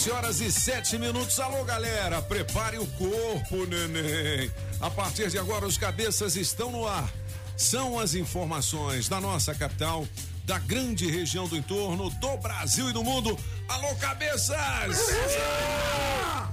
Sete 0.00 0.12
horas 0.12 0.40
e 0.40 0.50
sete 0.50 0.98
minutos. 0.98 1.38
Alô, 1.38 1.62
galera, 1.62 2.22
prepare 2.22 2.78
o 2.78 2.86
corpo, 2.86 3.66
neném. 3.66 4.50
A 4.80 4.88
partir 4.88 5.28
de 5.28 5.38
agora, 5.38 5.66
os 5.66 5.76
cabeças 5.76 6.36
estão 6.36 6.72
no 6.72 6.88
ar. 6.88 7.12
São 7.54 7.98
as 7.98 8.14
informações 8.14 9.10
da 9.10 9.20
nossa 9.20 9.54
capital, 9.54 10.08
da 10.46 10.58
grande 10.58 11.06
região 11.06 11.46
do 11.46 11.54
entorno, 11.54 12.08
do 12.08 12.36
Brasil 12.38 12.88
e 12.88 12.94
do 12.94 13.04
mundo. 13.04 13.38
Alô, 13.68 13.94
cabeças! 13.96 14.56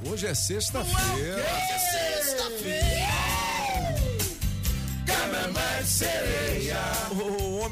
Hoje 0.06 0.28
é 0.28 0.36
sexta-feira. 0.36 1.46
sereia. 1.90 2.17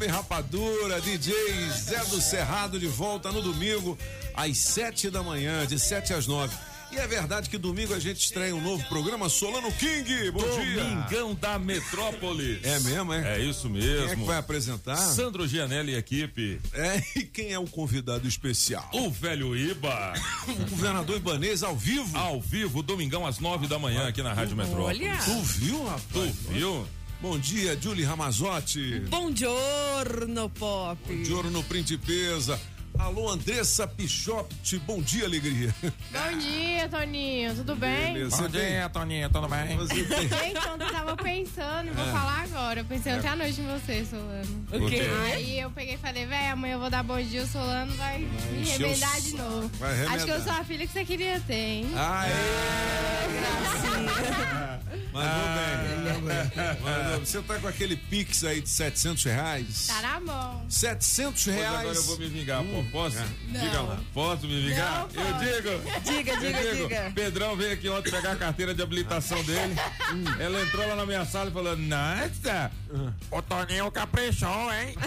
O 0.06 0.08
Homem 0.08 0.18
Rapadura, 0.18 1.02
DJ 1.02 1.34
Zé 1.72 2.06
do 2.06 2.22
Cerrado 2.22 2.80
de 2.80 2.86
volta 2.86 3.32
no 3.32 3.42
domingo, 3.42 3.98
às 4.36 4.56
sete 4.60 5.10
da 5.10 5.24
manhã, 5.24 5.66
de 5.66 5.80
sete 5.80 6.14
às 6.14 6.28
nove. 6.28 6.56
E 6.92 6.98
é 6.98 7.08
verdade 7.08 7.50
que 7.50 7.58
domingo 7.58 7.92
a 7.92 8.00
gente 8.00 8.20
estreia 8.20 8.56
um 8.56 8.62
novo 8.62 8.88
programa 8.88 9.28
Solano 9.30 9.72
King. 9.72 10.30
Bom 10.30 10.44
dia. 10.62 10.84
Domingão 10.84 11.34
da 11.34 11.58
Metrópolis. 11.58 12.64
É 12.64 12.80
mesmo, 12.82 13.14
é? 13.14 13.40
É 13.40 13.40
isso 13.40 13.68
mesmo. 13.68 14.04
Quem 14.04 14.12
é 14.12 14.16
que 14.16 14.24
vai 14.24 14.38
apresentar? 14.38 14.96
Sandro 14.96 15.48
Gianelli 15.48 15.94
e 15.94 15.96
equipe. 15.96 16.62
É, 16.74 17.02
e 17.16 17.24
quem 17.24 17.52
é 17.52 17.58
o 17.58 17.66
convidado 17.66 18.28
especial? 18.28 18.88
O 18.94 19.10
velho 19.10 19.58
Iba. 19.58 20.14
o 20.48 20.70
governador 20.70 21.18
Ibanês 21.18 21.64
ao 21.64 21.76
vivo? 21.76 22.16
Ao 22.16 22.40
vivo, 22.40 22.84
domingão 22.84 23.26
às 23.26 23.40
nove 23.40 23.66
da 23.66 23.80
manhã 23.80 24.08
aqui 24.08 24.22
na 24.22 24.34
Rádio 24.34 24.56
Metrópolis. 24.56 25.02
Olha. 25.02 25.18
Tu 25.18 25.42
viu, 25.42 25.84
rapaz? 25.84 26.06
Tu 26.12 26.32
viu? 26.52 26.88
Bom 27.26 27.40
dia, 27.40 27.76
Julie 27.82 28.06
Ramazotti. 28.06 29.00
Bom 29.10 29.36
giorno, 29.36 30.48
Pop. 30.48 30.96
De 31.24 31.34
ouro 31.34 31.50
no 31.50 31.64
Principesa. 31.64 32.60
Alô, 33.00 33.32
Andressa 33.32 33.88
Pichotti. 33.88 34.78
Bom 34.78 35.02
dia, 35.02 35.26
alegria. 35.26 35.74
Bom 35.82 36.38
dia, 36.38 36.88
Toninho. 36.88 37.56
Tudo 37.56 37.76
bem? 37.78 38.14
Beleza. 38.14 38.36
Você 38.38 38.48
tem- 38.50 38.90
Toninho, 38.90 39.28
tudo 39.32 39.48
bem? 39.48 39.76
Você 39.76 39.96
Gente, 39.96 40.68
ontem 40.72 40.86
eu 40.86 40.92
tava 40.92 41.18
pensando, 41.18 41.92
vou 41.96 42.06
É. 42.08 42.12
falar 42.12 42.44
agora. 42.44 42.82
Eu 42.82 42.86
pensei 42.86 43.14
ontem 43.16 43.28
à 43.28 43.36
noite 43.36 43.60
em 43.60 43.66
você, 43.68 44.06
Solano. 44.06 44.66
O 44.72 44.88
quê? 44.88 45.02
Aí 45.34 45.60
eu 45.60 45.72
peguei 45.72 45.96
e 45.96 45.98
falei, 45.98 46.28
véi, 46.28 46.50
amanhã 46.50 46.76
eu 46.76 46.80
vou 46.80 46.92
dar 46.92 47.02
bom 47.02 47.20
dia, 47.20 47.42
o 47.42 47.48
Solano 47.48 47.92
vai, 47.96 48.20
me 48.20 48.62
encher 48.62 48.84
o 48.84 48.88
remendar 48.88 49.20
de 49.22 49.34
novo. 49.36 49.72
vai 49.80 50.06
Acho 50.06 50.26
que 50.26 50.32
eu 50.32 50.42
sou 50.44 50.54
a 50.54 50.64
filha 50.64 50.86
que 50.86 50.94
você 50.94 51.04
queria 51.04 51.40
ter, 51.40 51.56
hein? 51.56 51.88
Ah, 51.96 52.28
é? 52.28 52.36
Mandou 55.14 55.48
bem. 55.56 56.22
Mandou. 56.82 57.20
Você 57.20 57.42
tá 57.42 57.60
com 57.60 57.68
aquele 57.68 57.96
Pix 57.96 58.44
aí 58.44 58.62
de 58.62 58.70
700 58.70 59.24
reais? 59.26 59.88
Tá 59.88 60.02
na 60.02 60.20
mão. 60.20 60.66
700 60.70 61.44
Pois 61.44 61.56
reais. 61.56 61.80
agora 61.80 61.96
eu 61.98 62.04
vou 62.04 62.18
me 62.20 62.28
vingar, 62.28 62.64
pô. 62.64 62.84
Posso? 62.92 63.18
Não. 63.48 63.62
Diga 63.62 63.82
lá. 63.82 64.00
Posso 64.14 64.48
me 64.48 64.62
vingar? 64.68 65.08
Não, 65.14 65.24
eu 65.24 65.34
digo. 65.40 65.70
Diga, 66.04 66.32
Eu 66.34 66.40
diga, 66.40 66.62
digo, 66.62 66.88
diga. 66.88 67.12
Pedrão 67.16 67.56
veio 67.56 67.74
aqui 67.74 67.90
ontem 67.90 68.12
pegar 68.12 68.32
a 68.34 68.36
carteira 68.36 68.74
de 68.74 68.82
habilitação 68.82 69.42
dele. 69.44 69.76
Ela 70.40 70.62
entrou 70.62 70.88
lá 70.88 70.96
na 70.96 71.06
minha 71.06 71.26
sala 71.26 71.50
e 71.50 71.54
falou: 71.54 71.76
Nossa, 71.78 72.72
o 73.32 73.42
Toninho 73.42 73.92
caprichou, 73.92 74.74
hein? 74.74 74.96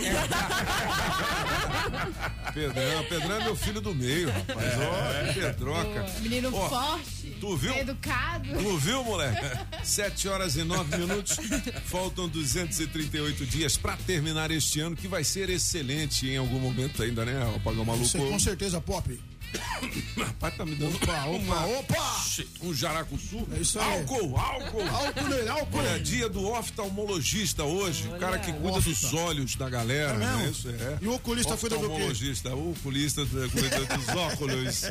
Pedrão, 2.54 3.04
Pedrão 3.04 3.36
é 3.40 3.44
meu 3.44 3.56
filho 3.56 3.80
do 3.80 3.94
meio, 3.94 4.28
rapaz. 4.30 4.58
Ó, 4.78 5.32
Pedroca. 5.32 6.06
Menino 6.20 6.50
Ó, 6.54 6.68
forte, 6.68 7.36
tu 7.40 7.56
viu? 7.56 7.74
educado. 7.76 8.48
Tu 8.52 8.78
viu, 8.78 9.04
moleque? 9.04 9.46
7 9.82 10.28
horas 10.28 10.56
e 10.56 10.64
9 10.64 10.96
minutos. 10.98 11.36
Faltam 11.86 12.28
238 12.28 13.46
dias 13.46 13.76
pra 13.76 13.96
terminar 13.96 14.50
este 14.50 14.80
ano, 14.80 14.96
que 14.96 15.08
vai 15.08 15.24
ser 15.24 15.48
excelente 15.50 16.26
em 16.28 16.36
algum 16.36 16.58
momento 16.58 17.02
ainda, 17.02 17.24
né? 17.24 17.44
O 17.56 17.60
Pagão 17.60 17.84
Maluco. 17.84 18.18
Com 18.18 18.38
certeza, 18.38 18.80
Pop. 18.80 19.18
Rapaz, 20.18 20.54
tá 20.56 20.64
me 20.64 20.74
dando 20.74 20.96
Opa, 20.96 21.24
opa, 21.26 21.66
opa! 21.66 22.16
um 22.62 22.74
jaracuçu. 22.74 23.46
É 23.56 23.60
isso 23.60 23.78
aí. 23.78 23.92
Álcool, 24.00 24.36
álcool. 24.36 24.82
Álcool 24.88 25.28
nele, 25.28 25.48
álcool! 25.48 25.78
Olha, 25.78 25.98
dia 26.00 26.28
do 26.28 26.46
oftalmologista 26.50 27.64
hoje, 27.64 28.08
o 28.08 28.18
cara 28.18 28.38
que 28.38 28.52
cuida 28.52 28.80
dos 28.80 29.14
olhos 29.14 29.54
da 29.56 29.68
galera, 29.68 30.14
É 30.14 30.18
né? 30.18 30.36
mesmo? 30.36 30.50
Isso 30.52 30.68
é. 30.68 30.98
E 31.00 31.06
o 31.08 31.14
oculista 31.14 31.56
cuida 31.56 31.76
do 31.76 31.80
quê? 31.82 31.86
Oftalmologista, 31.86 32.54
o 32.54 32.72
oculista 32.72 33.24
da- 33.24 33.48
cuida 33.48 33.96
dos 33.96 34.08
óculos. 34.14 34.82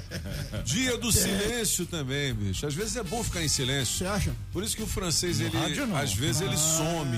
Dia 0.65 0.97
do 0.97 1.11
silêncio 1.11 1.85
também, 1.85 2.33
bicho. 2.33 2.65
Às 2.65 2.73
vezes 2.73 2.95
é 2.95 3.03
bom 3.03 3.23
ficar 3.23 3.43
em 3.43 3.47
silêncio. 3.49 3.97
Você 3.97 4.05
acha? 4.07 4.35
Por 4.51 4.63
isso 4.63 4.75
que 4.75 4.83
o 4.83 4.87
francês, 4.87 5.39
ele, 5.39 5.57
rádio, 5.57 5.85
não. 5.87 5.95
Ah. 5.97 6.01
às 6.01 6.13
vezes, 6.13 6.41
ele 6.41 6.57
some. 6.57 7.17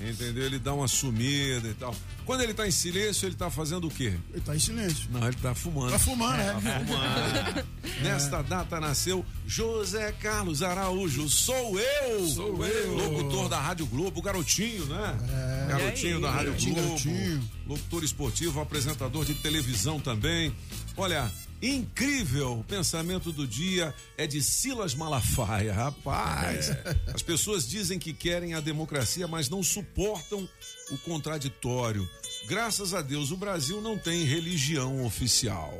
Entendeu? 0.00 0.44
Ele 0.44 0.58
dá 0.58 0.72
uma 0.74 0.88
sumida 0.88 1.68
e 1.68 1.74
tal. 1.74 1.94
Quando 2.24 2.42
ele 2.42 2.54
tá 2.54 2.66
em 2.66 2.70
silêncio, 2.70 3.26
ele 3.26 3.34
tá 3.34 3.50
fazendo 3.50 3.86
o 3.86 3.90
quê? 3.90 4.14
Ele 4.32 4.40
tá 4.40 4.54
em 4.54 4.58
silêncio. 4.58 5.08
Não, 5.10 5.26
ele 5.26 5.36
tá 5.36 5.54
fumando. 5.54 5.92
Tá 5.92 5.98
fumando, 5.98 6.36
né? 6.36 6.84
Fumando. 6.86 7.66
Nesta 8.02 8.42
data 8.42 8.80
nasceu 8.80 9.24
José 9.46 10.12
Carlos 10.12 10.62
Araújo. 10.62 11.28
Sou 11.28 11.78
eu! 11.78 12.26
Sou 12.28 12.66
eu. 12.66 12.94
Locutor 12.94 13.48
da 13.48 13.60
Rádio 13.60 13.86
Globo, 13.86 14.22
garotinho, 14.22 14.86
né? 14.86 15.66
Garotinho 15.68 16.20
da 16.20 16.30
Rádio 16.30 16.52
Garotinho, 16.52 16.74
Globo. 16.74 16.88
garotinho. 16.88 17.50
Locutor 17.66 18.04
esportivo, 18.04 18.60
apresentador 18.60 19.24
de 19.24 19.34
televisão 19.34 20.00
também. 20.00 20.54
Olha, 20.96 21.30
incrível! 21.62 22.60
O 22.60 22.64
pensamento 22.64 23.32
do 23.32 23.46
dia 23.46 23.94
é 24.16 24.26
de 24.26 24.42
Silas 24.42 24.94
Malafaia, 24.94 25.72
rapaz. 25.72 26.70
As 27.12 27.22
pessoas 27.22 27.68
dizem 27.68 27.98
que 27.98 28.12
querem 28.12 28.54
a 28.54 28.60
democracia, 28.60 29.26
mas 29.26 29.48
não 29.48 29.62
suportam 29.62 30.48
o 30.90 30.98
contraditório. 30.98 32.08
Graças 32.46 32.92
a 32.92 33.00
Deus, 33.00 33.30
o 33.30 33.36
Brasil 33.36 33.80
não 33.80 33.96
tem 33.96 34.24
religião 34.24 35.04
oficial. 35.04 35.72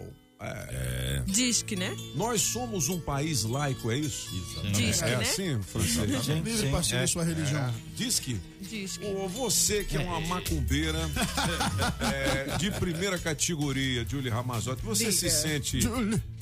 É. 0.70 1.22
Diz 1.26 1.62
que, 1.62 1.74
né? 1.76 1.96
Nós 2.14 2.40
somos 2.40 2.88
um 2.88 3.00
país 3.00 3.44
laico, 3.44 3.90
é 3.90 3.96
isso? 3.98 4.28
Diz 4.72 4.98
que, 5.00 5.08
É 5.08 5.16
né? 5.16 5.22
assim, 5.22 5.62
francês? 5.62 6.26
Livre 6.44 6.68
pra 6.70 6.82
seguir 6.82 7.08
sua 7.08 7.24
religião. 7.24 7.74
Diz 7.96 8.18
que 8.20 8.40
Diz 8.60 8.96
que. 8.96 9.06
Ô, 9.06 9.28
você 9.28 9.84
que 9.84 9.96
é 9.96 10.00
uma 10.00 10.20
macumbeira 10.20 10.98
é, 12.52 12.56
de 12.58 12.70
primeira 12.72 13.18
categoria, 13.18 14.04
Julie 14.08 14.30
Ramazotti, 14.30 14.82
você 14.82 15.10
se 15.12 15.28
sente 15.30 15.78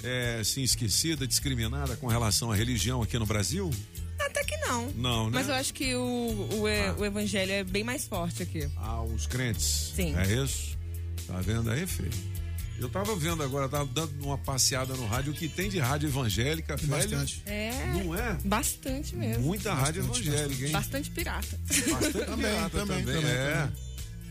é, 0.02 0.38
assim, 0.40 0.62
esquecida, 0.62 1.26
discriminada 1.26 1.96
com 1.96 2.06
relação 2.06 2.50
à 2.50 2.54
religião 2.56 3.02
aqui 3.02 3.18
no 3.18 3.26
Brasil? 3.26 3.70
Até 4.18 4.44
que 4.44 4.56
não. 4.58 4.88
Não, 4.96 5.24
né? 5.26 5.30
Mas 5.34 5.48
eu 5.48 5.54
acho 5.54 5.74
que 5.74 5.94
o, 5.96 6.48
o, 6.52 6.68
e- 6.68 6.90
o 6.92 7.04
evangelho 7.04 7.52
é 7.52 7.64
bem 7.64 7.82
mais 7.82 8.06
forte 8.06 8.42
aqui. 8.42 8.68
Ah, 8.76 9.02
os 9.02 9.26
crentes. 9.26 9.92
Sim. 9.96 10.14
É 10.16 10.42
isso? 10.42 10.78
Tá 11.26 11.40
vendo 11.40 11.70
aí, 11.70 11.86
filho? 11.86 12.10
Eu 12.78 12.88
tava 12.88 13.14
vendo 13.14 13.42
agora, 13.44 13.68
tava 13.68 13.84
dando 13.86 14.12
uma 14.24 14.36
passeada 14.36 14.94
no 14.94 15.06
rádio, 15.06 15.32
o 15.32 15.36
que 15.36 15.48
tem 15.48 15.68
de 15.70 15.78
rádio 15.78 16.08
evangélica, 16.08 16.76
velho. 16.76 16.90
Bastante. 16.90 17.42
É. 17.46 17.70
Não 17.94 18.14
é? 18.14 18.36
Bastante 18.44 19.14
mesmo. 19.14 19.42
Muita 19.44 19.72
rádio 19.72 20.02
Bastante, 20.02 20.28
evangélica, 20.28 20.66
hein? 20.66 20.72
Bastante 20.72 21.10
pirata. 21.10 21.60
Bastante 21.68 22.26
Também, 22.26 22.50
pirata 22.52 22.78
também, 22.78 23.04
também, 23.04 23.24
é. 23.24 23.52
também. 23.54 23.72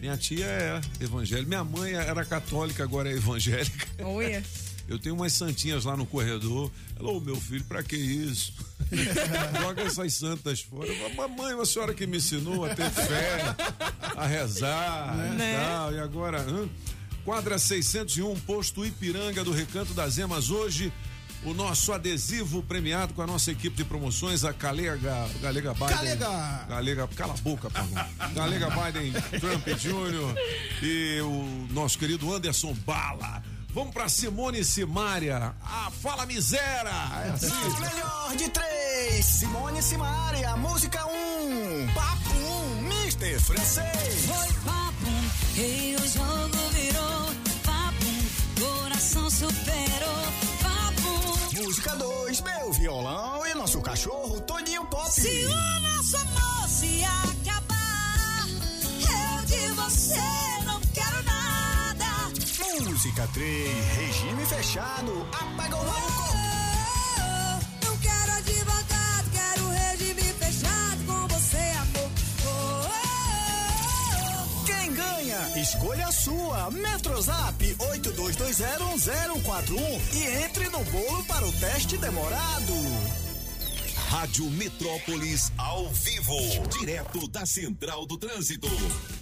Minha 0.01 0.17
tia 0.17 0.45
é 0.45 0.81
evangélica. 0.99 1.47
Minha 1.47 1.63
mãe 1.63 1.93
era 1.93 2.25
católica, 2.25 2.83
agora 2.83 3.09
é 3.09 3.13
evangélica. 3.13 3.87
Olha. 4.03 4.43
Eu 4.87 4.99
tenho 4.99 5.15
umas 5.15 5.31
santinhas 5.31 5.85
lá 5.85 5.95
no 5.95 6.05
corredor. 6.05 6.69
Ela, 6.99 7.09
ô 7.11 7.21
meu 7.21 7.35
filho, 7.39 7.63
pra 7.63 7.81
que 7.81 7.95
isso? 7.95 8.53
Joga 9.61 9.83
essas 9.83 10.13
santas 10.15 10.59
fora. 10.61 10.87
Eu 10.87 10.95
falo, 11.13 11.15
Mamãe, 11.29 11.53
uma 11.53 11.65
senhora 11.65 11.93
que 11.93 12.05
me 12.05 12.17
ensinou 12.17 12.65
a 12.65 12.75
ter 12.75 12.89
fé, 12.89 13.55
a 14.17 14.25
rezar 14.27 15.15
Né? 15.15 15.53
e 15.53 15.65
tal. 15.65 15.93
E 15.93 15.99
agora? 15.99 16.45
Quadra 17.23 17.57
601, 17.57 18.39
posto 18.41 18.85
Ipiranga 18.85 19.43
do 19.43 19.51
Recanto 19.51 19.93
das 19.93 20.17
Emas. 20.17 20.49
Hoje, 20.49 20.91
o 21.43 21.53
nosso 21.53 21.91
adesivo 21.91 22.61
premiado 22.63 23.13
com 23.13 23.21
a 23.21 23.27
nossa 23.27 23.51
equipe 23.51 23.75
de 23.75 23.83
promoções, 23.83 24.43
a 24.43 24.51
Galega, 24.51 25.27
Galega 25.41 25.73
Biden. 25.73 25.89
Galega! 25.89 26.65
Galega, 26.69 27.07
cala 27.15 27.33
a 27.33 27.37
boca, 27.37 27.69
Pagão. 27.69 28.05
Galega 28.33 28.69
Biden, 28.69 29.13
Trump 29.39 29.67
Jr. 29.67 30.35
e 30.83 31.21
o 31.21 31.67
nosso 31.73 31.97
querido 31.97 32.31
Anderson 32.33 32.73
Bala. 32.85 33.43
Vamos 33.73 33.93
pra 33.93 34.09
Simone 34.09 34.63
Simária. 34.65 35.53
Ah, 35.63 35.89
fala 36.01 36.25
miséria! 36.25 36.91
É 37.25 37.29
assim. 37.29 37.47
O 37.47 37.79
melhor 37.79 38.35
de 38.35 38.49
três, 38.49 39.25
Simone 39.25 39.81
Simaria, 39.81 40.57
música 40.57 41.05
um, 41.05 41.87
papo 41.93 42.33
um, 42.35 42.85
Mr. 42.91 43.39
Francês. 43.39 44.25
Foi 44.25 44.53
papum, 44.65 45.61
e 45.61 45.95
o 45.95 46.07
jogo 46.07 46.70
coração 49.11 49.29
superou 49.29 50.23
papum. 50.61 51.61
Música 51.63 51.95
dois, 51.95 52.41
meu 52.41 52.73
violão 52.73 53.45
e 53.45 53.53
nosso 53.53 53.81
cachorro 53.81 54.39
Toninho 54.41 54.85
Pop. 54.85 55.09
Se 55.11 55.45
o 55.45 55.79
nosso 55.81 56.17
amor 56.17 56.69
se 56.69 57.03
acabar, 57.03 58.47
eu 58.99 59.45
de 59.45 59.67
você 59.73 60.65
não 60.65 60.79
quero 60.93 61.23
nada. 61.23 62.89
Música 62.89 63.27
três, 63.33 63.87
regime 63.97 64.45
fechado, 64.45 65.27
apaga 65.33 65.75
o. 65.75 65.79
Oh, 65.79 66.40
Escolha 75.61 76.07
a 76.07 76.11
sua. 76.11 76.71
Metrozap 76.71 77.75
82201041 77.75 80.01
e 80.15 80.23
entre 80.43 80.67
no 80.69 80.83
bolo 80.85 81.23
para 81.25 81.47
o 81.47 81.51
teste 81.51 81.99
demorado. 81.99 82.73
Rádio 84.09 84.49
Metrópolis 84.49 85.51
ao 85.59 85.87
vivo, 85.91 86.33
direto 86.79 87.27
da 87.27 87.45
Central 87.45 88.07
do 88.07 88.17
Trânsito. 88.17 88.67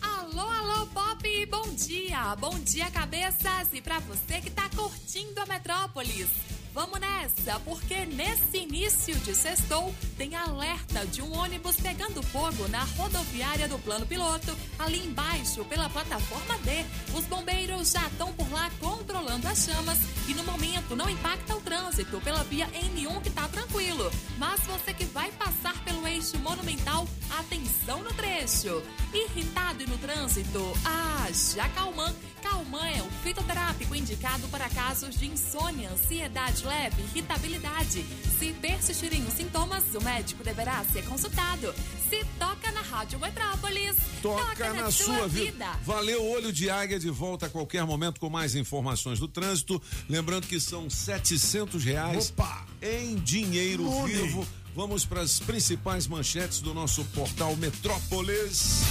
Alô, 0.02 0.48
alô, 0.48 0.86
Pop, 0.88 1.46
bom 1.48 1.68
dia! 1.74 2.34
Bom 2.38 2.58
dia, 2.60 2.90
cabeças! 2.90 3.68
E 3.74 3.82
pra 3.82 4.00
você 4.00 4.40
que 4.40 4.50
tá 4.50 4.70
curtindo 4.74 5.42
a 5.42 5.46
Metrópolis, 5.46 6.30
vamos 6.80 7.02
nessa, 7.02 7.60
porque 7.66 8.06
nesse 8.06 8.60
início 8.60 9.14
de 9.20 9.36
sextou 9.36 9.94
tem 10.18 10.34
alerta 10.34 11.06
de 11.08 11.22
um 11.22 11.38
ônibus 11.38 11.76
pegando 11.76 12.24
fogo 12.24 12.70
na 12.70 12.86
rodoviária 12.96 13.68
do 13.68 13.78
plano 13.80 14.06
piloto, 14.06 14.56
ali 14.78 15.06
embaixo, 15.06 15.66
pela 15.66 15.90
plataforma 15.90 16.58
D. 16.60 16.86
Os 17.14 17.26
bombeiros 17.26 17.92
já 17.92 18.08
estão 18.08 18.31
por 18.31 18.50
lá 18.50 18.72
controlando 18.80 19.46
as 19.50 19.66
chamas 19.66 19.98
e 20.30 20.34
no 20.34 20.44
momento 20.46 20.96
não 20.96 21.10
impacta 21.10 21.54
o 21.54 21.60
trânsito 21.60 22.22
pela 22.22 22.46
via 22.46 22.68
N1 22.68 23.24
que 23.24 23.30
tá 23.30 23.50
tranquilo. 23.50 24.10
Mas 24.38 24.62
você 24.62 24.94
que 24.94 25.04
vai 25.04 25.30
passar 25.31 25.78
pelo 25.84 26.08
eixo 26.08 26.38
monumental, 26.38 27.06
atenção 27.38 28.02
no 28.02 28.14
trecho. 28.14 28.81
Irritado 29.14 29.84
e 29.84 29.88
no 29.88 29.98
trânsito? 29.98 30.62
Ah, 30.86 31.28
já 31.54 31.68
Calman. 31.70 32.16
Calman 32.42 32.88
é 32.88 33.02
o 33.02 33.10
fitoterápico 33.22 33.94
indicado 33.94 34.48
para 34.48 34.70
casos 34.70 35.18
de 35.20 35.28
insônia, 35.28 35.90
ansiedade 35.90 36.66
leve, 36.69 37.01
irritabilidade. 37.01 38.06
Se 38.38 38.54
persistirem 38.54 39.25
os 39.25 39.33
sintomas, 39.33 39.83
o 39.95 40.04
médico 40.04 40.44
deverá 40.44 40.86
ser 40.94 41.04
consultado. 41.04 41.74
Se 42.07 42.24
toca 42.38 42.71
na 42.71 42.81
Rádio 42.81 43.19
Metrópolis, 43.19 43.95
Toca 44.21 44.74
na 44.74 44.92
sua 44.92 45.27
vida. 45.27 45.66
Valeu, 45.83 46.24
olho 46.25 46.54
de 46.54 46.69
águia 46.69 47.00
de 47.00 47.10
volta 47.10 47.48
a 47.48 47.50
qualquer 47.50 47.86
momento 47.86 48.19
com 48.19 48.30
mais 48.30 48.56
informações 48.56 49.19
do 49.19 49.27
trânsito. 49.27 49.81
Lembrando 50.07 50.45
que 50.45 50.60
são 50.60 50.89
700 50.89 51.83
reais 51.83 52.30
Opa! 52.30 52.66
em 52.81 53.16
dinheiro 53.16 53.89
vivo. 54.06 54.48
Vamos 54.75 55.06
para 55.06 55.21
as 55.21 55.39
principais 55.39 56.06
manchetes 56.07 56.62
do 56.62 56.74
nosso 56.74 57.04
portal 57.06 57.56
Metrópolis. 57.56 58.83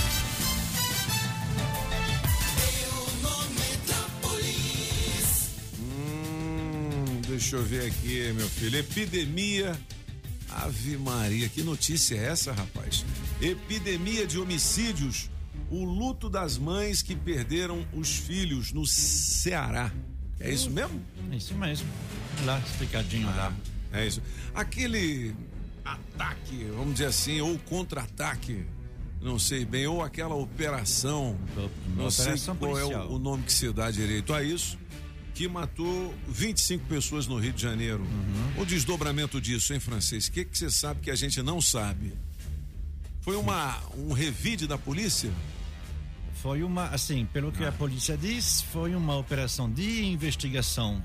Deixa 7.39 7.55
eu 7.55 7.63
ver 7.63 7.87
aqui, 7.87 8.33
meu 8.33 8.49
filho. 8.49 8.79
Epidemia. 8.79 9.79
Ave 10.51 10.97
Maria, 10.97 11.49
que 11.49 11.63
notícia 11.63 12.17
é 12.17 12.25
essa, 12.25 12.53
rapaz? 12.53 13.05
Epidemia 13.41 14.27
de 14.27 14.39
homicídios. 14.39 15.31
O 15.71 15.85
luto 15.85 16.29
das 16.29 16.59
mães 16.59 17.01
que 17.01 17.15
perderam 17.15 17.87
os 17.93 18.17
filhos 18.17 18.73
no 18.73 18.85
Ceará. 18.87 19.93
É 20.41 20.51
isso 20.51 20.71
mesmo? 20.71 21.01
Isso 21.31 21.55
mesmo. 21.55 21.87
Lá, 22.45 22.59
explicadinho 22.59 23.27
lá. 23.27 23.53
É 23.93 24.07
isso. 24.07 24.21
Aquele 24.55 25.35
ataque, 25.85 26.65
vamos 26.75 26.95
dizer 26.95 27.07
assim, 27.07 27.41
ou 27.41 27.57
contra-ataque, 27.61 28.65
não 29.21 29.39
sei 29.39 29.65
bem, 29.65 29.87
ou 29.87 30.03
aquela 30.03 30.35
operação, 30.35 31.37
Uma 31.87 32.03
não 32.05 32.11
sei 32.11 32.25
operação 32.25 32.57
qual 32.57 32.79
é 32.79 32.81
policial. 32.83 33.09
o, 33.11 33.15
o 33.15 33.19
nome 33.19 33.43
que 33.45 33.53
se 33.53 33.71
dá 33.73 33.91
direito 33.91 34.33
a 34.33 34.43
isso, 34.43 34.79
que 35.39 35.47
matou 35.47 36.13
25 36.27 36.85
pessoas 36.87 37.29
no 37.29 37.39
Rio 37.39 37.53
de 37.53 37.63
Janeiro. 37.63 38.01
Uhum. 38.03 38.63
O 38.63 38.67
desdobramento 38.67 39.41
disso, 39.41 39.73
hein, 39.73 39.79
francês? 39.79 40.27
O 40.27 40.33
que 40.33 40.45
que 40.45 40.59
você 40.59 40.69
sabe 40.69 41.01
que 41.01 41.13
a 41.13 41.15
gente 41.15 41.41
não 41.43 41.61
sabe? 41.61 42.13
Foi 43.21 43.37
uma, 43.37 43.79
um 43.97 44.13
revide 44.13 44.67
da 44.67 44.77
polícia? 44.77 45.31
Foi 46.43 46.65
uma, 46.65 46.87
assim, 46.87 47.25
pelo 47.33 47.53
que 47.53 47.65
a 47.65 47.71
polícia 47.71 48.17
diz, 48.17 48.63
foi 48.73 48.97
uma 48.97 49.17
operação 49.17 49.71
de 49.71 50.05
investigação 50.07 51.01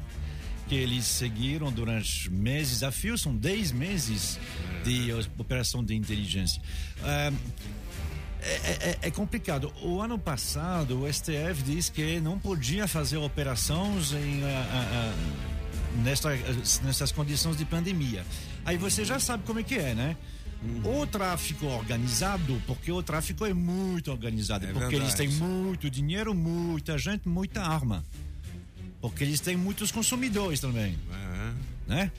que 0.68 0.74
eles 0.74 1.06
seguiram 1.06 1.72
durante 1.72 2.32
meses 2.32 2.82
a 2.82 2.92
fio, 2.92 3.16
são 3.20 3.36
10 3.36 3.72
meses 3.72 4.40
de 4.84 5.12
os- 5.12 5.30
operação 5.38 5.84
de 5.84 5.94
inteligência. 5.94 6.60
Ah, 7.04 7.32
é, 8.46 8.90
é- 8.90 8.98
é 9.08 9.12
complicado. 9.12 9.72
O 9.82 10.02
ano 10.02 10.18
passado, 10.20 11.02
o 11.02 11.08
STF 11.12 11.62
disse 11.64 11.92
que 11.92 12.20
não 12.20 12.38
podia 12.40 12.88
fazer 12.88 13.18
operações 13.18 14.12
em, 14.14 14.44
ah, 14.44 14.68
ah, 14.72 15.14
ah, 15.14 16.02
nesta, 16.04 16.30
nessas 16.84 17.12
condições 17.12 17.58
de 17.58 17.66
pandemia. 17.66 18.26
Aí 18.66 18.78
você 18.78 19.04
já 19.06 19.20
sabe 19.20 19.44
como 19.44 19.60
é 19.60 19.64
que 19.64 19.76
é, 19.76 19.94
né? 19.94 20.18
O 20.86 21.06
tráfico 21.06 21.66
organizado, 21.66 22.62
porque 22.66 22.90
o 22.92 23.04
tráfico 23.04 23.46
é 23.46 23.54
muito 23.54 24.10
organizado, 24.12 24.66
É 24.66 24.72
porque 24.72 24.96
eles 24.96 25.10
verdade. 25.14 25.30
têm 25.30 25.38
muito 25.48 25.90
dinheiro, 25.90 26.34
muita 26.34 26.98
gente, 26.98 27.28
muita 27.28 27.62
arma. 27.62 28.04
Porque 29.02 29.26
eles 29.26 29.42
têm 29.42 29.58
muitos 29.58 29.92
consumidores 29.92 30.62
também, 30.62 30.98
É. 31.12 31.52
né? 31.86 32.12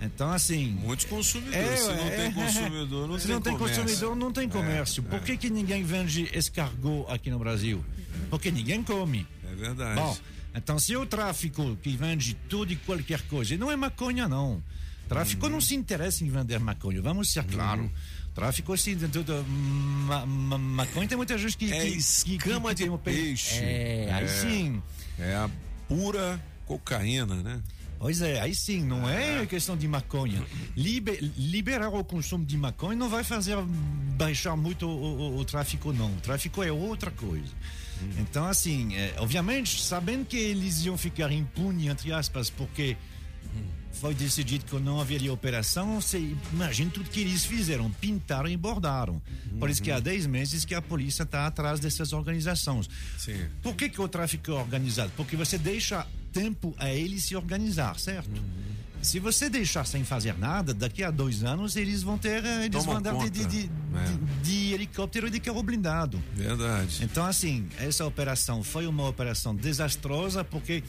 Então, 0.00 0.30
assim. 0.30 0.66
Muitos 0.70 1.04
consumidores. 1.06 1.80
Se 1.80 1.88
não 1.88 2.06
é, 2.06 2.10
tem 2.16 2.32
consumidor, 2.32 3.08
não 3.08 3.18
Se 3.18 3.26
tem 3.26 3.34
não 3.34 3.42
tem 3.42 3.56
comércio. 3.58 3.82
consumidor, 3.82 4.16
não 4.16 4.32
tem 4.32 4.48
comércio. 4.48 5.04
É, 5.06 5.10
Por 5.10 5.16
é. 5.16 5.22
que, 5.22 5.36
que 5.36 5.50
ninguém 5.50 5.82
vende 5.82 6.28
escargot 6.32 7.06
aqui 7.10 7.30
no 7.30 7.38
Brasil? 7.38 7.84
Porque 8.30 8.50
ninguém 8.50 8.82
come. 8.82 9.26
É 9.50 9.54
verdade. 9.56 10.00
Bom, 10.00 10.16
então 10.54 10.78
se 10.78 10.94
o 10.96 11.04
tráfico 11.04 11.76
que 11.82 11.96
vende 11.96 12.34
tudo 12.48 12.72
e 12.72 12.76
qualquer 12.76 13.22
coisa, 13.22 13.54
e 13.54 13.58
não 13.58 13.70
é 13.70 13.76
maconha 13.76 14.28
não. 14.28 14.62
Tráfico 15.08 15.46
Uhum. 15.46 15.52
não 15.52 15.60
se 15.60 15.74
interessa 15.74 16.22
em 16.22 16.28
vender 16.30 16.60
maconha, 16.60 17.00
vamos 17.02 17.32
ser 17.32 17.42
claro. 17.44 17.90
Tráfico 18.34 18.72
assim, 18.74 18.94
de 18.94 19.08
tudo, 19.08 19.42
ma, 19.48 20.24
ma, 20.26 20.58
maconha 20.58 21.08
tem 21.08 21.16
muita 21.16 21.36
gente 21.38 21.56
que 21.56 21.72
É 21.72 21.80
que- 21.86 21.90
que- 21.92 21.98
escama 21.98 22.72
que 22.74 22.84
de 22.84 22.90
um 22.90 22.98
pe- 22.98 23.10
peixe. 23.12 23.54
É, 23.56 24.10
aí 24.12 24.24
É. 24.24 24.28
sim. 24.28 24.82
É 25.18 25.34
a 25.34 25.50
pura 25.88 26.40
cocaína, 26.66 27.34
né? 27.36 27.60
Pois 27.98 28.20
é, 28.20 28.40
aí 28.40 28.54
sim, 28.54 28.82
não 28.84 29.08
é 29.08 29.44
questão 29.46 29.76
de 29.76 29.88
maconha. 29.88 30.42
Libe- 30.76 31.32
liberar 31.36 31.88
o 31.88 32.04
consumo 32.04 32.44
de 32.44 32.56
maconha 32.56 32.96
não 32.96 33.08
vai 33.08 33.24
fazer 33.24 33.56
baixar 34.16 34.56
muito 34.56 34.86
o, 34.86 35.34
o- 35.36 35.38
o 35.38 35.44
tráfico, 35.44 35.92
não. 35.92 36.12
O 36.12 36.20
tráfico 36.20 36.62
é 36.62 36.70
outra 36.70 37.10
coisa. 37.10 37.52
Então, 38.20 38.44
assim, 38.46 38.94
é, 38.94 39.14
obviamente, 39.18 39.82
sabendo 39.82 40.24
que 40.24 40.36
eles 40.36 40.84
iam 40.84 40.96
ficar 40.96 41.32
impunes, 41.32 41.86
entre 41.90 42.12
aspas, 42.12 42.48
porque 42.48 42.96
foi 43.92 44.14
decidido 44.14 44.64
que 44.64 44.76
não 44.78 45.00
haveria 45.00 45.32
operação, 45.32 46.00
você 46.00 46.20
imagina 46.52 46.88
tudo 46.92 47.10
que 47.10 47.18
eles 47.20 47.44
fizeram, 47.44 47.90
pintaram 47.90 48.48
e 48.48 48.56
bordaram. 48.56 49.20
Por 49.58 49.68
isso 49.68 49.82
que 49.82 49.90
há 49.90 49.98
10 49.98 50.26
meses 50.26 50.64
que 50.64 50.72
a 50.76 50.80
polícia 50.80 51.24
está 51.24 51.48
atrás 51.48 51.80
dessas 51.80 52.12
organizações. 52.12 52.88
Sim. 53.18 53.46
Por 53.60 53.74
que, 53.74 53.88
que 53.88 54.00
o 54.00 54.06
tráfico 54.06 54.52
é 54.52 54.54
organizado? 54.54 55.10
Porque 55.16 55.34
você 55.34 55.58
deixa 55.58 56.06
tempo 56.40 56.74
a 56.78 56.88
ele 56.90 57.20
se 57.20 57.34
organizar, 57.36 57.98
certo? 57.98 58.30
Se 59.00 59.20
você 59.20 59.48
deixar 59.48 59.86
sem 59.86 60.02
fazer 60.02 60.36
nada, 60.36 60.74
daqui 60.74 61.04
a 61.04 61.10
dois 61.12 61.44
anos 61.44 61.76
eles 61.76 62.02
vão 62.02 62.18
ter. 62.18 62.44
eh, 62.44 62.64
Eles 62.64 62.70
Tomam 62.84 63.00
vão 63.00 63.12
andar 63.16 63.30
de, 63.30 63.44
de, 63.46 63.70
É. 63.94 64.04
de- 64.04 64.42
de 64.42 64.74
helicóptero 64.74 65.28
e 65.28 65.30
de 65.30 65.38
carro 65.38 65.62
blindado. 65.62 66.20
Verdade. 66.34 66.98
Então, 67.04 67.24
assim, 67.24 67.68
essa 67.78 68.04
operação 68.04 68.62
foi 68.64 68.88
uma 68.88 69.08
operação 69.08 69.54
desastrosa, 69.54 70.42
porque 70.42 70.82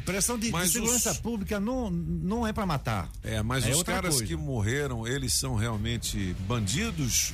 operação 0.00 0.38
de, 0.38 0.52
de 0.52 0.68
segurança 0.68 1.12
os- 1.12 1.18
pública 1.18 1.58
não, 1.58 1.90
não 1.90 2.46
é 2.46 2.52
para 2.52 2.66
matar. 2.66 3.08
É, 3.22 3.42
mas 3.42 3.64
É 3.66 3.70
os 3.70 3.82
caras 3.82 4.16
coisa. 4.16 4.26
que 4.26 4.36
morreram, 4.36 5.06
eles 5.06 5.32
são 5.32 5.54
realmente 5.54 6.36
bandidos, 6.46 7.32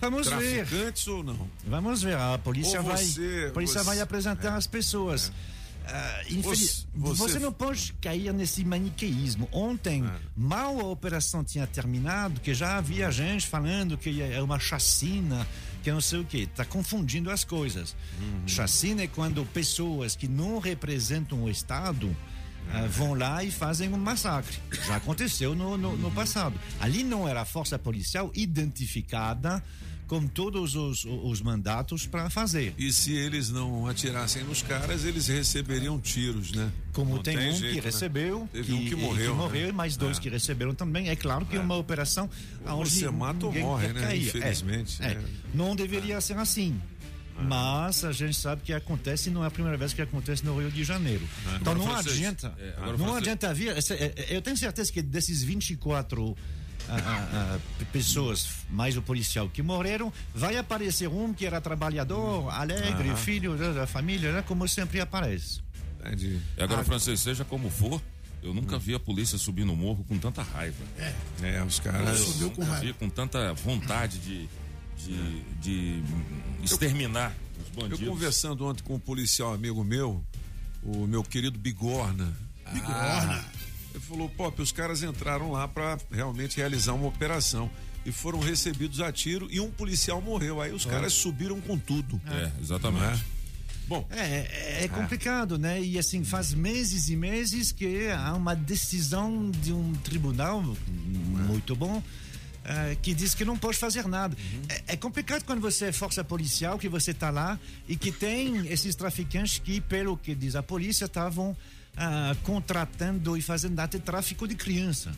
Vamos 0.00 0.26
ver. 0.28 0.64
traficantes 0.66 1.06
ou 1.06 1.22
não? 1.22 1.48
Vamos 1.64 2.02
ver. 2.02 2.16
A 2.16 2.36
polícia 2.36 2.80
Ou 2.80 2.86
vai, 2.86 2.96
você- 3.04 3.46
a 3.50 3.52
polícia 3.52 3.78
você- 3.80 3.86
vai 3.86 4.00
apresentar 4.00 4.54
é, 4.54 4.56
as 4.56 4.66
pessoas. 4.66 5.30
Ah, 5.32 5.57
infeliz- 6.28 6.86
Você- 6.94 7.14
você, 7.16 7.32
você- 7.32 7.38
não 7.38 7.52
pode 7.52 7.92
cair 8.00 8.32
nesse 8.32 8.64
maniqueísmo. 8.64 9.48
Ontem, 9.52 10.04
É. 10.04 10.10
mal 10.36 10.78
a 10.80 10.84
operação 10.84 11.42
tinha 11.44 11.66
terminado, 11.66 12.40
que 12.40 12.52
já 12.54 12.76
havia 12.76 13.10
gente 13.10 13.46
falando 13.46 13.96
que 13.96 14.20
é 14.22 14.40
uma 14.42 14.58
chacina, 14.58 15.46
que 15.82 15.90
não 15.90 16.00
sei 16.00 16.20
o 16.20 16.24
quê. 16.24 16.38
Está 16.50 16.64
confundindo 16.64 17.30
as 17.30 17.44
coisas. 17.44 17.96
Uhum. 18.20 18.46
Chacina 18.48 19.02
é 19.02 19.06
quando 19.06 19.44
pessoas 19.46 20.14
que 20.16 20.28
não 20.28 20.58
representam 20.58 21.44
o 21.44 21.50
Estado 21.50 22.14
É. 22.74 22.86
vão 22.88 23.14
lá 23.14 23.42
e 23.42 23.50
fazem 23.50 23.88
um 23.88 23.96
massacre. 23.96 24.58
Já 24.86 24.96
aconteceu 24.96 25.54
no, 25.54 25.78
no, 25.78 25.90
Uhum. 25.90 25.96
no 25.96 26.10
passado. 26.10 26.58
Ali 26.80 27.02
não 27.02 27.26
era 27.26 27.40
a 27.40 27.44
força 27.46 27.78
policial 27.78 28.30
identificada 28.34 29.62
com 30.08 30.26
todos 30.26 30.74
os, 30.74 31.04
os 31.04 31.40
mandatos 31.42 32.06
para 32.06 32.28
fazer. 32.30 32.74
E 32.78 32.90
se 32.92 33.12
eles 33.14 33.50
não 33.50 33.86
atirassem 33.86 34.42
nos 34.42 34.62
caras, 34.62 35.04
eles 35.04 35.28
receberiam 35.28 36.00
tiros, 36.00 36.50
né? 36.52 36.72
Como 36.94 37.16
Não 37.16 37.22
tem, 37.22 37.36
um 37.36 37.40
jeito, 37.54 37.74
que 37.74 37.80
né? 37.80 37.80
recebeu, 37.84 38.48
Teve 38.50 38.72
um 38.72 38.84
que 38.86 38.96
morreu. 38.96 39.32
né? 39.36 39.36
morreu 39.42 39.68
e 39.68 39.72
mais 39.72 39.96
dois 39.96 40.16
É. 40.16 40.20
que 40.20 40.28
receberam 40.30 40.74
também. 40.74 41.10
É 41.10 41.14
claro 41.14 41.44
que 41.46 41.56
é 41.56 41.60
uma 41.60 41.76
operação 41.76 42.28
onde 42.66 42.90
você 42.90 43.08
mata 43.10 43.46
ou 43.46 43.52
morre, 43.52 43.88
né? 43.92 44.00
cair. 44.00 44.24
É, 44.24 44.28
Infelizmente, 44.28 44.96
é. 45.02 45.14
né? 45.14 45.24
Não 45.54 45.76
deveria 45.76 46.18
ser 46.20 46.36
assim. 46.38 46.80
Mas 47.40 48.04
a 48.04 48.10
gente 48.10 48.36
sabe 48.36 48.62
que 48.62 48.72
acontece 48.72 49.28
e 49.28 49.32
não 49.32 49.44
é 49.44 49.46
a 49.46 49.50
primeira 49.50 49.76
vez 49.78 49.92
que 49.92 50.02
acontece 50.02 50.44
no 50.44 50.58
Rio 50.58 50.72
de 50.72 50.82
Janeiro. 50.82 51.22
Então 51.60 51.72
não 51.74 51.94
adianta. 51.94 52.52
é, 52.58 52.96
não 52.98 53.14
adianta 53.14 53.54
vir. 53.54 53.68
é, 53.76 53.78
é, 53.78 54.26
Eu 54.36 54.42
tenho 54.42 54.56
certeza 54.56 54.90
que 54.90 55.00
desses 55.00 55.44
24 55.44 56.36
ah, 56.88 56.96
ah, 56.98 57.58
ah, 57.80 57.84
pessoas, 57.92 58.48
mais 58.70 58.96
o 58.96 59.02
policial 59.02 59.48
que 59.48 59.62
morreram, 59.62 60.12
vai 60.34 60.56
aparecer 60.56 61.08
um 61.08 61.32
que 61.34 61.44
era 61.46 61.60
trabalhador, 61.60 62.48
alegre, 62.52 63.10
Ah. 63.10 63.16
filho 63.16 63.56
da, 63.56 63.72
da 63.72 63.86
família, 63.86 64.32
né? 64.32 64.42
como 64.46 64.66
sempre 64.68 65.00
aparece. 65.00 65.60
Entendi. 66.00 66.40
E 66.56 66.62
agora, 66.62 66.84
francês, 66.84 67.20
seja 67.20 67.44
como 67.44 67.68
for, 67.70 68.00
eu 68.42 68.54
nunca 68.54 68.78
vi 68.78 68.94
a 68.94 69.00
polícia 69.00 69.36
subir 69.36 69.64
no 69.64 69.74
morro 69.76 70.04
com 70.08 70.16
tanta 70.18 70.42
raiva. 70.42 70.76
É, 71.42 71.62
os 71.62 71.78
Eu 71.78 71.84
caras. 71.84 72.18
Subiu 72.18 72.50
com 72.50 72.60
nunca 72.62 72.72
raiva. 72.74 72.86
vi 72.86 72.92
com 72.94 73.10
tanta 73.10 73.52
vontade 73.54 74.18
de, 74.18 74.48
de, 74.96 75.42
de 75.60 76.02
exterminar 76.62 77.32
os 77.60 77.66
Eu 77.76 77.88
bandidos. 77.88 78.08
conversando 78.08 78.64
ontem 78.66 78.82
com 78.84 78.94
um 78.94 79.00
policial 79.00 79.52
amigo 79.52 79.82
meu, 79.84 80.24
o 80.82 81.06
meu 81.06 81.22
querido 81.24 81.58
Bigorna. 81.58 82.32
Bigorna. 82.72 83.44
ele 83.54 83.57
falou, 84.00 84.28
pop, 84.28 84.60
os 84.60 84.72
caras 84.72 85.02
entraram 85.02 85.52
lá 85.52 85.66
pra 85.68 85.98
realmente 86.10 86.56
realizar 86.56 86.92
uma 86.94 87.06
operação 87.06 87.70
e 88.06 88.12
foram 88.12 88.38
recebidos 88.38 89.00
a 89.00 89.12
tiro 89.12 89.48
e 89.50 89.60
um 89.60 89.70
policial 89.70 90.20
morreu. 90.20 90.60
Aí 90.60 90.72
os 90.72 90.84
caras 90.84 91.12
subiram 91.12 91.60
com 91.60 91.76
tudo. 91.78 92.20
É, 92.26 92.50
exatamente. 92.60 93.24
Bom, 93.86 94.06
É, 94.10 94.80
é, 94.80 94.84
é 94.84 94.88
complicado, 94.88 95.58
né? 95.58 95.80
E 95.80 95.98
assim, 95.98 96.22
faz 96.22 96.52
meses 96.52 97.08
e 97.08 97.16
meses 97.16 97.72
que 97.72 98.08
há 98.10 98.34
uma 98.34 98.54
decisão 98.54 99.50
de 99.50 99.72
um 99.72 99.92
tribunal 99.94 100.62
muito 101.46 101.74
bom. 101.74 102.02
eh, 102.64 102.96
que 103.00 103.14
diz 103.14 103.34
que 103.34 103.46
não 103.46 103.56
pode 103.56 103.78
fazer 103.78 104.06
nada. 104.06 104.36
É, 104.68 104.92
é 104.92 104.96
complicado 104.96 105.42
quando 105.44 105.60
você 105.60 105.86
é 105.86 105.92
força 105.92 106.22
policial, 106.22 106.78
que 106.78 106.86
você 106.86 107.12
está 107.12 107.30
lá 107.30 107.58
e 107.88 107.96
que 107.96 108.12
tem 108.12 108.66
esses 108.68 108.94
traficantes 108.94 109.58
que, 109.58 109.80
pelo 109.80 110.18
que 110.18 110.34
diz 110.34 110.54
a 110.54 110.62
polícia, 110.62 111.06
estavam 111.06 111.56
ah, 111.98 112.36
contratando 112.44 113.36
e 113.36 113.42
fazendo 113.42 113.78
até 113.80 113.98
tráfico 113.98 114.46
de 114.46 114.54
criança. 114.54 115.12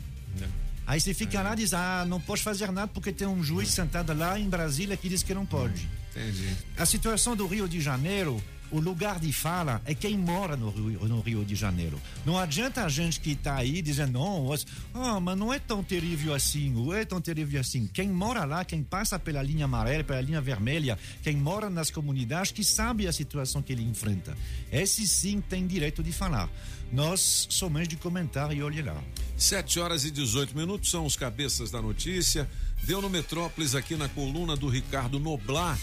Aí 0.87 0.99
você 0.99 1.13
fica 1.13 1.41
lá 1.41 1.53
e 1.53 1.57
diz: 1.57 1.73
Ah, 1.73 2.03
não 2.07 2.19
pode 2.19 2.41
fazer 2.41 2.71
nada 2.71 2.87
porque 2.87 3.11
tem 3.11 3.27
um 3.27 3.43
juiz 3.43 3.69
sentado 3.69 4.13
lá 4.13 4.39
em 4.39 4.49
Brasília 4.49 4.97
que 4.97 5.07
diz 5.07 5.23
que 5.23 5.33
não 5.33 5.45
pode. 5.45 5.87
entendi. 6.09 6.53
A 6.75 6.85
situação 6.85 7.35
do 7.35 7.45
Rio 7.45 7.69
de 7.69 7.79
Janeiro, 7.79 8.43
o 8.71 8.79
lugar 8.79 9.19
de 9.19 9.31
fala 9.33 9.81
é 9.85 9.93
quem 9.93 10.17
mora 10.17 10.55
no 10.55 10.69
Rio, 10.69 11.07
no 11.07 11.19
Rio 11.21 11.43
de 11.43 11.55
Janeiro. 11.55 12.01
Não 12.25 12.37
adianta 12.37 12.83
a 12.83 12.89
gente 12.89 13.19
que 13.19 13.31
está 13.31 13.55
aí 13.55 13.81
dizendo, 13.81 14.13
não, 14.13 14.49
ah, 14.93 15.19
mas 15.19 15.37
não 15.37 15.53
é 15.53 15.59
tão 15.59 15.83
terrível 15.83 16.33
assim, 16.33 16.69
não 16.69 16.93
é 16.93 17.03
tão 17.03 17.19
terrível 17.19 17.59
assim. 17.59 17.89
Quem 17.93 18.09
mora 18.09 18.45
lá, 18.45 18.63
quem 18.63 18.81
passa 18.81 19.19
pela 19.19 19.43
linha 19.43 19.65
amarela, 19.65 20.03
pela 20.03 20.21
linha 20.21 20.41
vermelha, 20.41 20.97
quem 21.21 21.35
mora 21.35 21.69
nas 21.69 21.91
comunidades, 21.91 22.51
que 22.51 22.63
sabe 22.63 23.07
a 23.07 23.13
situação 23.13 23.61
que 23.61 23.73
ele 23.73 23.83
enfrenta. 23.83 24.37
Esse 24.71 25.07
sim 25.07 25.41
tem 25.41 25.67
direito 25.67 26.01
de 26.01 26.11
falar. 26.11 26.49
Nós 26.91 27.47
somos 27.49 27.87
de 27.87 27.95
comentar 27.95 28.55
e 28.55 28.61
olhe 28.61 28.81
lá. 28.81 29.01
7 29.37 29.79
horas 29.79 30.05
e 30.05 30.11
18 30.11 30.55
minutos 30.55 30.91
são 30.91 31.05
os 31.05 31.15
cabeças 31.15 31.71
da 31.71 31.81
notícia. 31.81 32.49
Deu 32.83 33.01
no 33.01 33.09
Metrópolis 33.09 33.75
aqui 33.75 33.95
na 33.95 34.09
coluna 34.09 34.55
do 34.55 34.67
Ricardo 34.67 35.19
Noblar 35.19 35.79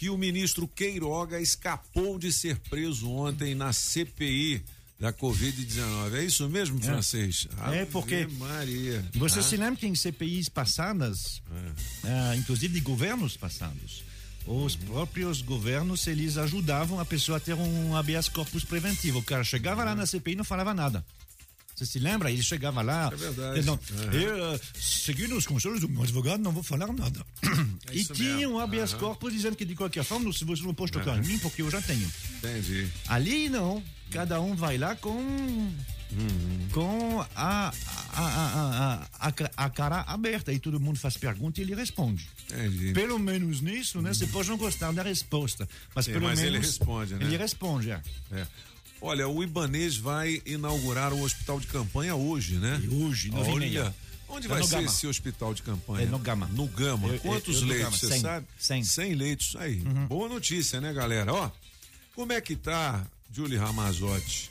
que 0.00 0.08
o 0.08 0.16
ministro 0.16 0.66
Queiroga 0.66 1.38
escapou 1.42 2.18
de 2.18 2.32
ser 2.32 2.56
preso 2.70 3.10
ontem 3.10 3.54
na 3.54 3.70
CPI 3.70 4.62
da 4.98 5.12
Covid-19. 5.12 6.14
É 6.14 6.24
isso 6.24 6.48
mesmo, 6.48 6.80
francês? 6.80 7.46
É, 7.70 7.84
porque- 7.84 8.14
Ave 8.26 8.34
Maria. 8.36 9.04
Você 9.16 9.40
Ah, 9.40 9.42
se 9.42 9.58
lembra 9.58 9.76
que 9.76 9.86
em 9.86 9.94
CPIs 9.94 10.48
passadas, 10.48 11.42
ah, 12.02 12.34
inclusive 12.34 12.72
de 12.72 12.80
governos 12.80 13.36
passados, 13.36 14.02
os 14.46 14.74
próprios 14.74 15.42
governos 15.42 16.06
eles 16.06 16.38
ajudavam 16.38 16.98
a 16.98 17.04
pessoa 17.04 17.36
a 17.36 17.40
ter 17.40 17.52
um 17.52 17.94
habeas 17.94 18.26
corpus 18.26 18.64
preventivo. 18.64 19.18
O 19.18 19.22
cara 19.22 19.44
chegava 19.44 19.84
lá 19.84 19.94
na 19.94 20.06
CPI 20.06 20.32
e 20.32 20.36
não 20.36 20.44
falava 20.44 20.72
nada. 20.72 21.04
Você 21.80 21.86
se 21.86 21.98
lembra? 21.98 22.30
Ele 22.30 22.42
chegava 22.42 22.82
lá. 22.82 23.08
É 23.10 23.16
verdade. 23.16 23.60
dizendo, 23.60 23.80
Aham. 23.98 24.12
eu, 24.12 24.54
ah, 24.54 24.60
seguindo 24.78 25.34
os 25.34 25.46
conselhos 25.46 25.80
do 25.80 25.88
meu 25.88 26.02
advogado, 26.02 26.42
não 26.42 26.52
vou 26.52 26.62
falar 26.62 26.92
nada. 26.92 27.24
É 27.90 27.96
e 27.96 28.04
tinha 28.04 28.36
mesmo. 28.36 28.56
um 28.56 28.58
habeas 28.58 28.92
Aham. 28.92 29.00
corpus 29.00 29.32
dizendo 29.32 29.56
que 29.56 29.64
de 29.64 29.74
qualquer 29.74 30.04
forma 30.04 30.30
você 30.30 30.44
não 30.44 30.74
pode 30.74 30.92
tocar 30.92 31.16
em 31.16 31.26
mim 31.26 31.38
porque 31.38 31.62
eu 31.62 31.70
já 31.70 31.80
tenho. 31.80 32.06
Entendi. 32.36 32.86
Ali 33.08 33.48
não, 33.48 33.82
cada 34.10 34.42
um 34.42 34.54
vai 34.54 34.76
lá 34.76 34.94
com 34.94 35.72
com 36.72 37.20
a, 37.34 37.72
a, 37.74 37.74
a, 38.14 39.08
a, 39.18 39.32
a, 39.56 39.70
cara 39.70 40.00
aberta 40.02 40.52
e 40.52 40.58
todo 40.58 40.78
mundo 40.80 40.98
faz 40.98 41.16
pergunta 41.16 41.60
e 41.60 41.64
ele 41.64 41.74
responde. 41.74 42.28
Entendi. 42.50 42.92
Pelo 42.92 43.18
menos 43.18 43.60
nisso, 43.60 44.02
né? 44.02 44.12
Você 44.12 44.26
pode 44.26 44.48
não 44.48 44.56
gostar 44.58 44.92
da 44.92 45.02
resposta, 45.02 45.68
mas 45.94 46.04
Sim, 46.04 46.12
pelo 46.12 46.26
mas 46.26 46.38
menos 46.38 46.54
ele 46.54 46.66
responde, 46.66 47.14
né? 47.14 47.24
Ele 47.24 47.36
responde, 47.36 47.90
é. 47.92 48.02
É. 48.32 48.46
Olha, 49.00 49.26
o 49.28 49.42
Ibanês 49.42 49.96
vai 49.96 50.42
inaugurar 50.44 51.12
um 51.12 51.22
hospital 51.22 51.58
de 51.58 51.66
campanha 51.66 52.14
hoje, 52.14 52.56
né? 52.56 52.80
E 52.84 52.88
hoje, 52.94 53.28
e 53.28 53.32
meia. 53.58 53.82
Olha, 53.82 53.94
onde 54.28 54.46
vai 54.48 54.60
no 54.60 54.66
ser 54.66 54.76
Gama. 54.76 54.86
esse 54.86 55.06
hospital 55.06 55.54
de 55.54 55.62
campanha? 55.62 56.02
É 56.06 56.06
no 56.10 56.18
Gama. 56.18 56.46
No 56.52 56.66
Gama. 56.66 57.08
Eu- 57.08 57.14
eu- 57.14 57.20
Quantos 57.20 57.56
eu 57.56 57.62
no 57.62 57.66
leitos, 57.68 57.98
você 58.00 58.08
Cem. 58.08 58.20
sabe? 58.20 58.46
Cem. 58.58 58.84
100 58.84 59.14
leitos. 59.14 59.56
Aí, 59.56 59.76
boa 60.08 60.28
notícia, 60.28 60.80
né, 60.80 60.92
galera? 60.92 61.32
Ó, 61.32 61.50
como 62.14 62.32
é 62.32 62.40
que 62.40 62.54
tá, 62.56 63.06
Julie 63.32 63.56
Ramazotti, 63.58 64.50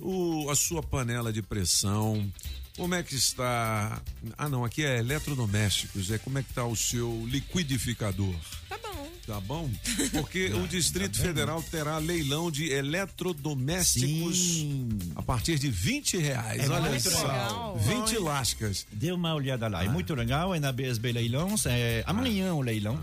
o, 0.00 0.50
a 0.50 0.56
sua 0.56 0.82
panela 0.82 1.32
de 1.32 1.40
pressão? 1.42 2.30
Como 2.76 2.92
é 2.92 3.04
que 3.04 3.14
está... 3.14 4.02
Ah, 4.36 4.48
não, 4.48 4.64
aqui 4.64 4.84
é 4.84 4.98
eletrodomésticos. 4.98 6.10
É 6.10 6.18
como 6.18 6.38
é 6.38 6.42
que 6.42 6.52
tá 6.52 6.64
o 6.64 6.74
seu 6.74 7.24
liquidificador? 7.28 8.34
Tá 8.68 8.76
bom. 8.78 9.03
Tá 9.26 9.40
bom? 9.40 9.70
Porque 10.12 10.46
o 10.52 10.66
Distrito 10.68 11.16
Federal 11.18 11.62
terá 11.62 11.96
leilão 11.98 12.50
de 12.50 12.70
eletrodomésticos 12.70 14.36
Sim. 14.38 14.98
a 15.16 15.22
partir 15.22 15.58
de 15.58 15.70
20 15.70 16.18
reais. 16.18 16.62
É 16.62 16.68
Olha 16.68 17.00
só. 17.00 17.22
legal. 17.22 17.78
20 17.78 18.18
lascas. 18.18 18.86
Dê 18.92 19.12
uma 19.12 19.34
olhada 19.34 19.66
Ah. 19.66 19.68
lá. 19.70 19.84
É 19.84 19.88
muito 19.88 20.14
legal, 20.14 20.54
é 20.54 20.60
na 20.60 20.70
BSB 20.72 21.12
Leilões. 21.12 21.64
É, 21.66 22.02
amanhã 22.06 22.52
o 22.54 22.60
leilão. 22.60 22.98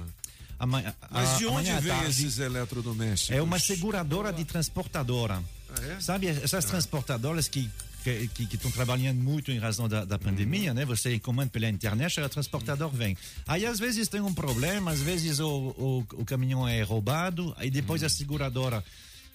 Amanhã, 0.60 0.94
Mas 1.10 1.40
de 1.40 1.48
onde 1.48 1.72
vem 1.72 1.92
tarde. 1.92 2.12
esses 2.12 2.38
eletrodomésticos? 2.38 3.36
É 3.36 3.42
uma 3.42 3.58
seguradora 3.58 4.32
de 4.32 4.46
transportadora. 4.46 5.42
Ah, 5.75 5.86
é? 5.86 6.00
Sabe, 6.00 6.28
essas 6.28 6.66
transportadoras 6.66 7.48
que 7.48 7.68
que 8.03 8.27
que 8.48 8.55
estão 8.55 8.72
trabalhando 8.72 9.20
muito 9.22 9.51
em 9.51 9.58
razão 9.60 9.88
da, 9.88 10.03
da 10.05 10.17
pandemia, 10.20 10.74
né? 10.74 10.86
Você 10.86 11.15
encomenda 11.15 11.50
pela 11.51 11.70
internet, 11.70 12.20
o 12.20 12.29
transportador 12.29 12.89
vem. 12.89 13.15
Aí 13.48 13.65
às 13.65 13.79
vezes 13.79 14.08
tem 14.08 14.22
um 14.22 14.34
problema, 14.34 14.91
às 14.91 15.01
vezes 15.01 15.39
o, 15.39 15.48
o, 15.48 16.05
o 16.13 16.25
caminhão 16.25 16.67
é 16.67 16.81
roubado, 16.81 17.53
aí 17.58 17.70
depois 17.70 18.03
a 18.03 18.10
seguradora 18.10 18.84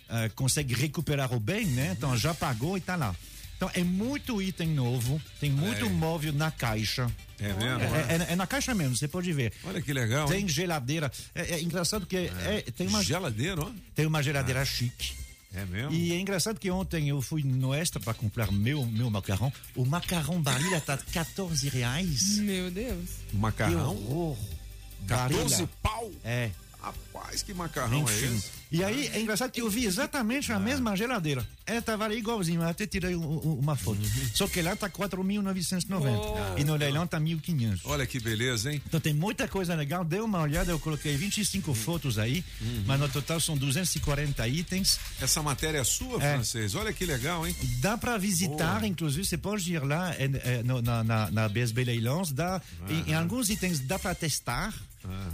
ah, 0.08 0.28
consegue 0.34 0.74
recuperar 0.74 1.32
o 1.34 1.40
bem, 1.40 1.66
né? 1.66 1.94
Então 1.96 2.16
já 2.16 2.32
pagou 2.34 2.76
e 2.76 2.80
tá 2.80 2.96
lá. 2.96 3.14
Então 3.56 3.70
é 3.72 3.82
muito 3.82 4.42
item 4.42 4.68
novo, 4.68 5.20
tem 5.40 5.50
muito 5.50 5.88
móvel 5.88 6.32
na 6.32 6.50
caixa. 6.50 7.10
É 7.40 7.52
mesmo? 7.54 7.84
É, 7.94 8.16
é- 8.30 8.32
é 8.32 8.36
na 8.36 8.46
caixa 8.46 8.74
mesmo, 8.74 8.96
você 8.96 9.08
pode 9.08 9.32
ver. 9.32 9.52
Olha 9.64 9.80
que 9.80 9.92
legal. 9.92 10.28
Tem 10.28 10.40
hein? 10.42 10.48
geladeira. 10.48 11.10
É, 11.34 11.54
é 11.54 11.62
engraçado 11.62 12.06
que 12.06 12.16
é- 12.16 12.64
tem, 12.76 12.86
uma, 12.86 13.02
Geladeira, 13.02 13.62
ó. 13.62 13.70
tem 13.94 14.06
uma 14.06 14.22
geladeira 14.22 14.64
chique. 14.64 15.25
É 15.56 15.64
mesmo? 15.64 15.90
E 15.92 16.12
é 16.12 16.20
engraçado 16.20 16.60
que 16.60 16.70
ontem 16.70 17.08
eu 17.08 17.20
fui 17.22 17.42
no 17.42 17.72
Extra 17.74 17.98
para 17.98 18.12
comprar 18.12 18.52
meu, 18.52 18.84
meu 18.84 19.08
macarrão. 19.10 19.50
O 19.74 19.86
macarrão 19.86 20.40
Barilla 20.40 20.80
tá 20.80 20.98
14 20.98 21.68
reais. 21.70 22.36
Meu 22.38 22.70
Deus. 22.70 23.08
Que 23.30 23.36
Macarrão? 23.36 23.96
horror. 23.96 24.36
14 25.08 25.34
Barilla. 25.48 25.70
pau? 25.82 26.12
É, 26.22 26.50
Rapaz, 26.80 27.42
que 27.42 27.52
macarrão 27.54 27.98
é 27.98 28.02
enfim. 28.02 28.36
esse? 28.36 28.50
E 28.70 28.82
aí 28.82 29.06
é 29.14 29.20
engraçado 29.20 29.50
que 29.52 29.60
eu 29.60 29.70
vi 29.70 29.84
exatamente 29.86 30.52
a 30.52 30.58
mesma 30.58 30.96
geladeira. 30.96 31.46
Ela 31.64 31.80
tava 31.82 32.04
ali 32.04 32.18
igualzinho, 32.18 32.62
eu 32.62 32.68
até 32.68 32.86
tirei 32.86 33.14
um- 33.14 33.22
um- 33.24 33.58
uma 33.60 33.76
foto. 33.76 34.00
Só 34.34 34.46
que 34.48 34.60
lá 34.62 34.74
tá 34.76 34.88
4.990 34.88 36.58
e 36.60 36.64
no 36.64 36.74
leilão 36.76 37.06
tá 37.06 37.18
1.500. 37.20 37.80
Olha 37.84 38.06
que 38.06 38.20
beleza, 38.20 38.72
hein? 38.72 38.82
Então 38.86 39.00
tem 39.00 39.14
muita 39.14 39.46
coisa 39.48 39.74
legal, 39.74 40.04
dê 40.04 40.20
uma 40.20 40.40
olhada, 40.40 40.70
eu 40.70 40.78
coloquei 40.78 41.16
25 41.16 41.74
fotos 41.74 42.18
aí, 42.18 42.44
mas 42.86 42.98
no 43.00 43.08
total 43.08 43.40
são 43.40 43.56
240 43.56 44.46
itens. 44.48 44.98
Essa 45.20 45.42
matéria 45.42 45.78
é 45.78 45.84
sua, 45.84 46.16
É. 46.22 46.32
francês? 46.34 46.74
Olha 46.74 46.92
que 46.92 47.04
legal, 47.04 47.46
hein? 47.46 47.54
Dá 47.80 47.96
para 47.96 48.16
visitar, 48.18 48.84
inclusive, 48.84 49.24
você 49.24 49.38
pode 49.38 49.72
ir 49.72 49.82
lá 49.82 50.14
eh, 50.18 50.30
eh, 50.44 50.62
no- 50.64 50.82
na, 50.82 51.02
na, 51.04 51.30
na 51.30 51.48
BSB 51.48 51.84
Leilões, 51.84 52.32
dá, 52.32 52.60
em, 52.88 53.10
em 53.10 53.14
alguns 53.14 53.48
itens 53.48 53.80
dá 53.80 53.98
para 53.98 54.14
testar, 54.14 54.74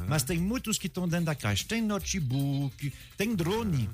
mas 0.08 0.22
tem 0.22 0.38
muitos 0.38 0.78
que 0.78 0.86
estão 0.86 1.08
dentro 1.08 1.26
da 1.26 1.34
caixa. 1.34 1.64
Tem 1.66 1.82
notebook, 1.82 2.92
tem 3.16 3.34
drone. 3.34 3.88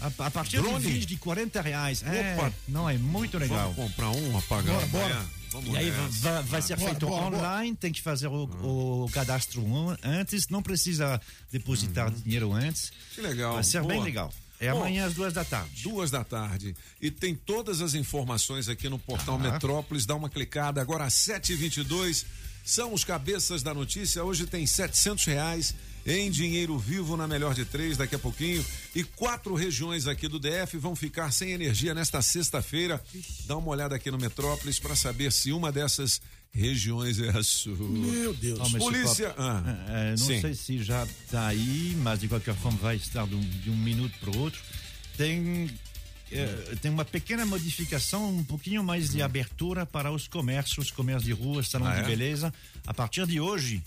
A, 0.00 0.26
a 0.26 0.30
partir 0.32 0.60
Drone? 0.60 0.80
de 0.84 0.92
20, 0.94 1.06
de 1.06 1.16
40 1.16 1.60
reais. 1.62 2.02
É, 2.02 2.34
Opa. 2.36 2.52
não, 2.66 2.90
é 2.90 2.98
muito 2.98 3.38
legal. 3.38 3.72
Vamos 3.72 3.90
comprar 3.92 4.10
um, 4.10 4.36
apagar 4.36 4.74
Bora, 4.88 5.04
amanhã? 5.04 5.14
bora. 5.14 5.26
Vamos 5.52 5.74
E 5.74 5.76
aí 5.76 5.90
vai, 5.90 6.42
vai 6.42 6.62
ser 6.62 6.76
Bora, 6.76 6.88
feito 6.90 7.06
bora, 7.06 7.30
bora. 7.30 7.36
online, 7.36 7.76
tem 7.76 7.92
que 7.92 8.00
fazer 8.02 8.26
o, 8.26 9.04
o 9.04 9.10
cadastro 9.12 9.62
an- 9.64 9.96
antes, 10.02 10.48
não 10.48 10.60
precisa 10.62 11.20
depositar 11.52 12.10
dinheiro 12.10 12.52
antes. 12.52 12.90
Que 13.14 13.20
legal. 13.20 13.54
Vai 13.54 13.62
ser 13.62 13.80
bem 13.82 13.92
Boa. 13.98 14.04
legal. 14.04 14.34
É 14.58 14.70
Bom, 14.72 14.78
amanhã 14.78 15.06
às 15.06 15.14
duas 15.14 15.32
da 15.32 15.44
tarde. 15.44 15.82
Duas 15.82 16.10
da 16.10 16.24
tarde. 16.24 16.74
E 17.00 17.10
tem 17.10 17.34
todas 17.34 17.80
as 17.80 17.94
informações 17.94 18.68
aqui 18.68 18.88
no 18.88 18.98
portal 18.98 19.34
Ah. 19.36 19.52
Metrópolis. 19.52 20.04
Dá 20.06 20.14
uma 20.16 20.28
clicada. 20.30 20.80
Agora 20.80 21.04
às 21.04 21.14
7h22 21.14 22.24
são 22.64 22.92
os 22.94 23.04
cabeças 23.04 23.62
da 23.62 23.72
notícia. 23.74 24.22
Hoje 24.24 24.46
tem 24.46 24.66
700 24.66 25.24
reais 25.24 25.74
em 26.04 26.30
dinheiro 26.30 26.76
vivo 26.78 27.16
na 27.16 27.28
melhor 27.28 27.54
de 27.54 27.64
três 27.64 27.96
daqui 27.96 28.14
a 28.14 28.18
pouquinho. 28.18 28.64
E 28.94 29.04
quatro 29.04 29.54
regiões 29.54 30.06
aqui 30.06 30.26
do 30.28 30.38
DF 30.38 30.76
vão 30.78 30.96
ficar 30.96 31.30
sem 31.32 31.52
energia 31.52 31.94
nesta 31.94 32.20
sexta-feira. 32.22 33.02
Dá 33.46 33.56
uma 33.56 33.68
olhada 33.68 33.94
aqui 33.94 34.10
no 34.10 34.18
Metrópolis 34.18 34.78
para 34.78 34.96
saber 34.96 35.30
se 35.32 35.52
uma 35.52 35.70
dessas 35.70 36.20
regiões 36.54 37.18
é 37.20 37.30
a 37.30 37.42
sua. 37.42 37.76
Meu 37.88 38.34
Deus. 38.34 38.58
Mas 38.72 38.82
Polícia. 38.82 39.30
for- 39.30 39.40
Ah, 39.42 39.84
É, 39.88 40.10
não 40.10 40.16
sim. 40.18 40.40
sei 40.40 40.54
se 40.54 40.82
já 40.82 41.04
está 41.04 41.46
aí, 41.46 41.94
mas 41.98 42.20
de 42.20 42.28
qualquer 42.28 42.54
forma 42.56 42.76
vai 42.78 42.96
estar 42.96 43.26
de 43.26 43.34
um, 43.34 43.40
de 43.40 43.70
um 43.70 43.76
minuto 43.76 44.12
para 44.20 44.30
o 44.30 44.38
outro. 44.38 44.60
Tem, 45.16 45.70
é, 46.32 46.74
tem 46.80 46.90
uma 46.90 47.04
pequena 47.04 47.44
modificação, 47.46 48.28
um 48.38 48.44
pouquinho 48.44 48.82
mais 48.82 49.10
de 49.10 49.22
abertura 49.22 49.84
para 49.86 50.10
os 50.10 50.26
comércios, 50.28 50.90
comércio 50.90 51.24
de 51.26 51.32
rua, 51.32 51.62
salão 51.62 51.88
Ah, 51.88 51.94
de 51.96 52.00
é? 52.00 52.04
beleza. 52.04 52.52
A 52.86 52.92
partir 52.94 53.26
de 53.26 53.40
hoje, 53.40 53.82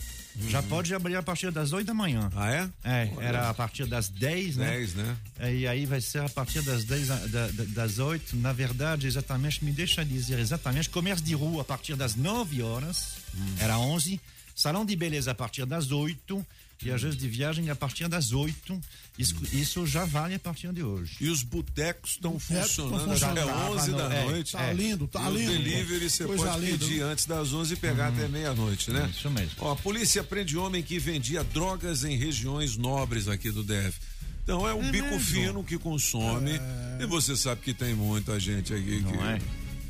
já 0.48 0.62
pode 0.64 0.94
abrir 0.94 1.16
a 1.16 1.24
partir 1.24 1.52
das 1.52 1.74
8 1.74 1.86
da 1.88 1.94
manhã. 1.94 2.30
Ah, 2.36 2.52
é? 2.52 2.70
É, 2.84 3.12
era 3.20 3.50
a 3.50 3.54
partir 3.54 3.86
das 3.86 4.08
10, 4.10 4.56
né? 4.58 4.72
10, 4.72 4.94
né? 4.96 5.18
E 5.54 5.68
aí 5.68 5.86
vai 5.86 6.00
ser 6.02 6.22
a 6.22 6.30
partir 6.30 6.62
das 6.62 6.84
10 6.86 7.10
a- 7.12 7.16
da- 7.28 7.48
da- 7.48 7.64
das 7.66 8.00
8. 8.00 8.36
Na 8.38 8.54
verdade, 8.54 9.08
exatamente, 9.08 9.64
me 9.64 9.72
deixa 9.72 10.04
dizer 10.06 10.40
exatamente. 10.40 10.90
Comércio 10.90 11.26
de 11.26 11.34
rua 11.34 11.62
a 11.62 11.66
partir 11.66 11.96
das 11.96 12.16
9 12.16 12.62
horas, 12.62 13.16
era 13.60 13.78
11. 13.78 14.20
Salão 14.56 14.86
de 14.86 14.96
beleza 14.96 15.32
a 15.32 15.36
partir 15.36 15.66
das 15.66 15.92
8. 15.92 16.46
Viagens 16.78 17.16
de 17.16 17.28
viagem 17.30 17.70
a 17.70 17.76
partir 17.76 18.08
das 18.08 18.32
8. 18.34 18.80
Isso, 19.18 19.36
isso 19.54 19.88
já 19.88 20.04
vale 20.06 20.36
a 20.36 20.40
partir 20.40 20.72
de 20.74 20.84
hoje. 20.84 21.16
E 21.22 21.30
os 21.30 21.42
botecos 21.42 22.12
estão 22.12 22.38
funcionando 22.38 22.96
até 23.14 23.42
funcionando. 23.42 23.74
11 23.78 23.92
da 23.94 24.14
É, 24.14 24.26
noite. 24.26 24.52
Tá 24.52 24.74
lindo, 24.74 25.08
tá 25.08 25.24
e 25.24 25.28
o 25.34 25.38
lindo. 25.38 25.52
delivery 25.54 26.10
você 26.10 26.26
pode 26.26 26.60
linda. 26.66 26.78
pedir 26.86 27.02
antes 27.02 27.26
das 27.26 27.54
11 27.54 27.74
e 27.74 27.78
pegar 27.78 28.10
até 28.10 28.28
meia-noite, 28.28 28.92
né? 28.92 29.10
Isso 29.10 29.30
mesmo. 29.32 29.52
Ó, 29.60 29.72
a 29.72 29.76
polícia 29.78 30.22
prende 30.24 30.58
homem 30.58 30.84
que 30.84 31.00
vendia 31.00 31.44
drogas 31.46 32.04
em 32.04 32.18
regiões 32.18 32.76
nobres 32.76 33.28
aqui 33.30 33.50
do 33.52 33.64
DF. 33.64 33.98
Então 34.44 34.68
é 34.68 34.74
o 34.74 34.82
bico 34.92 35.18
fino 35.20 35.64
que 35.64 35.78
consome. 35.78 36.52
E 37.00 37.06
você 37.08 37.36
sabe 37.38 37.62
que 37.62 37.74
tem 37.74 37.96
muita 37.96 38.40
gente 38.40 38.74
aqui 38.74 39.00
Não 39.00 39.12
que 39.14 39.18
é? 39.18 39.42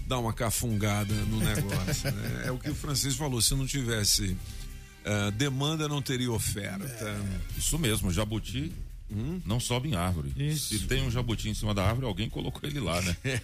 dá 0.07 0.17
uma 0.19 0.31
cafungada 0.31 1.13
no 1.13 1.39
negócio. 1.43 2.11
né? 2.11 2.43
É 2.45 2.51
o 2.51 2.57
que 2.59 2.69
o 2.69 2.75
Francisco 2.75 3.17
falou: 3.19 3.41
se 3.41 3.53
não 3.55 3.65
tivesse 3.67 4.37
eh, 5.05 5.31
demanda, 5.31 5.87
não 5.87 6.01
teria 6.01 6.31
oferta. 6.31 6.85
Isso 7.57 7.77
mesmo, 7.79 8.11
jabuti 8.11 8.71
não 9.45 9.59
sobe 9.59 9.89
em 9.89 9.95
árvore. 9.95 10.33
Isso. 10.35 10.77
Se 10.77 10.79
tem 10.87 11.03
um 11.03 11.11
jabuti 11.11 11.47
em 11.47 11.53
cima 11.53 11.73
da 11.73 11.85
árvore, 11.85 12.07
alguém 12.07 12.29
colocou 12.29 12.67
ele 12.67 12.79
lá, 12.79 12.99
né? 13.01 13.15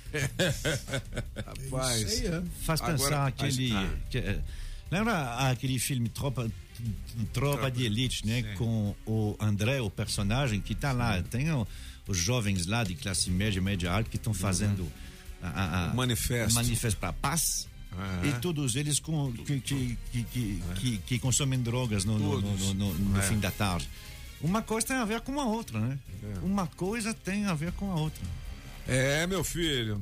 Rapaz. 1.45 2.01
Isso 2.01 2.21
aí 2.25 2.27
é. 2.27 2.43
Faz 2.63 2.81
Agora, 2.81 2.97
pensar 2.97 3.27
aquele. 3.27 3.71
ah. 3.73 3.89
que- 4.09 4.17
eh, 4.17 4.39
lembra 4.89 5.49
aquele 5.49 5.79
filme 5.79 6.09
Tropa, 6.09 6.49
Tropa 7.33 7.69
de 7.71 7.85
Elite, 7.85 8.25
né? 8.25 8.41
Com 8.57 8.95
o 9.05 9.35
André, 9.39 9.81
o 9.81 9.89
personagem, 9.89 10.59
que 10.59 10.73
tá 10.75 10.91
lá. 10.91 11.21
Tem 11.21 11.51
o- 11.51 11.67
os 12.07 12.17
jovens 12.17 12.65
lá 12.65 12.83
de 12.83 12.95
classe 12.95 13.29
média, 13.29 13.61
média 13.61 13.91
alta, 13.91 14.09
que 14.09 14.17
estão 14.17 14.33
fazendo 14.33 14.91
a, 15.41 15.47
a- 15.47 15.89
a- 15.89 15.93
O 15.93 15.95
manifesto. 15.95 16.51
o 16.51 16.55
manifesto 16.55 16.99
para 16.99 17.09
a 17.09 17.13
paz. 17.13 17.67
Ah. 17.97 18.21
E 18.25 18.39
todos 18.39 18.75
eles 18.75 18.99
com, 18.99 19.31
que, 19.33 19.59
que, 19.59 19.97
que, 20.11 20.23
que, 20.23 20.63
que- 20.79 20.97
que 20.99 21.19
consomem 21.19 21.61
drogas 21.61 22.05
no, 22.05 22.17
no, 22.17 22.41
no, 22.41 22.73
no- 22.73 22.93
no 22.93 23.19
É. 23.19 23.21
fim 23.23 23.39
da 23.39 23.51
tarde. 23.51 23.89
Uma 24.39 24.61
coisa 24.61 24.87
tem 24.87 24.95
a 24.97 25.05
ver 25.05 25.21
com 25.21 25.39
a 25.39 25.45
outra, 25.45 25.79
né? 25.79 25.99
Uma 26.41 26.65
coisa 26.67 27.13
tem 27.13 27.45
a 27.45 27.53
ver 27.53 27.71
com 27.73 27.91
a 27.91 27.95
outra. 27.95 28.23
É, 28.87 29.27
meu 29.27 29.43
filho. 29.43 30.01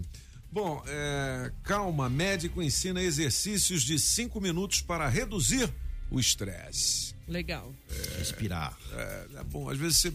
Bom, 0.51 0.81
é, 0.87 1.51
calma, 1.63 2.09
médico 2.09 2.61
ensina 2.61 3.01
exercícios 3.01 3.83
de 3.83 3.99
cinco 3.99 4.39
minutos 4.39 4.81
para 4.81 5.07
reduzir 5.09 5.69
o 6.09 6.19
estresse. 6.19 7.13
Legal. 7.27 7.73
Respirar. 8.17 8.77
É, 8.93 9.27
é 9.39 9.43
bom, 9.43 9.69
às 9.69 9.77
vezes 9.77 9.97
você 9.99 10.13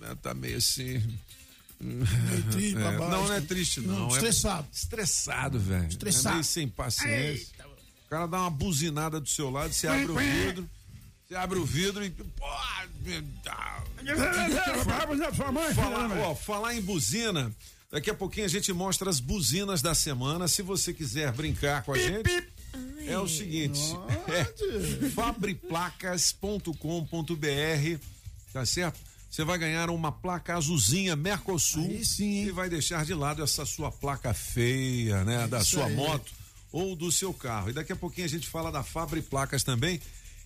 né, 0.00 0.14
tá 0.22 0.32
meio 0.34 0.56
assim. 0.58 1.02
É, 1.84 2.98
não, 2.98 3.10
não 3.10 3.32
é 3.32 3.40
triste, 3.40 3.80
não. 3.80 4.08
é 4.08 4.12
Estressado. 4.12 4.66
estressado, 4.72 5.58
velho. 5.58 5.88
Estressado. 5.88 6.28
É 6.28 6.32
meio 6.32 6.44
sem 6.44 6.68
paciência. 6.68 7.48
O 8.06 8.08
cara 8.08 8.26
dá 8.26 8.40
uma 8.40 8.50
buzinada 8.50 9.20
do 9.20 9.28
seu 9.28 9.50
lado, 9.50 9.72
você 9.72 9.86
abre 9.86 10.10
o 10.10 10.16
vidro. 10.16 10.70
Você 11.26 11.34
abre 11.34 11.58
o 11.58 11.64
vidro 11.64 12.04
e. 12.04 12.10
Pô, 12.10 12.46
Falar, 15.74 16.18
ó, 16.18 16.34
falar 16.34 16.74
em 16.74 16.80
buzina, 16.80 17.52
daqui 17.90 18.10
a 18.10 18.14
pouquinho 18.14 18.46
a 18.46 18.48
gente 18.48 18.72
mostra 18.72 19.10
as 19.10 19.20
buzinas 19.20 19.82
da 19.82 19.94
semana. 19.94 20.48
Se 20.48 20.62
você 20.62 20.92
quiser 20.92 21.32
brincar 21.32 21.82
com 21.82 21.92
a 21.92 21.98
gente, 21.98 22.30
é 23.06 23.18
o 23.18 23.26
seguinte: 23.26 23.80
é 24.28 24.44
fabriplacas.com.br, 25.10 27.98
tá 28.52 28.66
certo? 28.66 29.00
Você 29.34 29.42
vai 29.42 29.58
ganhar 29.58 29.90
uma 29.90 30.12
placa 30.12 30.54
azulzinha 30.54 31.16
Mercosul 31.16 31.82
Aí 31.82 32.04
sim, 32.04 32.44
e 32.44 32.52
vai 32.52 32.68
deixar 32.68 33.04
de 33.04 33.12
lado 33.14 33.42
essa 33.42 33.66
sua 33.66 33.90
placa 33.90 34.32
feia, 34.32 35.24
né? 35.24 35.48
da 35.48 35.58
isso 35.58 35.70
sua 35.70 35.86
aí. 35.86 35.92
moto 35.96 36.32
ou 36.70 36.94
do 36.94 37.10
seu 37.10 37.34
carro. 37.34 37.70
E 37.70 37.72
daqui 37.72 37.92
a 37.92 37.96
pouquinho 37.96 38.26
a 38.26 38.30
gente 38.30 38.46
fala 38.46 38.70
da 38.70 38.84
Fabriplacas 38.84 39.64
também. 39.64 40.00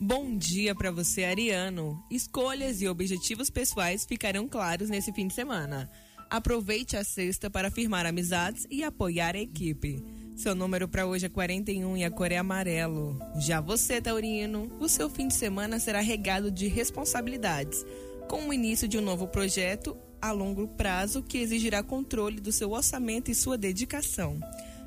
Bom 0.00 0.36
dia 0.36 0.76
pra 0.76 0.92
você, 0.92 1.24
Ariano. 1.24 2.00
Escolhas 2.08 2.80
e 2.80 2.86
objetivos 2.86 3.50
pessoais 3.50 4.06
ficarão 4.06 4.46
claros 4.46 4.88
nesse 4.88 5.12
fim 5.12 5.26
de 5.26 5.34
semana. 5.34 5.90
Aproveite 6.30 6.96
a 6.96 7.02
sexta 7.02 7.50
para 7.50 7.68
firmar 7.68 8.06
amizades 8.06 8.64
e 8.70 8.84
apoiar 8.84 9.34
a 9.34 9.40
equipe. 9.40 10.00
Seu 10.36 10.54
número 10.54 10.86
para 10.86 11.04
hoje 11.04 11.26
é 11.26 11.28
41 11.28 11.96
e 11.96 12.04
a 12.04 12.12
cor 12.12 12.30
é 12.30 12.36
amarelo. 12.36 13.18
Já 13.40 13.60
você, 13.60 14.00
Taurino, 14.00 14.70
o 14.78 14.88
seu 14.88 15.10
fim 15.10 15.26
de 15.26 15.34
semana 15.34 15.80
será 15.80 16.00
regado 16.00 16.48
de 16.48 16.68
responsabilidades, 16.68 17.84
com 18.28 18.48
o 18.48 18.52
início 18.52 18.86
de 18.86 18.98
um 18.98 19.02
novo 19.02 19.26
projeto 19.26 19.96
a 20.22 20.30
longo 20.30 20.68
prazo 20.68 21.24
que 21.24 21.38
exigirá 21.38 21.82
controle 21.82 22.40
do 22.40 22.52
seu 22.52 22.70
orçamento 22.70 23.32
e 23.32 23.34
sua 23.34 23.58
dedicação. 23.58 24.38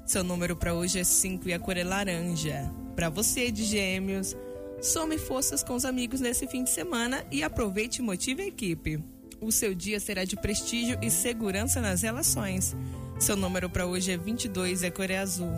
Seu 0.06 0.24
número 0.24 0.56
para 0.56 0.74
hoje 0.74 1.00
é 1.00 1.04
5 1.04 1.50
e 1.50 1.54
a 1.54 1.60
cor 1.60 1.76
é 1.76 1.84
laranja. 1.84 2.71
Para 2.95 3.10
você 3.10 3.52
de 3.52 3.65
Gêmeos, 3.65 4.36
some 4.81 5.17
forças 5.17 5.63
com 5.63 5.75
os 5.75 5.85
amigos 5.85 6.19
nesse 6.19 6.47
fim 6.47 6.63
de 6.63 6.71
semana 6.71 7.23
e 7.31 7.43
aproveite 7.43 7.99
e 7.99 8.01
motive 8.01 8.41
a 8.41 8.47
equipe. 8.47 9.03
O 9.39 9.51
seu 9.51 9.73
dia 9.73 9.99
será 9.99 10.25
de 10.25 10.35
prestígio 10.35 10.97
e 11.01 11.09
segurança 11.09 11.79
nas 11.79 12.01
relações. 12.01 12.75
Seu 13.19 13.35
número 13.35 13.69
para 13.69 13.85
hoje 13.85 14.11
é 14.11 14.17
22 14.17 14.81
e 14.81 14.87
a 14.87 14.91
cor 14.91 15.09
é 15.09 15.19
azul. 15.19 15.53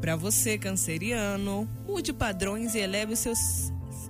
Para 0.00 0.16
você, 0.16 0.58
canceriano, 0.58 1.68
mude 1.86 2.12
padrões 2.12 2.74
e 2.74 2.78
eleve 2.78 3.14
os 3.14 3.18
seus, 3.18 3.38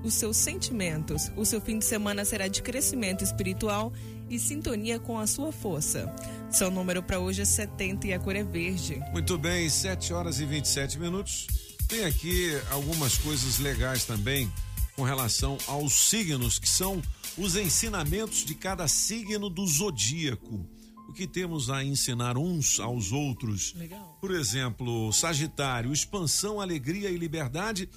os 0.04 0.14
seus 0.14 0.36
sentimentos. 0.36 1.30
O 1.36 1.44
seu 1.44 1.60
fim 1.60 1.78
de 1.78 1.84
semana 1.84 2.24
será 2.24 2.48
de 2.48 2.62
crescimento 2.62 3.22
espiritual 3.22 3.92
e 4.28 4.38
sintonia 4.38 4.98
com 4.98 5.18
a 5.18 5.26
sua 5.26 5.50
força. 5.50 6.12
Seu 6.50 6.70
número 6.70 7.02
para 7.02 7.18
hoje 7.18 7.42
é 7.42 7.44
70 7.44 8.06
e 8.08 8.12
a 8.12 8.18
cor 8.18 8.36
é 8.36 8.44
verde. 8.44 9.00
Muito 9.12 9.36
bem, 9.38 9.68
7 9.68 10.12
horas 10.12 10.40
e 10.40 10.44
27 10.44 10.98
minutos. 10.98 11.69
Tem 11.90 12.04
aqui 12.04 12.52
algumas 12.70 13.18
coisas 13.18 13.58
legais 13.58 14.04
também 14.04 14.48
com 14.94 15.02
relação 15.02 15.58
aos 15.66 15.92
signos, 15.92 16.56
que 16.56 16.68
são 16.68 17.02
os 17.36 17.56
ensinamentos 17.56 18.44
de 18.44 18.54
cada 18.54 18.86
signo 18.86 19.50
do 19.50 19.66
zodíaco. 19.66 20.64
O 21.08 21.12
que 21.12 21.26
temos 21.26 21.68
a 21.68 21.82
ensinar 21.82 22.38
uns 22.38 22.78
aos 22.78 23.10
outros. 23.10 23.74
Legal. 23.74 24.16
Por 24.20 24.30
exemplo, 24.30 25.12
Sagitário, 25.12 25.92
expansão, 25.92 26.60
alegria 26.60 27.10
e 27.10 27.16
liberdade 27.16 27.88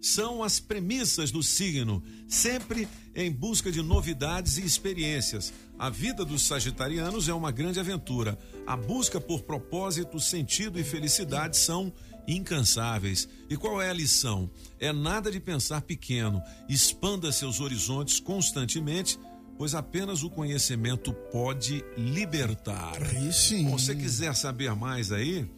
são 0.00 0.42
as 0.42 0.58
premissas 0.58 1.30
do 1.30 1.42
signo, 1.42 2.02
sempre 2.26 2.88
em 3.14 3.30
busca 3.30 3.70
de 3.70 3.82
novidades 3.82 4.56
e 4.56 4.64
experiências. 4.64 5.52
A 5.78 5.90
vida 5.90 6.24
dos 6.24 6.42
sagitarianos 6.42 7.28
é 7.28 7.34
uma 7.34 7.52
grande 7.52 7.78
aventura. 7.78 8.38
A 8.66 8.76
busca 8.76 9.20
por 9.20 9.42
propósito, 9.42 10.18
sentido 10.18 10.80
e 10.80 10.82
felicidade 10.82 11.58
são 11.58 11.92
incansáveis. 12.26 13.28
E 13.48 13.56
qual 13.56 13.80
é 13.80 13.90
a 13.90 13.92
lição? 13.92 14.50
É 14.78 14.92
nada 14.92 15.30
de 15.30 15.40
pensar 15.40 15.82
pequeno. 15.82 16.42
Expanda 16.68 17.32
seus 17.32 17.60
horizontes 17.60 18.20
constantemente, 18.20 19.18
pois 19.56 19.74
apenas 19.74 20.22
o 20.22 20.30
conhecimento 20.30 21.12
pode 21.32 21.84
libertar. 21.96 23.02
Aí 23.02 23.32
sim. 23.32 23.64
Bom, 23.64 23.78
se 23.78 23.86
você 23.86 23.94
quiser 23.94 24.34
saber 24.34 24.74
mais 24.74 25.12
aí, 25.12 25.48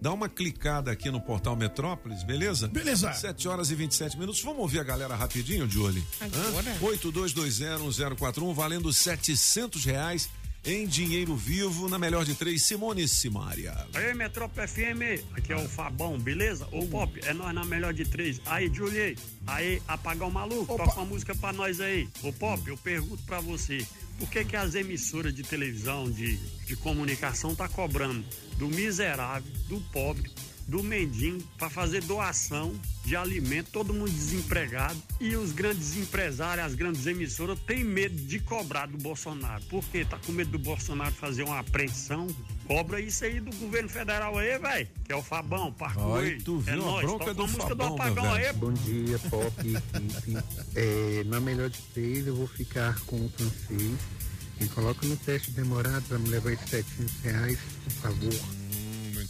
dá 0.00 0.12
uma 0.12 0.28
clicada 0.28 0.90
aqui 0.90 1.10
no 1.10 1.20
portal 1.20 1.56
Metrópolis, 1.56 2.22
beleza? 2.22 2.68
Beleza. 2.68 3.12
7 3.12 3.48
horas 3.48 3.70
e 3.70 3.74
27 3.74 4.18
minutos. 4.18 4.42
Vamos 4.42 4.60
ouvir 4.60 4.80
a 4.80 4.84
galera 4.84 5.16
rapidinho, 5.16 5.68
Julie? 5.68 6.04
Agora? 6.20 6.76
82201041, 6.80 8.54
valendo 8.54 8.92
700 8.92 9.84
reais 9.84 10.28
em 10.68 10.86
dinheiro 10.86 11.34
vivo, 11.34 11.88
na 11.88 11.98
melhor 11.98 12.26
de 12.26 12.34
três, 12.34 12.62
Simone 12.62 13.08
Simaria. 13.08 13.74
Aí, 13.94 14.12
Metrópole 14.12 14.68
FM, 14.68 15.24
aqui 15.32 15.50
é 15.50 15.56
o 15.56 15.66
Fabão, 15.66 16.18
beleza? 16.18 16.68
Ô, 16.70 16.86
Pop, 16.86 17.18
é 17.24 17.32
nós 17.32 17.54
na 17.54 17.64
melhor 17.64 17.94
de 17.94 18.04
três. 18.04 18.38
Aí, 18.44 18.70
Julie, 18.72 19.16
aí, 19.46 19.80
apagar 19.88 20.28
o 20.28 20.30
maluco, 20.30 20.74
Opa. 20.74 20.84
toca 20.84 21.00
uma 21.00 21.06
música 21.06 21.34
pra 21.34 21.54
nós 21.54 21.80
aí. 21.80 22.06
Ô, 22.22 22.30
Pop, 22.34 22.68
eu 22.68 22.76
pergunto 22.76 23.22
pra 23.22 23.40
você, 23.40 23.86
por 24.18 24.28
que 24.28 24.44
que 24.44 24.56
as 24.56 24.74
emissoras 24.74 25.34
de 25.34 25.42
televisão, 25.42 26.10
de, 26.10 26.36
de 26.36 26.76
comunicação, 26.76 27.54
tá 27.54 27.66
cobrando 27.66 28.22
do 28.58 28.68
miserável, 28.68 29.50
do 29.68 29.80
pobre, 29.90 30.30
do 30.68 30.82
mendigo, 30.82 31.42
pra 31.56 31.70
fazer 31.70 32.02
doação 32.04 32.78
de 33.02 33.16
alimento, 33.16 33.70
todo 33.72 33.94
mundo 33.94 34.10
desempregado, 34.10 35.02
e 35.18 35.34
os 35.34 35.50
grandes 35.50 35.96
empresários, 35.96 36.66
as 36.66 36.74
grandes 36.74 37.06
emissoras, 37.06 37.58
têm 37.60 37.82
medo 37.82 38.14
de 38.14 38.38
cobrar 38.38 38.86
do 38.86 38.98
Bolsonaro. 38.98 39.64
Por 39.64 39.82
quê? 39.86 40.04
Tá 40.04 40.18
com 40.18 40.30
medo 40.30 40.50
do 40.50 40.58
Bolsonaro 40.58 41.14
fazer 41.14 41.42
uma 41.44 41.60
apreensão? 41.60 42.26
Cobra 42.66 43.00
isso 43.00 43.24
aí 43.24 43.40
do 43.40 43.50
governo 43.56 43.88
federal 43.88 44.36
aí, 44.36 44.58
velho, 44.58 44.88
que 45.06 45.10
é 45.10 45.16
o 45.16 45.22
Fabão, 45.22 45.72
Parco 45.72 46.16
aí. 46.16 46.38
tu 46.42 46.58
viu 46.58 46.74
é 46.74 46.76
a 46.76 46.80
nóis, 46.80 47.06
bronca 47.06 47.24
toca 47.24 47.34
do 47.34 47.42
uma 47.44 47.46
música 47.48 47.68
Fabão, 47.68 47.88
do 47.88 47.94
apagão 47.94 48.34
aí. 48.34 48.52
Bom 48.52 48.72
dia, 48.74 49.18
Pop 49.30 49.52
equipe. 49.64 50.36
É, 50.74 51.24
na 51.24 51.40
melhor 51.40 51.70
de 51.70 51.80
três, 51.94 52.26
eu 52.26 52.36
vou 52.36 52.46
ficar 52.46 53.00
com 53.06 53.16
o 53.16 53.30
francês. 53.30 53.98
Me 54.60 54.68
coloca 54.68 55.06
no 55.06 55.16
teste 55.16 55.50
demorado 55.52 56.02
para 56.08 56.18
me 56.18 56.28
levar 56.28 56.52
esses 56.52 56.68
700 56.68 57.14
reais, 57.22 57.58
por 57.84 57.92
favor. 57.92 58.57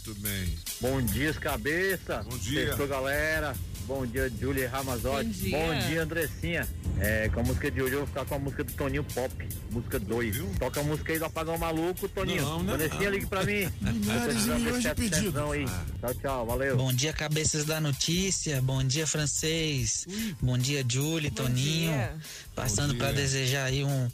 Hum, 0.09 0.15
muito 0.15 0.19
bem. 0.21 0.55
Bom 0.81 1.01
dia, 1.01 1.33
cabeça. 1.33 2.23
Bom 2.23 2.37
dia. 2.37 2.65
Sextou, 2.67 2.87
galera. 2.87 3.55
Bom 3.85 4.05
dia, 4.05 4.31
Julia 4.39 4.69
Ramazotti. 4.69 5.25
Bom 5.25 5.31
dia. 5.31 5.57
Bom 5.57 5.87
dia, 5.87 6.03
Andressinha. 6.03 6.67
É, 6.99 7.29
com 7.29 7.39
a 7.39 7.43
música 7.43 7.71
de 7.71 7.81
hoje 7.81 7.93
eu 7.93 7.99
vou 7.99 8.07
ficar 8.07 8.25
com 8.25 8.35
a 8.35 8.39
música 8.39 8.63
do 8.63 8.73
Toninho 8.73 9.03
Pop, 9.03 9.33
música 9.71 9.99
2. 9.99 10.37
Toca 10.59 10.79
a 10.79 10.83
música 10.83 11.13
aí 11.13 11.17
do 11.17 11.25
Apagão 11.25 11.57
Maluco, 11.57 12.07
Toninho. 12.07 12.41
Não, 12.43 12.61
não, 12.61 12.73
Andressinha, 12.75 13.05
não. 13.05 13.11
ligue 13.11 13.25
pra 13.25 13.43
mim. 13.43 13.71
Milhares 13.81 14.45
e 14.45 14.71
de 14.71 14.81
setezão 14.81 15.51
Aí. 15.51 15.65
Tchau, 15.65 16.13
tchau, 16.21 16.45
valeu. 16.45 16.77
Bom 16.77 16.93
dia, 16.93 17.13
cabeças 17.13 17.65
da 17.65 17.81
notícia. 17.81 18.61
Bom 18.61 18.83
dia, 18.83 19.07
francês. 19.07 20.05
Bom 20.39 20.57
dia, 20.57 20.85
Julie, 20.87 21.31
Toninho. 21.31 21.91
dia. 21.91 22.15
Passando 22.53 22.93
para 22.95 23.11
desejar 23.11 23.65
aí 23.65 23.83
um, 23.83 24.11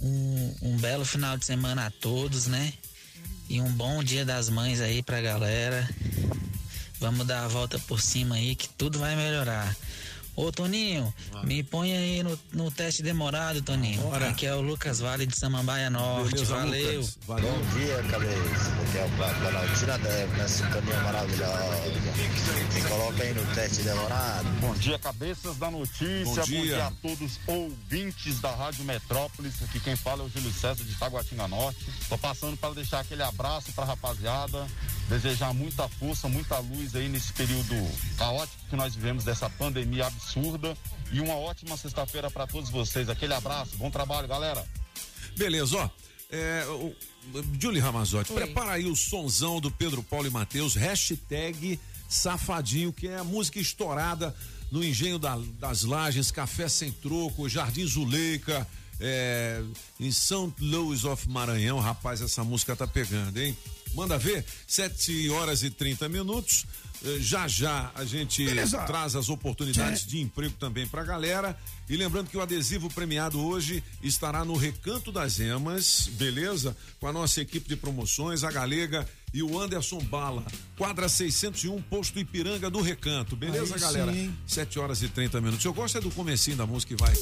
um, 0.00 0.54
um 0.62 0.76
belo 0.78 1.04
final 1.04 1.36
de 1.36 1.44
semana 1.44 1.86
a 1.86 1.90
todos, 1.90 2.46
né? 2.46 2.72
E 3.54 3.60
um 3.60 3.70
bom 3.70 4.02
dia 4.02 4.24
das 4.24 4.50
mães 4.50 4.80
aí 4.80 5.00
pra 5.00 5.20
galera. 5.20 5.88
Vamos 6.98 7.24
dar 7.24 7.44
a 7.44 7.46
volta 7.46 7.78
por 7.78 8.00
cima 8.00 8.34
aí 8.34 8.56
que 8.56 8.68
tudo 8.68 8.98
vai 8.98 9.14
melhorar. 9.14 9.76
Ô 10.36 10.50
Toninho, 10.50 11.14
me 11.44 11.62
põe 11.62 11.96
aí 11.96 12.22
no, 12.22 12.36
no 12.52 12.68
teste 12.68 13.04
demorado, 13.04 13.62
Toninho. 13.62 14.00
Bora. 14.02 14.30
Aqui 14.30 14.46
é 14.46 14.54
o 14.54 14.60
Lucas 14.60 14.98
Vale 14.98 15.26
de 15.26 15.38
Samambaia 15.38 15.88
Norte. 15.88 16.32
Beleza, 16.32 16.56
Valeu. 16.56 17.00
Lucas? 17.00 17.18
Valeu. 17.24 17.52
Bom 17.52 17.78
dia, 17.78 18.02
cabeça. 18.10 18.72
Aqui 18.82 18.98
é 18.98 19.48
o 19.48 19.52
Nautina 19.52 19.98
Deve, 19.98 20.36
na 20.36 20.48
sintonia 20.48 21.00
maravilhosa. 21.02 21.74
Me 22.74 22.82
coloca 22.82 23.22
aí 23.22 23.32
no 23.32 23.54
teste 23.54 23.82
demorado. 23.82 24.48
Bom 24.60 24.74
dia, 24.74 24.98
cabeças 24.98 25.56
da 25.56 25.70
notícia. 25.70 26.24
Bom 26.24 26.42
dia. 26.42 26.86
a 26.86 26.90
todos 26.90 27.38
ouvintes 27.46 28.40
da 28.40 28.50
Rádio 28.50 28.84
Metrópolis. 28.84 29.62
Aqui 29.62 29.78
quem 29.78 29.94
fala 29.94 30.24
é 30.24 30.26
o 30.26 30.28
Júlio 30.28 30.52
César 30.52 30.82
de 30.82 30.94
Taguatinga 30.96 31.46
Norte. 31.46 31.86
Tô 32.08 32.18
passando 32.18 32.56
para 32.56 32.74
deixar 32.74 33.00
aquele 33.00 33.22
abraço 33.22 33.72
pra 33.72 33.84
rapaziada, 33.84 34.66
desejar 35.08 35.54
muita 35.54 35.88
força, 35.88 36.28
muita 36.28 36.58
luz 36.58 36.96
aí 36.96 37.08
nesse 37.08 37.32
período 37.32 37.74
caótico 38.18 38.63
que 38.74 38.76
nós 38.76 38.94
vivemos 38.96 39.22
dessa 39.22 39.48
pandemia 39.48 40.06
absurda 40.08 40.76
e 41.12 41.20
uma 41.20 41.34
ótima 41.34 41.76
sexta-feira 41.76 42.28
para 42.28 42.44
todos 42.44 42.70
vocês. 42.70 43.08
Aquele 43.08 43.32
abraço, 43.32 43.76
bom 43.76 43.88
trabalho, 43.88 44.26
galera. 44.26 44.66
Beleza, 45.36 45.76
ó. 45.76 45.90
É, 46.28 46.66
o, 46.66 46.92
Julie 47.60 47.80
Ramazotti, 47.80 48.32
Oi. 48.32 48.40
prepara 48.42 48.72
aí 48.72 48.86
o 48.86 48.96
sonzão 48.96 49.60
do 49.60 49.70
Pedro 49.70 50.02
Paulo 50.02 50.26
e 50.26 50.30
Matheus, 50.30 50.74
hashtag 50.74 51.78
Safadinho, 52.08 52.92
que 52.92 53.06
é 53.06 53.16
a 53.18 53.24
música 53.24 53.60
estourada 53.60 54.34
no 54.72 54.82
Engenho 54.82 55.20
da- 55.20 55.38
das 55.60 55.84
Lajes, 55.84 56.32
Café 56.32 56.68
Sem 56.68 56.90
Troco, 56.90 57.48
Jardim 57.48 57.86
Zuleika, 57.86 58.66
é, 58.98 59.62
em 60.00 60.10
São 60.10 60.52
Louis 60.58 61.04
of 61.04 61.28
Maranhão. 61.28 61.78
Rapaz, 61.78 62.20
essa 62.20 62.42
música 62.42 62.74
tá 62.74 62.88
pegando, 62.88 63.38
hein? 63.38 63.56
Manda 63.94 64.18
ver, 64.18 64.44
7 64.66 65.30
horas 65.30 65.62
e 65.62 65.70
30 65.70 66.08
minutos. 66.08 66.66
Eh, 67.04 67.18
Já 67.20 67.46
já 67.46 67.90
a 67.94 68.04
gente 68.04 68.44
Beleza. 68.44 68.78
traz 68.82 69.14
as 69.14 69.28
oportunidades 69.28 70.06
de 70.06 70.20
emprego 70.20 70.54
também 70.58 70.86
pra 70.86 71.04
galera. 71.04 71.56
E 71.88 71.96
lembrando 71.96 72.30
que 72.30 72.36
o 72.36 72.40
adesivo 72.40 72.88
premiado 72.90 73.38
hoje 73.44 73.82
estará 74.02 74.42
no 74.44 74.56
Recanto 74.56 75.12
das 75.12 75.38
Emas, 75.38 76.08
beleza? 76.12 76.74
Com 76.98 77.06
a 77.06 77.12
nossa 77.12 77.42
equipe 77.42 77.68
de 77.68 77.76
promoções, 77.76 78.42
a 78.42 78.50
Galega 78.50 79.06
e 79.34 79.42
o 79.42 79.60
Anderson 79.60 79.98
Bala. 79.98 80.44
Quadra 80.78 81.08
601, 81.08 81.82
posto 81.82 82.18
Ipiranga 82.18 82.70
do 82.70 82.80
Recanto, 82.80 83.36
beleza, 83.36 83.74
Aí 83.74 83.80
galera? 83.80 84.12
sim. 84.12 84.34
7 84.46 84.78
horas 84.78 85.02
e 85.02 85.08
30 85.08 85.40
minutos. 85.42 85.64
Eu 85.64 85.74
gosto 85.74 85.98
é 85.98 86.00
do 86.00 86.10
comecinho 86.10 86.56
da 86.56 86.66
música 86.66 86.94
que 86.96 87.02
vai. 87.02 87.12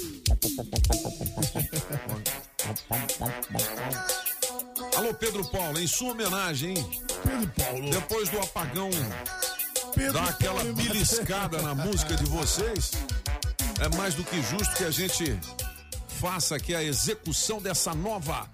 Alô, 4.96 5.12
Pedro 5.14 5.44
Paulo, 5.48 5.78
em 5.78 5.86
sua 5.86 6.12
homenagem, 6.12 6.76
hein? 6.76 7.00
Pedro 7.24 7.48
Paulo. 7.56 7.90
Depois 7.90 8.28
do 8.28 8.38
apagão 8.38 8.90
dar 10.12 10.28
aquela 10.28 10.64
beliscada 10.72 11.60
na 11.62 11.74
música 11.74 12.16
de 12.16 12.24
vocês, 12.24 12.92
é 13.80 13.96
mais 13.96 14.14
do 14.14 14.24
que 14.24 14.42
justo 14.42 14.74
que 14.74 14.84
a 14.84 14.90
gente 14.90 15.38
faça 16.20 16.56
aqui 16.56 16.74
a 16.74 16.82
execução 16.82 17.60
dessa 17.60 17.94
nova 17.94 18.48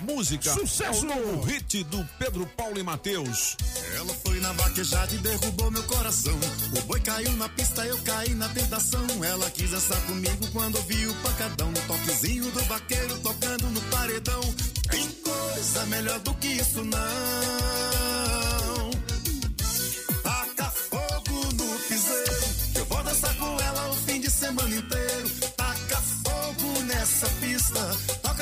música. 0.00 0.52
Sucesso! 0.52 1.06
É 1.06 1.16
o 1.16 1.40
hit 1.42 1.84
do 1.84 2.04
Pedro 2.18 2.46
Paulo 2.56 2.78
e 2.78 2.82
Matheus. 2.82 3.56
Ela 3.94 4.14
foi 4.14 4.40
na 4.40 4.52
vaquejada 4.52 5.14
e 5.14 5.18
derrubou 5.18 5.70
meu 5.70 5.82
coração. 5.84 6.38
O 6.76 6.80
boi 6.82 7.00
caiu 7.00 7.32
na 7.36 7.48
pista, 7.48 7.86
eu 7.86 7.98
caí 7.98 8.34
na 8.34 8.48
tentação. 8.48 9.06
Ela 9.24 9.50
quis 9.50 9.70
dançar 9.70 10.00
comigo 10.02 10.50
quando 10.52 10.76
ouvi 10.76 11.06
o 11.06 11.14
pancadão. 11.16 11.70
No 11.70 11.80
toquezinho 11.82 12.50
do 12.50 12.60
vaqueiro 12.64 13.18
tocando 13.20 13.70
no 13.70 13.80
paredão. 13.82 14.40
Tem 14.90 15.08
coisa 15.08 15.86
melhor 15.86 16.18
do 16.20 16.34
que 16.34 16.48
isso, 16.48 16.84
não. 16.84 18.11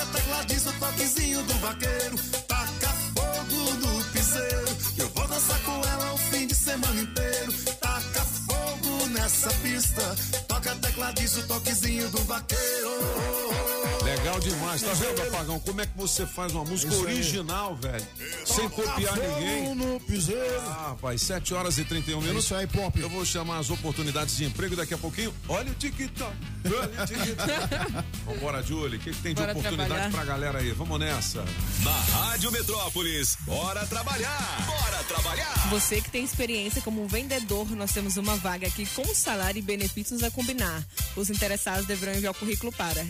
Toca 0.01 0.13
tecladista, 0.13 0.73
toquezinho 0.81 1.43
do 1.43 1.55
vaqueiro. 1.55 2.17
Taca 2.49 2.89
fogo 3.15 3.75
no 3.75 4.05
piseiro. 4.05 4.77
Eu 4.97 5.09
vou 5.11 5.29
dançar 5.29 5.61
com 5.63 5.73
ela 5.73 6.15
o 6.15 6.17
fim 6.17 6.47
de 6.47 6.55
semana 6.55 7.01
inteiro. 7.03 7.53
Taca 7.81 8.25
fogo 8.25 9.07
nessa 9.09 9.51
pista. 9.63 10.17
Toca 10.49 10.75
tecladista, 10.77 11.43
toquezinho 11.43 12.09
do 12.09 12.19
vaqueiro. 12.25 13.80
Legal 14.23 14.39
demais. 14.41 14.83
Tá 14.83 14.93
vendo, 14.93 15.23
Apagão? 15.23 15.59
Como 15.61 15.81
é 15.81 15.87
que 15.87 15.97
você 15.97 16.27
faz 16.27 16.53
uma 16.53 16.63
música 16.65 16.93
Isso 16.93 17.07
aí. 17.07 17.15
original, 17.15 17.75
velho? 17.77 18.07
Sem 18.45 18.69
copiar 18.69 19.17
ninguém. 19.17 19.75
no 19.75 19.99
piseiro. 20.01 20.61
Ah, 20.67 20.89
rapaz, 20.91 21.23
7 21.23 21.55
horas 21.55 21.79
e 21.79 21.85
31 21.85 22.19
É 22.19 22.21
minutos. 22.23 22.45
isso 22.45 22.55
aí, 22.55 22.67
Pop. 22.67 23.01
Eu 23.01 23.09
vou 23.09 23.25
chamar 23.25 23.59
as 23.59 23.71
oportunidades 23.71 24.37
de 24.37 24.45
emprego 24.45 24.77
daqui 24.77 24.93
a 24.93 24.99
pouquinho. 24.99 25.35
Olha 25.49 25.71
o 25.73 25.75
TikTok. 25.75 26.33
Olha 26.67 27.03
o 27.03 27.07
TikTok. 27.07 28.05
Vambora, 28.27 28.63
Julie. 28.63 28.99
O 28.99 29.01
que, 29.01 29.11
que 29.11 29.23
tem 29.23 29.33
de 29.35 29.41
Bora 29.41 29.53
oportunidade 29.53 29.89
trabalhar. 29.89 30.11
pra 30.11 30.25
galera 30.25 30.59
aí? 30.59 30.71
Vamos 30.73 31.01
nessa. 31.01 31.43
Na 31.83 31.91
Rádio 31.91 32.53
Metrópolis, 32.53 33.39
bora 33.41 33.87
trabalhar! 33.87 34.67
Bora 34.67 35.03
trabalhar! 35.05 35.69
Você 35.71 36.01
que 36.03 36.11
tem 36.11 36.23
experiência 36.25 36.83
como 36.83 37.07
vendedor, 37.09 37.71
nós 37.75 37.93
temos 37.93 38.17
uma 38.19 38.37
vaga 38.37 38.67
aqui 38.67 38.85
com 38.95 39.15
salário 39.15 39.59
e 39.59 39.63
benefícios 39.63 40.23
a 40.23 40.31
combinar. 40.31 40.85
Os 41.17 41.31
interessados 41.31 41.87
deverão 41.87 42.13
enviar 42.15 42.33
o 42.33 42.35
currículo 42.37 42.71
para 42.73 43.03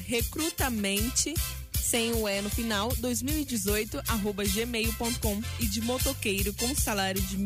recrutamente 1.01 1.35
sem 1.91 2.13
o 2.13 2.29
E 2.29 2.41
no 2.41 2.49
final, 2.49 2.95
2018, 2.99 4.01
arroba 4.07 4.45
gmail.com 4.45 5.43
e 5.59 5.67
de 5.67 5.81
motoqueiro 5.81 6.55
com 6.55 6.73
salário 6.73 7.21
de 7.21 7.37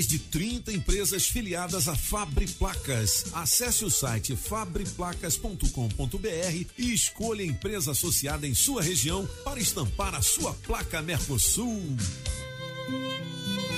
de 0.00 0.18
30 0.18 0.72
empresas 0.72 1.26
filiadas 1.26 1.88
à 1.88 1.94
Fabre 1.94 2.46
Placas. 2.46 3.26
Acesse 3.34 3.84
o 3.84 3.90
site 3.90 4.34
fabreplacas.com.br 4.34 6.66
e 6.78 6.94
escolha 6.94 7.42
a 7.42 7.46
empresa 7.46 7.92
associada 7.92 8.46
em 8.46 8.54
sua 8.54 8.82
região 8.82 9.28
para 9.44 9.60
estampar 9.60 10.14
a 10.14 10.22
sua 10.22 10.54
placa 10.54 11.02
Mercosul. 11.02 11.82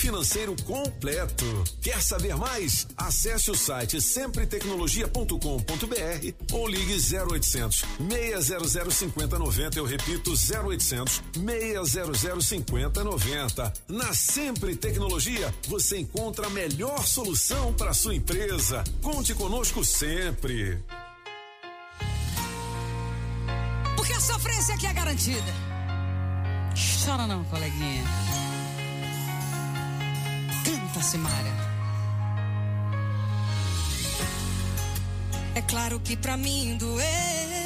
financeiro 0.00 0.56
completo. 0.64 1.44
Quer 1.82 2.02
saber 2.02 2.34
mais? 2.34 2.86
Acesse 2.96 3.50
o 3.50 3.54
site 3.54 4.00
sempretecnologia.com.br 4.00 6.32
ou 6.52 6.66
ligue 6.66 6.94
0800 6.94 7.84
600 8.08 8.94
5090. 8.94 9.78
Eu 9.78 9.84
repito, 9.84 10.32
0800 10.32 11.22
600 11.34 12.46
5090. 12.46 13.72
Na 13.88 14.14
Sempre 14.14 14.74
Tecnologia, 14.74 15.54
você 15.68 15.98
encontra 15.98 16.46
a 16.46 16.50
melhor 16.50 17.06
solução 17.06 17.74
para 17.74 17.92
sua 17.92 18.14
empresa. 18.14 18.82
Conte 19.02 19.34
conosco 19.34 19.84
sempre. 19.84 20.82
Porque 23.96 24.14
a 24.14 24.20
sofrência 24.20 24.74
aqui 24.74 24.86
é 24.86 24.94
garantida. 24.94 25.52
Chora 27.04 27.26
não, 27.26 27.44
coleguinha. 27.44 28.49
Simária. 31.02 31.52
É 35.54 35.62
claro 35.62 36.00
que 36.00 36.16
pra 36.16 36.36
mim 36.36 36.76
doeu. 36.78 37.59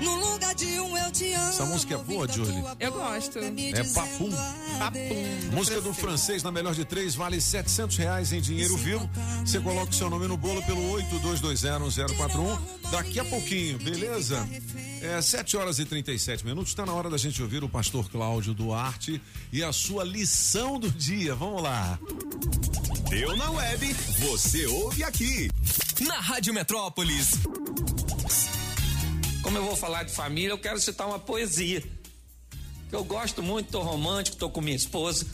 No 0.00 0.14
lugar 0.14 0.54
de 0.54 0.80
um 0.80 0.96
eu 0.96 1.10
te 1.10 1.32
amo. 1.32 1.48
Essa 1.48 1.64
música 1.64 1.94
é 1.94 1.98
boa, 1.98 2.28
Julie? 2.28 2.62
Eu 2.78 2.92
gosto. 2.92 3.38
É 3.38 3.84
Papum. 3.94 4.30
Papum. 4.78 5.52
Música 5.52 5.80
do 5.80 5.92
francês 5.92 6.42
na 6.42 6.52
melhor 6.52 6.74
de 6.74 6.84
três 6.84 7.14
vale 7.14 7.40
700 7.40 7.96
reais 7.96 8.32
em 8.32 8.40
dinheiro 8.40 8.76
vivo. 8.76 9.08
Você 9.44 9.60
coloca 9.60 9.90
o 9.90 9.94
seu 9.94 10.08
nome 10.08 10.26
no 10.26 10.36
bolo 10.36 10.62
pelo 10.62 10.80
82201041. 10.92 12.58
Daqui 12.90 13.20
a 13.20 13.24
pouquinho, 13.24 13.78
beleza? 13.78 14.48
É 15.02 15.20
7 15.20 15.56
horas 15.56 15.78
e 15.78 15.84
37 15.84 16.44
minutos. 16.44 16.70
Está 16.70 16.84
na 16.84 16.92
hora 16.92 17.10
da 17.10 17.16
gente 17.16 17.42
ouvir 17.42 17.62
o 17.62 17.68
pastor 17.68 18.08
Cláudio 18.08 18.54
Duarte 18.54 19.20
e 19.52 19.62
a 19.62 19.72
sua 19.72 20.04
lição 20.04 20.78
do 20.78 20.90
dia. 20.90 21.34
Vamos 21.34 21.62
lá. 21.62 21.98
Deu 23.08 23.36
na 23.36 23.50
web, 23.50 23.92
você 24.18 24.66
ouve 24.66 25.02
aqui. 25.02 25.50
Na 26.00 26.20
Rádio 26.20 26.52
Metrópolis. 26.52 27.38
Como 29.48 29.56
eu 29.56 29.64
vou 29.64 29.76
falar 29.76 30.02
de 30.02 30.12
família, 30.12 30.50
eu 30.50 30.58
quero 30.58 30.78
citar 30.78 31.06
uma 31.06 31.18
poesia. 31.18 31.82
Eu 32.92 33.02
gosto 33.02 33.42
muito, 33.42 33.70
tô 33.70 33.80
romântico, 33.80 34.36
tô 34.36 34.50
com 34.50 34.60
minha 34.60 34.76
esposa. 34.76 35.26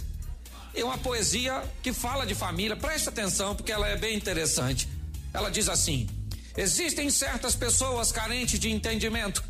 É 0.73 0.85
uma 0.85 0.97
poesia 0.97 1.65
que 1.83 1.93
fala 1.93 2.25
de 2.25 2.33
família, 2.33 2.77
preste 2.77 3.09
atenção 3.09 3.57
porque 3.57 3.73
ela 3.73 3.89
é 3.89 3.97
bem 3.97 4.17
interessante. 4.17 4.89
Ela 5.33 5.51
diz 5.51 5.69
assim: 5.69 6.09
Existem 6.57 7.11
certas 7.11 7.57
pessoas 7.57 8.13
carentes 8.13 8.61
de 8.61 8.71
entendimento 8.71 9.43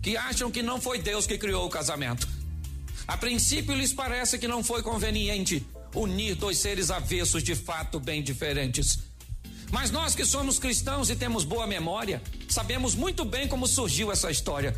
que 0.00 0.16
acham 0.16 0.48
que 0.48 0.62
não 0.62 0.80
foi 0.80 1.00
Deus 1.00 1.26
que 1.26 1.36
criou 1.36 1.66
o 1.66 1.68
casamento. 1.68 2.28
A 3.08 3.16
princípio 3.16 3.74
lhes 3.74 3.92
parece 3.92 4.38
que 4.38 4.46
não 4.46 4.62
foi 4.62 4.80
conveniente 4.80 5.66
unir 5.92 6.36
dois 6.36 6.58
seres 6.58 6.88
avessos 6.88 7.42
de 7.42 7.56
fato 7.56 7.98
bem 7.98 8.22
diferentes. 8.22 8.96
Mas 9.74 9.90
nós 9.90 10.14
que 10.14 10.24
somos 10.24 10.56
cristãos 10.56 11.10
e 11.10 11.16
temos 11.16 11.42
boa 11.42 11.66
memória, 11.66 12.22
sabemos 12.48 12.94
muito 12.94 13.24
bem 13.24 13.48
como 13.48 13.66
surgiu 13.66 14.12
essa 14.12 14.30
história. 14.30 14.72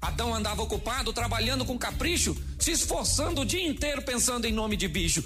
Adão 0.00 0.32
andava 0.32 0.62
ocupado, 0.62 1.12
trabalhando 1.12 1.64
com 1.64 1.76
capricho, 1.76 2.36
se 2.56 2.70
esforçando 2.70 3.40
o 3.40 3.44
dia 3.44 3.66
inteiro 3.66 4.02
pensando 4.02 4.46
em 4.46 4.52
nome 4.52 4.76
de 4.76 4.86
bicho. 4.86 5.24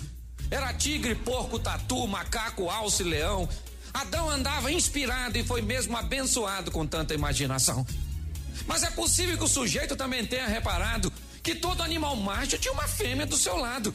Era 0.51 0.73
tigre, 0.73 1.15
porco, 1.15 1.59
tatu, 1.59 2.07
macaco, 2.09 2.71
alce, 2.71 3.03
leão. 3.03 3.47
Adão 3.93 4.31
andava 4.31 4.73
inspirado 4.73 5.37
e 5.37 5.45
foi 5.45 5.61
mesmo 5.61 5.99
abençoado 5.99 6.71
com 6.71 6.87
tanta 6.87 7.13
imaginação. 7.13 7.87
Mas 8.67 8.83
é 8.83 8.91
possível 8.91 9.37
que 9.37 9.45
o 9.45 9.49
sujeito 9.49 9.97
também 9.97 10.25
tenha 10.25 10.47
reparado 10.47 11.13
que 11.43 11.55
todo 11.55 11.83
animal 11.83 12.17
macho 12.17 12.57
tinha 12.57 12.73
uma 12.73 12.89
fêmea 12.89 13.27
do 13.27 13.37
seu 13.37 13.57
lado. 13.57 13.93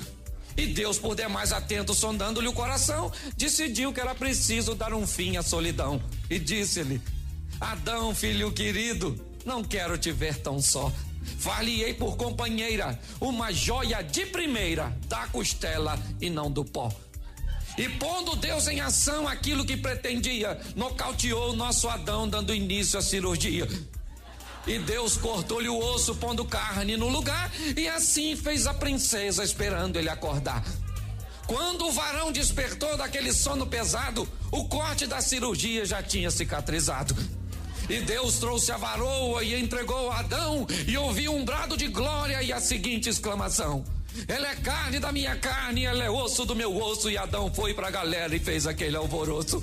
E 0.57 0.67
Deus, 0.67 0.97
por 0.97 1.15
demais 1.15 1.51
atento, 1.51 1.93
sondando-lhe 1.93 2.47
o 2.47 2.53
coração, 2.53 3.11
decidiu 3.35 3.91
que 3.91 3.99
era 3.99 4.15
preciso 4.15 4.73
dar 4.73 4.93
um 4.93 5.05
fim 5.05 5.37
à 5.37 5.43
solidão. 5.43 6.01
E 6.29 6.39
disse-lhe: 6.39 7.01
Adão, 7.59 8.15
filho 8.15 8.51
querido, 8.51 9.19
não 9.45 9.63
quero 9.63 9.97
te 9.97 10.11
ver 10.11 10.37
tão 10.37 10.61
só. 10.61 10.91
Far-lhe-ei 11.39 11.93
por 11.93 12.17
companheira 12.17 12.99
uma 13.19 13.51
joia 13.51 14.01
de 14.01 14.25
primeira 14.27 14.95
da 15.07 15.27
costela 15.27 15.99
e 16.21 16.29
não 16.29 16.51
do 16.51 16.63
pó. 16.63 16.93
E 17.77 17.89
pondo 17.89 18.35
Deus 18.37 18.67
em 18.67 18.79
ação 18.79 19.27
aquilo 19.27 19.65
que 19.65 19.75
pretendia, 19.75 20.59
nocauteou 20.75 21.51
o 21.51 21.55
nosso 21.55 21.89
Adão, 21.89 22.27
dando 22.27 22.55
início 22.55 22.97
à 22.97 23.01
cirurgia. 23.01 23.67
E 24.67 24.79
Deus 24.79 25.15
cortou-lhe 25.15 25.69
o 25.69 25.77
osso, 25.77 26.15
pondo 26.15 26.43
carne 26.43 26.97
no 26.97 27.07
lugar, 27.07 27.51
e 27.77 27.87
assim 27.87 28.35
fez 28.35 28.65
a 28.65 28.73
princesa, 28.73 29.43
esperando 29.43 29.97
ele 29.97 30.09
acordar. 30.09 30.63
Quando 31.45 31.85
o 31.85 31.91
varão 31.91 32.31
despertou 32.31 32.97
daquele 32.97 33.31
sono 33.31 33.67
pesado, 33.67 34.27
o 34.51 34.65
corte 34.65 35.05
da 35.05 35.21
cirurgia 35.21 35.85
já 35.85 36.01
tinha 36.01 36.31
cicatrizado. 36.31 37.15
E 37.87 38.01
Deus 38.01 38.39
trouxe 38.39 38.71
a 38.71 38.77
varoa 38.77 39.43
e 39.43 39.59
entregou 39.59 40.09
a 40.09 40.19
Adão, 40.19 40.65
e 40.87 40.97
ouviu 40.97 41.35
um 41.35 41.45
brado 41.45 41.77
de 41.77 41.87
glória 41.87 42.41
e 42.41 42.51
a 42.51 42.59
seguinte 42.59 43.09
exclamação: 43.09 43.83
Ela 44.27 44.49
é 44.49 44.55
carne 44.55 44.99
da 44.99 45.11
minha 45.11 45.35
carne, 45.35 45.85
ela 45.85 46.03
é 46.03 46.09
osso 46.09 46.45
do 46.45 46.55
meu 46.55 46.75
osso. 46.75 47.11
E 47.11 47.17
Adão 47.17 47.53
foi 47.53 47.75
pra 47.75 47.91
galera 47.91 48.35
e 48.35 48.39
fez 48.39 48.65
aquele 48.65 48.97
alvoroço. 48.97 49.61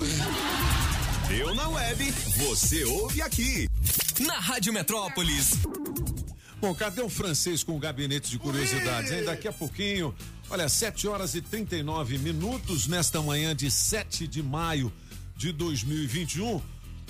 Deu 1.35 1.55
na 1.55 1.67
web, 1.67 2.11
você 2.37 2.83
ouve 2.83 3.19
aqui. 3.19 3.67
Na 4.19 4.37
Rádio 4.37 4.71
Metrópolis. 4.71 5.53
Bom, 6.61 6.75
cadê 6.75 7.01
o 7.01 7.09
francês 7.09 7.63
com 7.63 7.75
o 7.75 7.79
gabinete 7.79 8.29
de 8.29 8.37
curiosidades, 8.37 9.11
hein? 9.11 9.23
Daqui 9.23 9.47
a 9.47 9.51
pouquinho, 9.51 10.13
olha, 10.47 10.69
7 10.69 11.07
horas 11.07 11.33
e 11.33 11.41
39 11.41 12.19
minutos 12.19 12.85
nesta 12.85 13.19
manhã 13.19 13.55
de 13.55 13.71
7 13.71 14.27
de 14.27 14.43
maio 14.43 14.93
de 15.35 15.51
2021. 15.51 16.61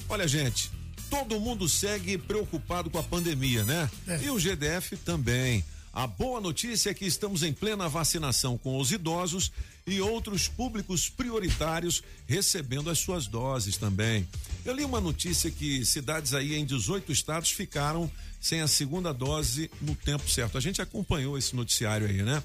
Olha, 0.08 0.26
gente, 0.26 0.72
todo 1.10 1.38
mundo 1.38 1.68
segue 1.68 2.18
preocupado 2.18 2.90
com 2.90 3.00
a 3.00 3.04
pandemia, 3.04 3.66
né? 3.66 3.90
E 4.24 4.30
o 4.30 4.40
GDF 4.40 4.96
também. 5.04 5.66
A 5.94 6.08
boa 6.08 6.42
notícia 6.42 6.90
é 6.90 6.94
que 6.94 7.06
estamos 7.06 7.44
em 7.44 7.54
plena 7.54 7.88
vacinação 7.88 8.58
com 8.58 8.80
os 8.80 8.92
idosos 8.92 9.52
e 9.86 10.02
outros 10.02 10.48
públicos 10.48 11.08
prioritários 11.08 12.02
recebendo 12.26 12.90
as 12.90 12.98
suas 12.98 13.28
doses 13.28 13.78
também. 13.78 14.28
Eu 14.66 14.74
li 14.74 14.84
uma 14.84 15.00
notícia 15.00 15.52
que 15.52 15.86
cidades 15.86 16.34
aí 16.34 16.56
em 16.56 16.66
18 16.66 17.12
estados 17.12 17.52
ficaram 17.52 18.10
sem 18.42 18.62
a 18.62 18.68
segunda 18.68 19.14
dose 19.14 19.70
no 19.80 19.96
tempo 19.96 20.28
certo. 20.28 20.58
A 20.58 20.62
gente 20.62 20.82
acompanhou 20.82 21.38
esse 21.38 21.56
noticiário 21.56 22.08
aí, 22.08 22.24
né? 22.24 22.42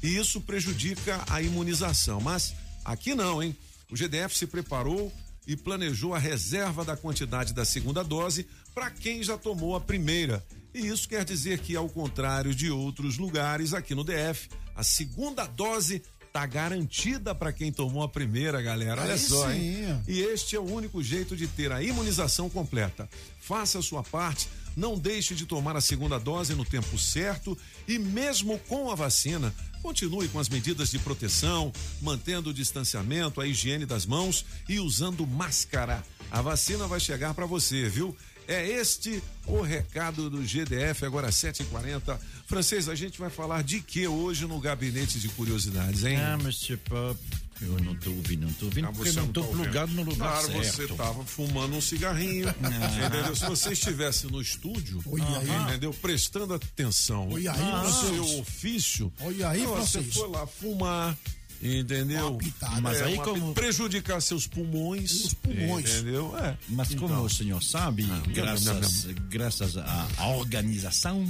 E 0.00 0.16
isso 0.16 0.40
prejudica 0.40 1.24
a 1.28 1.42
imunização. 1.42 2.20
Mas 2.20 2.54
aqui 2.84 3.16
não, 3.16 3.42
hein? 3.42 3.56
O 3.90 3.96
GDF 3.96 4.38
se 4.38 4.46
preparou 4.46 5.12
e 5.44 5.56
planejou 5.56 6.14
a 6.14 6.20
reserva 6.20 6.84
da 6.84 6.96
quantidade 6.96 7.52
da 7.52 7.64
segunda 7.64 8.04
dose 8.04 8.46
para 8.72 8.92
quem 8.92 9.24
já 9.24 9.36
tomou 9.36 9.74
a 9.74 9.80
primeira. 9.80 10.40
E 10.74 10.86
isso 10.86 11.08
quer 11.08 11.24
dizer 11.24 11.58
que, 11.58 11.76
ao 11.76 11.88
contrário 11.88 12.54
de 12.54 12.70
outros 12.70 13.18
lugares, 13.18 13.74
aqui 13.74 13.94
no 13.94 14.04
DF, 14.04 14.48
a 14.74 14.82
segunda 14.82 15.44
dose 15.46 16.02
tá 16.32 16.46
garantida 16.46 17.34
para 17.34 17.52
quem 17.52 17.70
tomou 17.70 18.02
a 18.02 18.08
primeira, 18.08 18.62
galera. 18.62 19.02
Olha 19.02 19.12
Aí 19.12 19.18
só, 19.18 19.50
sim. 19.50 19.84
hein? 19.84 20.02
E 20.08 20.20
este 20.20 20.56
é 20.56 20.58
o 20.58 20.64
único 20.64 21.02
jeito 21.02 21.36
de 21.36 21.46
ter 21.46 21.70
a 21.70 21.82
imunização 21.82 22.48
completa. 22.48 23.06
Faça 23.38 23.78
a 23.78 23.82
sua 23.82 24.02
parte, 24.02 24.48
não 24.74 24.98
deixe 24.98 25.34
de 25.34 25.44
tomar 25.44 25.76
a 25.76 25.80
segunda 25.82 26.18
dose 26.18 26.54
no 26.54 26.64
tempo 26.64 26.98
certo 26.98 27.56
e 27.86 27.98
mesmo 27.98 28.58
com 28.60 28.90
a 28.90 28.94
vacina, 28.94 29.54
continue 29.82 30.26
com 30.28 30.38
as 30.38 30.48
medidas 30.48 30.90
de 30.90 30.98
proteção, 30.98 31.70
mantendo 32.00 32.48
o 32.48 32.54
distanciamento, 32.54 33.38
a 33.38 33.46
higiene 33.46 33.84
das 33.84 34.06
mãos 34.06 34.46
e 34.66 34.80
usando 34.80 35.26
máscara. 35.26 36.02
A 36.30 36.40
vacina 36.40 36.86
vai 36.86 36.98
chegar 36.98 37.34
para 37.34 37.44
você, 37.44 37.90
viu? 37.90 38.16
É 38.48 38.66
este 38.68 39.22
o 39.46 39.60
recado 39.60 40.28
do 40.30 40.42
GDF, 40.42 41.04
agora 41.04 41.28
7h40. 41.30 42.18
Francês, 42.46 42.88
a 42.88 42.94
gente 42.94 43.18
vai 43.18 43.30
falar 43.30 43.62
de 43.62 43.80
que 43.80 44.06
hoje 44.06 44.46
no 44.46 44.58
gabinete 44.60 45.18
de 45.18 45.28
curiosidades, 45.30 46.04
hein? 46.04 46.16
Ah, 46.16 46.36
Monsieur 46.36 46.78
Pop, 46.78 47.18
eu 47.60 47.78
não 47.80 47.94
tô 47.94 48.10
ouvindo, 48.10 48.46
não 48.46 48.52
tô 48.54 48.66
ouvindo 48.66 48.88
Ah, 48.88 48.92
porque 48.92 49.10
você 49.12 49.20
não 49.20 49.28
tô 49.28 49.42
tá 49.42 49.48
plugado 49.48 49.92
no 49.92 50.02
lugar 50.02 50.42
Claro, 50.44 50.64
certo. 50.64 50.88
você 50.88 50.94
tava 50.94 51.24
fumando 51.24 51.76
um 51.76 51.80
cigarrinho. 51.80 52.48
Ah. 52.62 53.06
Entendeu? 53.06 53.34
Se 53.36 53.46
você 53.46 53.72
estivesse 53.72 54.26
no 54.26 54.40
estúdio, 54.42 55.02
Olha 55.06 55.24
aí. 55.38 55.62
entendeu? 55.68 55.92
Prestando 55.94 56.54
atenção 56.54 57.28
Olha 57.30 57.52
aí, 57.52 57.84
no 57.84 57.92
seu 57.92 58.38
ofício. 58.40 59.12
Olha 59.20 59.48
aí, 59.48 59.64
você 59.64 60.02
foi 60.02 60.28
lá 60.28 60.46
fumar. 60.46 61.16
Entendeu? 61.62 62.38
Mas 62.80 62.98
É, 63.00 63.04
aí 63.04 63.16
como- 63.18 63.54
prejudicar 63.54 64.20
seus 64.20 64.46
pulmões. 64.48 65.26
Os 65.26 65.34
pulmões. 65.34 65.90
Entendeu? 65.94 66.36
É. 66.38 66.56
Mas 66.68 66.88
como 66.94 67.06
Então. 67.06 67.24
o 67.24 67.30
senhor 67.30 67.62
sabe, 67.62 68.02
graças, 68.34 69.06
graças 69.28 69.76
à 69.76 70.26
organização, 70.36 71.26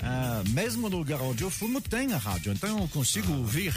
ah, 0.00 0.42
mesmo 0.50 0.88
no 0.88 0.98
lugar 0.98 1.20
onde 1.20 1.42
eu 1.42 1.50
fumo 1.50 1.80
tem 1.80 2.12
a 2.12 2.16
rádio, 2.18 2.52
então 2.52 2.78
eu 2.80 2.88
consigo 2.88 3.32
ouvir 3.32 3.74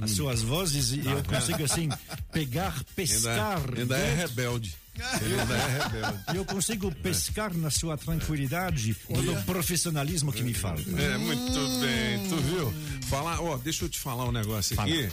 as 0.00 0.12
suas 0.12 0.40
vozes 0.42 0.92
e 0.92 1.00
eu 1.06 1.22
consigo 1.24 1.62
assim 1.64 1.88
pegar, 2.32 2.82
pescar. 2.94 3.58
Ainda, 3.68 3.80
ainda 3.80 3.98
é 3.98 4.06
dentro- 4.16 4.28
rebelde. 4.28 4.74
Ele 5.22 5.40
ainda 5.40 5.54
é 5.56 5.82
rebelde. 5.82 6.18
Eu 6.34 6.44
consigo 6.44 6.90
pescar 6.96 7.52
na 7.54 7.70
sua 7.70 7.96
tranquilidade 7.96 8.96
e 9.08 9.16
no 9.18 9.42
profissionalismo 9.44 10.32
que 10.32 10.42
me 10.42 10.54
falta. 10.54 10.82
É, 11.00 11.16
muito 11.18 11.52
bem, 11.80 12.28
tu 12.28 12.36
viu? 12.36 12.74
Falar, 13.08 13.40
ó, 13.40 13.56
deixa 13.56 13.84
eu 13.84 13.88
te 13.88 14.00
falar 14.00 14.24
um 14.24 14.32
negócio 14.32 14.78
aqui. 14.80 15.08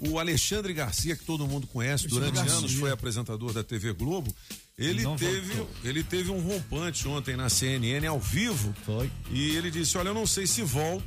O 0.00 0.18
Alexandre 0.18 0.72
Garcia, 0.74 1.14
que 1.16 1.24
todo 1.24 1.46
mundo 1.46 1.66
conhece, 1.68 2.08
durante 2.08 2.34
Garcia. 2.34 2.54
anos 2.56 2.72
foi 2.74 2.90
apresentador 2.90 3.52
da 3.52 3.62
TV 3.62 3.92
Globo. 3.92 4.34
Ele 4.76 5.02
Não 5.04 5.16
teve, 5.16 5.54
voltou. 5.54 5.70
ele 5.84 6.02
teve 6.02 6.30
um 6.30 6.40
rompante 6.40 7.06
ontem 7.08 7.36
na 7.36 7.48
CNN 7.48 8.04
ao 8.06 8.18
vivo. 8.20 8.74
Foi. 8.84 9.10
E 9.30 9.56
ele 9.56 9.70
disse: 9.70 9.96
Olha, 9.96 10.08
eu 10.08 10.14
não 10.14 10.26
sei 10.26 10.46
se 10.46 10.62
volto. 10.62 11.04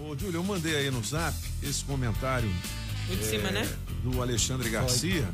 Ô, 0.00 0.16
Júlio, 0.16 0.38
eu 0.38 0.42
mandei 0.44 0.74
aí 0.74 0.90
no 0.90 1.04
zap 1.04 1.36
esse 1.62 1.84
comentário. 1.84 2.50
O 3.10 3.14
de 3.16 3.24
cima, 3.24 3.50
né? 3.50 3.68
Do 4.02 4.20
Alexandre 4.20 4.68
Garcia. 4.70 5.28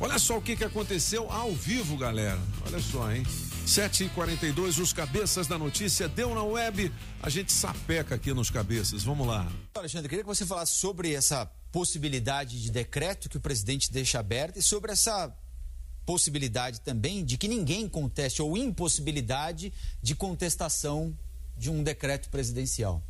Olha 0.00 0.18
só 0.18 0.38
o 0.38 0.42
que, 0.42 0.54
que 0.54 0.64
aconteceu 0.64 1.30
ao 1.30 1.52
vivo, 1.52 1.96
galera. 1.96 2.38
Olha 2.64 2.78
só, 2.78 3.10
hein? 3.10 3.24
7h42, 3.66 4.80
os 4.80 4.92
cabeças 4.92 5.48
da 5.48 5.58
notícia 5.58 6.08
deu 6.08 6.34
na 6.34 6.42
web. 6.42 6.92
A 7.20 7.28
gente 7.28 7.52
sapeca 7.52 8.14
aqui 8.14 8.32
nos 8.32 8.48
cabeças. 8.48 9.02
Vamos 9.02 9.26
lá. 9.26 9.50
Alexandre, 9.74 10.08
queria 10.08 10.22
que 10.22 10.28
você 10.28 10.46
falasse 10.46 10.74
sobre 10.74 11.12
essa 11.12 11.46
possibilidade 11.72 12.62
de 12.62 12.70
decreto 12.70 13.28
que 13.28 13.36
o 13.36 13.40
presidente 13.40 13.92
deixa 13.92 14.20
aberta 14.20 14.58
e 14.58 14.62
sobre 14.62 14.92
essa 14.92 15.34
possibilidade 16.06 16.80
também 16.80 17.24
de 17.24 17.36
que 17.36 17.48
ninguém 17.48 17.88
conteste 17.88 18.40
ou 18.40 18.56
impossibilidade 18.56 19.72
de 20.00 20.14
contestação 20.14 21.16
de 21.56 21.70
um 21.70 21.82
decreto 21.82 22.30
presidencial. 22.30 23.02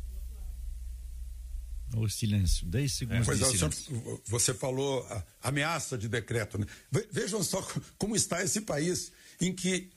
O 1.95 2.07
silêncio, 2.07 2.65
10 2.67 2.93
segundos 2.93 3.25
Pois 3.25 3.39
de 3.39 3.43
é, 3.45 3.47
senhor- 3.47 3.73
silêncio. 3.73 4.21
você 4.27 4.53
falou 4.53 5.05
a- 5.09 5.23
ameaça 5.43 5.97
de 5.97 6.07
decreto. 6.07 6.57
Né? 6.57 6.65
Ve- 6.91 7.07
Vejam 7.11 7.43
só 7.43 7.61
co- 7.61 7.81
como 7.97 8.15
está 8.15 8.43
esse 8.43 8.61
país, 8.61 9.11
em 9.41 9.53
que 9.53 9.89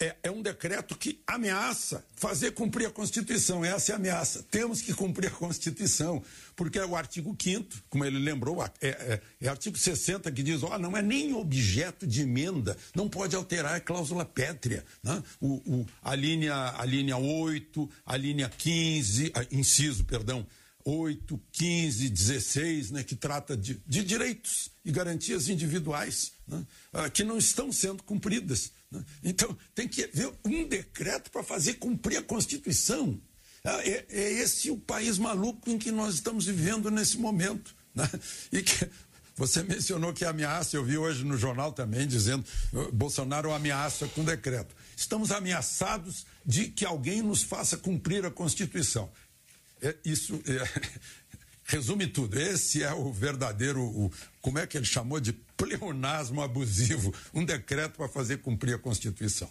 é, 0.00 0.16
é 0.24 0.30
um 0.30 0.42
decreto 0.42 0.96
que 0.96 1.22
ameaça 1.24 2.04
fazer 2.16 2.50
cumprir 2.50 2.86
a 2.86 2.90
Constituição. 2.90 3.64
Essa 3.64 3.92
é 3.92 3.94
a 3.94 3.96
ameaça. 3.96 4.42
Temos 4.50 4.80
que 4.82 4.92
cumprir 4.92 5.28
a 5.28 5.30
Constituição, 5.30 6.20
porque 6.56 6.78
é 6.80 6.84
o 6.84 6.96
artigo 6.96 7.36
5 7.40 7.68
como 7.88 8.04
ele 8.04 8.18
lembrou, 8.18 8.60
é, 8.64 8.70
é, 8.80 9.20
é 9.40 9.46
o 9.46 9.50
artigo 9.50 9.76
60 9.78 10.32
que 10.32 10.42
diz: 10.42 10.62
ó, 10.64 10.76
não 10.78 10.96
é 10.96 11.02
nem 11.02 11.32
objeto 11.34 12.06
de 12.08 12.22
emenda, 12.22 12.76
não 12.94 13.08
pode 13.08 13.36
alterar 13.36 13.76
a 13.76 13.80
cláusula 13.80 14.24
pétrea. 14.24 14.84
Né? 15.02 15.22
O, 15.40 15.54
o- 15.82 15.86
a, 16.02 16.14
linha, 16.16 16.74
a 16.76 16.84
linha 16.84 17.16
8, 17.16 17.88
a 18.04 18.16
linha 18.16 18.48
15, 18.48 19.30
a- 19.34 19.46
inciso, 19.54 20.04
perdão. 20.04 20.44
8, 20.84 21.40
15, 21.52 22.10
16, 22.10 22.90
né, 22.90 23.02
que 23.02 23.16
trata 23.16 23.56
de, 23.56 23.80
de 23.86 24.04
direitos 24.04 24.70
e 24.84 24.92
garantias 24.92 25.48
individuais 25.48 26.32
né, 26.46 26.64
ah, 26.92 27.08
que 27.08 27.24
não 27.24 27.38
estão 27.38 27.72
sendo 27.72 28.02
cumpridas. 28.02 28.70
né. 28.90 29.02
Então, 29.22 29.56
tem 29.74 29.88
que 29.88 30.04
haver 30.04 30.30
um 30.44 30.68
decreto 30.68 31.30
para 31.30 31.42
fazer 31.42 31.74
cumprir 31.74 32.18
a 32.18 32.22
Constituição. 32.22 33.18
Ah, 33.64 33.80
é, 33.82 34.04
é 34.10 34.32
esse 34.32 34.70
o 34.70 34.76
país 34.76 35.16
maluco 35.16 35.70
em 35.70 35.78
que 35.78 35.90
nós 35.90 36.16
estamos 36.16 36.44
vivendo 36.44 36.90
nesse 36.90 37.16
momento. 37.16 37.74
né. 37.94 38.08
E 38.52 38.62
que 38.62 38.90
você 39.34 39.62
mencionou 39.62 40.12
que 40.12 40.26
ameaça, 40.26 40.76
eu 40.76 40.84
vi 40.84 40.98
hoje 40.98 41.24
no 41.24 41.38
jornal 41.38 41.72
também 41.72 42.06
dizendo 42.06 42.44
uh, 42.74 42.92
Bolsonaro 42.92 43.52
ameaça 43.52 44.06
com 44.08 44.22
decreto. 44.22 44.76
Estamos 44.94 45.32
ameaçados 45.32 46.26
de 46.44 46.68
que 46.68 46.84
alguém 46.84 47.22
nos 47.22 47.42
faça 47.42 47.78
cumprir 47.78 48.26
a 48.26 48.30
Constituição. 48.30 49.10
É, 49.86 49.96
isso 50.04 50.40
é, 50.46 50.80
resume 51.64 52.06
tudo. 52.06 52.38
Esse 52.40 52.82
é 52.82 52.92
o 52.92 53.12
verdadeiro, 53.12 53.82
o- 53.82 54.10
como 54.40 54.58
é 54.58 54.66
que 54.66 54.76
ele 54.78 54.86
chamou 54.86 55.20
de 55.20 55.32
pleonasmo 55.32 56.40
abusivo, 56.42 57.14
um 57.32 57.44
decreto 57.44 57.96
para 57.96 58.08
fazer 58.08 58.38
cumprir 58.38 58.74
a 58.74 58.78
Constituição. 58.78 59.50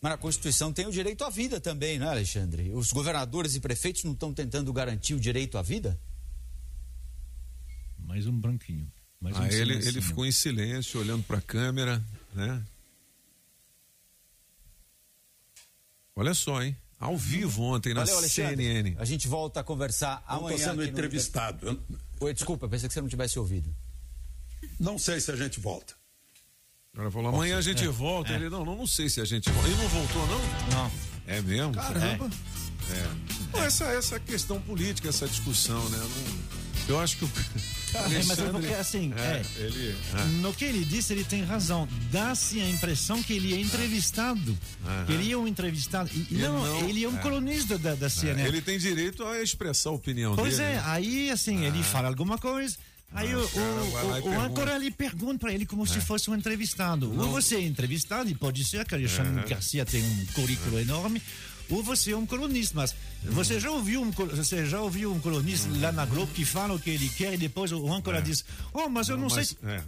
Mas 0.00 0.12
a 0.14 0.18
Constituição 0.18 0.72
tem 0.72 0.84
o 0.86 0.90
direito 0.90 1.22
à 1.22 1.30
vida 1.30 1.60
também, 1.60 1.98
não 1.98 2.08
é, 2.08 2.10
Alexandre? 2.10 2.70
Os 2.72 2.90
governadores 2.92 3.54
e 3.54 3.60
prefeitos 3.60 4.02
não 4.02 4.12
estão 4.12 4.34
tentando 4.34 4.72
garantir 4.72 5.14
o 5.14 5.20
direito 5.20 5.56
à 5.56 5.62
vida? 5.62 5.96
Mais 7.98 8.26
um 8.26 8.36
branquinho. 8.38 8.90
Mais 9.20 9.36
um 9.36 9.42
Ah, 9.42 9.52
ele, 9.52 9.74
ele 9.74 10.02
ficou 10.02 10.26
em 10.26 10.32
silêncio, 10.32 10.98
olhando 10.98 11.22
para 11.22 11.38
a 11.38 11.40
câmera, 11.40 12.02
né? 12.34 12.60
Olha 16.16 16.34
só, 16.34 16.60
hein? 16.62 16.76
Ao 17.02 17.16
vivo 17.16 17.62
ontem 17.64 17.92
na 17.92 18.00
Valeu, 18.04 18.18
Alexandre. 18.18 18.64
CNN. 18.64 18.94
A 18.96 19.04
gente 19.04 19.26
volta 19.26 19.58
a 19.58 19.64
conversar 19.64 20.22
Eu 20.30 20.38
tô 20.38 20.46
amanhã. 20.46 20.58
sendo 20.58 20.70
aqui 20.70 20.76
no- 20.78 20.84
entrevistado. 20.98 21.82
Oi, 22.20 22.32
desculpa, 22.32 22.68
pensei 22.68 22.86
que 22.86 22.94
você 22.94 23.00
não 23.00 23.08
tivesse 23.08 23.40
ouvido. 23.40 23.74
Não 24.78 24.96
sei 24.96 25.20
se 25.20 25.28
a 25.32 25.34
gente 25.36 25.58
volta. 25.58 25.94
Ela 26.96 27.10
falou, 27.10 27.34
amanhã 27.34 27.58
a 27.58 27.60
gente 27.60 27.82
É. 27.82 27.88
volta. 27.88 28.32
É. 28.32 28.36
Ele, 28.36 28.48
não, 28.48 28.64
não, 28.64 28.76
não 28.76 28.86
sei 28.86 29.08
se 29.08 29.20
a 29.20 29.24
gente 29.24 29.50
volta. 29.50 29.68
Ele 29.68 29.76
não 29.82 29.88
voltou, 29.88 30.26
não? 30.28 30.40
Não. 30.76 30.92
É 31.26 31.40
mesmo? 31.42 31.74
Caramba. 31.74 32.30
É. 32.88 32.92
é. 32.94 33.08
Bom, 33.50 33.58
essa, 33.64 33.84
essa 33.86 34.20
questão 34.20 34.60
política, 34.62 35.08
essa 35.08 35.26
discussão, 35.26 35.82
né? 35.88 35.98
Não- 35.98 36.86
eu 36.94 37.00
acho 37.00 37.16
que 37.18 37.24
o. 37.24 37.30
É, 37.94 38.22
mas 38.24 38.38
é 38.38 38.44
porque 38.50 38.74
assim, 38.74 39.12
é, 39.16 39.42
ele. 39.56 39.94
no 40.40 40.52
que 40.54 40.64
ele 40.64 40.84
disse, 40.84 41.12
ele 41.12 41.24
tem 41.24 41.44
razão. 41.44 41.88
Dá-se 42.10 42.60
a 42.60 42.68
impressão 42.68 43.22
que 43.22 43.32
ele 43.32 43.52
é 43.54 43.60
entrevistado. 43.60 44.56
Que 45.06 45.12
ele 45.12 45.30
é 45.30 45.36
um 45.36 45.46
entrevistado. 45.46 46.10
E, 46.14 46.26
E 46.30 46.34
não, 46.38 46.88
ele 46.88 47.04
é 47.04 47.08
um 47.08 47.16
é. 47.18 47.20
colunista 47.20 47.78
da, 47.78 47.94
da 47.94 48.06
É, 48.06 48.08
CNN. 48.08 48.46
ele 48.48 48.60
tem 48.62 48.78
direito 48.78 49.24
a 49.24 49.42
expressar 49.42 49.90
a 49.90 49.92
opinião 49.92 50.34
Pois 50.36 50.56
dele. 50.56 50.70
é, 50.70 50.74
né? 50.76 50.82
aí 50.86 51.30
assim, 51.30 51.64
ele 51.64 51.82
fala 51.82 52.08
alguma 52.08 52.38
coisa. 52.38 52.76
Aí 53.14 53.30
Ah, 53.30 53.36
o, 53.38 53.48
cara 53.48 54.22
o, 54.24 54.28
o, 54.30 54.40
âncora 54.40 54.74
ali 54.74 54.90
pergunta 54.90 55.38
para 55.40 55.52
ele 55.52 55.66
como 55.66 55.86
se 55.86 56.00
fosse 56.00 56.30
um 56.30 56.34
entrevistado. 56.34 57.10
Ou 57.10 57.16
Não. 57.16 57.30
você 57.30 57.56
é 57.56 57.60
entrevistado, 57.60 58.30
e 58.30 58.34
pode 58.34 58.64
ser 58.64 58.86
que 58.86 58.94
Alexandre 58.94 59.42
É. 59.44 59.48
Garcia 59.48 59.84
tem 59.84 60.02
um 60.02 60.26
currículo 60.32 60.78
enorme, 60.80 61.20
ou 61.72 61.82
você 61.82 62.12
é 62.12 62.16
um 62.16 62.26
colunista. 62.26 62.74
Mas 62.76 62.94
você 63.24 63.58
já 63.58 63.70
ouviu 63.70 64.02
um, 64.02 64.10
você 64.10 64.66
já 64.66 64.80
ouviu 64.80 65.12
um 65.12 65.18
colunista 65.20 65.68
lá 65.80 65.90
na 65.92 66.04
Globo 66.06 66.32
que 66.32 66.44
fala 66.44 66.74
o 66.74 66.78
que 66.78 66.90
ele 66.90 67.08
quer 67.08 67.34
e 67.34 67.36
depois 67.36 67.72
o 67.72 67.92
âncora 67.92 68.20
diz: 68.22 68.44
Oh, 68.72 68.88
mas 68.88 69.08
eu 69.08 69.16
não, 69.16 69.28
sei. 69.30 69.44
se-" 69.44 69.56
É, 69.64 69.82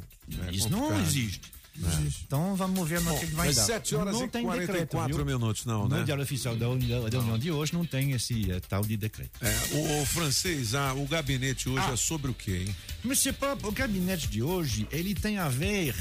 é 0.49 0.53
Isso 0.53 0.69
não 0.71 0.99
existe. 1.01 1.41
É. 1.77 2.09
Então 2.25 2.55
vamos 2.55 2.89
ver 2.89 3.01
no 3.01 3.11
Bom, 3.11 3.19
que, 3.19 3.27
que 3.27 3.35
vai 3.35 3.49
mas 3.49 3.57
dar. 3.57 3.65
7 3.65 3.97
horas 3.97 4.15
não 4.15 4.25
e 4.27 4.29
tem 4.29 4.45
44 4.45 4.87
decreto, 4.97 5.17
viu? 5.17 5.25
minutos, 5.27 5.65
não, 5.67 5.89
No 5.89 5.97
né? 5.97 6.05
Diário 6.05 6.23
Oficial 6.23 6.55
da 6.55 6.69
União, 6.69 7.11
da 7.11 7.19
União 7.19 7.37
de 7.37 7.51
hoje 7.51 7.75
não 7.75 7.85
tem 7.85 8.13
esse 8.13 8.49
eh, 8.49 8.61
tal 8.69 8.85
de 8.85 8.97
decreto. 8.97 9.33
É, 9.41 9.53
o, 9.75 10.03
o 10.03 10.07
francês, 10.07 10.73
ah, 10.77 10.95
o 10.95 11.05
gabinete 11.05 11.69
hoje 11.69 11.85
Ah. 11.89 11.93
é 11.95 11.97
sobre 11.97 12.31
o 12.31 12.35
quê, 12.35 12.67
hein? 12.69 12.77
Monsieur 13.03 13.35
Pop, 13.35 13.67
o 13.67 13.73
gabinete 13.73 14.29
de 14.29 14.41
hoje, 14.41 14.87
ele 14.93 15.17
tem 15.17 15.37
a 15.39 15.49
ver 15.49 15.97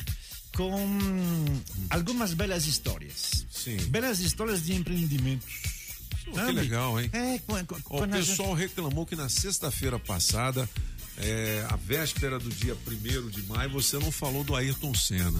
com 0.56 0.76
algumas 1.90 2.36
belas 2.36 2.68
histórias. 2.68 3.44
Sim. 3.50 3.78
Belas 3.88 4.20
histórias 4.20 4.64
de 4.64 4.76
empreendimentos. 4.76 5.52
Pô, 6.26 6.32
que 6.32 6.52
legal, 6.52 7.00
hein? 7.00 7.10
É, 7.14 7.40
o 7.90 8.04
a 8.04 8.08
gente- 8.08 8.28
pessoal 8.28 8.54
reclamou 8.54 9.06
que 9.06 9.16
na 9.16 9.30
sexta-feira 9.30 10.00
passada, 10.00 10.70
é, 11.18 11.66
a 11.70 11.76
véspera 11.76 12.40
do 12.40 12.50
dia 12.50 12.76
1 12.76 13.30
de 13.30 13.42
maio, 13.44 13.70
você 13.70 13.98
não 14.00 14.12
falou 14.12 14.44
do 14.44 14.56
Ayrton 14.56 14.94
Senna. 14.96 15.40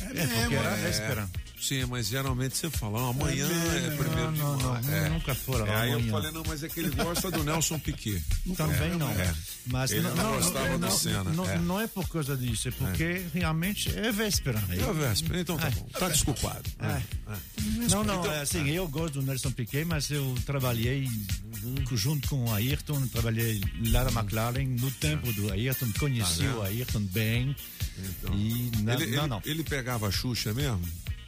É, 0.00 0.26
porque 0.26 0.54
era 0.54 0.72
a 0.72 0.76
véspera. 0.76 1.30
Sim, 1.60 1.84
mas 1.84 2.08
geralmente 2.08 2.56
você 2.56 2.70
fala, 2.70 2.98
não, 3.00 3.10
amanhã 3.10 3.46
é, 3.46 3.80
mesmo? 3.80 3.96
primeiro 3.98 4.30
Não, 4.32 4.56
de 4.56 4.62
não, 4.62 4.72
maio. 4.72 4.84
não, 4.86 4.94
é. 4.94 5.08
nunca 5.10 5.34
foram 5.34 5.66
É, 5.66 5.76
aí 5.76 5.92
eu 5.92 6.00
falei, 6.08 6.30
não, 6.32 6.42
mas 6.46 6.62
é 6.64 6.68
que 6.68 6.80
ele 6.80 6.90
gosta 6.90 7.30
do 7.30 7.44
Nelson 7.44 7.78
Piquet. 7.78 8.22
Também 8.56 8.92
É, 8.92 8.96
não. 8.96 9.10
é. 9.10 9.34
Mas 9.66 9.90
ele 9.92 10.00
não, 10.02 10.14
não, 10.16 10.24
não, 10.24 10.32
gostava 10.36 10.68
não, 10.68 10.72
do 10.78 10.86
não, 10.86 10.90
Senna. 10.98 11.24
não, 11.24 11.50
é. 11.50 11.58
não 11.58 11.80
é 11.80 11.86
por 11.86 12.08
causa 12.08 12.34
disso, 12.36 12.68
é 12.68 12.70
porque 12.70 13.22
realmente 13.34 13.90
é 13.96 14.10
véspera. 14.10 14.58
É 14.70 14.92
véspera, 14.92 15.40
então 15.40 15.58
tá 15.58 15.66
É. 15.66 15.70
bom. 15.70 15.86
Tá 15.98 16.08
desculpado. 16.08 16.62
É. 16.80 16.86
É. 16.86 17.36
Não, 17.90 18.02
não, 18.04 18.20
Então, 18.20 18.32
é 18.32 18.40
assim, 18.40 18.68
eu 18.70 18.88
gosto 18.88 19.20
do 19.20 19.22
Nelson 19.26 19.50
Piquet, 19.52 19.84
mas 19.84 20.10
eu 20.10 20.34
trabalhei 20.46 21.06
junto 21.92 22.26
com 22.28 22.46
o 22.46 22.54
Ayrton, 22.54 23.06
trabalhei 23.08 23.60
lá 23.90 24.04
na 24.10 24.20
McLaren, 24.22 24.64
no 24.64 24.90
tempo 24.92 25.30
do 25.34 25.52
Ayrton, 25.52 25.88
conheci 25.98 26.44
Tá 26.44 26.54
o 26.56 26.62
Ayrton 26.62 27.00
bem. 27.02 27.54
E 28.32 28.70
na, 28.82 28.94
ele, 28.94 29.06
não, 29.14 29.18
ele- 29.24 29.26
não. 29.28 29.42
ele 29.44 29.62
pegava 29.62 30.08
a 30.08 30.10
Xuxa 30.10 30.54
mesmo? 30.54 30.80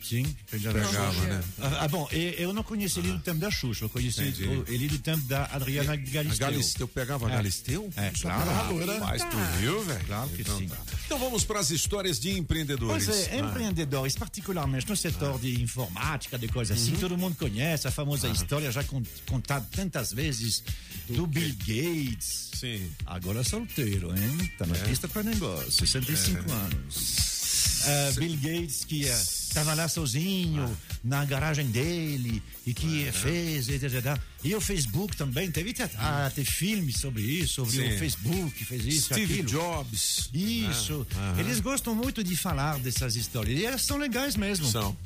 Sim, 0.02 0.24
pegava, 0.50 0.78
Pegava, 0.80 1.20
né? 1.26 1.42
Ah, 1.60 1.84
ah, 1.84 1.88
bom, 1.88 2.08
eu, 2.10 2.20
eu 2.32 2.52
não 2.52 2.62
conheci 2.62 2.98
ele 2.98 3.12
do 3.12 3.20
tempo 3.20 3.38
da 3.38 3.50
Xuxa, 3.50 3.84
eu 3.84 3.88
conheci 3.88 4.20
Entendi. 4.20 4.44
o- 4.48 4.64
ele 4.68 4.88
do 4.88 4.98
tempo 4.98 5.22
da 5.28 5.44
Adriana 5.46 5.92
A 5.92 5.96
Galisteu. 5.96 6.38
Galisteu 6.46 6.88
pegava 6.88 7.28
a 7.28 7.30
É. 7.32 7.36
Galisteu? 7.36 7.88
É, 7.96 8.10
claro. 8.20 8.50
Rapaz, 8.86 9.22
tu 9.22 9.36
viu, 9.60 9.82
velho? 9.84 10.04
Claro 10.06 10.28
que 10.30 10.42
então, 10.42 10.58
sim. 10.58 10.66
tá. 10.68 10.76
Então 11.06 11.18
vamos 11.18 11.44
para 11.44 11.60
as 11.60 11.70
histórias 11.70 12.18
de 12.18 12.30
empreendedores. 12.36 13.06
Pois 13.06 13.28
é, 13.28 13.30
Ah. 13.34 13.38
empreendedores, 13.38 14.16
particularmente 14.16 14.88
no 14.88 14.96
setor 14.96 15.38
de 15.38 15.60
informática, 15.62 16.38
de 16.38 16.48
coisas 16.48 16.76
assim, 16.80 16.92
Uhum. 16.94 16.98
todo 16.98 17.16
mundo 17.16 17.36
conhece 17.36 17.86
a 17.86 17.90
famosa 17.90 18.28
história 18.28 18.70
já 18.72 18.82
con- 18.84 19.02
contada 19.28 19.66
tantas 19.70 20.12
vezes 20.12 20.62
do 21.08 21.26
Bill 21.26 21.54
Gates. 21.60 22.50
Sim. 22.54 22.90
Agora 23.06 23.42
solteiro, 23.44 24.10
hein? 24.16 24.50
Tá 24.58 24.66
na 24.66 24.76
É. 24.76 24.80
pista 24.84 25.06
para 25.08 25.22
negócio, 25.22 25.70
65 25.72 26.50
É. 26.50 26.54
anos. 26.54 27.82
Ah, 27.84 28.12
Bill 28.16 28.36
Gates 28.36 28.84
que 28.84 29.00
estava 29.02 29.41
lá 29.74 29.88
sozinho 29.88 30.64
Ah. 30.64 30.70
na 31.04 31.24
garagem 31.24 31.66
dele 31.66 32.42
e 32.66 32.72
que 32.74 33.10
fez 33.12 33.68
e, 33.68 33.72
etc. 33.74 34.18
e 34.44 34.54
o 34.54 34.60
Facebook 34.60 35.16
também 35.16 35.50
teve 35.50 35.74
ah, 35.98 36.30
tem 36.34 36.44
filmes 36.44 36.96
sobre 36.98 37.22
isso 37.22 37.54
sobre 37.66 37.72
Sim. 37.88 37.94
o 37.94 37.98
Facebook 37.98 38.64
fez 38.64 38.84
isso 38.86 39.06
Steve 39.14 39.34
aquilo 39.40 39.48
Jobs. 39.48 40.30
isso 40.32 41.06
Ah, 41.16 41.34
eles 41.38 41.60
gostam 41.60 41.94
muito 41.94 42.22
de 42.24 42.36
falar 42.36 42.78
dessas 42.78 43.16
histórias 43.16 43.58
e 43.60 43.64
elas 43.66 43.82
são 43.82 43.96
legais 43.98 44.36
mesmo 44.36 44.66
São. 44.66 44.96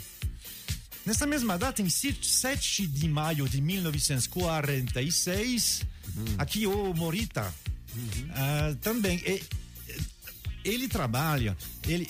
Nessa 1.05 1.25
mesma 1.27 1.57
data, 1.57 1.81
em 1.83 1.89
7 1.89 2.85
de 2.87 3.09
maio 3.09 3.49
de 3.49 3.61
1946, 3.61 5.83
Uhum. 6.17 6.25
aqui 6.39 6.67
o 6.67 6.93
Morita 6.95 7.53
ah, 8.35 8.75
também. 8.81 9.19
e- 9.27 9.43
ele 10.69 10.89
trabalha, 10.89 11.57
ele, 11.87 12.09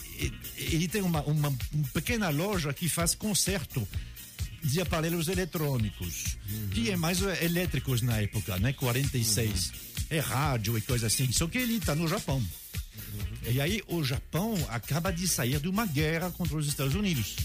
ele 0.57 0.89
tem 0.89 1.03
uma, 1.03 1.21
uma, 1.23 1.49
uma 1.73 1.89
pequena 1.93 2.29
loja 2.31 2.73
que 2.73 2.89
faz 2.89 3.15
conserto 3.15 3.87
de 4.65 4.81
aparelhos 4.81 5.29
eletrônicos, 5.29 6.37
Uhum. 6.49 6.69
que 6.71 6.91
é 6.91 6.97
mais 6.97 7.21
elétricos 7.43 8.03
na 8.03 8.21
época, 8.21 8.57
né? 8.59 8.73
46. 8.73 9.73
É 10.11 10.19
rádio 10.21 10.79
e 10.79 10.81
coisa 10.81 11.09
assim. 11.09 11.31
Só 11.33 11.47
que 11.49 11.59
ele 11.59 11.75
está 11.77 11.95
no 11.95 12.07
Japão. 12.09 12.37
Uhum. 12.39 13.53
E 13.53 13.61
aí 13.61 13.83
o 13.89 14.03
Japão 14.05 14.55
acaba 14.71 15.13
de 15.13 15.27
sair 15.29 15.59
de 15.61 15.69
uma 15.69 15.87
guerra 15.87 16.31
contra 16.31 16.57
os 16.57 16.67
Estados 16.67 16.95
Unidos. 16.95 17.37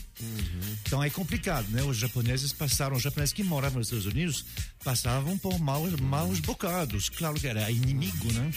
Então 0.84 1.04
é 1.04 1.10
complicado, 1.10 1.68
né? 1.70 1.84
Os 1.84 1.98
japoneses 1.98 2.54
passaram, 2.54 2.96
os 2.96 3.02
japoneses 3.04 3.34
que 3.34 3.44
moravam 3.44 3.80
nos 3.80 3.88
Estados 3.88 4.06
Unidos 4.06 4.46
passavam 4.84 5.38
por 5.38 5.60
maus, 5.60 6.00
maus 6.00 6.40
bocados. 6.40 7.10
Claro 7.10 7.40
que 7.40 7.48
era 7.48 7.70
inimigo, 7.72 8.32
né? 8.34 8.52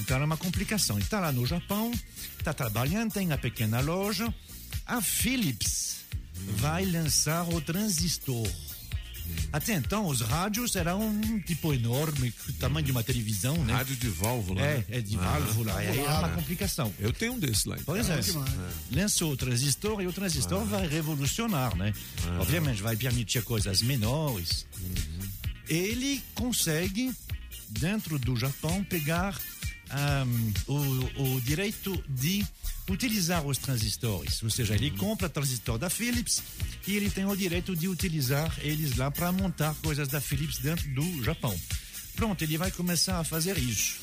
Então 0.00 0.16
era 0.16 0.24
uma 0.26 0.36
complicação. 0.36 0.96
Ele 0.96 1.04
está 1.04 1.20
lá 1.20 1.32
no 1.32 1.46
Japão, 1.46 1.90
está 2.38 2.52
trabalhando, 2.52 3.12
tem 3.12 3.32
a 3.32 3.38
pequena 3.38 3.80
loja 3.80 4.32
A 4.86 5.00
Philips 5.00 5.96
vai 6.58 6.84
lançar 6.84 7.48
o 7.48 7.60
transistor. 7.60 8.46
Até 9.52 9.74
então, 9.74 10.06
os 10.06 10.20
rádios 10.20 10.76
eram 10.76 11.00
um 11.00 11.40
tipo 11.40 11.74
enorme, 11.74 12.32
o 12.48 12.52
tamanho 12.52 12.86
de 12.86 12.92
uma 12.92 13.02
televisão, 13.02 13.56
né? 13.64 13.72
Rádio 13.72 13.96
de 13.96 14.08
válvula. 14.08 14.60
É, 14.60 14.76
né? 14.78 14.84
é 14.88 15.00
de 15.00 15.16
Ah. 15.16 15.20
válvula, 15.20 15.74
aí 15.76 15.98
é 15.98 16.02
uma 16.08 16.28
complicação. 16.28 16.94
Eu 17.00 17.12
tenho 17.12 17.32
um 17.32 17.38
desse 17.38 17.68
lá. 17.68 17.76
em 17.76 17.82
Pois 17.82 18.08
é. 18.08 18.14
casa. 18.16 18.44
Lançou 18.92 19.32
o 19.32 19.36
transistor 19.36 20.00
e 20.00 20.06
o 20.06 20.12
transistor 20.12 20.64
vai 20.66 20.86
revolucionar, 20.86 21.74
né? 21.76 21.92
Obviamente, 22.38 22.80
vai 22.80 22.96
permitir 22.96 23.42
coisas 23.42 23.82
menores. 23.82 24.64
Ele 25.68 26.22
consegue, 26.34 27.12
dentro 27.68 28.20
do 28.20 28.36
Japão, 28.36 28.84
pegar 28.84 29.36
ahm, 29.90 30.52
o, 30.66 31.34
o 31.36 31.40
direito 31.40 32.02
de 32.08 32.44
utilizar 32.88 33.44
os 33.44 33.58
transistores. 33.58 34.42
Ou 34.42 34.50
seja, 34.50 34.74
ele 34.74 34.90
compra 34.90 35.28
transistor 35.28 35.78
da 35.78 35.90
Philips 35.90 36.42
e 36.86 36.96
ele 36.96 37.10
tem 37.10 37.26
o 37.26 37.36
direito 37.36 37.74
de 37.74 37.88
utilizar 37.88 38.52
eles 38.60 38.96
lá 38.96 39.10
para 39.10 39.32
montar 39.32 39.74
coisas 39.76 40.08
da 40.08 40.20
Philips 40.20 40.58
dentro 40.58 40.88
do 40.94 41.24
Japão. 41.24 41.58
Pronto, 42.14 42.42
ele 42.42 42.56
vai 42.56 42.70
começar 42.70 43.18
a 43.18 43.24
fazer 43.24 43.58
isso. 43.58 44.00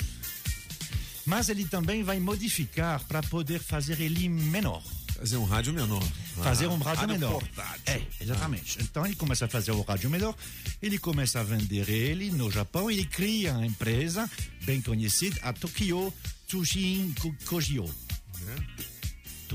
Mas 1.25 1.49
ele 1.49 1.65
também 1.65 2.03
vai 2.03 2.19
modificar 2.19 3.03
para 3.05 3.23
poder 3.23 3.59
fazer 3.59 3.99
ele 4.01 4.27
menor. 4.27 4.83
Fazer 5.23 5.37
um 5.37 5.45
rádio 5.45 5.71
menor. 5.73 6.03
Fazer 6.43 6.65
Ah, 6.65 6.69
um 6.69 6.77
rádio, 6.79 7.07
menor. 7.07 7.31
portátil. 7.39 7.81
É, 7.85 8.01
exatamente. 8.19 8.77
Então 8.81 9.05
ele 9.05 9.15
começa 9.15 9.45
a 9.45 9.47
fazer 9.47 9.71
o 9.71 9.81
rádio 9.81 10.09
menor, 10.09 10.35
ele 10.81 10.99
começa 10.99 11.39
a 11.39 11.43
vender 11.43 11.89
ele 11.89 12.29
no 12.29 12.51
Japão, 12.51 12.91
ele 12.91 13.05
cria 13.05 13.53
uma 13.53 13.65
empresa 13.65 14.29
bem 14.65 14.81
conhecida, 14.81 15.39
a 15.41 15.53
Tokyo 15.53 16.13
Tsushin 16.45 17.13
Ko- 17.21 17.33
Kogyo. 17.45 17.89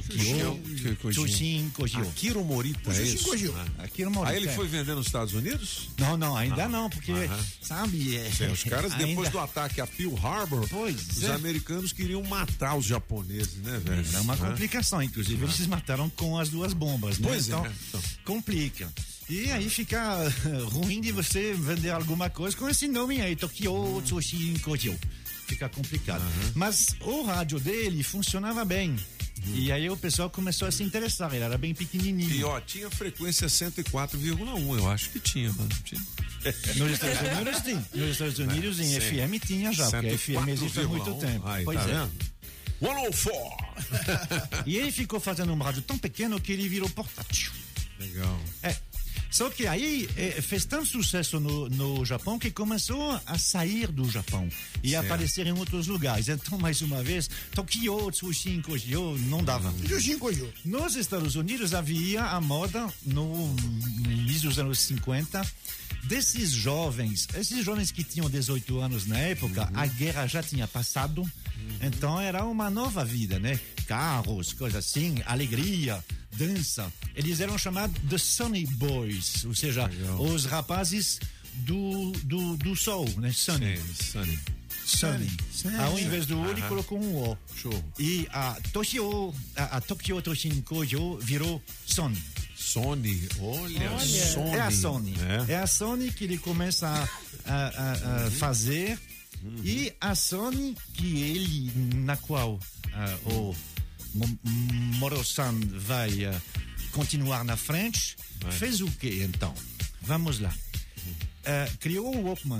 Tokyo 0.03 1.11
Tsushin 1.11 1.70
Kogyo. 1.74 2.01
Akira 2.03 2.40
Morita, 2.40 2.92
é 2.92 3.03
isso? 3.03 3.24
Kogyo. 3.24 3.55
Ah. 3.57 4.11
Morita, 4.11 4.28
Aí 4.30 4.36
ele 4.36 4.49
é. 4.49 4.53
foi 4.55 4.66
vender 4.68 4.94
nos 4.94 5.07
Estados 5.07 5.34
Unidos? 5.34 5.88
Não, 5.99 6.16
não, 6.16 6.36
ainda 6.36 6.64
Ah. 6.64 6.68
não, 6.68 6.88
porque, 6.90 7.12
sabe... 7.61 8.16
é- 8.16 8.30
Sim, 8.30 8.46
os 8.53 8.62
caras, 8.64 8.92
depois 8.94 9.18
ainda- 9.18 9.30
do 9.30 9.38
ataque 9.38 9.80
a 9.80 9.86
Pearl 9.86 10.14
Harbor, 10.16 10.64
os 10.64 11.22
é. 11.22 11.32
americanos 11.34 11.92
queriam 11.92 12.22
matar 12.24 12.76
os 12.76 12.86
japoneses, 12.86 13.55
né, 13.57 13.80
velho? 13.84 14.05
Era 14.09 14.20
uma 14.20 14.36
complicação, 14.36 15.03
inclusive 15.03 15.42
eles 15.44 15.66
mataram 15.66 16.09
com 16.11 16.38
as 16.38 16.49
duas 16.49 16.72
bombas, 16.72 17.18
né? 17.18 17.28
Pois 17.28 17.49
é, 17.49 17.53
então, 17.53 17.66
então. 17.88 18.01
complica. 18.24 18.92
E 19.28 19.51
aí 19.51 19.68
fica 19.68 20.01
ruim 20.72 21.01
de 21.03 21.12
você 21.12 21.53
vender 21.53 21.90
alguma 21.90 22.30
coisa 22.30 22.57
com 22.57 22.66
esse 22.68 22.88
nome 22.88 23.20
aí, 23.20 23.36
Tokyo 23.36 24.01
Tsushin 24.03 24.57
Kogyo. 24.59 24.99
Fica 25.49 25.68
complicado. 25.68 26.22
Mas 26.55 26.94
o 27.01 27.22
rádio 27.22 27.59
dele 27.59 28.03
funcionava 28.03 28.64
bem. 28.64 28.96
E 29.46 29.72
aí 29.72 29.88
o 29.88 29.96
pessoal 29.96 30.28
começou 30.28 30.68
a 30.68 30.70
se 30.70 30.82
interessar, 30.82 31.32
ele 31.32 31.44
era 31.44 31.57
bem 31.57 31.74
pequenininho. 31.74 32.30
E 32.30 32.44
ó, 32.44 32.61
tinha 32.61 32.90
frequência 32.90 33.46
104,1, 33.46 34.78
eu 34.78 34.90
acho 34.90 35.11
que 35.11 35.20
tinha, 35.20 35.53
mano. 35.53 35.70
Tinha. 35.84 36.01
Nos 36.76 36.92
Estados 36.92 37.20
Unidos 37.20 37.61
tem. 37.62 37.86
Nos 37.94 38.11
Estados 38.11 38.38
Unidos 38.38 38.80
em. 38.80 39.01
FM 39.01 39.44
tinha 39.44 39.72
já, 39.72 39.90
porque 39.90 40.18
FM 40.18 40.49
existe 40.49 40.80
há 40.80 40.88
muito 40.88 41.11
104,1. 41.11 41.20
tempo. 41.20 41.49
Aí, 41.49 41.64
pois 41.64 41.78
tá 41.78 41.84
é. 41.84 41.92
vendo? 41.92 42.12
104! 42.80 43.68
E 44.66 44.76
ele 44.76 44.92
ficou 44.92 45.18
fazendo 45.18 45.53
um 45.53 45.59
rádio 45.59 45.82
tão 45.82 45.99
pequeno 45.99 46.40
que 46.40 46.53
ele 46.53 46.68
virou 46.68 46.88
portátil. 46.90 47.51
Legal. 47.99 48.40
É. 48.62 48.76
Só 49.30 49.50
que 49.50 49.66
aí 49.66 50.08
eh, 50.16 50.40
fez 50.40 50.64
tanto 50.64 50.86
sucesso 50.86 51.38
no, 51.38 51.68
no 51.68 52.04
Japão 52.04 52.38
que 52.38 52.50
começou 52.50 53.20
a 53.26 53.38
sair 53.38 53.88
do 53.88 54.08
Japão 54.10 54.48
e 54.82 54.90
Certo. 54.90 55.04
aparecer 55.06 55.46
em 55.46 55.52
outros 55.52 55.86
lugares. 55.86 56.28
Então, 56.28 56.58
mais 56.58 56.80
uma 56.82 57.02
vez, 57.02 57.28
Tokyo, 57.54 58.10
Tsushin, 58.10 58.62
Kogyo, 58.62 59.18
não 59.26 59.42
dava. 59.42 59.72
Tsushin, 59.84 60.18
Kogyo. 60.18 60.52
Nos 60.64 60.96
Estados 60.96 61.36
Unidos 61.36 61.74
havia 61.74 62.24
a 62.24 62.40
moda, 62.40 62.88
no 63.04 63.54
início 64.06 64.48
dos 64.48 64.58
anos 64.58 64.78
50, 64.80 65.46
desses 66.04 66.50
jovens, 66.50 67.28
esses 67.34 67.64
jovens 67.64 67.90
que 67.90 68.02
tinham 68.04 68.28
18 68.30 68.78
anos 68.80 69.06
na 69.06 69.18
época, 69.18 69.70
a 69.74 69.86
guerra 69.86 70.26
já 70.26 70.42
tinha 70.42 70.66
passado, 70.66 71.30
então 71.82 72.20
era 72.20 72.44
uma 72.44 72.68
nova 72.70 73.04
vida, 73.04 73.38
né? 73.38 73.58
Carros, 73.86 74.52
coisas 74.52 74.84
assim, 74.86 75.16
alegria, 75.26 76.04
dança. 76.36 76.92
Eles 77.14 77.40
eram 77.40 77.56
chamados 77.58 78.00
de 78.02 78.18
Sunny 78.18 78.66
Boys, 78.66 79.44
ou 79.44 79.54
seja, 79.54 79.90
os 80.18 80.44
rapazes 80.44 81.18
do, 81.54 82.12
do, 82.24 82.56
do 82.56 82.76
sol, 82.76 83.08
né? 83.16 83.32
Sunny. 83.32 83.78
Sunny. 84.00 84.38
Sunny. 84.84 85.30
Sunny. 85.52 85.76
Ao 85.76 85.98
invés 85.98 86.24
do 86.26 86.40
O, 86.40 86.50
ele 86.50 86.62
colocou 86.62 86.98
um 86.98 87.16
O. 87.16 87.36
Show. 87.56 87.84
E 87.98 88.26
a 88.32 88.56
Tokyo, 88.72 89.34
a, 89.56 89.76
a 89.76 89.80
Tokyo 89.80 90.20
Toshin 90.22 90.60
Kojo 90.62 91.18
virou 91.18 91.62
Sony. 91.86 92.22
Sony, 92.56 93.28
olha, 93.40 93.98
Sony. 94.00 94.50
É 94.56 94.60
a 94.60 94.70
Sony. 94.70 95.14
É. 95.48 95.52
É, 95.52 95.56
a 95.58 95.66
Sony 95.66 96.10
que 96.12 96.24
ele 96.24 96.38
começa 96.38 96.86
a, 96.88 97.52
a- 97.54 97.68
a- 97.68 98.26
a 98.26 98.30
fazer. 98.32 98.98
E 99.62 99.93
a 100.01 100.14
Sony 100.14 100.76
que 100.95 101.22
ele, 101.22 101.72
na 101.97 102.16
qual 102.16 102.59
ah, 102.93 103.18
o 103.26 103.55
Mo- 104.14 104.39
Moro-san 104.99 105.55
vai 105.76 106.24
ah, 106.24 106.41
continuar 106.93 107.45
na 107.45 107.57
frente, 107.57 108.16
Vai. 108.43 108.53
fez 108.53 108.80
o 108.80 108.91
que 108.91 109.22
então? 109.22 109.55
Vamos 110.03 110.41
lá. 110.41 110.53
Ah, 111.45 111.68
criou 111.80 112.14
o 112.14 112.24
Walkman. 112.24 112.59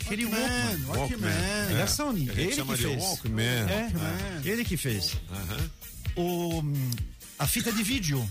Aquele 0.00 0.24
Walkman, 0.26 0.84
Walkman. 0.86 0.98
Walkman. 0.98 1.30
É 1.70 1.78
da. 1.78 1.86
Sony. 1.86 2.30
A 2.30 2.32
Ele 2.34 2.48
que 2.62 2.76
de. 2.76 2.86
Walkman. 2.86 3.44
É, 3.44 3.82
Walkman. 3.82 4.42
ele 4.44 4.64
que 4.64 4.76
fez. 4.76 5.16
O, 6.16 6.60
hum, 6.60 6.90
a 7.38 7.46
fita 7.46 7.72
de 7.72 7.82
vídeo. 7.82 8.28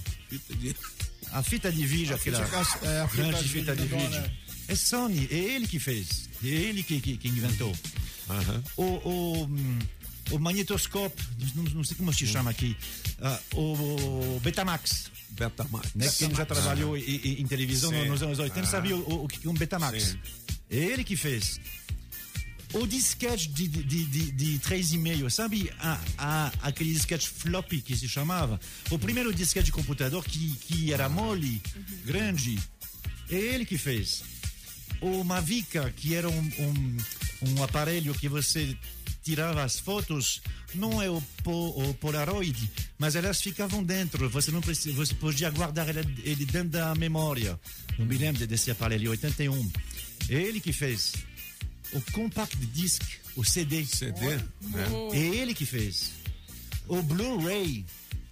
A 1.31 1.41
fita 1.43 1.71
de 1.71 1.85
vídeo, 1.85 2.15
A 2.15 2.17
fita 2.17 2.37
aquela 2.43 2.49
cas- 2.65 2.81
é, 2.83 3.01
a 3.01 3.07
fita 3.07 3.23
grande 3.23 3.43
de 3.43 3.49
fita 3.49 3.75
de 3.75 3.81
vídeo, 3.83 3.97
vídeo. 3.99 4.21
né? 4.21 4.31
É 4.67 4.75
Sony, 4.75 5.27
é 5.31 5.35
ele 5.35 5.67
que 5.67 5.79
fez. 5.79 6.27
É 6.43 6.47
ele 6.47 6.83
que, 6.83 6.99
que, 6.99 7.17
que 7.17 7.27
inventou. 7.27 7.75
O, 8.75 8.83
o, 8.83 9.43
hum, 9.45 9.79
o 10.31 10.39
magnetoscópio, 10.39 11.23
não, 11.55 11.63
não 11.65 11.83
sei 11.83 11.95
como 11.95 12.11
se 12.13 12.25
chama 12.25 12.49
aqui, 12.49 12.75
ah, 13.21 13.39
o, 13.53 13.61
o 14.35 14.39
Betamax. 14.43 15.11
Betamax. 15.29 15.93
Né? 15.93 16.09
Quem 16.17 16.33
já 16.33 16.45
trabalhou 16.45 16.97
em, 16.97 17.01
em- 17.03 17.41
em 17.41 17.47
televisão 17.47 17.91
Sim. 17.91 18.07
nos 18.07 18.23
anos 18.23 18.39
80 18.39 18.61
Ah. 18.61 18.65
sabia 18.71 18.95
o, 18.95 19.25
o 19.25 19.27
que 19.27 19.45
é 19.45 19.49
um 19.49 19.53
Betamax. 19.53 20.03
Sim. 20.03 20.19
É 20.69 20.77
ele 20.77 21.03
que 21.03 21.15
fez. 21.15 21.59
O 22.73 22.85
disquete 22.87 23.47
de, 23.49 23.67
de, 23.67 23.83
de, 23.83 24.05
de, 24.05 24.31
de 24.31 24.59
3,5, 24.59 25.29
sabe 25.29 25.71
a, 25.79 26.01
a, 26.17 26.51
aquele 26.63 26.91
disquete 26.91 27.29
floppy 27.29 27.79
que 27.81 27.95
se 27.95 28.09
chamava? 28.09 28.59
O 28.89 28.97
primeiro 28.99 29.33
disquete 29.33 29.67
de 29.67 29.71
computador 29.71 30.25
que, 30.25 30.49
que 30.57 30.91
era 30.91 31.07
mole, 31.07 31.61
grande, 32.03 32.59
é 33.29 33.35
ele 33.35 33.65
que 33.65 33.77
fez. 33.77 34.23
O 35.01 35.23
Mavica, 35.23 35.91
que 35.95 36.15
era 36.15 36.29
um, 36.29 36.39
um, 36.59 36.97
um 37.49 37.63
aparelho 37.63 38.13
que 38.13 38.27
você 38.27 38.75
tirava 39.23 39.63
as 39.63 39.79
fotos, 39.79 40.41
não 40.75 41.01
é 41.01 41.09
o, 41.09 41.21
o 41.45 41.93
Polaroid, 41.95 42.71
mas 42.97 43.15
elas 43.15 43.41
ficavam 43.41 43.83
dentro. 43.83 44.29
Você 44.29 44.51
não 44.51 44.61
precisa, 44.61 44.95
você 44.95 45.13
podia 45.15 45.49
guardar 45.49 45.89
ele, 45.89 46.45
dentro 46.45 46.69
da 46.69 46.93
memória. 46.95 47.59
Não 47.97 48.05
me 48.05 48.17
lembro 48.17 48.45
desse 48.45 48.69
aparelho, 48.71 49.11
81. 49.11 49.71
É 50.29 50.33
ele 50.35 50.59
que 50.59 50.71
fez. 50.71 51.13
O 51.93 52.01
compact 52.11 52.55
disc, 52.67 53.01
o 53.35 53.43
CD. 53.43 53.85
CD, 53.85 54.25
É 54.25 54.37
né? 54.37 55.17
ele 55.17 55.53
que 55.53 55.65
fez. 55.65 56.11
O 56.87 57.01
Blu-ray, 57.01 57.85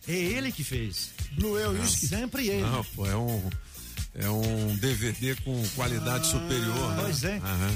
é 0.07 0.13
ele 0.13 0.51
que 0.51 0.63
fez. 0.63 1.11
Blu-ray, 1.33 1.73
Não. 1.73 1.87
Sempre 1.87 2.47
ele. 2.49 2.61
Não, 2.61 2.83
pô, 2.83 3.07
é 3.07 3.15
um, 3.15 3.49
é 4.15 4.29
um 4.29 4.75
DVD 4.77 5.35
com 5.37 5.61
qualidade 5.75 6.27
superior. 6.27 6.95
né? 6.95 7.01
Pois 7.01 7.23
é. 7.23 7.37
Aham. 7.37 7.75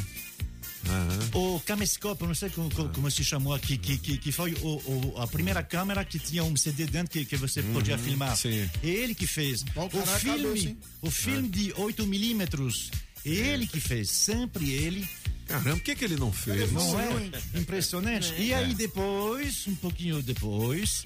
Aham. 0.89 1.19
O 1.33 1.59
camescope, 1.61 2.23
não 2.25 2.33
sei 2.33 2.49
como, 2.49 2.73
como- 2.73 2.89
como 2.89 3.11
se 3.11 3.21
chamou 3.23 3.53
aqui, 3.53 3.77
que, 3.77 3.97
que, 3.97 4.17
que 4.17 4.31
foi 4.31 4.53
o, 4.61 4.67
o- 4.77 5.15
a 5.21 5.27
primeira 5.27 5.61
câmera 5.61 6.05
que 6.05 6.17
tinha 6.17 6.43
um 6.43 6.55
CD 6.55 6.85
dentro 6.85 7.11
que, 7.11 7.25
que 7.25 7.35
você 7.35 7.61
podia 7.61 7.97
filmar. 7.97 8.37
sim. 8.37 8.69
É 8.81 8.87
ele 8.87 9.13
que 9.13 9.27
fez. 9.27 9.63
O 9.63 9.89
cara 9.89 10.11
é 10.15 10.19
filme, 10.19 10.77
o 11.01 11.11
filme 11.11 11.49
de 11.49 11.73
8 11.75 12.05
milímetros, 12.07 12.89
é 13.25 13.29
ele 13.29 13.67
que 13.67 13.79
fez. 13.81 14.09
Sempre 14.09 14.71
ele. 14.71 15.07
Caramba, 15.45 15.75
o 15.77 15.79
que, 15.79 15.95
que 15.95 16.03
ele 16.05 16.15
não 16.17 16.31
fez? 16.31 16.71
Não 16.71 16.99
é 16.99 17.31
impressionante? 17.55 18.33
E 18.37 18.53
aí 18.53 18.73
depois, 18.73 19.65
um 19.67 19.75
pouquinho 19.75 20.21
depois, 20.21 21.03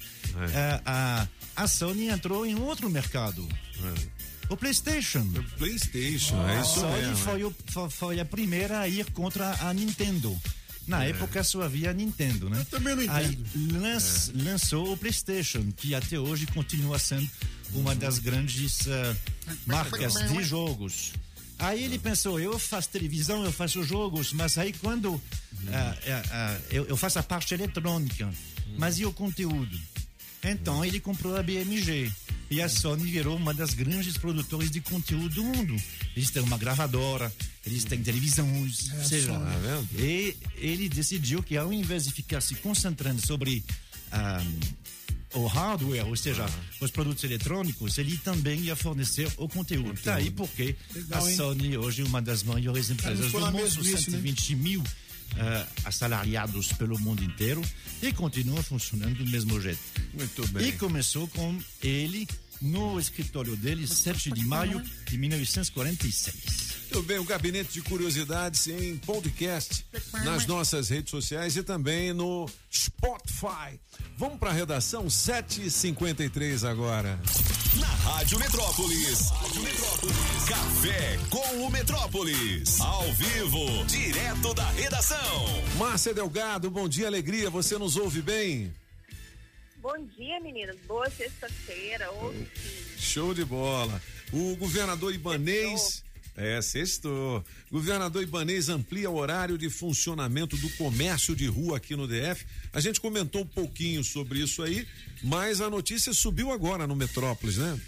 É. 0.52 0.80
a, 0.84 1.26
a, 1.56 1.62
a 1.64 1.68
Sony 1.68 2.08
entrou 2.08 2.44
em 2.46 2.54
outro 2.56 2.88
mercado. 2.90 3.48
O 4.48 4.56
PlayStation. 4.56 5.26
PlayStation, 5.58 6.48
é 6.48 6.60
isso 6.60 6.74
Sony 6.80 6.96
mesmo. 6.98 7.16
foi, 7.16 7.44
o- 7.44 7.54
fo- 7.66 7.90
foi 7.90 8.20
a 8.20 8.24
primeira 8.24 8.80
a 8.80 8.88
ir 8.88 9.10
contra 9.12 9.56
a 9.66 9.72
Nintendo. 9.72 10.38
Na 10.86 11.04
É. 11.04 11.10
época 11.10 11.42
só 11.44 11.62
havia 11.62 11.90
a 11.90 11.92
Nintendo, 11.92 12.50
né? 12.50 12.58
Eu 12.60 12.64
também 12.66 12.94
não 12.96 13.14
Aí 13.14 13.26
entendo. 13.32 13.80
lanç- 13.80 14.28
É. 14.28 14.42
lançou 14.42 14.92
o 14.92 14.96
PlayStation, 14.96 15.72
que 15.76 15.94
até 15.94 16.18
hoje 16.18 16.46
continua 16.46 16.98
sendo 16.98 17.28
uma 17.72 17.94
das 17.94 18.18
grandes 18.18 18.86
eh, 18.86 19.16
marcas 19.64 20.14
de 20.14 20.42
jogos. 20.42 21.12
Aí 21.58 21.84
ele 21.84 21.98
pensou, 21.98 22.40
eu 22.40 22.58
faço 22.58 22.88
televisão, 22.88 23.44
eu 23.44 23.52
faço 23.52 23.82
jogos, 23.84 24.32
mas 24.32 24.58
aí 24.58 24.72
quando 24.72 25.22
ah, 25.72 25.96
ah, 26.32 26.58
eu, 26.70 26.84
eu 26.86 26.96
faço 26.96 27.18
a 27.20 27.22
parte 27.22 27.54
eletrônica, 27.54 28.28
mas 28.76 28.98
e 28.98 29.06
o 29.06 29.12
conteúdo? 29.12 29.78
Então 30.42 30.84
ele 30.84 30.98
comprou 30.98 31.36
a 31.36 31.42
BMG. 31.42 32.10
E 32.52 32.60
a 32.60 32.68
Sony 32.68 33.10
virou 33.10 33.34
uma 33.34 33.54
das 33.54 33.72
grandes 33.72 34.18
produtoras 34.18 34.70
de 34.70 34.78
conteúdo 34.82 35.36
do 35.36 35.42
mundo. 35.42 35.74
Eles 36.14 36.30
têm 36.30 36.42
uma 36.42 36.58
gravadora, 36.58 37.32
eles 37.64 37.82
têm 37.84 38.02
televisão, 38.02 38.46
ou 38.60 38.68
seja, 39.04 39.32
Sony. 39.32 39.44
Tá 39.46 39.98
e 39.98 40.36
ele 40.58 40.86
decidiu 40.90 41.42
que 41.42 41.56
ao 41.56 41.72
invés 41.72 42.04
de 42.04 42.12
ficar 42.12 42.42
se 42.42 42.54
concentrando 42.56 43.26
sobre 43.26 43.64
ah, 44.10 44.44
o 45.32 45.46
hardware, 45.46 46.06
ou 46.06 46.14
seja, 46.14 46.44
os 46.78 46.90
produtos 46.90 47.24
eletrônicos, 47.24 47.96
ele 47.96 48.18
também 48.18 48.60
ia 48.60 48.76
fornecer 48.76 49.32
o 49.38 49.48
conteúdo. 49.48 49.98
Tá 50.02 50.16
aí 50.16 50.30
porque 50.30 50.76
Legal, 50.94 51.24
a 51.24 51.30
hein? 51.30 51.36
Sony 51.36 51.78
hoje 51.78 52.02
é 52.02 52.04
uma 52.04 52.20
das 52.20 52.42
maiores 52.42 52.90
empresas 52.90 53.32
do 53.32 53.40
mundo, 53.40 53.52
mesmo 53.52 53.82
isso, 53.82 54.10
né? 54.10 54.18
120 54.18 54.56
mil 54.56 54.84
ah, 55.38 55.66
assalariados 55.84 56.72
pelo 56.72 56.98
mundo 56.98 57.22
inteiro 57.22 57.62
e 58.02 58.12
continua 58.12 58.62
funcionando 58.62 59.24
do 59.24 59.30
mesmo 59.30 59.60
jeito. 59.60 59.80
Muito 60.14 60.46
bem. 60.48 60.68
E 60.68 60.72
começou 60.72 61.28
com 61.28 61.58
ele 61.82 62.28
no 62.62 62.98
escritório 62.98 63.56
dele, 63.56 63.86
7 63.86 64.30
de 64.30 64.44
maio 64.46 64.82
de 65.06 65.18
1946. 65.18 66.72
Muito 66.92 67.06
bem, 67.06 67.18
o 67.18 67.24
Gabinete 67.24 67.72
de 67.72 67.80
Curiosidades 67.80 68.66
em 68.66 68.98
podcast 68.98 69.86
nas 70.24 70.46
nossas 70.46 70.90
redes 70.90 71.10
sociais 71.10 71.56
e 71.56 71.62
também 71.62 72.12
no 72.12 72.46
Spotify. 72.70 73.80
Vamos 74.18 74.38
para 74.38 74.50
a 74.50 74.52
redação 74.52 75.06
7h53 75.06 76.68
agora. 76.68 77.18
Na 77.80 77.86
Rádio 77.86 78.38
Metrópolis. 78.38 79.30
Rádio 79.30 79.62
Metrópolis. 79.62 80.44
Café 80.46 81.18
com 81.30 81.66
o 81.66 81.70
Metrópolis. 81.70 82.78
Ao 82.78 83.10
vivo, 83.14 83.84
direto 83.86 84.52
da 84.52 84.70
redação. 84.72 85.46
Márcia 85.78 86.12
Delgado, 86.12 86.70
bom 86.70 86.86
dia, 86.86 87.06
alegria. 87.06 87.48
Você 87.48 87.78
nos 87.78 87.96
ouve 87.96 88.20
bem? 88.20 88.70
Bom 89.82 89.98
dia, 90.16 90.38
meninas. 90.38 90.76
Boa 90.86 91.10
sexta-feira. 91.10 92.06
Sim. 92.08 92.46
Show 92.96 93.34
de 93.34 93.44
bola. 93.44 94.00
O 94.32 94.54
governador 94.54 95.12
Ibanês. 95.12 96.04
É, 96.36 96.62
sextou. 96.62 97.44
Governador 97.68 98.22
Ibanês 98.22 98.68
amplia 98.68 99.10
o 99.10 99.16
horário 99.16 99.58
de 99.58 99.68
funcionamento 99.68 100.56
do 100.56 100.70
comércio 100.76 101.34
de 101.34 101.46
rua 101.46 101.78
aqui 101.78 101.96
no 101.96 102.06
DF. 102.06 102.46
A 102.72 102.80
gente 102.80 103.00
comentou 103.00 103.42
um 103.42 103.46
pouquinho 103.46 104.04
sobre 104.04 104.38
isso 104.38 104.62
aí, 104.62 104.86
mas 105.20 105.60
a 105.60 105.68
notícia 105.68 106.14
subiu 106.14 106.52
agora 106.52 106.86
no 106.86 106.94
Metrópolis, 106.94 107.56
né? 107.58 107.78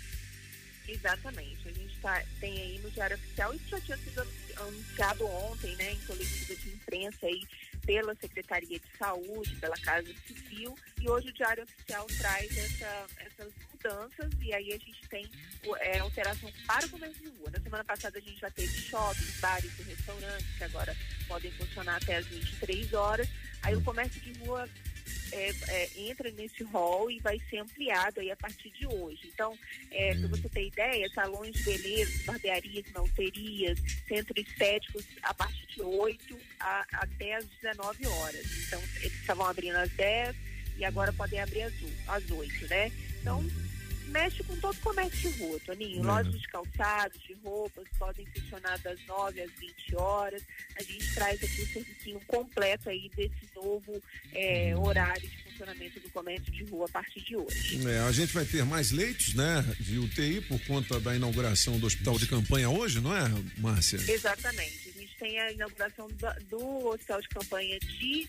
Exatamente. 0.89 1.69
A 1.69 1.73
gente 1.73 1.97
tá, 2.03 2.23
tem 2.41 2.59
aí 2.61 2.81
no 2.83 2.91
Diário 2.91 3.17
Oficial, 3.17 3.55
isso 3.55 3.69
já 3.69 3.81
tinha 3.81 3.97
sido 3.99 4.27
anunciado 4.57 5.27
ontem, 5.27 5.75
né, 5.77 5.93
em 5.93 5.99
coletiva 6.07 6.55
de 6.57 6.69
imprensa 6.69 7.27
aí 7.27 7.41
pela 7.85 8.15
Secretaria 8.15 8.79
de 8.79 8.99
Saúde, 8.99 9.55
pela 9.57 9.77
Casa 9.77 10.09
Civil, 10.27 10.75
e 11.01 11.09
hoje 11.09 11.29
o 11.29 11.33
Diário 11.33 11.65
Oficial 11.65 12.07
traz 12.19 12.57
essa, 12.57 13.07
essas 13.19 13.53
mudanças 13.73 14.33
e 14.41 14.53
aí 14.55 14.73
a 14.73 14.79
gente 14.79 15.09
tem 15.09 15.31
é, 15.81 15.99
alteração 15.99 16.51
para 16.67 16.87
o 16.87 16.91
comércio 16.91 17.23
de 17.23 17.39
rua. 17.39 17.51
Na 17.51 17.61
semana 17.61 17.85
passada 17.85 18.19
a 18.19 18.21
gente 18.21 18.41
já 18.41 18.51
teve 18.51 18.73
shoppings, 18.73 19.41
bares 19.41 19.79
e 19.79 19.83
restaurantes 19.83 20.47
que 20.57 20.65
agora 20.65 20.97
podem 21.29 21.51
funcionar 21.53 21.97
até 21.97 22.17
às 22.17 22.27
23 22.27 22.93
horas. 22.95 23.29
Aí 23.63 23.77
o 23.77 23.83
comércio 23.83 24.21
de 24.21 24.33
rua 24.41 24.69
é, 25.33 25.51
é, 25.69 25.91
entra 25.97 26.31
nesse 26.31 26.63
rol 26.65 27.11
e 27.11 27.19
vai 27.21 27.41
ser 27.51 27.59
ampliado 27.59 28.21
aí 28.21 28.31
a 28.31 28.37
partir 28.37 28.71
de 28.71 28.87
hoje. 28.87 29.21
Então, 29.33 29.57
é, 29.91 30.15
para 30.15 30.29
você 30.29 30.49
ter 30.49 30.67
ideia, 30.67 31.09
salões 31.15 31.55
de 31.55 31.63
beleza, 31.63 32.23
barbearias, 32.27 32.85
malterias, 32.93 33.79
centros 34.07 34.47
estéticos 34.47 35.05
a 35.23 35.35
partir 35.35 35.67
de 35.67 35.83
8 35.83 36.39
a- 36.61 36.87
até 36.93 37.35
às 37.37 37.45
19 37.63 38.07
horas. 38.07 38.47
Então, 38.67 38.81
eles 39.01 39.15
estavam 39.21 39.47
abrindo 39.47 39.77
às 39.77 39.91
10 39.91 40.37
e 40.77 40.85
agora 40.85 41.13
podem 41.13 41.41
abrir 41.41 41.63
às, 41.63 41.73
o- 41.75 41.93
às 42.09 42.31
8, 42.31 42.67
né? 42.69 42.91
Então, 43.21 43.45
mexe 44.15 44.43
com 44.45 44.57
todo 44.61 44.75
o 44.77 44.81
comércio 44.81 45.31
de 45.33 45.39
rua, 45.39 45.59
Toninho. 45.67 46.01
É. 46.01 46.07
Lojas 46.07 46.41
de 46.41 46.47
calçados, 46.49 47.21
de 47.25 47.35
roupas, 47.45 47.85
podem 47.99 48.25
funcionar 48.27 48.79
das 48.79 48.99
9 49.07 49.43
às 49.43 49.51
20 49.59 49.97
horas. 49.97 50.43
A 50.79 50.83
gente 50.83 51.15
traz 51.15 51.43
aqui 51.43 51.63
o 51.63 51.67
serviço 51.67 52.21
completo 52.27 52.89
aí 52.89 53.11
desse 53.17 53.35
novo 53.55 54.01
é, 54.33 54.75
horário 54.77 55.29
de 55.29 55.43
funcionamento 55.45 56.01
do 56.01 56.09
comércio 56.11 56.53
de 56.53 56.65
rua 56.65 56.87
a 56.87 56.89
partir 56.89 57.21
de 57.23 57.37
hoje. 57.37 57.87
É, 57.89 57.99
a 58.01 58.13
gente 58.13 58.33
vai 58.33 58.45
ter 58.45 58.65
mais 58.65 58.91
leitos, 58.93 59.35
né, 59.35 59.63
de 59.81 59.99
UTI 59.99 60.41
por 60.43 60.61
conta 60.67 61.01
da 61.01 61.15
inauguração 61.15 61.79
do 61.79 61.87
hospital 61.87 62.17
de 62.19 62.27
campanha 62.29 62.71
hoje, 62.71 63.01
não 63.01 63.15
é, 63.17 63.25
Márcia? 63.59 63.97
Exatamente. 64.11 64.89
A 64.95 64.99
gente 65.01 65.17
tem 65.19 65.39
a 65.41 65.53
inauguração 65.53 66.09
da- 66.21 66.37
do 66.49 66.87
hospital 66.89 67.21
de 67.21 67.29
campanha 67.29 67.79
de, 67.81 68.29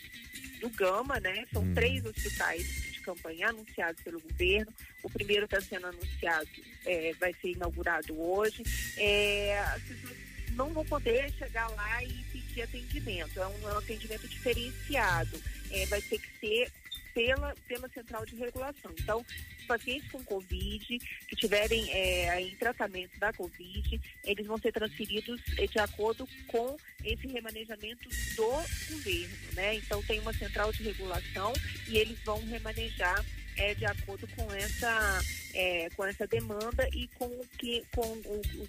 do 0.61 0.69
Gama, 0.71 1.19
né? 1.19 1.45
São 1.53 1.63
Hum. 1.63 1.73
três 1.73 2.03
hospitais 2.05 2.94
campanha 3.05 3.49
anunciados 3.49 4.01
pelo 4.03 4.19
governo. 4.19 4.73
O 5.03 5.09
primeiro 5.09 5.45
está 5.45 5.61
sendo 5.61 5.87
anunciado, 5.87 6.49
é, 6.85 7.13
vai 7.19 7.33
ser 7.33 7.51
inaugurado 7.51 8.19
hoje. 8.19 8.63
É, 8.97 9.59
as 9.59 9.83
pessoas 9.83 10.17
não 10.55 10.69
vão 10.69 10.85
poder 10.85 11.31
chegar 11.33 11.67
lá 11.69 12.03
e 12.03 12.11
pedir 12.31 12.63
atendimento. 12.63 13.39
É 13.39 13.47
um, 13.47 13.63
um 13.63 13.77
atendimento 13.77 14.27
diferenciado. 14.27 15.39
É, 15.71 15.85
vai 15.85 16.01
ter 16.01 16.19
que 16.19 16.39
ser 16.39 16.71
pela, 17.15 17.55
pela 17.65 17.89
central 17.89 18.25
de 18.25 18.35
regulação. 18.35 18.91
Então, 18.99 19.25
pacientes 19.65 20.11
com 20.11 20.23
Covid, 20.25 20.99
que 21.27 21.35
tiverem 21.35 21.89
é, 21.91 22.41
em 22.41 22.55
tratamento 22.57 23.17
da 23.17 23.31
Covid, 23.33 23.99
eles 24.25 24.45
vão 24.45 24.57
ser 24.57 24.73
transferidos 24.73 25.41
eh, 25.57 25.65
de 25.65 25.79
acordo 25.79 26.27
com 26.47 26.77
esse 27.03 27.25
remanejamento 27.25 28.07
do 28.35 28.45
governo, 28.91 29.37
né? 29.53 29.75
Então, 29.75 30.03
tem 30.03 30.19
uma 30.19 30.33
central 30.33 30.71
de 30.73 30.83
regulação 30.83 31.53
e 31.87 31.97
eles 31.97 32.19
vão 32.23 32.45
remanejar 32.45 33.25
é, 33.57 33.73
de 33.73 33.85
acordo 33.85 34.27
com 34.35 34.51
essa, 34.53 35.21
é, 35.53 35.89
com 35.91 36.05
essa 36.05 36.27
demanda 36.27 36.87
e 36.93 37.07
com 37.15 37.25
o 37.25 37.47
que, 37.57 37.83
com 37.95 38.05
o, 38.05 38.41
o 38.41 38.67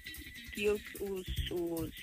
que 0.53 0.70
os, 0.70 0.82
os, 1.01 1.51
os, 1.51 1.94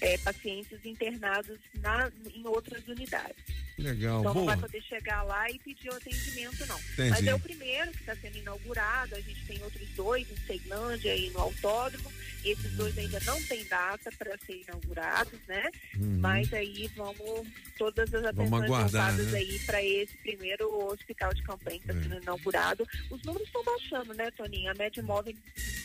é, 0.00 0.18
pacientes 0.18 0.84
internados 0.84 1.58
na, 1.74 2.10
em 2.34 2.44
outras 2.46 2.86
unidades. 2.88 3.59
Legal, 3.82 4.20
Então 4.20 4.34
não 4.34 4.40
boa. 4.42 4.46
vai 4.46 4.56
poder 4.58 4.82
chegar 4.82 5.22
lá 5.22 5.50
e 5.50 5.58
pedir 5.58 5.88
o 5.90 5.94
atendimento, 5.94 6.66
não. 6.66 6.78
Entendi. 6.78 7.10
Mas 7.10 7.26
é 7.26 7.34
o 7.34 7.40
primeiro 7.40 7.90
que 7.92 7.98
está 8.00 8.14
sendo 8.16 8.36
inaugurado, 8.38 9.14
a 9.14 9.20
gente 9.20 9.44
tem 9.46 9.62
outros 9.62 9.88
dois 9.90 10.26
em 10.30 10.36
Ceilândia 10.46 11.14
e 11.16 11.30
no 11.30 11.40
Autódromo. 11.40 12.10
Esses 12.44 12.72
dois 12.72 12.96
ainda 12.96 13.20
não 13.20 13.42
têm 13.44 13.64
data 13.66 14.10
para 14.18 14.36
ser 14.46 14.62
inaugurados, 14.66 15.38
né? 15.46 15.68
Uhum. 15.96 16.18
Mas 16.20 16.52
aí 16.54 16.90
vamos, 16.96 17.46
todas 17.76 18.12
as 18.14 18.22
Vamos 18.22 18.38
atenções 18.40 18.64
aguardar, 18.64 19.12
voltadas 19.12 19.32
né? 19.32 19.38
aí 19.40 19.58
para 19.60 19.82
esse 19.82 20.16
primeiro 20.18 20.86
hospital 20.86 21.34
de 21.34 21.42
campanha 21.42 21.78
que 21.78 21.90
está 21.90 21.98
É. 21.98 22.02
sendo 22.02 22.22
inaugurado. 22.22 22.88
Os 23.10 23.22
números 23.24 23.46
estão 23.46 23.62
baixando, 23.64 24.14
né, 24.14 24.30
Toninho? 24.30 24.70
A 24.70 24.74
média 24.74 25.02
móvel, 25.02 25.34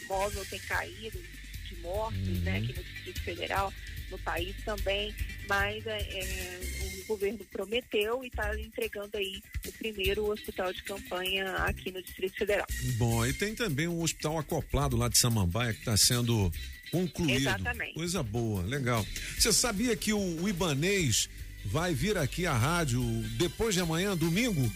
móvel 0.08 0.46
tem 0.46 0.60
caído 0.60 1.22
de 1.68 1.76
mortes, 1.82 2.41
né, 2.43 2.58
Uhum. 2.60 2.64
aqui 2.64 2.74
no 2.74 2.84
Distrito 2.84 3.22
Federal, 3.24 3.74
no 4.10 4.18
país 4.20 4.56
também, 4.64 5.14
mas 5.48 5.86
é, 5.86 5.98
é, 5.98 6.60
o 7.04 7.08
governo 7.08 7.39
prometeu 7.52 8.24
e 8.24 8.28
está 8.28 8.60
entregando 8.60 9.18
aí 9.18 9.41
o 9.66 9.72
primeiro 9.74 10.30
hospital 10.30 10.72
de 10.74 10.84
campanha 10.84 11.54
aqui 11.58 11.91
no 11.91 12.02
Distrito 12.02 12.38
Federal. 12.38 12.66
Bom, 12.98 13.26
e 13.26 13.34
tem 13.34 13.56
também 13.56 13.88
um 13.88 14.02
hospital 14.02 14.38
acoplado 14.38 14.96
lá 14.98 15.08
de 15.08 15.18
Samambaia 15.18 15.74
que 15.74 15.80
está 15.80 15.96
sendo 15.98 16.52
concluído. 16.91 17.38
Exatamente. 17.38 17.93
Coisa 17.93 18.24
boa, 18.24 18.64
legal. 18.64 19.06
Você 19.38 19.52
sabia 19.52 19.96
que 19.96 20.14
o, 20.14 20.41
o 20.41 20.50
Ibanês 20.50 21.30
vai 21.66 21.93
vir 21.93 22.18
aqui 22.18 22.46
à 22.46 22.54
rádio 22.54 23.02
depois 23.38 23.74
de 23.74 23.82
amanhã, 23.82 24.16
domingo? 24.16 24.72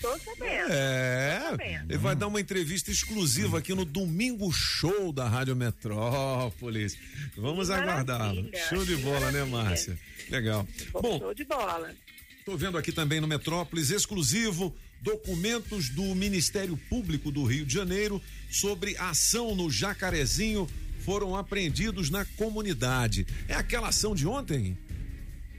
Estou 0.00 0.18
sabendo. 0.18 0.72
É, 0.72 1.38
tô 1.40 1.50
sabendo. 1.50 1.92
ele 1.92 1.98
vai 1.98 2.16
dar 2.16 2.26
uma 2.26 2.40
entrevista 2.40 2.90
exclusiva 2.90 3.58
aqui 3.58 3.74
no 3.74 3.84
Domingo 3.84 4.50
Show 4.50 5.12
da 5.12 5.28
Rádio 5.28 5.54
Metrópolis. 5.54 6.96
Vamos 7.36 7.68
maravilha, 7.68 8.66
Show 8.70 8.82
de 8.82 8.96
bola, 8.96 9.30
né, 9.30 9.44
maravilha. 9.44 9.46
Márcia? 9.46 9.98
Legal. 10.30 10.66
Bom, 10.90 11.18
Show 11.18 11.34
de 11.34 11.44
bola. 11.44 11.94
Estou 12.38 12.56
vendo 12.56 12.78
aqui 12.78 12.92
também 12.92 13.20
no 13.20 13.28
Metrópolis 13.28 13.90
exclusivo 13.90 14.74
documentos 15.02 15.90
do 15.90 16.14
Ministério 16.14 16.78
Público 16.88 17.30
do 17.30 17.44
Rio 17.44 17.66
de 17.66 17.74
Janeiro 17.74 18.22
sobre 18.50 18.96
ação 18.96 19.54
no 19.54 19.70
Jacarezinho 19.70 20.66
foram 21.00 21.36
apreendidos 21.36 22.08
na 22.08 22.24
comunidade. 22.24 23.26
É 23.46 23.54
aquela 23.54 23.88
ação 23.88 24.14
de 24.14 24.26
ontem? 24.26 24.78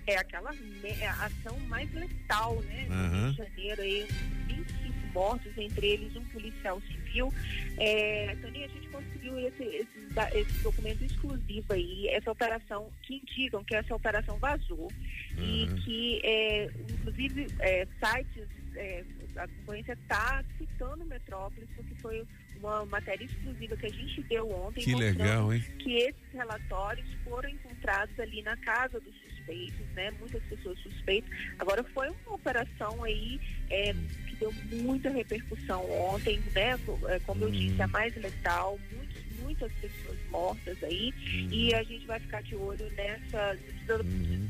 É 0.08 0.18
aquela 0.18 0.52
é 0.84 1.08
a 1.08 1.26
ação 1.26 1.60
mais 1.68 1.92
letal, 1.94 2.60
né? 2.62 2.86
No 2.90 2.94
Aham. 2.96 3.10
Rio 3.10 3.32
de 3.32 3.38
Janeiro, 3.38 3.82
aí, 3.82 4.08
25 4.48 5.08
mortos, 5.14 5.58
entre 5.58 5.88
eles 5.88 6.16
um 6.16 6.26
policial 6.26 6.82
civil. 6.82 7.34
É, 7.78 8.36
Toninho, 8.42 8.66
a 8.66 8.68
gente 8.70 8.88
conseguiu 8.90 9.40
esse, 9.40 9.64
esse, 9.64 9.90
esse 10.36 10.64
documento 10.64 11.04
exclusivo 11.04 11.74
aí, 11.74 12.08
essa 12.10 12.32
operação, 12.32 12.92
que 13.04 13.16
indicam 13.18 13.64
que 13.64 13.76
essa 13.76 13.96
operação 13.96 14.38
vazou 14.38 14.92
e 15.38 15.64
Uhum. 15.70 15.76
que, 15.84 16.22
é, 16.24 16.66
inclusive, 16.90 17.48
é, 17.60 17.88
sites, 18.04 18.48
é, 18.76 19.04
a 19.38 19.48
concorrência 19.48 19.94
está 19.94 20.44
citando 20.58 21.06
Metrópolis 21.06 21.70
porque 21.76 21.96
foi 21.96 22.26
uma 22.62 22.86
matéria 22.86 23.26
exclusiva 23.26 23.76
que 23.76 23.86
a 23.88 23.90
gente 23.90 24.22
deu 24.24 24.50
ontem. 24.50 24.84
Que 24.84 24.96
legal, 24.96 25.54
hein? 25.54 25.64
Que 25.80 25.96
esses 25.98 26.34
relatórios 26.34 27.08
foram 27.24 27.50
encontrados 27.50 28.18
ali 28.20 28.42
na 28.44 28.56
casa 28.58 29.00
dos 29.00 29.14
suspeitos, 29.16 29.86
né? 29.96 30.12
Muitas 30.20 30.44
pessoas 30.44 30.78
suspeitas. 30.80 31.30
Agora 31.60 31.84
foi 31.84 32.10
uma 32.10 32.36
operação 32.36 33.04
aí 33.04 33.40
é, 33.70 33.94
que 34.28 34.36
deu 34.36 34.54
muita 34.84 35.10
repercussão 35.10 35.90
ontem, 35.92 36.40
né? 36.54 36.80
É, 37.08 37.20
Como 37.20 37.44
eu 37.44 37.52
disse, 37.52 37.82
a 37.82 37.88
mais 37.88 38.16
letal, 38.16 38.80
muitos, 38.96 39.40
muitas 39.42 39.72
pessoas 39.74 40.18
mortas 40.30 40.84
aí. 40.84 41.14
E 41.52 41.74
a 41.74 41.84
gente 41.84 42.06
vai 42.06 42.20
ficar 42.20 42.44
de 42.44 42.56
olho 42.56 42.90
nessa 42.92 43.58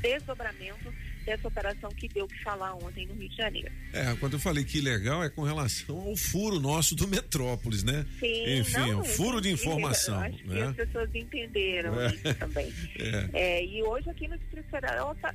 desdobramento 0.00 0.92
dessa 1.24 1.48
operação 1.48 1.90
que 1.90 2.08
deu 2.08 2.26
que 2.26 2.40
falar 2.42 2.74
ontem 2.74 3.06
no 3.06 3.14
Rio 3.14 3.28
de 3.28 3.36
Janeiro. 3.36 3.70
É, 3.92 4.14
quando 4.16 4.34
eu 4.34 4.38
falei 4.40 4.64
que 4.64 4.80
legal 4.80 5.22
é 5.22 5.28
com 5.30 5.42
relação 5.42 5.98
ao 6.00 6.16
furo 6.16 6.58
nosso 6.60 6.94
do 6.94 7.06
Metrópolis, 7.08 7.82
né? 7.84 8.04
Sim, 8.20 8.58
Enfim, 8.60 8.78
não, 8.92 9.00
um 9.00 9.04
furo 9.04 9.40
de 9.40 9.48
eu 9.50 9.54
informação, 9.54 10.18
Acho 10.20 10.36
que 10.38 10.48
né? 10.48 10.62
as 10.68 10.76
pessoas 10.76 11.14
entenderam 11.14 12.00
É. 12.00 12.06
isso 12.08 12.34
também. 12.34 12.72
É. 12.98 13.28
É, 13.32 13.64
e 13.64 13.82
hoje 13.82 14.08
aqui 14.10 14.28
no 14.28 14.36
Distrito 14.38 14.68
Federal, 14.70 15.14
tá- 15.16 15.34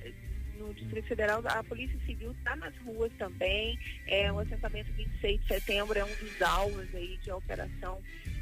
no 0.57 0.73
Distrito 0.73 1.07
Federal, 1.07 1.41
a 1.45 1.63
Polícia 1.63 1.97
Civil 2.05 2.31
está 2.31 2.55
nas 2.55 2.73
ruas 2.83 3.11
também. 3.19 3.77
É, 4.07 4.31
o 4.31 4.39
assentamento 4.39 4.91
26 4.93 5.39
de 5.41 5.47
setembro 5.47 5.97
é 5.97 6.03
um 6.03 6.15
dos 6.15 6.41
alvos 6.41 6.87
aí 6.95 7.17
de 7.23 7.31
operação 7.31 7.99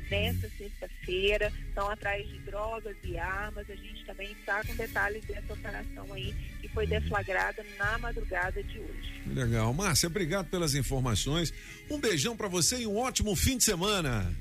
nesta 0.10 0.49
sexta-feira. 0.58 1.51
Estão 1.68 1.89
atrás 1.89 2.28
de 2.28 2.39
drogas 2.39 2.95
e 3.03 3.18
armas. 3.18 3.70
A 3.70 3.76
gente 3.76 4.06
também 4.06 4.32
está 4.32 4.64
com 4.64 4.76
detalhes 4.76 5.24
dessa 5.26 5.53
operação 5.53 6.14
aí 6.14 6.34
que 6.62 6.68
foi 6.70 6.88
deflagrada 6.88 7.66
na 7.78 7.97
madrugada 7.97 8.62
de 8.64 8.80
hoje. 8.80 9.22
Legal. 9.28 9.74
Márcia, 9.74 10.08
obrigado 10.08 10.47
pelas 10.49 10.76
informações. 10.76 11.53
Um 11.89 11.99
beijão 11.99 12.36
pra 12.36 12.47
você 12.47 12.80
e 12.80 12.88
um 12.88 12.97
ótimo 12.97 13.36
fim 13.36 13.58
de 13.58 13.64
semana. 13.64 14.36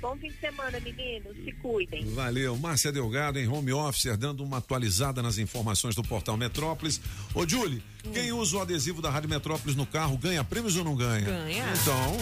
Bom 0.00 0.16
fim 0.16 0.28
de 0.28 0.40
semana, 0.40 0.80
meninos. 0.80 1.36
Se 1.36 1.52
cuidem. 1.52 2.04
Valeu. 2.14 2.56
Márcia 2.56 2.90
Delgado 2.90 3.38
em 3.38 3.46
home 3.46 3.72
office, 3.72 4.16
dando 4.16 4.42
uma 4.42 4.58
atualizada 4.58 5.22
nas 5.22 5.38
informações 5.38 5.94
do 5.94 6.02
portal 6.02 6.36
Metrópolis. 6.36 7.00
Ô, 7.34 7.46
Julie, 7.46 7.82
quem 8.12 8.32
usa 8.32 8.56
o 8.56 8.60
adesivo 8.60 9.02
da 9.02 9.10
Rádio 9.10 9.28
Metrópolis 9.28 9.76
no 9.76 9.86
carro 9.86 10.16
ganha 10.16 10.42
prêmios 10.42 10.76
ou 10.76 10.84
não 10.84 10.96
ganha? 10.96 11.26
Ganha. 11.26 11.64
Então, 11.72 12.16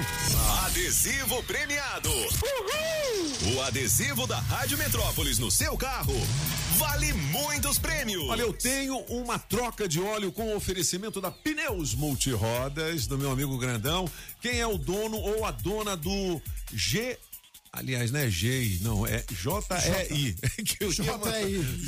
Adesivo 0.65 1.43
premiado. 1.45 2.11
O 3.55 3.63
adesivo 3.63 4.27
da 4.27 4.39
Rádio 4.39 4.77
Metrópolis 4.77 5.39
no 5.39 5.51
seu 5.51 5.77
carro 5.77 6.15
vale 6.77 7.13
muitos 7.13 7.79
prêmios. 7.79 8.29
Olha, 8.29 8.43
eu 8.43 8.53
tenho 8.53 8.99
uma 9.09 9.39
troca 9.39 9.89
de 9.89 10.01
óleo 10.01 10.31
com 10.31 10.55
oferecimento 10.57 11.21
da 11.21 11.31
Pneus 11.31 11.95
Multirodas, 11.95 13.07
do 13.07 13.19
meu 13.19 13.31
amigo 13.31 13.59
Grandão. 13.59 14.09
Quem 14.41 14.61
é 14.61 14.67
o 14.67 14.79
dono 14.79 15.17
ou 15.17 15.45
a 15.45 15.51
dona 15.51 15.97
do 15.97 16.41
G. 16.73 17.19
Aliás, 17.79 18.11
não 18.11 18.19
é 18.19 18.29
GI, 18.29 18.81
não, 18.83 19.07
é 19.07 19.25
J-E-I. 19.31 20.37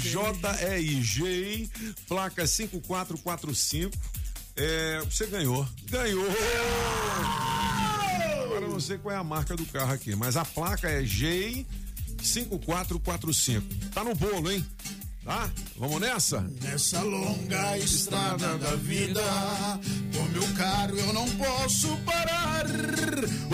J-E-I, 0.05 1.03
GI, 1.03 1.71
placa 2.07 2.47
5445. 2.47 3.99
É, 4.57 5.01
você 5.01 5.27
ganhou. 5.27 5.67
Ganhou! 5.91 6.27
Agora 8.45 8.65
eu 8.67 8.71
não 8.71 8.81
sei 8.81 8.99
qual 8.99 9.15
é 9.15 9.19
a 9.19 9.25
marca 9.25 9.57
do 9.57 9.67
carro 9.67 9.93
aqui, 9.93 10.15
mas 10.15 10.37
a 10.37 10.45
placa 10.45 10.89
é 10.89 11.05
GI 11.05 11.67
5445. 12.23 13.67
Tá 13.93 14.05
no 14.05 14.15
bolo, 14.15 14.51
hein? 14.51 14.65
Tá? 15.25 15.51
Vamos 15.77 16.01
nessa? 16.01 16.41
Nessa 16.63 17.03
longa 17.03 17.77
estrada 17.79 18.57
da 18.57 18.75
vida, 18.77 19.23
com 20.15 20.23
meu 20.33 20.55
caro 20.57 20.99
eu 20.99 21.13
não 21.13 21.29
posso 21.37 21.95
parar. 21.99 22.65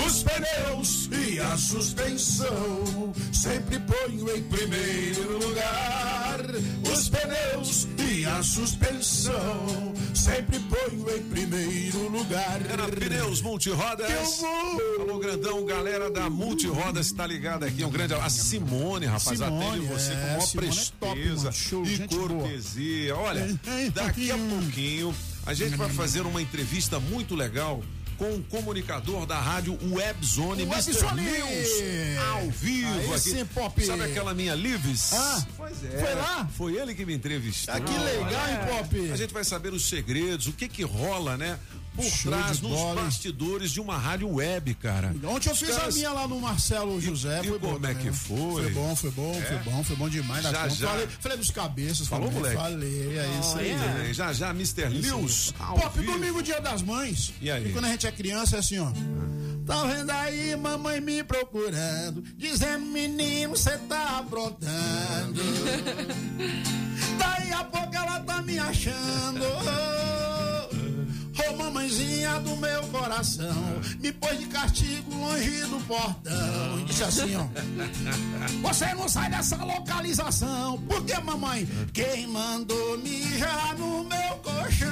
Os 0.06 0.22
pneus 0.22 1.08
e 1.10 1.40
a 1.40 1.56
suspensão 1.56 3.12
sempre 3.32 3.80
ponho 3.80 4.36
em 4.36 4.42
primeiro 4.44 5.38
lugar. 5.38 6.15
Os 6.92 7.08
pneus 7.08 7.88
e 8.08 8.24
a 8.24 8.42
suspensão 8.42 9.94
sempre 10.14 10.58
ponho 10.60 11.16
em 11.16 11.22
primeiro 11.24 12.08
lugar. 12.08 12.60
Era 12.70 12.88
Pneus 12.88 13.40
Multirodas. 13.42 14.10
Eu 14.10 14.24
vou. 14.24 15.00
Alô, 15.00 15.18
grandão, 15.18 15.64
galera 15.64 16.10
da 16.10 16.28
Multirodas 16.30 17.12
tá 17.12 17.26
ligada 17.26 17.66
aqui. 17.66 17.84
Um 17.84 17.90
grande. 17.90 18.14
A 18.14 18.28
Simone, 18.28 19.06
rapaz, 19.06 19.38
Simone, 19.38 19.64
atende 19.64 19.86
você 19.86 20.12
é, 20.12 20.14
com 20.14 20.22
a 20.22 20.26
maior 20.26 20.40
Simone 20.40 20.68
é 20.68 20.70
top, 20.70 21.12
presteza 21.12 21.44
mano. 21.44 21.52
Show, 21.52 21.82
e 21.84 21.96
gente 21.96 22.16
boa. 22.16 22.28
cortesia. 22.28 23.16
Olha, 23.16 23.60
daqui 23.94 24.30
a 24.30 24.38
pouquinho 24.38 25.14
a 25.44 25.54
gente 25.54 25.76
vai 25.76 25.88
fazer 25.88 26.22
uma 26.22 26.42
entrevista 26.42 26.98
muito 26.98 27.34
legal 27.34 27.82
com 28.18 28.34
o 28.34 28.42
comunicador 28.44 29.26
da 29.26 29.38
rádio 29.38 29.78
Webzone, 29.90 30.62
Mr. 30.62 30.74
Webzone! 30.90 31.22
News, 31.22 32.18
ao 32.32 32.50
vivo 32.50 32.88
Aí 32.88 33.06
aqui. 33.10 33.18
sim, 33.30 33.44
Pop. 33.46 33.84
Sabe 33.84 34.04
aquela 34.04 34.34
minha 34.34 34.54
Lives? 34.54 35.12
Ah, 35.12 35.46
pois 35.56 35.84
é. 35.84 35.98
foi 35.98 36.14
lá? 36.14 36.48
Foi 36.56 36.76
ele 36.76 36.94
que 36.94 37.04
me 37.04 37.14
entrevistou. 37.14 37.74
Ah, 37.74 37.80
que 37.80 37.92
legal, 37.92 38.48
hein, 38.48 38.58
Pop? 38.68 39.10
A 39.12 39.16
gente 39.16 39.32
vai 39.32 39.44
saber 39.44 39.72
os 39.72 39.88
segredos, 39.88 40.46
o 40.46 40.52
que 40.52 40.68
que 40.68 40.82
rola, 40.82 41.36
né? 41.36 41.58
Por 41.96 42.04
Show 42.04 42.30
trás, 42.32 42.60
nos 42.60 42.70
bola, 42.72 43.02
bastidores 43.02 43.70
de 43.70 43.80
uma 43.80 43.96
rádio 43.98 44.28
web, 44.34 44.74
cara. 44.74 45.14
Ontem 45.24 45.48
eu 45.48 45.52
Os 45.54 45.58
fiz 45.58 45.70
caras- 45.70 45.94
a 45.94 45.96
minha 45.96 46.12
lá 46.12 46.28
no 46.28 46.40
Marcelo 46.40 47.00
José. 47.00 47.40
e 47.42 47.48
foi 47.48 47.58
bom 47.58 47.72
como 47.74 47.86
é 47.86 47.94
que 47.94 48.04
né? 48.06 48.12
foi? 48.12 48.36
Foi 48.64 48.70
bom, 48.72 48.96
foi 48.96 49.10
bom, 49.10 49.34
É? 49.34 49.42
foi 49.42 49.58
bom, 49.72 49.84
foi 49.84 49.96
bom 49.96 50.08
demais. 50.08 50.42
Já, 50.42 50.68
já. 50.68 50.88
Falei, 50.88 51.08
falei 51.20 51.38
dos 51.38 51.50
cabeças. 51.50 52.06
Falou, 52.06 52.26
também, 52.28 52.42
moleque? 52.42 52.60
Falei, 52.62 53.18
é 53.18 53.40
isso 53.40 53.58
aí. 53.58 53.76
Olha, 53.98 54.14
Já, 54.14 54.32
já, 54.32 54.50
Mr. 54.50 54.88
Lewis. 54.88 55.54
ao 55.58 55.74
Pop, 55.78 56.00
domingo, 56.02 56.42
dia 56.42 56.60
das 56.60 56.82
mães. 56.82 57.32
E 57.40 57.50
aí? 57.50 57.72
quando 57.72 57.86
a 57.86 57.88
gente 57.88 58.06
é 58.06 58.12
criança, 58.12 58.56
é 58.56 58.58
assim, 58.58 58.78
ó. 58.78 58.90
Tá 59.66 59.82
vendo 59.84 60.10
aí, 60.10 60.54
mamãe 60.54 61.00
me 61.00 61.24
procurando, 61.24 62.22
dizendo, 62.36 62.86
menino, 62.86 63.56
cê 63.56 63.76
tá 63.88 64.18
aprontando. 64.20 65.42
Daí 67.18 67.52
a 67.52 67.64
pouco 67.64 67.94
ela 67.94 68.20
tá 68.20 68.42
me 68.42 68.58
achando. 68.58 69.44
Ô, 71.48 71.56
mamãezinha 71.56 72.40
do 72.40 72.56
meu 72.56 72.82
coração, 72.84 73.80
me 74.00 74.12
pôs 74.12 74.38
de 74.38 74.46
castigo 74.46 75.14
longe 75.14 75.60
do 75.66 75.78
portão. 75.86 76.80
E 76.80 76.84
disse 76.84 77.04
assim, 77.04 77.36
ó. 77.36 77.46
Você 78.62 78.94
não 78.94 79.08
sai 79.08 79.30
dessa 79.30 79.56
localização. 79.56 80.78
Por 80.88 81.04
que, 81.04 81.18
mamãe? 81.20 81.68
Quem 81.92 82.26
mandou 82.26 82.98
mijar 82.98 83.76
no 83.78 84.04
meu 84.04 84.36
colchão? 84.42 84.90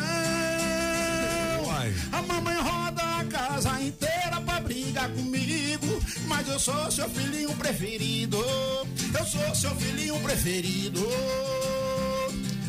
A 2.12 2.22
mamãe 2.22 2.56
roda 2.56 3.02
a 3.02 3.24
casa 3.24 3.80
inteira 3.80 4.40
pra 4.44 4.60
brigar 4.60 5.08
comigo. 5.10 6.00
Mas 6.26 6.48
eu 6.48 6.58
sou 6.58 6.90
seu 6.90 7.08
filhinho 7.10 7.54
preferido. 7.56 8.38
Eu 8.38 9.26
sou 9.26 9.54
seu 9.54 9.74
filhinho 9.76 10.18
preferido. 10.20 11.00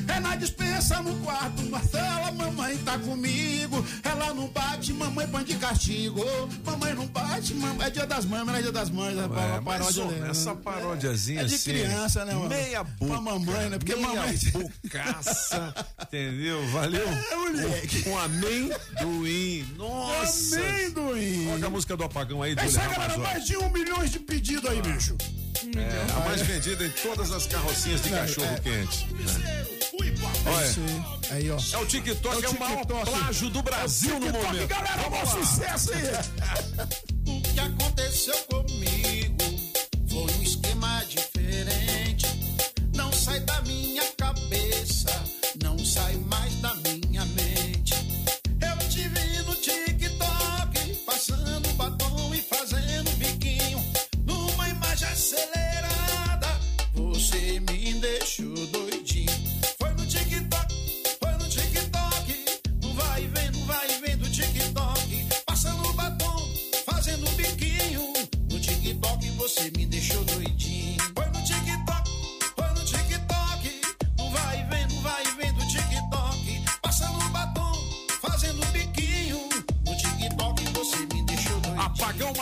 É 0.07 0.19
na 0.19 0.35
dispensa, 0.35 1.01
no 1.01 1.15
quarto, 1.23 1.61
Marcela, 1.69 2.31
mamãe 2.31 2.77
tá 2.79 2.97
comigo. 2.99 3.83
Ela 4.03 4.33
não 4.33 4.47
bate, 4.47 4.93
mamãe 4.93 5.27
põe 5.27 5.43
de 5.43 5.55
castigo. 5.55 6.23
Mamãe 6.65 6.93
não 6.93 7.07
bate, 7.07 7.53
mamãe. 7.55 7.87
É 7.87 7.89
dia 7.89 8.05
das 8.05 8.25
mães, 8.25 8.43
mas 8.43 8.53
não 8.53 8.59
é 8.59 8.61
dia 8.61 8.71
das 8.71 8.89
mães. 8.89 9.17
É, 9.17 9.23
É, 9.57 9.61
paródia 9.61 10.05
dela. 10.05 10.27
essa 10.31 10.55
parodiazinha 10.55 11.41
É 11.41 11.45
de 11.45 11.55
assim, 11.55 11.71
criança, 11.71 12.23
né, 12.25 12.33
mano? 12.33 12.49
Meia 12.49 12.83
boca. 12.83 13.11
Pra 13.11 13.21
mamãe, 13.21 13.69
né? 13.69 13.77
Porque 13.77 13.95
meia 13.95 14.07
mamãe- 14.07 14.39
bocaça, 14.53 15.73
entendeu? 16.01 16.67
Valeu? 16.69 17.07
É, 17.07 17.35
moleque. 17.35 18.03
Com 18.03 18.17
amendoim. 18.17 19.65
Nossa. 19.77 20.59
Amendoim. 20.59 21.45
Coloca 21.45 21.67
a 21.67 21.69
música 21.69 21.97
do 21.97 22.03
apagão 22.03 22.41
aí, 22.43 22.51
É 22.51 22.55
do 22.55 22.65
isso 22.65 22.79
aí, 22.79 22.89
galera. 22.89 23.17
Mais 23.17 23.45
de 23.45 23.57
um 23.57 23.69
milhão 23.69 24.03
de 24.05 24.19
pedidos 24.19 24.69
aí, 24.69 24.81
bicho. 24.81 25.15
É, 25.77 26.11
a 26.15 26.19
mais 26.27 26.41
vendida 26.41 26.85
em 26.85 26.89
todas 26.91 27.31
as 27.31 27.45
carrocinhas 27.47 28.01
de 28.01 28.13
É, 28.13 28.17
cachorro 28.17 28.47
é. 28.55 28.59
quente. 28.59 29.07
Olha. 30.45 30.75
Aí, 31.31 31.49
ó. 31.51 31.57
É 31.73 31.77
o 31.77 31.85
TikTok, 31.85 32.45
é 32.45 32.49
o, 32.49 32.59
maior 32.59 32.77
TikTok. 32.85 33.09
plágio 33.11 33.49
do 33.49 33.63
Brasil 33.63 34.11
É 34.11 34.15
o 34.15 34.19
no 34.19 34.25
TikTok, 34.27 34.45
momento. 34.53 34.67
galera, 34.67 35.09
maior 35.09 35.25
lá. 35.25 35.45
sucesso 35.45 35.91
aí. 35.93 36.01
O 37.27 37.41
que 37.41 37.59
aconteceu 37.59 38.35
comigo 38.49 38.84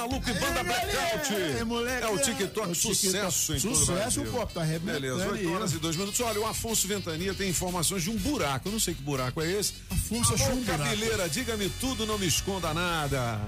Maluco 0.08 0.30
e 0.30 0.34
Banda 0.34 0.64
Blackout. 0.64 1.34
É, 1.34 1.64
moleque, 1.64 2.04
É 2.04 2.10
o 2.10 2.16
é, 2.16 2.22
TikTok 2.22 2.68
é 2.68 2.72
o 2.72 2.76
sucesso 2.76 3.54
TikTok. 3.54 3.58
em 3.58 3.62
todo 3.62 3.72
o 3.72 3.76
Sucesso, 3.76 4.22
Brasil. 4.22 4.26
pô, 4.26 4.46
tá 4.48 4.62
arrebentando 4.62 5.02
Beleza, 5.02 5.30
8 5.30 5.36
aí, 5.36 5.48
horas 5.48 5.74
e 5.74 5.78
2 5.78 5.96
minutos. 5.96 6.20
Olha, 6.20 6.40
o 6.42 6.46
Afonso 6.46 6.88
Ventania 6.88 7.34
tem 7.34 7.50
informações 7.50 8.04
de 8.04 8.10
um 8.10 8.18
buraco. 8.18 8.68
Eu 8.68 8.72
não 8.74 8.80
sei 8.80 8.94
que 8.94 9.02
buraco 9.02 9.42
é 9.42 9.52
esse. 9.52 9.74
Afonso 9.90 10.34
achou 10.34 10.52
um 10.52 10.62
buraco. 10.64 10.84
cabeleira, 10.84 11.30
diga-me 11.30 11.70
tudo, 11.80 12.06
não 12.06 12.18
me 12.18 12.28
esconda 12.28 12.74
nada. 12.74 13.40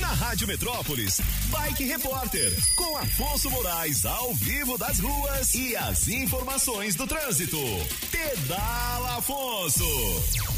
Na 0.00 0.08
Rádio 0.08 0.46
Metrópolis, 0.46 1.20
Bike 1.46 1.84
Repórter, 1.84 2.52
com 2.76 2.96
Afonso 2.98 3.50
Moraes 3.50 4.06
ao 4.06 4.32
vivo 4.34 4.78
das 4.78 4.98
ruas 5.00 5.54
e 5.54 5.76
as 5.76 6.06
informações 6.08 6.94
do 6.94 7.06
trânsito. 7.06 7.58
Pedala 8.10 9.16
Afonso. 9.18 9.84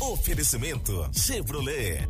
Oferecimento 0.01 1.11
Chevrolet. 1.15 2.07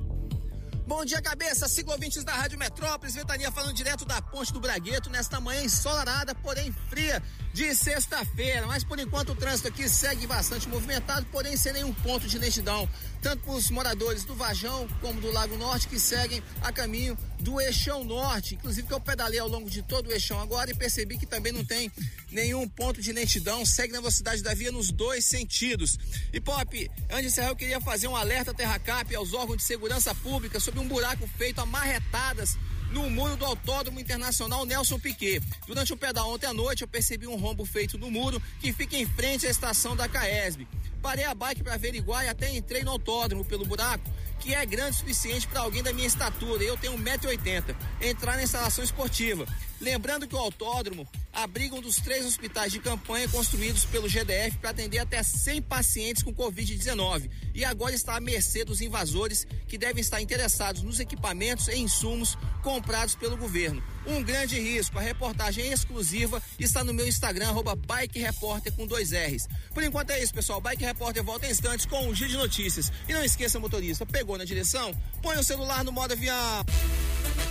Bom 0.91 1.05
dia, 1.05 1.23
cabeça. 1.23 1.69
Ciclovintes 1.69 2.25
da 2.25 2.33
Rádio 2.33 2.59
Metrópolis. 2.59 3.15
Ventania 3.15 3.53
falando 3.53 3.73
direto 3.73 4.05
da 4.05 4.21
Ponte 4.21 4.53
do 4.53 4.59
Bragueto 4.59 5.09
nesta 5.09 5.41
manhã 5.41 5.63
ensolarada, 5.63 6.35
porém 6.35 6.75
fria 6.89 7.23
de 7.53 7.73
sexta-feira. 7.77 8.67
Mas 8.67 8.83
por 8.83 8.99
enquanto 8.99 9.31
o 9.31 9.37
trânsito 9.37 9.69
aqui 9.69 9.89
segue 9.89 10.27
bastante 10.27 10.69
movimentado, 10.69 11.25
porém 11.31 11.57
sem 11.57 11.75
nenhum 11.75 11.95
ponto 11.95 12.27
de 12.27 12.37
lentidão. 12.41 12.89
Tanto 13.23 13.45
para 13.45 13.53
os 13.53 13.71
moradores 13.71 14.25
do 14.25 14.35
Vajão 14.35 14.89
como 15.01 15.21
do 15.21 15.31
Lago 15.31 15.57
Norte 15.57 15.87
que 15.87 16.01
seguem 16.01 16.43
a 16.61 16.73
caminho 16.73 17.17
do 17.41 17.61
Eixão 17.61 18.05
Norte. 18.05 18.55
Inclusive 18.55 18.87
que 18.87 18.93
eu 18.93 19.01
pedalei 19.01 19.39
ao 19.39 19.49
longo 19.49 19.69
de 19.69 19.83
todo 19.83 20.09
o 20.09 20.13
Eixão 20.13 20.41
agora 20.41 20.71
e 20.71 20.75
percebi 20.75 21.19
que 21.19 21.27
também 21.27 21.53
não 21.53 21.65
tem 21.65 21.91
nenhum 22.31 22.69
ponto 22.69 23.01
de 23.01 23.13
lentidão. 23.13 23.65
Segue 23.65 23.93
na 23.93 24.01
velocidade 24.01 24.43
da 24.43 24.55
via 24.55 24.71
nos 24.71 24.91
dois 24.91 25.25
sentidos. 25.25 25.99
E 26.33 26.41
Pop, 26.41 26.91
antes 27.11 27.21
de 27.21 27.27
encerrar, 27.27 27.49
eu 27.49 27.57
queria 27.57 27.81
fazer 27.81 28.09
um 28.09 28.17
alerta 28.17 28.55
Terracap 28.55 29.15
aos 29.15 29.33
órgãos 29.33 29.59
de 29.59 29.65
segurança 29.65 30.15
pública 30.15 30.61
sobre 30.61 30.81
um 30.81 30.89
buraco 30.89 31.27
feito 31.37 31.61
a 31.61 31.67
marretadas 31.67 32.57
no 32.91 33.09
muro 33.09 33.37
do 33.37 33.45
Autódromo 33.45 34.01
Internacional 34.01 34.67
Nelson 34.67 34.99
Piquet. 34.99 35.41
Durante 35.67 35.93
o 35.93 35.97
pedal 35.97 36.31
ontem 36.31 36.47
à 36.47 36.53
noite, 36.53 36.83
eu 36.83 36.89
percebi 36.89 37.27
um 37.27 37.37
rombo 37.37 37.65
feito 37.65 37.97
no 37.97 38.11
muro 38.11 38.43
que 38.61 38.73
fica 38.73 38.97
em 38.97 39.07
frente 39.07 39.47
à 39.47 39.51
estação 39.51 39.95
da 39.95 40.09
Caesb. 40.09 40.67
Parei 41.03 41.25
a 41.25 41.35
bike 41.35 41.63
para 41.63 41.75
averiguar 41.75 42.25
e 42.25 42.29
até 42.29 42.55
entrei 42.55 42.83
no 42.83 42.91
autódromo 42.91 43.45
pelo 43.45 43.65
buraco, 43.65 44.05
que 44.39 44.55
é 44.55 44.65
grande 44.67 44.91
o 44.91 44.95
suficiente 44.95 45.47
para 45.47 45.61
alguém 45.61 45.83
da 45.83 45.93
minha 45.93 46.07
estatura. 46.07 46.63
Eu 46.63 46.77
tenho 46.77 46.97
1,80m. 46.99 47.75
Entrar 48.01 48.37
na 48.37 48.43
instalação 48.43 48.85
esportiva. 48.85 49.47
Lembrando 49.81 50.29
que 50.29 50.35
o 50.35 50.39
autódromo 50.39 51.09
abriga 51.33 51.75
um 51.75 51.81
dos 51.81 51.97
três 51.97 52.27
hospitais 52.27 52.71
de 52.71 52.81
campanha 52.81 53.27
construídos 53.29 53.87
pelo 53.87 54.09
GDF 54.09 54.59
para 54.59 54.71
atender 54.71 54.99
até 54.99 55.23
100 55.23 55.63
pacientes 55.63 56.23
com 56.23 56.35
Covid-19 56.35 57.31
e 57.55 57.65
agora 57.65 57.95
está 57.95 58.17
à 58.17 58.21
mercê 58.21 58.63
dos 58.63 58.83
invasores 58.83 59.47
que 59.67 59.79
devem 59.79 60.03
estar 60.03 60.21
interessados 60.21 60.83
nos 60.83 61.01
equipamentos 61.01 61.69
e 61.69 61.77
insumos 61.79 62.37
comprados 62.63 63.15
pelo 63.15 63.39
governo. 63.39 63.83
Um 64.07 64.23
grande 64.23 64.59
risco. 64.61 64.99
A 64.99 65.03
reportagem 65.03 65.73
exclusiva 65.73 66.43
está 66.59 66.85
no 66.85 66.93
meu 66.93 67.07
Instagram, 67.07 67.49
arroba 67.49 67.75
Bike 67.75 68.19
Repórter 68.19 68.73
com 68.75 68.87
dois 68.87 69.13
R's. 69.13 69.49
Por 69.73 69.83
enquanto 69.83 70.11
é 70.11 70.23
isso, 70.23 70.35
pessoal. 70.35 70.61
Bike 70.61 70.85
Repórter 70.91 71.23
volta 71.23 71.47
em 71.47 71.53
instantes 71.53 71.87
com 71.87 72.09
o 72.09 72.15
giro 72.15 72.31
de 72.31 72.37
notícias. 72.37 72.91
E 73.09 73.15
não 73.15 73.23
esqueça, 73.23 73.61
motorista, 73.61 74.05
pegou 74.05 74.37
na 74.37 74.45
direção? 74.45 74.93
Põe 75.23 75.39
o 75.39 75.45
celular 75.45 75.85
no 75.85 75.93
modo 75.93 76.15
avião. 76.15 76.65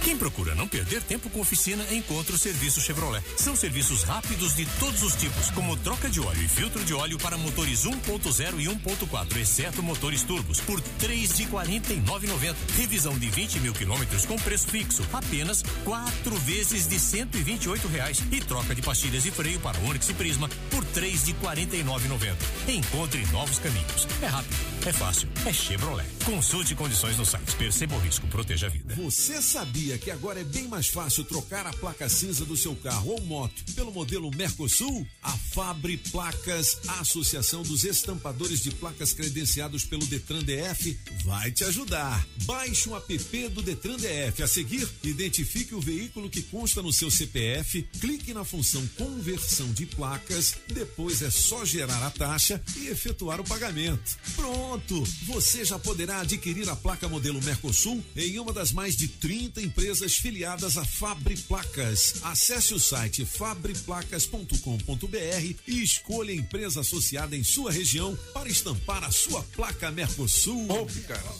Quem 0.03 0.17
procura 0.17 0.55
não 0.55 0.67
perder 0.67 1.01
tempo 1.03 1.29
com 1.29 1.41
oficina, 1.41 1.85
encontra 1.91 2.33
o 2.33 2.37
serviço 2.37 2.79
Chevrolet. 2.79 3.23
São 3.37 3.55
serviços 3.55 4.03
rápidos 4.03 4.55
de 4.55 4.65
todos 4.79 5.03
os 5.03 5.13
tipos, 5.15 5.51
como 5.51 5.75
troca 5.77 6.09
de 6.09 6.19
óleo 6.19 6.41
e 6.41 6.47
filtro 6.47 6.83
de 6.83 6.93
óleo 6.93 7.17
para 7.17 7.37
motores 7.37 7.85
1.0 7.85 8.59
e 8.59 8.65
1.4, 8.65 9.37
exceto 9.37 9.83
motores 9.83 10.23
turbos, 10.23 10.59
por 10.61 10.79
três 10.81 11.35
de 11.35 11.45
49,90. 11.45 12.55
Revisão 12.77 13.17
de 13.19 13.29
20 13.29 13.59
mil 13.59 13.73
quilômetros 13.73 14.25
com 14.25 14.35
preço 14.37 14.67
fixo, 14.67 15.03
apenas 15.11 15.63
quatro 15.83 16.35
vezes 16.39 16.87
de 16.87 16.99
128 16.99 17.87
reais. 17.87 18.23
E 18.31 18.39
troca 18.41 18.73
de 18.73 18.81
pastilhas 18.81 19.25
e 19.25 19.31
freio 19.31 19.59
para 19.59 19.79
Onix 19.79 20.09
e 20.09 20.13
Prisma 20.13 20.49
por 20.71 20.83
três 20.85 21.25
de 21.25 21.33
49,90. 21.35 22.35
Encontre 22.69 23.25
novos 23.31 23.59
caminhos. 23.59 24.07
É 24.21 24.25
rápido, 24.25 24.55
é 24.85 24.93
fácil, 24.93 25.29
é 25.45 25.53
Chevrolet. 25.53 26.07
Consulte 26.25 26.75
condições 26.75 27.17
no 27.17 27.25
site. 27.25 27.55
Perceba 27.55 27.95
o 27.95 27.99
risco, 27.99 28.27
proteja 28.27 28.67
a 28.67 28.69
vida. 28.69 28.95
Você 28.95 29.41
sabia 29.41 29.97
que 29.97 30.11
agora 30.11 30.41
é 30.41 30.43
bem 30.43 30.67
mais 30.67 30.87
fácil 30.87 31.23
trocar 31.23 31.65
a 31.65 31.73
placa 31.73 32.09
cinza 32.09 32.45
do 32.45 32.57
seu 32.57 32.75
carro 32.75 33.11
ou 33.11 33.21
moto 33.21 33.63
pelo 33.73 33.91
modelo 33.91 34.29
Mercosul? 34.35 35.07
A 35.23 35.31
Fabre 35.31 35.97
Placas, 36.11 36.79
a 36.87 37.01
Associação 37.01 37.63
dos 37.63 37.83
Estampadores 37.83 38.61
de 38.61 38.71
Placas 38.71 39.13
credenciados 39.13 39.83
pelo 39.83 40.05
Detran 40.05 40.43
DF, 40.43 40.97
vai 41.23 41.51
te 41.51 41.63
ajudar. 41.63 42.25
Baixe 42.43 42.89
um 42.89 42.95
app 42.95 43.49
do 43.49 43.61
Detran 43.61 43.97
DF. 43.97 44.43
A 44.43 44.47
seguir, 44.47 44.87
identifique 45.03 45.73
o 45.73 45.81
veículo 45.81 46.29
que 46.29 46.41
consta 46.41 46.81
no 46.81 46.91
seu 46.91 47.09
CPF, 47.09 47.81
clique 47.99 48.33
na 48.33 48.43
função 48.43 48.85
conversão 48.97 49.71
de 49.73 49.85
placas, 49.85 50.55
depois 50.67 51.21
é 51.21 51.29
só 51.29 51.63
gerar 51.63 52.05
a 52.05 52.11
taxa 52.11 52.61
e 52.75 52.87
efetuar 52.87 53.18
o 53.25 53.43
pagamento. 53.43 54.17
Pronto! 54.35 55.03
Você 55.27 55.65
já 55.65 55.77
poderá 55.77 56.21
adquirir 56.21 56.69
a 56.69 56.75
placa 56.75 57.09
modelo 57.09 57.41
Mercosul 57.43 58.03
em 58.15 58.39
uma 58.39 58.53
das 58.53 58.71
mais 58.71 58.95
de 58.95 59.07
30 59.07 59.61
empresas 59.61 60.15
filiadas 60.15 60.77
à 60.77 60.85
Fabre 60.85 61.35
Placas. 61.37 62.15
Acesse 62.23 62.73
o 62.73 62.79
site 62.79 63.25
fabreplacas.com.br 63.25 65.55
e 65.67 65.83
escolha 65.83 66.31
a 66.31 66.35
empresa 66.35 66.81
associada 66.81 67.35
em 67.35 67.43
sua 67.43 67.71
região 67.71 68.17
para 68.33 68.49
estampar 68.49 69.03
a 69.03 69.11
sua 69.11 69.43
placa 69.43 69.91
Mercosul. 69.91 70.67
cara. 71.07 71.33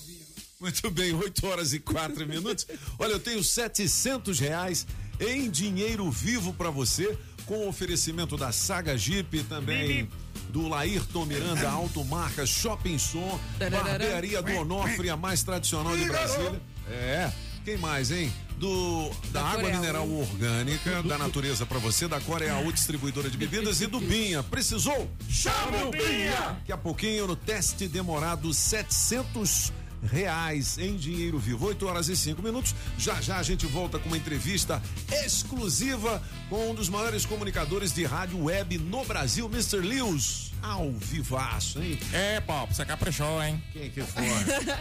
Muito 0.59 0.91
bem, 0.91 1.13
8 1.13 1.47
horas 1.47 1.71
e 1.71 1.79
4 1.79 2.27
minutos. 2.27 2.67
Olha, 2.97 3.13
eu 3.13 3.19
tenho 3.19 3.41
700 3.41 4.39
reais 4.39 4.85
em 5.19 5.49
dinheiro 5.49 6.09
vivo 6.11 6.53
para 6.53 6.69
você, 6.69 7.17
com 7.45 7.67
oferecimento 7.67 8.37
da 8.37 8.51
Saga 8.51 8.97
Jeep 8.97 9.43
também. 9.43 10.09
Do 10.49 10.67
Laírton 10.67 11.25
Miranda, 11.25 11.69
Automarca, 11.69 12.45
Shopping 12.45 12.97
Som, 12.97 13.39
Barbearia 13.59 14.41
do 14.41 14.51
Onofre, 14.55 15.09
a 15.09 15.15
mais 15.17 15.43
tradicional 15.43 15.95
de 15.95 16.05
Brasília. 16.05 16.61
É. 16.89 17.31
Quem 17.63 17.77
mais, 17.77 18.09
hein? 18.09 18.31
Do 18.57 19.11
da, 19.31 19.41
água 19.41 19.61
Coreal. 19.61 19.79
mineral 19.79 20.09
orgânica, 20.09 21.03
da 21.03 21.17
natureza 21.17 21.65
para 21.65 21.77
você, 21.77 22.07
da 22.07 22.19
Coreal 22.19 22.69
distribuidora 22.71 23.29
de 23.29 23.37
bebidas 23.37 23.79
e 23.79 23.87
do 23.87 23.99
Binha. 23.99 24.41
Precisou? 24.41 25.09
Chama 25.29 25.85
o 25.85 25.91
Binha! 25.91 26.57
Daqui 26.59 26.71
a 26.71 26.77
pouquinho 26.77 27.27
no 27.27 27.35
teste 27.35 27.87
demorado 27.87 28.53
700 28.53 29.71
reais 30.03 30.77
em 30.77 30.95
dinheiro 30.95 31.37
vivo. 31.39 31.65
8 31.67 31.85
horas 31.87 32.09
e 32.09 32.15
5 32.15 32.41
minutos. 32.41 32.75
Já 32.97 33.19
já 33.21 33.37
a 33.37 33.43
gente 33.43 33.65
volta 33.65 33.99
com 33.99 34.07
uma 34.07 34.17
entrevista 34.17 34.81
exclusiva 35.25 36.21
com 36.49 36.71
um 36.71 36.75
dos 36.75 36.89
maiores 36.89 37.25
comunicadores 37.25 37.93
de 37.93 38.03
rádio 38.05 38.43
web 38.43 38.77
no 38.77 39.03
Brasil, 39.05 39.45
Mr. 39.47 39.77
Lewis. 39.77 40.49
Ao 40.61 40.91
vivaço, 40.91 41.81
hein? 41.81 41.97
É, 42.11 42.41
Pop, 42.41 42.73
você 42.73 42.83
caprichou, 42.83 43.41
hein? 43.41 43.63
Quem 43.71 43.89
que 43.89 44.01
for? 44.01 44.21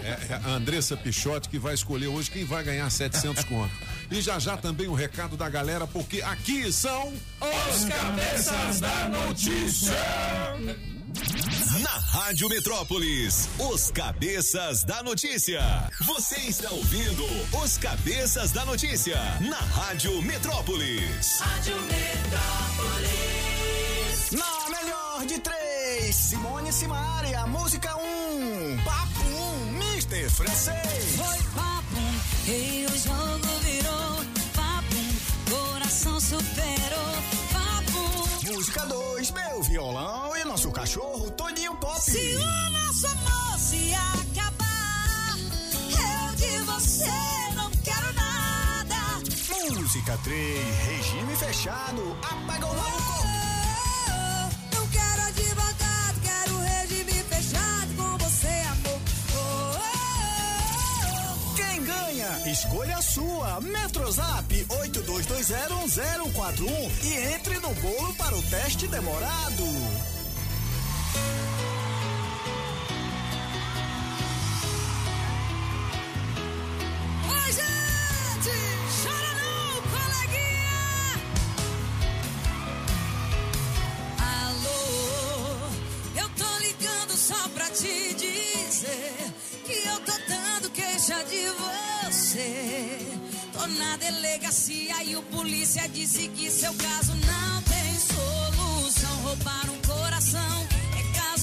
É, 0.02 0.26
é 0.30 0.40
a 0.44 0.50
Andressa 0.50 0.96
Pichotti 0.96 1.48
que 1.48 1.58
vai 1.58 1.74
escolher 1.74 2.08
hoje 2.08 2.30
quem 2.30 2.44
vai 2.44 2.64
ganhar 2.64 2.90
700 2.90 3.44
conto. 3.44 3.72
E 4.10 4.20
já 4.20 4.38
já 4.38 4.56
também 4.56 4.88
o 4.88 4.94
recado 4.94 5.36
da 5.36 5.48
galera, 5.48 5.86
porque 5.86 6.20
aqui 6.22 6.72
são 6.72 7.12
Os 7.40 7.84
Cabeças 7.84 8.80
da 8.80 9.08
Notícia. 9.08 9.94
Na 11.70 11.90
Rádio 11.90 12.48
Metrópolis, 12.48 13.46
os 13.58 13.90
cabeças 13.90 14.84
da 14.84 15.02
notícia. 15.02 15.60
Você 16.00 16.36
está 16.36 16.70
ouvindo 16.70 17.26
os 17.62 17.76
cabeças 17.76 18.52
da 18.52 18.64
notícia 18.64 19.18
na 19.38 19.58
Rádio 19.58 20.22
Metrópolis. 20.22 21.40
Rádio 21.40 21.76
Metrópolis. 21.82 23.10
Na 24.32 24.70
melhor 24.70 25.26
de 25.26 25.38
três, 25.40 26.16
Simone 26.16 26.70
e 26.70 26.72
Simari, 26.72 27.34
a 27.34 27.46
música 27.46 27.94
um. 27.98 28.78
Papo 28.82 29.20
um, 29.20 29.72
Mister 29.72 30.30
Francês. 30.30 31.16
Foi 31.16 31.36
papum, 31.54 32.18
e 32.50 32.86
o 32.86 32.98
jogo 32.98 33.58
virou 33.62 34.24
papum, 34.54 35.04
coração 35.50 36.18
superou 36.18 37.12
papum. 37.52 38.54
Música 38.54 38.86
2, 38.86 39.17
meu 39.17 39.17
violão 39.78 40.36
e 40.36 40.44
nosso 40.44 40.72
cachorro 40.72 41.30
Toninho 41.30 41.72
Pop. 41.76 42.00
Se 42.00 42.34
o 42.34 42.70
nosso 42.70 43.06
amor 43.06 43.56
se 43.60 43.94
acabar, 43.94 45.38
eu 45.88 46.34
de 46.34 46.58
você 46.64 47.54
não 47.54 47.70
quero 47.84 48.12
nada. 48.12 48.96
Música 49.70 50.18
3, 50.24 50.76
regime 50.84 51.36
fechado, 51.36 52.18
apaga 52.24 52.66
o 52.66 52.74
louco. 52.74 53.22
Não 54.74 54.88
quero 54.88 55.22
advogado, 55.28 55.87
Escolha 62.50 63.00
sua. 63.02 63.60
Metrozap 63.60 64.66
82201041 64.70 66.90
e 67.04 67.12
entre 67.34 67.58
no 67.58 67.74
bolo 67.74 68.14
para 68.14 68.34
o 68.34 68.40
teste 68.42 68.88
demorado. 68.88 69.62
Oi, 77.28 77.52
gente! 77.52 78.50
Chora 79.02 79.34
não, 79.34 79.82
coleguinha! 79.92 81.20
Alô, 84.40 85.68
eu 86.16 86.28
tô 86.30 86.48
ligando 86.60 87.14
só 87.14 87.46
pra 87.50 87.68
te 87.70 88.14
dizer 88.14 89.34
que 89.66 89.86
eu 89.86 90.00
tô 90.00 90.12
dando 90.26 90.70
queixa 90.70 91.22
de 91.24 91.50
você. 91.50 91.87
Tô 93.52 93.66
na 93.66 93.96
delegacia 93.96 95.02
e 95.02 95.16
o 95.16 95.22
polícia 95.22 95.88
disse 95.88 96.28
que 96.28 96.48
seu 96.50 96.72
caso 96.74 97.12
não 97.14 97.62
tem 97.62 97.94
solução. 97.98 99.16
Roubar 99.24 99.70
um 99.70 99.80
coração 99.80 100.68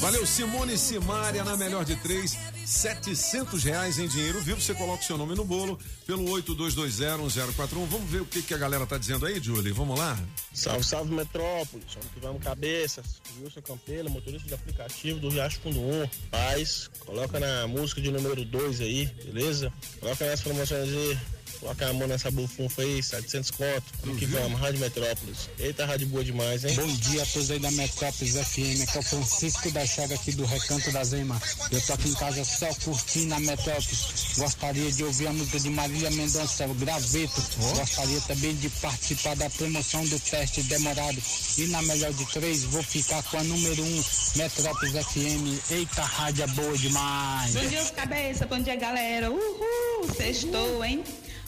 Valeu, 0.06 0.24
Simone 0.24 0.78
Simária, 0.78 1.44
na 1.44 1.58
melhor 1.58 1.84
de 1.84 1.96
três, 1.96 2.38
700 2.64 3.64
reais 3.64 3.98
em 3.98 4.08
dinheiro 4.08 4.40
vivo. 4.40 4.62
Você 4.62 4.76
coloca 4.76 5.02
o 5.02 5.04
seu 5.04 5.18
nome 5.18 5.34
no 5.34 5.44
bolo 5.44 5.80
pelo 6.06 6.24
82201041. 6.26 7.88
Vamos 7.88 8.08
ver 8.08 8.22
o 8.22 8.26
que, 8.28 8.44
que 8.44 8.54
a 8.54 8.58
galera 8.60 8.86
tá 8.86 9.00
dizendo 9.00 9.26
aí, 9.26 9.42
Julie. 9.42 9.72
Vamos 9.72 9.98
lá? 9.98 10.16
Salve, 10.54 10.84
salve 10.84 11.12
Metrópolis, 11.12 11.88
vamos 11.96 12.12
que 12.14 12.20
vamos 12.20 12.44
cabeças. 12.44 13.20
Wilson 13.42 13.62
Campelo, 13.64 14.12
motorista 14.12 14.48
de 14.48 14.54
aplicativo 14.54 15.20
do 15.20 15.30
Riacho 15.30 15.60
Fundo 15.62 15.80
1. 15.80 16.08
Paz, 16.30 16.88
coloca 17.00 17.40
na 17.40 17.66
música 17.68 18.00
de 18.00 18.12
número 18.12 18.46
2 18.46 18.82
aí, 18.82 19.08
beleza? 19.26 19.74
Coloca 20.00 20.24
nas 20.24 20.40
promoções 20.40 20.88
aí. 20.88 21.18
Coloca 21.60 21.90
a 21.90 21.94
mão 21.94 22.08
nessa 22.08 22.30
bufunfa 22.32 22.82
aí, 22.82 23.02
700 23.02 23.52
conto. 23.52 23.84
Vamos 24.02 24.20
que 24.20 24.26
vamos, 24.26 24.60
Rádio 24.60 24.80
Metrópolis. 24.80 25.50
Eita, 25.60 25.86
rádio 25.86 26.08
boa 26.08 26.24
demais, 26.24 26.64
hein? 26.64 26.74
Bom 26.76 26.88
dia 26.88 27.24
a 27.24 27.26
todos 27.26 27.52
aí 27.52 27.60
da 27.60 27.72
Metrópolis 27.72 28.34
FM, 28.36 28.82
aqui 28.84 28.98
é 28.98 29.00
o 29.00 29.04
Francisco 29.04 29.72
da 29.72 29.86
Chaga 29.86 30.16
aqui 30.16 30.32
do 30.34 30.46
Recanto 30.46 30.92
da 30.92 31.04
Zema. 31.04 31.42
Eu 31.72 31.82
tô 31.82 31.94
aqui 31.94 32.10
em 32.10 32.14
casa 32.14 32.44
só 32.44 32.68
curtindo 32.84 33.34
a 33.34 33.40
Metrópolis. 33.40 34.36
Gostaria 34.38 34.92
de 34.92 35.04
ouvir 35.04 35.28
a 35.28 35.34
música 35.34 35.60
de 35.60 35.70
Marília 35.70 36.12
Mendonça, 36.12 36.66
o 36.66 36.74
Graveto. 36.74 37.42
Gostaria 37.76 38.22
também 38.22 38.56
de 38.56 38.70
participar 38.70 39.36
da 39.36 39.50
promoção 39.50 40.06
do 40.06 40.20
teste 40.20 40.64
demorado. 40.64 41.18
E 41.58 41.68
na 41.68 41.82
melhor 41.84 42.14
de 42.14 42.26
três, 42.26 42.64
vou 42.64 42.84
ficar 42.84 43.24
com 43.24 43.38
a 43.38 43.44
número 43.44 43.84
um, 43.84 44.04
Metrópolis 44.36 44.94
FM. 44.94 45.72
Eita, 45.72 46.02
rádio 46.02 46.44
é 46.44 46.48
boa 46.48 46.78
demais. 46.78 47.54
Bom 47.54 47.68
dia, 47.68 47.82
os 47.82 47.92
cabeça. 47.92 48.46
Bom 48.46 48.60
dia, 48.60 48.76
galera. 48.76 49.32
Uhul, 49.32 50.14
sextou, 50.16 50.84
hein? 50.84 51.04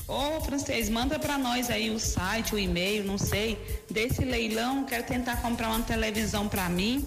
Ô, 0.08 0.40
francês, 0.40 0.90
manda 0.90 1.20
pra 1.20 1.38
nós 1.38 1.70
aí 1.70 1.90
o 1.90 2.00
site, 2.00 2.56
o 2.56 2.58
e-mail, 2.60 3.04
não 3.04 3.18
sei, 3.18 3.62
desse 3.92 4.24
leilão. 4.24 4.86
Quero 4.86 5.04
tentar 5.04 5.36
comprar 5.42 5.68
uma 5.68 5.82
televisão 5.82 6.48
pra 6.48 6.70
mim. 6.70 7.06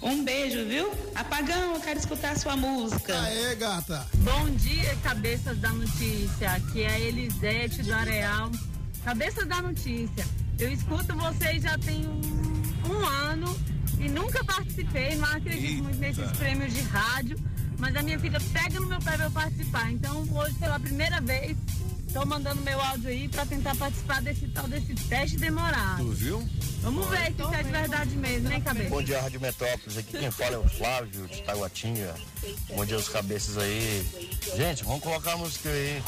Um 0.00 0.22
beijo, 0.22 0.64
viu? 0.64 0.88
Apagão, 1.16 1.74
eu 1.74 1.80
quero 1.80 1.98
escutar 1.98 2.32
a 2.32 2.38
sua 2.38 2.56
música. 2.56 3.20
Aê, 3.22 3.56
gata. 3.56 4.06
Bom 4.18 4.48
dia, 4.50 4.96
cabeças 5.02 5.58
da 5.58 5.70
notícia. 5.70 6.52
Aqui 6.52 6.82
é 6.82 6.88
a 6.88 7.00
Elisete 7.00 7.82
do 7.82 7.92
Areal. 7.92 8.52
Cabeças 9.04 9.44
da 9.48 9.60
notícia. 9.60 10.24
Eu 10.60 10.72
escuto 10.72 11.16
vocês 11.16 11.60
já 11.64 11.76
tem 11.78 12.06
um, 12.06 12.20
um 12.88 13.04
ano 13.04 13.58
e 13.98 14.08
nunca 14.08 14.44
participei, 14.44 15.16
não 15.16 15.28
acredito 15.28 15.82
muito 15.82 15.98
nesses 15.98 16.30
prêmios 16.32 16.72
de 16.72 16.82
rádio. 16.82 17.36
Mas 17.78 17.96
a 17.96 18.02
minha 18.02 18.18
filha 18.18 18.40
pega 18.52 18.78
no 18.78 18.86
meu 18.86 18.98
pé 19.00 19.16
pra 19.16 19.24
eu 19.26 19.30
participar. 19.32 19.90
Então 19.90 20.24
hoje 20.32 20.54
pela 20.54 20.78
primeira 20.78 21.20
vez 21.20 21.56
Tô 22.12 22.24
mandando 22.24 22.60
meu 22.62 22.80
áudio 22.80 23.10
aí 23.10 23.28
pra 23.28 23.44
tentar 23.44 23.74
participar 23.76 24.22
desse 24.22 24.46
tal 24.48 24.66
desse 24.66 24.94
teste 24.94 25.36
demorado. 25.36 26.04
Tu 26.04 26.12
viu? 26.12 26.48
Vamos 26.80 27.08
ver 27.08 27.26
se 27.26 27.32
isso 27.42 27.54
é 27.54 27.62
de 27.62 27.70
verdade 27.70 28.16
mesmo, 28.16 28.48
né, 28.48 28.60
cabeça? 28.60 28.88
Bom 28.88 29.02
dia, 29.02 29.20
Rádio 29.20 29.40
Metrópolis. 29.40 29.98
Aqui 29.98 30.16
quem 30.16 30.30
fala 30.30 30.54
é 30.54 30.58
o 30.58 30.68
Flávio 30.68 31.26
de 31.26 31.42
Taguatinga. 31.42 32.14
Bom 32.74 32.84
dia, 32.84 32.96
os 32.96 33.08
cabeças 33.08 33.58
aí. 33.58 34.06
Gente, 34.56 34.84
vamos 34.84 35.02
colocar 35.02 35.32
a 35.32 35.36
música 35.36 35.68
aí 35.68 36.00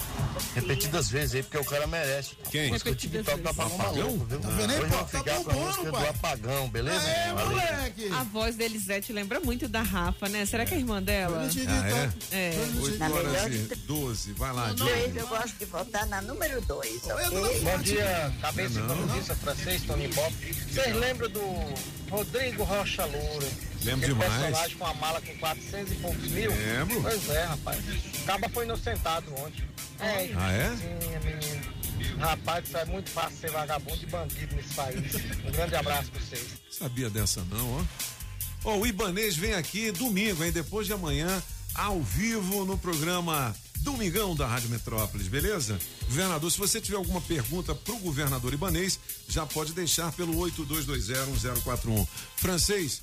repetidas 0.54 1.10
vezes 1.10 1.34
aí, 1.34 1.42
porque 1.42 1.58
o 1.58 1.64
cara 1.64 1.86
merece. 1.88 2.36
Quem? 2.50 2.70
Música 2.70 2.94
TikTok 2.94 3.42
tá 3.42 3.52
falando 3.52 3.76
maluco, 3.78 4.24
viu? 4.26 4.38
Tá 4.38 4.48
vendo 4.50 4.72
aí, 4.72 4.80
pô? 4.80 4.96
Tá 4.96 5.04
ficar 5.06 5.34
com 5.44 5.50
a 5.50 5.54
música 5.54 5.90
pai. 5.90 6.02
do 6.02 6.08
Apagão, 6.08 6.68
beleza? 6.70 7.08
É, 7.08 7.32
moleque. 7.32 8.08
A 8.12 8.22
voz 8.24 8.56
da 8.56 8.64
Elisete 8.64 9.12
lembra 9.12 9.40
muito 9.40 9.68
da 9.68 9.82
Rafa, 9.82 10.28
né? 10.28 10.46
Será 10.46 10.64
que 10.64 10.74
é 10.74 10.78
irmã 10.78 11.02
dela? 11.02 11.48
Ah, 11.68 12.30
é? 12.32 12.50
É. 12.52 12.52
8 12.80 12.96
Na 12.98 13.08
melhor 13.08 13.26
horas 13.26 13.54
e 13.54 13.74
12. 13.74 14.32
Vai 14.34 14.52
lá, 14.52 14.74
Julie. 14.74 15.12
eu 15.16 15.26
gosto 15.26 15.58
de 15.58 15.66
votar 15.90 16.06
na 16.06 16.22
número 16.22 16.60
2. 16.62 17.02
Bom 17.62 17.78
dia, 17.82 18.32
cabeça 18.40 18.78
e 18.78 18.82
economista 18.84 19.34
francês, 19.34 19.82
Tony 19.82 20.08
Pop. 20.08 20.32
Vocês 20.70 20.94
lembram 20.96 21.28
do 21.28 21.40
Rodrigo 22.08 22.62
Rocha 22.62 23.04
Loura? 23.04 23.48
Lembro 23.82 24.04
Aquele 24.06 24.12
demais. 24.14 24.32
personagem 24.42 24.76
com 24.76 24.86
a 24.86 24.94
mala 24.94 25.20
com 25.20 25.36
400 25.38 25.92
e 25.92 25.96
poucos 25.96 26.30
mil? 26.30 26.50
Lembro. 26.52 27.02
Pois 27.02 27.28
é, 27.30 27.44
rapaz. 27.44 27.78
O 28.20 28.24
Caba 28.24 28.48
foi 28.50 28.64
inocentado 28.64 29.34
ontem. 29.34 29.64
É, 29.98 30.30
Ah, 30.36 30.52
é? 30.52 30.76
Sim, 30.76 31.26
menino. 31.26 31.80
Rapaz, 32.18 32.66
isso 32.66 32.76
é 32.76 32.84
muito 32.84 33.10
fácil 33.10 33.38
ser 33.38 33.50
vagabundo 33.50 34.02
e 34.02 34.06
bandido 34.06 34.54
nesse 34.56 34.74
país. 34.74 35.14
Um 35.44 35.50
grande 35.50 35.74
abraço 35.74 36.10
pra 36.10 36.20
vocês. 36.20 36.46
Sabia 36.70 37.10
dessa 37.10 37.42
não, 37.50 37.78
ó. 37.78 37.84
Ó, 38.64 38.76
o 38.76 38.86
Ibanês 38.86 39.36
vem 39.36 39.54
aqui 39.54 39.90
domingo, 39.90 40.44
hein? 40.44 40.52
Depois 40.52 40.86
de 40.86 40.92
amanhã, 40.92 41.42
ao 41.74 42.00
vivo 42.00 42.64
no 42.66 42.76
programa 42.76 43.54
Domingão 43.80 44.34
da 44.34 44.46
Rádio 44.46 44.70
Metrópolis, 44.70 45.28
beleza? 45.28 45.78
Governador, 46.04 46.50
se 46.50 46.58
você 46.58 46.80
tiver 46.80 46.96
alguma 46.96 47.20
pergunta 47.20 47.74
pro 47.74 47.96
governador 47.98 48.52
Ibanês, 48.52 48.98
já 49.28 49.46
pode 49.46 49.72
deixar 49.72 50.12
pelo 50.12 50.34
82201041. 50.36 52.06
Francês, 52.36 53.02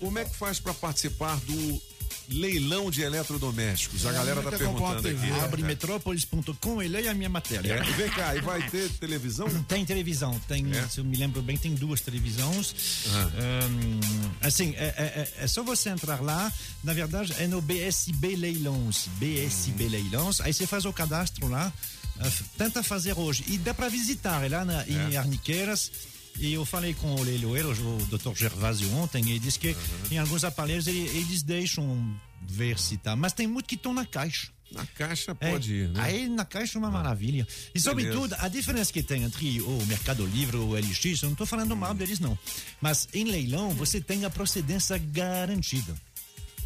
como 0.00 0.18
é 0.18 0.24
que 0.24 0.36
faz 0.36 0.58
para 0.60 0.74
participar 0.74 1.36
do 1.40 1.82
leilão 2.28 2.90
de 2.90 3.02
eletrodomésticos? 3.02 4.06
A 4.06 4.12
galera 4.12 4.42
tá 4.42 4.50
perguntando 4.52 5.06
aqui. 5.08 5.30
Abre 5.42 5.62
metrópolis.com 5.62 6.82
e 6.82 6.88
leia 6.88 7.10
a 7.10 7.14
minha 7.14 7.28
matéria. 7.28 7.74
É. 7.74 7.82
Vem 7.82 8.10
cá, 8.10 8.34
e 8.34 8.40
vai 8.40 8.66
ter 8.70 8.88
televisão? 8.92 9.48
Tem 9.64 9.84
televisão, 9.84 10.38
tem, 10.48 10.64
É? 10.74 10.88
se 10.88 10.98
eu 11.00 11.04
me 11.04 11.16
lembro 11.16 11.42
bem, 11.42 11.56
tem 11.56 11.74
duas 11.74 12.00
televisões. 12.00 12.74
Hum, 13.08 14.00
assim, 14.40 14.74
é, 14.76 14.84
é- 14.86 15.20
é- 15.40 15.44
é 15.44 15.46
só 15.46 15.62
você 15.62 15.90
entrar 15.90 16.20
lá. 16.22 16.50
Na 16.82 16.92
verdade, 16.94 17.34
é 17.38 17.46
no 17.46 17.60
BSB 17.60 18.36
Leilões. 18.36 19.06
BSB 19.18 19.88
Leilões. 19.88 20.40
Aí 20.40 20.52
você 20.52 20.66
faz 20.66 20.84
o 20.84 20.92
cadastro 20.92 21.48
lá. 21.48 21.72
eh, 22.20 22.30
tenta 22.56 22.80
fazer 22.80 23.18
hoje. 23.18 23.42
E 23.48 23.58
dá 23.58 23.74
para 23.74 23.88
visitar 23.88 24.44
é 24.44 24.48
lá 24.48 24.64
na, 24.64 24.86
em 24.86 25.16
Arniqueiras. 25.16 25.90
E 26.38 26.52
eu 26.52 26.64
falei 26.64 26.92
com 26.94 27.14
o 27.14 27.22
leiloeiro, 27.22 27.70
o 27.70 28.06
Dr. 28.06 28.34
Gervásio 28.36 28.92
ontem, 28.96 29.24
e 29.24 29.30
ele 29.30 29.38
disse 29.38 29.58
que 29.58 29.76
em 30.10 30.18
alguns 30.18 30.44
aparelhos 30.44 30.86
ele- 30.86 31.06
eles 31.16 31.42
deixam 31.42 32.14
ver 32.42 32.78
se 32.78 32.96
tá. 32.96 33.14
Mas 33.16 33.32
tem 33.32 33.46
muito 33.46 33.66
que 33.66 33.76
estão 33.76 33.94
na 33.94 34.04
caixa. 34.04 34.48
Na 34.72 34.84
caixa 34.86 35.36
É, 35.40 35.50
pode 35.52 35.72
ir, 35.72 35.88
né? 35.90 36.00
Aí 36.02 36.28
na 36.28 36.44
caixa 36.44 36.76
é 36.76 36.80
uma 36.80 36.90
maravilha. 36.90 37.46
E 37.74 37.78
sobretudo, 37.80 38.34
a 38.40 38.48
diferença 38.48 38.92
que 38.92 39.02
tem 39.02 39.22
entre 39.22 39.60
o 39.62 39.86
Mercado 39.86 40.26
Livre 40.26 40.56
e 40.56 40.60
o 40.60 40.74
LX, 40.76 41.22
eu 41.22 41.26
não 41.28 41.32
estou 41.32 41.46
falando 41.46 41.76
mal 41.76 41.94
deles 41.94 42.18
não. 42.18 42.36
Mas 42.80 43.06
em 43.14 43.24
leilão 43.24 43.70
você 43.70 44.00
tem 44.00 44.24
a 44.24 44.30
procedência 44.30 44.98
garantida. 44.98 45.94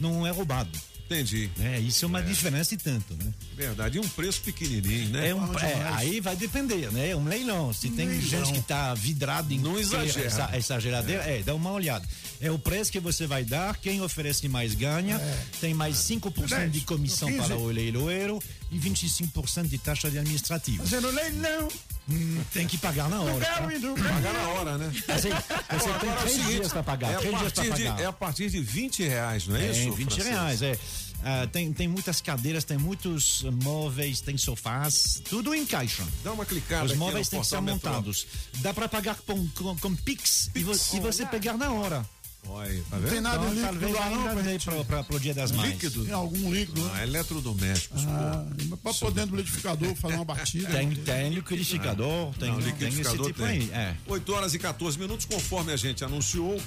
Não 0.00 0.26
é 0.26 0.30
roubado. 0.30 0.70
Entendi. 1.10 1.50
É, 1.58 1.80
isso 1.80 2.04
é 2.04 2.08
uma 2.08 2.22
diferença 2.22 2.74
e 2.74 2.76
tanto, 2.76 3.14
né? 3.14 3.32
Verdade. 3.56 3.96
E 3.96 4.00
um 4.00 4.08
preço 4.08 4.42
pequenininho, 4.42 5.08
né? 5.08 5.30
É 5.30 5.34
um, 5.34 5.58
é, 5.58 5.82
aí 5.94 6.20
vai 6.20 6.36
depender, 6.36 6.92
né? 6.92 7.08
É 7.08 7.16
um 7.16 7.24
leilão. 7.24 7.72
Se 7.72 7.88
tem 7.88 8.06
Leilão. 8.06 8.22
gente 8.22 8.52
que 8.52 8.58
está 8.58 8.92
vidrado 8.92 9.50
em 9.52 9.58
Não 9.58 9.78
exagera. 9.78 10.26
Essa, 10.26 10.50
essa 10.52 10.78
geladeira, 10.78 11.22
é. 11.22 11.42
dá 11.42 11.54
uma 11.54 11.72
olhada. 11.72 12.06
É 12.42 12.50
o 12.50 12.58
preço 12.58 12.92
que 12.92 13.00
você 13.00 13.26
vai 13.26 13.42
dar, 13.42 13.74
quem 13.78 14.02
oferece 14.02 14.46
mais 14.48 14.74
ganha, 14.74 15.18
tem 15.62 15.72
mais 15.72 15.96
5% 15.96 16.68
de 16.68 16.82
comissão 16.82 17.28
15. 17.28 17.46
para 17.46 17.56
o 17.56 17.66
leiloeiro 17.68 18.38
e 18.70 18.78
25% 18.78 19.66
de 19.66 19.78
taxa 19.78 20.10
de 20.10 20.18
administrativa. 20.18 20.84
Fazendo 20.84 21.10
leilão. 21.10 21.68
Hum, 22.10 22.42
tem 22.52 22.66
que 22.66 22.78
pagar 22.78 23.08
na 23.10 23.20
hora. 23.20 23.44
Tá? 23.44 23.54
Pagar 23.60 24.32
na 24.32 24.48
hora, 24.48 24.78
né? 24.78 24.86
Assim, 25.08 25.28
você 25.28 25.88
Bom, 25.92 25.98
tem 25.98 26.08
agora 26.08 26.10
é 26.10 26.16
três 26.22 26.32
seguinte, 26.36 26.52
dias 26.54 26.72
para 26.72 26.82
pagar. 26.82 27.10
É 27.12 27.14
a, 27.14 27.18
três 27.18 27.38
dias 27.38 27.52
para 27.52 27.62
partir 27.64 27.76
de, 27.82 27.84
pagar. 27.88 28.00
é 28.02 28.06
a 28.06 28.12
partir 28.12 28.50
de 28.50 28.60
20 28.60 29.02
reais, 29.04 29.46
não 29.46 29.56
é, 29.56 29.66
É, 29.66 29.70
isso? 29.70 29.92
20 29.92 30.06
Francisco? 30.14 30.30
reais, 30.30 30.62
é. 30.62 30.78
Ah, 31.22 31.48
tem, 31.50 31.72
tem 31.72 31.88
muitas 31.88 32.20
cadeiras, 32.20 32.62
tem 32.64 32.78
muitos 32.78 33.42
móveis, 33.62 34.20
tem 34.20 34.38
sofás, 34.38 35.20
tudo 35.28 35.52
em 35.52 35.66
caixa. 35.66 36.06
Dá 36.22 36.32
uma 36.32 36.46
clicada 36.46 36.84
Os 36.86 36.94
móveis 36.94 37.28
têm 37.28 37.40
que 37.40 37.46
ser 37.46 37.60
montados. 37.60 38.26
Dá 38.58 38.72
para 38.72 38.88
pagar 38.88 39.16
com, 39.26 39.48
com, 39.48 39.76
com 39.76 39.96
Pix, 39.96 40.48
E, 40.54 40.62
vo- 40.62 40.72
e 40.94 41.00
você 41.00 41.26
pegar 41.26 41.58
na 41.58 41.72
hora. 41.72 42.06
Olha, 42.46 42.82
tá 42.88 42.96
vendo? 42.96 43.10
Tem 43.10 43.20
nada 43.20 43.36
Então, 43.36 43.48
líquido 43.52 43.66
talvez 43.68 43.92
lá 43.94 44.10
não, 44.10 44.22
pra 44.34 44.42
gente- 44.42 44.64
pra- 44.64 44.84
pra- 44.84 45.04
pro 45.04 45.20
Dia 45.20 45.34
das 45.34 45.52
Mães. 45.52 45.70
Líquido? 45.72 46.04
Tem 46.04 46.14
algum 46.14 46.52
líquido, 46.52 46.80
né? 46.82 46.90
Ah, 46.94 47.02
eletrodomésticos, 47.02 48.06
Ah, 48.06 48.46
pô. 48.70 48.76
pra 48.78 48.94
pôr 48.94 49.10
dentro 49.12 49.30
do 49.32 49.36
liquidificador, 49.36 49.94
fazer 49.96 50.14
uma 50.14 50.24
batida. 50.24 50.68
Tem, 50.70 50.90
tem 50.94 51.30
liquidificador, 51.30 52.32
tem, 52.38 52.48
Não, 52.50 52.56
tem 52.58 52.66
liquidificador 52.72 53.20
esse 53.20 53.26
tipo 53.34 53.42
tem. 53.46 53.48
aí. 53.48 53.70
É. 53.72 53.94
8 54.06 54.32
horas 54.32 54.54
e 54.54 54.58
14 54.58 54.98
minutos, 54.98 55.26
conforme 55.26 55.72
a 55.72 55.76
gente 55.76 56.02
anunciou. 56.04 56.58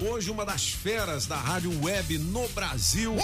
Hoje, 0.00 0.30
uma 0.30 0.46
das 0.46 0.70
feras 0.70 1.26
da 1.26 1.36
rádio 1.36 1.70
web 1.84 2.16
no 2.18 2.48
Brasil. 2.50 3.14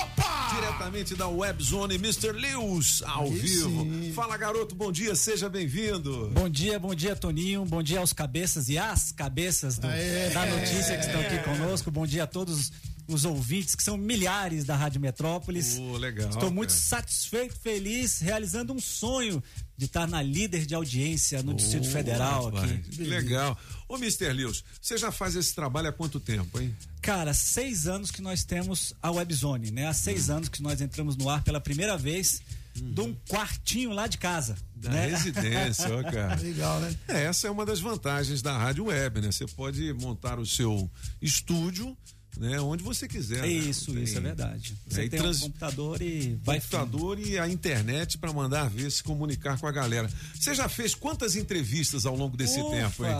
Diretamente 0.55 1.14
da 1.14 1.27
Webzone, 1.27 1.95
Mr. 1.95 2.33
Lewis, 2.33 3.03
ao 3.03 3.24
Aí 3.24 3.31
vivo. 3.39 3.68
sim. 3.83 4.12
Fala, 4.14 4.37
garoto, 4.37 4.74
bom 4.74 4.93
dia, 4.93 5.14
seja 5.14 5.49
bem-vindo. 5.49 6.31
Bom 6.35 6.49
dia, 6.51 6.79
bom 6.79 6.95
dia, 6.95 7.16
Toninho. 7.16 7.64
Bom 7.64 7.83
dia 7.83 8.01
aos 8.01 8.12
cabeças 8.12 8.68
e 8.68 8.77
às 8.77 9.11
cabeças 9.11 9.79
do- 9.79 9.89
da 10.35 10.47
notícia 10.47 10.99
que 10.99 11.07
estão 11.07 11.20
aqui 11.20 11.39
conosco. 11.39 11.91
Bom 11.91 12.07
dia 12.07 12.24
a 12.24 12.27
todos 12.27 12.70
os 13.09 13.24
ouvintes, 13.24 13.74
que 13.74 13.83
são 13.83 13.97
milhares 13.97 14.64
da 14.64 14.77
Rádio 14.77 15.01
Metrópolis. 15.01 15.79
Ô, 15.79 15.97
legal, 15.97 16.29
Estou 16.29 16.51
muito 16.51 16.70
cara. 16.70 16.81
satisfeito, 16.81 17.55
feliz, 17.59 18.18
realizando 18.20 18.72
um 18.72 18.81
sonho 18.81 19.43
de 19.77 19.85
estar 19.85 20.07
na 20.07 20.22
líder 20.22 20.64
de 20.64 20.74
audiência 20.74 21.43
no 21.43 21.55
Distrito 21.55 21.89
Federal 21.89 22.47
Rapaz, 22.47 22.70
aqui. 22.70 22.91
que 22.91 23.05
Legal. 23.05 23.59
Ô, 23.89 23.97
Mr. 23.97 24.33
Lewis, 24.33 24.64
você 24.81 24.97
já 24.97 25.12
faz 25.12 25.37
esse 25.37 25.55
trabalho 25.55 25.89
há 25.89 25.93
quanto 25.93 26.18
tempo, 26.18 26.59
hein? 26.61 26.74
Cara, 27.03 27.35
seis 27.35 27.87
anos 27.87 28.11
que 28.11 28.22
nós 28.22 28.43
temos 28.43 28.95
a 29.03 29.11
Webzone, 29.11 29.70
né? 29.70 29.87
Há 29.87 29.95
seis 29.95 30.31
anos 30.31 30.49
que 30.49 30.62
nós 30.62 30.81
entramos 30.81 31.16
no 31.16 31.29
ar 31.29 31.45
pela 31.45 31.61
primeira 31.61 31.97
vez 31.97 32.41
de 32.74 33.01
um 33.01 33.14
quartinho 33.29 33.91
lá 33.93 34.07
de 34.07 34.18
casa. 34.18 34.57
Da 34.74 34.91
né? 34.91 35.07
residência, 35.09 35.95
ó, 35.95 36.03
cara. 36.03 36.37
Legal, 36.41 36.81
né? 36.81 36.95
É, 37.09 37.24
essa 37.24 37.47
é 37.47 37.51
uma 37.51 37.64
das 37.64 37.81
vantagens 37.81 38.43
da 38.43 38.57
rádio 38.57 38.87
web, 38.87 39.20
né? 39.20 39.33
Você 39.33 39.47
pode 39.47 39.93
montar 39.95 40.39
o 40.39 40.47
seu 40.47 40.91
estúdio, 41.20 41.97
né? 42.39 42.61
Onde 42.61 42.82
você 42.82 43.07
quiser. 43.09 43.43
né? 43.43 43.49
Isso, 43.49 43.93
Não 43.93 44.03
isso 44.03 44.12
é 44.12 44.14
tem- 44.16 44.22
verdade. 44.22 44.76
É, 44.91 44.95
Você 44.95 45.05
e 45.05 45.09
tem 45.09 45.20
trans- 45.20 45.39
um 45.39 45.47
computador 45.47 46.01
e 46.03 46.39
vai 46.45 46.61
computador 46.61 47.18
e 47.18 47.39
a 47.39 47.49
internet 47.49 48.18
para 48.18 48.32
mandar 48.32 48.68
ver, 48.70 48.91
se 48.91 49.03
comunicar 49.03 49.59
com 49.59 49.66
a 49.66 49.72
galera. 49.72 50.11
Você 50.34 50.55
já 50.55 50.68
fez 50.68 50.95
quantas 50.95 51.37
entrevistas 51.37 52.07
ao 52.07 52.14
longo 52.16 52.37
desse 52.37 52.61
Ufa, 52.61 52.70
tempo, 52.70 53.05
hein? 53.07 53.12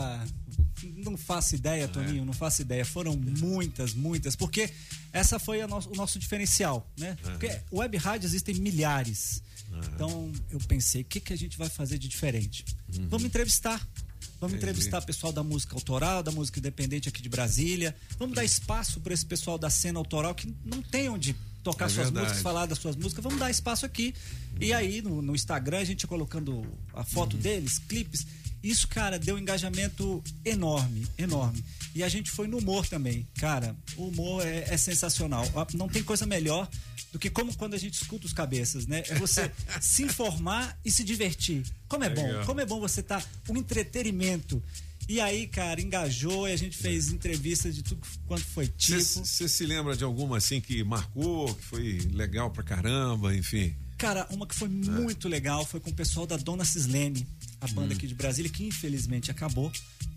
Não 1.03 1.17
faço 1.17 1.55
ideia, 1.55 1.87
Toninho, 1.87 2.23
não 2.23 2.33
faço 2.33 2.61
ideia. 2.61 2.85
Foram 2.85 3.15
muitas, 3.17 3.93
muitas, 3.93 4.35
porque 4.35 4.69
essa 5.11 5.39
foi 5.39 5.65
nosso- 5.65 5.89
o 5.89 5.95
nosso 5.95 6.19
diferencial, 6.19 6.87
né? 6.97 7.17
Porque 7.23 7.59
web 7.71 7.97
rádio 7.97 8.27
existem 8.27 8.55
milhares. 8.55 9.41
Então 9.93 10.31
eu 10.49 10.59
pensei, 10.59 11.01
o 11.01 11.05
que, 11.05 11.19
que 11.19 11.33
a 11.33 11.35
gente 11.37 11.57
vai 11.57 11.67
fazer 11.69 11.97
de 11.97 12.07
diferente? 12.07 12.63
Vamos 13.09 13.25
entrevistar. 13.25 13.85
Vamos 14.39 14.53
Entendi. 14.55 14.55
entrevistar 14.71 15.01
pessoal 15.01 15.33
da 15.33 15.43
música 15.43 15.73
autoral, 15.75 16.21
da 16.21 16.31
música 16.31 16.59
independente 16.59 17.09
aqui 17.09 17.21
de 17.21 17.29
Brasília. 17.29 17.95
Vamos 18.19 18.35
dar 18.35 18.43
espaço 18.45 18.99
para 18.99 19.13
esse 19.13 19.25
pessoal 19.25 19.57
da 19.57 19.69
cena 19.69 19.97
autoral 19.99 20.33
que 20.35 20.53
não 20.63 20.81
tem 20.81 21.09
onde 21.09 21.35
tocar 21.63 21.85
É 21.85 21.89
suas 21.89 22.05
verdade. 22.07 22.25
músicas, 22.27 22.43
falar 22.43 22.65
das 22.65 22.77
suas 22.77 22.95
músicas. 22.95 23.23
Vamos 23.23 23.39
dar 23.39 23.49
espaço 23.49 23.85
aqui. 23.85 24.13
E 24.61 24.71
aí 24.73 25.01
no, 25.01 25.21
no 25.21 25.35
Instagram 25.35 25.79
a 25.79 25.83
gente 25.83 26.05
colocando 26.07 26.65
a 26.93 27.03
foto 27.03 27.35
Uhum. 27.35 27.41
deles, 27.41 27.79
clipes. 27.79 28.25
Isso, 28.67 28.85
cara, 28.85 29.17
deu 29.17 29.35
um 29.35 29.39
engajamento 29.39 30.21
enorme, 30.43 31.07
enorme. 31.17 31.63
E 31.95 32.03
a 32.03 32.09
gente 32.09 32.29
foi 32.29 32.47
no 32.47 32.57
humor 32.57 32.85
também. 32.85 33.25
Cara, 33.39 33.73
o 33.95 34.09
humor 34.09 34.45
é, 34.45 34.65
é 34.67 34.75
sensacional. 34.75 35.45
Não 35.73 35.87
tem 35.87 36.03
coisa 36.03 36.25
melhor 36.25 36.69
do 37.13 37.17
que 37.17 37.29
como 37.29 37.55
quando 37.55 37.75
a 37.75 37.77
gente 37.77 37.93
escuta 37.93 38.25
os 38.25 38.33
cabeças, 38.33 38.85
né? 38.85 39.03
É 39.07 39.15
você 39.15 39.49
se 39.79 40.03
informar 40.03 40.77
e 40.83 40.91
se 40.91 41.05
divertir. 41.05 41.63
Como 41.87 42.03
é 42.03 42.09
bom, 42.09 42.45
como 42.45 42.59
é 42.59 42.65
bom 42.65 42.81
você 42.81 42.99
estar 42.99 43.25
um 43.47 43.55
entretenimento. 43.55 44.61
E 45.07 45.21
aí, 45.21 45.47
cara, 45.47 45.79
engajou 45.79 46.49
e 46.49 46.51
a 46.51 46.57
gente 46.57 46.75
fez 46.75 47.09
entrevistas 47.09 47.73
de 47.73 47.81
tudo 47.81 48.05
quanto 48.27 48.43
foi 48.43 48.67
tipo. 48.67 48.99
Você 48.99 49.47
se 49.47 49.65
lembra 49.65 49.95
de 49.95 50.03
alguma 50.03 50.37
assim 50.37 50.59
que 50.59 50.83
marcou, 50.83 51.55
que 51.55 51.63
foi 51.63 51.99
legal 52.11 52.51
pra 52.51 52.63
caramba, 52.63 53.33
enfim? 53.33 53.73
Cara, 53.97 54.27
uma 54.29 54.45
que 54.45 54.53
foi 54.53 54.67
muito 54.67 55.27
legal 55.27 55.65
foi 55.65 55.79
com 55.79 55.89
o 55.89 55.93
pessoal 55.93 56.27
da 56.27 56.37
Dona 56.37 56.63
Cislene, 56.63 57.25
a 57.59 57.67
banda 57.67 57.93
aqui 57.93 58.07
de 58.07 58.15
Brasília, 58.15 58.51
que 58.51 58.65
infelizmente 58.65 59.31
acabou, 59.31 59.71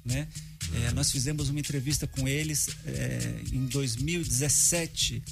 né? 0.05 0.28
É, 0.74 0.93
nós 0.93 1.11
fizemos 1.11 1.49
uma 1.49 1.59
entrevista 1.59 2.07
com 2.07 2.28
eles 2.28 2.68
é, 2.86 3.43
em 3.53 3.66
2017 3.66 5.22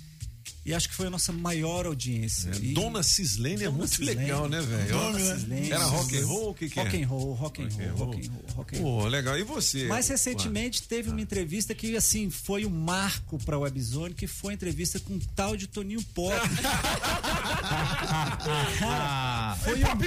e 0.68 0.74
acho 0.74 0.88
que 0.88 0.94
foi 0.94 1.06
a 1.06 1.10
nossa 1.10 1.32
maior 1.32 1.86
audiência. 1.86 2.50
E- 2.60 2.74
Dona 2.74 3.02
Cislene 3.02 3.62
é 3.62 3.66
Dona 3.66 3.78
muito 3.78 3.94
Cislene, 3.96 4.20
legal, 4.20 4.48
né, 4.48 4.60
velho? 4.60 4.88
Dona 4.88 5.18
Cislene. 5.18 5.72
Era 5.72 5.84
rock 5.84 6.18
and 6.18 6.26
roll, 6.26 6.50
o 6.50 6.54
que 6.54 6.68
que 6.68 6.78
é? 6.78 6.82
Rock 6.82 7.02
and 7.02 7.06
roll, 7.06 7.32
rock 7.34 7.62
and 7.62 7.68
roll, 7.68 7.96
rock 7.96 8.26
and 8.26 8.30
roll, 8.30 8.44
rock 8.56 8.76
and 8.76 8.80
roll. 8.82 9.02
Pô, 9.02 9.08
legal. 9.08 9.38
E 9.38 9.42
você? 9.42 9.86
Mais 9.86 10.08
recentemente 10.08 10.82
teve 10.82 11.10
uma 11.10 11.20
entrevista 11.20 11.74
que 11.74 11.96
assim 11.96 12.28
foi 12.30 12.64
um 12.66 12.70
marco 12.70 13.38
para 13.44 13.58
Webzone, 13.58 14.14
que 14.14 14.26
foi 14.26 14.52
a 14.52 14.54
entrevista 14.54 15.00
com 15.00 15.14
um 15.14 15.18
tal 15.34 15.56
de 15.56 15.66
Toninho 15.66 16.02
Pop. 16.14 16.34
Cara, 18.78 19.56
foi 19.62 19.74
um 19.74 19.80
marco, 19.82 19.98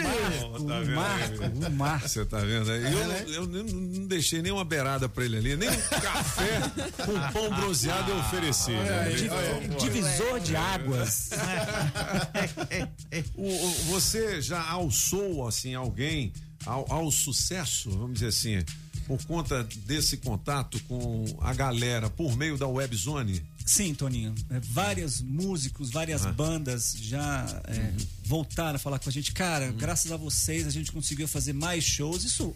Tá 0.67 0.79
um 0.79 0.95
marco, 0.95 1.43
um 1.43 1.69
marco. 1.71 2.07
Você 2.07 2.25
tá 2.25 2.39
vendo 2.39 2.71
aí? 2.71 2.83
Eu, 2.93 3.07
né? 3.07 3.25
eu 3.27 3.45
nem- 3.47 3.63
não 3.63 4.07
deixei 4.07 4.41
nenhuma 4.41 4.63
beirada 4.65 5.07
pra 5.09 5.23
ele 5.25 5.37
ali, 5.37 5.55
nem 5.55 5.69
um 5.69 5.81
café 6.01 6.59
com 7.05 7.19
pão 7.33 7.49
bronzeado 7.55 8.11
eu 8.11 8.17
ofereci. 8.19 8.71
né? 8.71 9.09
Di- 9.09 9.29
Divisor 9.81 10.39
de 10.39 10.50
águas. 10.55 11.29
O- 13.35 13.43
o- 13.47 13.73
você 13.89 14.41
já 14.41 14.61
alçou 14.69 15.47
assim 15.47 15.73
alguém 15.75 16.31
ao, 16.65 16.91
ao 16.91 17.11
sucesso, 17.11 17.89
vamos 17.91 18.13
dizer 18.15 18.27
assim, 18.27 18.63
por 19.07 19.23
conta 19.25 19.63
desse 19.85 20.17
contato 20.17 20.79
com 20.87 21.25
a 21.41 21.53
galera 21.53 22.09
por 22.09 22.35
meio 22.37 22.57
da 22.57 22.67
Webzone? 22.67 23.43
Sim, 23.65 23.93
Toninho. 23.93 24.33
É, 24.49 24.59
vários 24.59 25.21
músicos, 25.21 25.89
várias 25.91 26.25
Ah. 26.25 26.31
bandas 26.31 26.95
já 26.99 27.45
é, 27.67 27.93
voltaram 28.23 28.75
a 28.75 28.79
falar 28.79 28.99
com 28.99 29.09
a 29.09 29.11
gente. 29.13 29.31
Cara, 29.33 29.67
Uhum. 29.67 29.73
graças 29.77 30.11
a 30.11 30.17
vocês 30.17 30.65
a 30.67 30.71
gente 30.71 30.91
conseguiu 30.91 31.27
fazer 31.27 31.53
mais 31.53 31.83
shows. 31.83 32.23
Isso 32.23 32.45
Uhum. 32.45 32.53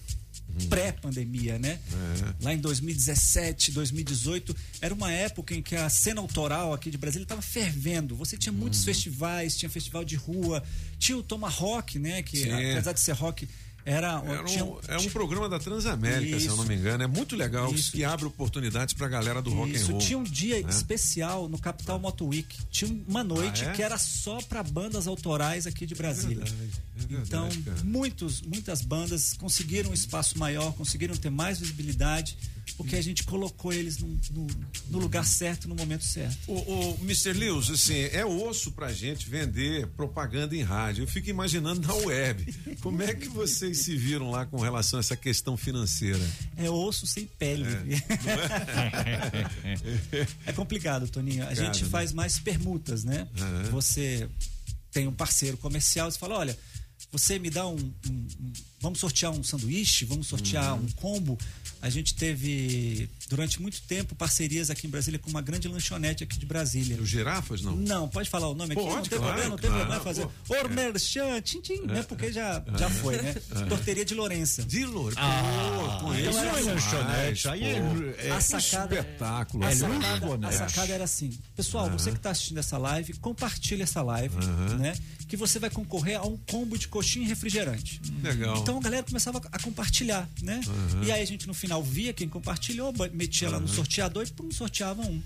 Pré-pandemia, 0.70 1.60
né? 1.60 1.80
É. 2.40 2.44
Lá 2.44 2.54
em 2.54 2.58
2017, 2.58 3.72
2018, 3.72 4.56
era 4.82 4.94
uma 4.94 5.12
época 5.12 5.54
em 5.54 5.62
que 5.62 5.76
a 5.76 5.90
cena 5.90 6.22
autoral 6.22 6.74
aqui 6.74 6.90
de 6.90 6.98
Brasília 6.98 7.24
estava 7.24 7.42
fervendo. 7.42 8.16
Você 8.16 8.38
tinha 8.38 8.54
muitos 8.54 8.80
Uhum. 8.80 8.86
festivais, 8.86 9.58
tinha 9.58 9.70
festival 9.70 10.04
de 10.06 10.16
rua, 10.16 10.64
tinha 10.98 11.18
o 11.18 11.24
Tomahawk, 11.24 12.00
né? 12.00 12.22
Que 12.24 12.38
Sim. 12.44 12.52
apesar 12.52 12.94
de 12.94 13.00
ser 13.00 13.14
rock, 13.14 13.48
era, 13.86 14.22
Era 14.26 14.44
tinha- 14.46 14.66
um, 14.66 14.80
é 14.88 14.98
um 14.98 15.10
programa 15.10 15.48
da 15.48 15.60
Transamérica, 15.60 16.40
se 16.40 16.46
eu 16.48 16.54
Isso. 16.54 16.58
não 16.58 16.66
me 16.66 16.76
engano. 16.76 17.04
É 17.04 17.08
muito 17.08 17.36
legal, 17.36 17.74
Isso. 17.74 17.92
que 17.92 18.04
abre 18.04 18.26
oportunidades 18.26 18.94
pra 18.96 19.08
galera 19.08 19.42
do 19.42 19.52
rock 19.52 19.72
and 19.72 19.76
Isso, 19.76 19.92
roll. 19.92 20.00
tinha 20.02 20.18
um 20.18 20.24
dia 20.24 20.60
né? 20.62 20.70
especial 20.70 21.48
no 21.48 21.58
Capital 21.60 22.00
Moto 22.00 22.26
Week. 22.28 22.58
Tinha 22.72 22.92
uma 23.08 23.24
noite 23.24 23.64
Ah, 23.64 23.70
é? 23.70 23.74
que 23.74 23.84
era 23.84 23.98
só 23.98 24.38
para 24.42 24.64
bandas 24.64 25.06
autorais 25.08 25.68
aqui 25.68 25.86
de 25.86 25.94
Brasília. 25.96 26.44
verdade, 26.44 26.54
é 26.96 27.00
verdade, 27.08 27.28
então, 27.28 27.50
cara. 27.74 27.84
muitos, 27.84 28.42
muitas 28.42 28.82
bandas 28.82 29.34
conseguiram 29.34 29.92
um 29.92 29.94
espaço 29.94 30.38
maior, 30.40 30.74
conseguiram 30.74 31.16
ter 31.16 31.30
mais 31.30 31.60
visibilidade, 31.60 32.38
porque 32.78 32.96
a 32.96 33.02
gente 33.02 33.24
colocou 33.24 33.72
eles 33.72 34.00
no, 34.00 34.08
no- 34.32 34.48
no 34.90 35.00
lugar 35.00 35.26
certo, 35.26 35.68
no 35.68 35.76
momento 35.76 36.04
certo. 36.04 36.36
O, 36.48 36.54
o 36.56 36.98
Mr. 37.04 37.34
Lewis, 37.34 37.70
assim, 37.70 37.94
é 38.12 38.26
osso 38.26 38.72
pra 38.72 38.92
gente 38.92 39.30
vender 39.30 39.88
propaganda 39.96 40.56
em 40.56 40.64
rádio. 40.64 41.04
Eu 41.04 41.08
fico 41.08 41.30
imaginando 41.30 41.88
na 41.88 41.94
web. 41.94 42.54
Como 42.82 43.02
é 43.04 43.14
que 43.14 43.28
vocês 43.30 43.75
se 43.76 43.96
viram 43.98 44.32
lá 44.32 44.46
com 44.46 44.58
relação 44.60 44.98
a 44.98 45.02
essa 45.02 45.16
questão 45.16 45.56
financeira? 45.58 46.20
É 46.58 46.70
osso 46.70 47.06
sem 47.08 47.26
pele. 47.26 47.66
É, 50.46 50.52
complicado, 50.54 51.08
Toninho. 51.08 51.44
A 51.44 51.48
Complicado, 51.48 51.66
gente 51.74 51.84
né? 51.84 51.90
faz 51.90 52.12
mais 52.14 52.40
permutas, 52.40 53.04
né? 53.04 53.28
Aham. 53.40 53.64
Você 53.72 54.28
tem 54.92 55.08
um 55.08 55.12
parceiro 55.14 55.58
comercial, 55.58 56.10
você 56.10 56.18
fala, 56.18 56.38
olha, 56.38 56.58
você 57.12 57.38
me 57.40 57.50
dá 57.50 57.68
um, 57.68 57.76
um- 57.76 58.28
um- 58.40 58.54
vamos 58.80 59.00
sortear 59.00 59.32
um 59.32 59.44
sanduíche, 59.44 60.06
vamos 60.06 60.28
sortear 60.28 60.74
Uhum. 60.76 60.86
um 60.86 60.92
combo. 60.92 61.38
A 61.82 61.90
gente 61.90 62.16
teve 62.16 63.08
durante 63.30 63.62
muito 63.62 63.80
tempo 63.84 64.16
parcerias 64.16 64.70
aqui 64.72 64.88
em 64.88 64.90
Brasília 64.90 65.20
com 65.20 65.30
uma 65.30 65.42
grande 65.42 65.68
lanchonete 65.68 66.24
aqui 66.24 66.38
de 66.40 66.46
Brasília. 66.46 67.00
Os 67.00 67.08
girafas, 67.10 67.62
não? 67.62 67.76
Não, 67.76 68.08
pode 68.10 68.28
falar 68.30 68.48
o 68.50 68.56
nome 68.56 68.74
aqui, 68.74 68.82
Pode, 68.82 68.96
não 68.96 69.04
tem 69.04 69.20
claro, 69.20 69.24
problema, 69.34 69.50
não 69.52 69.58
tem 69.58 69.70
claro, 69.70 69.86
problema 69.86 70.04
fazer. 70.04 70.28
Ormerchan, 70.50 71.42
tchim, 71.42 71.62
tchim, 71.62 71.82
né? 71.86 72.02
Porque 72.04 72.32
já, 72.32 72.64
já 72.78 72.90
foi, 72.90 73.18
né? 73.22 73.34
Torteria 73.70 74.04
de 74.04 74.16
Lourença. 74.16 74.64
De 74.64 74.84
Lourença. 74.86 75.20
Ah, 75.22 76.00
Pô, 76.02 76.14
então 76.14 76.40
era 76.40 76.48
demais, 76.62 76.66
lanchonete, 76.66 77.44
pô. 77.44 77.54
é- 78.20 78.32
a 78.32 78.42
sacada, 78.42 78.96
espetáculo. 78.96 79.64
A 79.66 79.72
É 79.72 79.76
sacada, 79.76 80.38
né? 80.38 80.48
a 80.48 80.52
sacada 80.52 80.94
era 80.94 81.04
assim, 81.04 81.38
pessoal, 81.56 81.90
você 81.92 82.10
que 82.12 82.18
está 82.18 82.32
assistindo 82.32 82.58
essa 82.58 82.78
live, 82.80 83.14
compartilha 83.16 83.84
essa 83.84 84.02
live, 84.02 84.36
né? 84.80 84.96
Que 85.28 85.38
você 85.38 85.60
vai 85.60 85.70
concorrer 85.70 86.18
a 86.20 86.24
um 86.24 86.38
combo 86.38 86.78
de 86.78 86.88
coxinha 86.88 87.26
e 87.26 87.28
refrigerante. 87.28 88.00
Legal. 88.24 88.58
Então 88.58 88.75
a 88.78 88.82
galera 88.82 89.04
começava 89.04 89.42
a 89.52 89.60
compartilhar, 89.60 90.28
né? 90.42 90.60
Uhum. 90.68 91.04
E 91.04 91.12
aí 91.12 91.22
a 91.22 91.26
gente 91.26 91.48
no 91.48 91.54
final 91.54 91.82
via 91.84 92.14
quem 92.14 92.28
compartilhou, 92.28 92.94
metia 93.14 93.50
lá 93.50 93.60
no 93.60 93.68
Uhum. 93.68 93.74
sorteador 93.74 94.24
e 94.26 94.32
pum, 94.32 94.50
sorteava 94.52 95.02
um. 95.02 95.22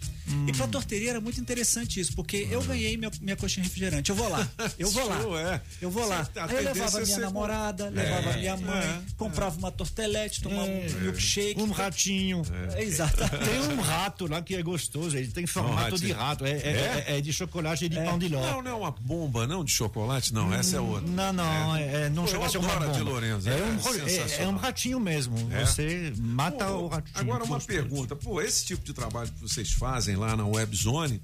E 0.47 0.51
pra 0.53 0.67
torteria 0.67 1.11
era 1.11 1.21
muito 1.21 1.39
interessante 1.39 1.99
isso, 1.99 2.13
porque 2.15 2.47
eu 2.51 2.61
ganhei 2.63 2.95
minha, 2.97 3.11
minha 3.21 3.35
coxinha 3.35 3.63
refrigerante. 3.63 4.09
Eu 4.09 4.15
vou 4.15 4.29
lá, 4.29 4.47
eu 4.77 4.89
vou 4.91 5.07
lá. 5.07 5.19
É. 5.53 5.61
Eu 5.81 5.89
vou 5.91 6.05
lá. 6.07 6.27
A 6.35 6.45
Aí 6.45 6.49
eu 6.51 6.57
tendência 6.57 6.73
levava 6.73 7.01
é 7.01 7.05
minha 7.05 7.19
namorada, 7.19 7.89
levava 7.89 8.29
É, 8.31 8.37
minha 8.37 8.57
mãe, 8.57 8.79
é, 8.85 9.01
comprava 9.17 9.57
uma 9.57 9.71
tortelete, 9.71 10.41
tomava 10.41 10.67
um 10.69 10.89
milkshake. 11.01 11.61
Um 11.61 11.71
ratinho. 11.71 12.41
É, 12.75 12.83
exatamente. 12.83 13.45
Tem 13.49 13.59
um 13.75 13.81
rato 13.81 14.27
lá 14.27 14.41
que 14.41 14.55
é 14.55 14.61
gostoso, 14.61 15.17
ele 15.17 15.27
tem 15.31 15.45
formato 15.47 15.97
de 15.97 16.11
rato. 16.11 16.45
É, 16.45 16.51
é- 16.51 16.53
É? 16.69 17.05
é- 17.07 17.17
é 17.17 17.21
de 17.21 17.33
chocolate 17.33 17.85
e 17.85 17.89
de 17.89 17.95
pão 17.95 18.17
de 18.19 18.27
ló. 18.27 18.41
Não, 18.41 18.61
não 18.61 18.71
é 18.71 18.73
uma 18.73 18.91
bomba, 18.91 19.47
não, 19.47 19.63
de 19.63 19.71
chocolate, 19.71 20.33
não. 20.33 20.53
Essa 20.53 20.77
é 20.77 20.79
outra. 20.79 21.09
Não, 21.09 21.33
não, 21.33 21.75
é, 21.75 22.05
é- 22.05 22.09
não 22.09 22.27
chega 22.27 22.45
a 22.45 22.49
ser 22.49 22.57
uma 22.59 22.67
bomba. 22.79 22.85
Lourenço, 23.33 23.49
é, 23.49 23.99
é 23.99 24.03
um, 24.03 24.07
é- 24.07 24.43
é, 24.43 24.47
um 24.47 24.55
ratinho 24.55 24.99
mesmo. 24.99 25.35
É? 25.51 25.65
Você 25.65 26.13
mata 26.17 26.65
Pô, 26.65 26.73
o 26.73 26.87
ratinho. 26.87 27.15
Agora, 27.15 27.43
uma 27.43 27.59
pergunta. 27.59 28.15
Pô, 28.15 28.41
esse 28.41 28.65
tipo 28.65 28.83
de 28.83 28.93
trabalho 28.93 29.31
que 29.31 29.41
vocês 29.41 29.71
fazem 29.71 30.15
lá 30.15 30.35
na 30.35 30.45
Webzone, 30.45 31.21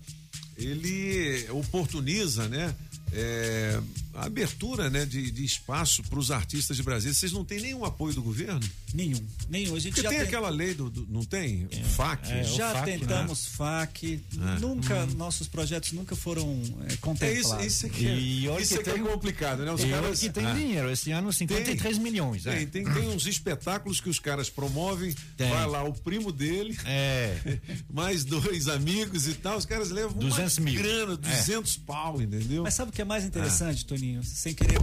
ele 0.58 1.48
oportuniza, 1.50 2.48
né? 2.48 2.74
É, 4.16 4.20
a 4.20 4.26
abertura 4.26 4.90
né, 4.90 5.06
de, 5.06 5.30
de 5.32 5.44
espaço 5.46 6.02
para 6.04 6.20
os 6.20 6.32
artistas 6.32 6.76
de 6.78 6.84
Brasília. 6.84 7.14
Vocês 7.14 7.32
não 7.32 7.44
têm 7.46 7.60
nenhum 7.60 7.84
apoio 7.86 8.14
do 8.14 8.22
governo? 8.22 8.60
Nenhum, 8.94 9.20
nenhum. 9.50 9.76
A 9.76 9.80
gente 9.80 9.94
Porque 9.94 10.02
já 10.04 10.10
tem 10.10 10.20
tem- 10.20 10.28
aquela 10.28 10.50
lei 10.50 10.74
do. 10.74 10.90
do- 10.90 11.08
não 11.10 11.24
tem? 11.24 11.68
FAC? 11.96 12.32
É, 12.32 12.44
já 12.44 12.72
FAC, 12.74 12.86
tentamos 12.86 13.46
FAC, 13.48 14.22
É. 14.56 14.60
nunca, 14.60 15.06
nossos 15.08 15.48
projetos 15.48 15.92
nunca 15.92 16.16
foram 16.16 16.62
é, 16.82 16.84
É 16.84 16.88
isso, 16.88 16.98
contemplados. 17.00 17.66
isso 17.66 17.86
aqui 17.86 18.08
é, 18.08 18.18
E 18.18 18.48
olha 18.48 18.62
isso 18.62 18.74
que 18.76 18.80
aqui 18.82 18.90
é 18.90 18.94
tem- 18.94 19.04
complicado, 19.04 19.64
né? 19.66 19.72
Os 19.72 19.82
E 19.84 19.88
caras- 19.90 20.20
que 20.20 20.30
tem 20.30 20.46
Ah. 20.46 20.54
dinheiro. 20.54 20.90
Esse 20.92 21.12
ano, 21.12 21.32
53 21.34 21.98
milhões. 21.98 22.46
é. 22.46 22.56
Tem, 22.58 22.68
tem, 22.68 22.84
tem 22.94 23.08
uns 23.10 23.26
espetáculos 23.28 24.00
que 24.00 24.10
os 24.10 24.20
caras 24.20 24.50
promovem, 24.50 25.14
Tem. 25.38 25.50
vai 25.50 25.66
lá 25.68 25.84
o 25.84 25.94
primo 25.94 26.32
dele, 26.32 26.78
É. 26.86 27.38
mais 27.92 28.24
dois 28.24 28.68
amigos 28.68 29.28
e 29.28 29.34
tal, 29.34 29.58
os 29.58 29.66
caras 29.66 29.90
levam 29.92 30.18
200 30.18 30.58
uma 30.58 30.66
mil. 30.66 30.82
grana, 30.82 31.18
200 31.18 31.76
pau, 31.78 32.22
entendeu? 32.22 32.64
Mas 32.64 32.74
sabe 32.74 32.90
o 32.90 32.94
que 32.94 33.02
é 33.02 33.06
mais 33.06 33.24
interessante, 33.26 33.84
Ah. 33.86 33.88
Toninho? 33.90 34.05
Toninho, 34.06 34.24
sem 34.24 34.54
querer 34.54 34.78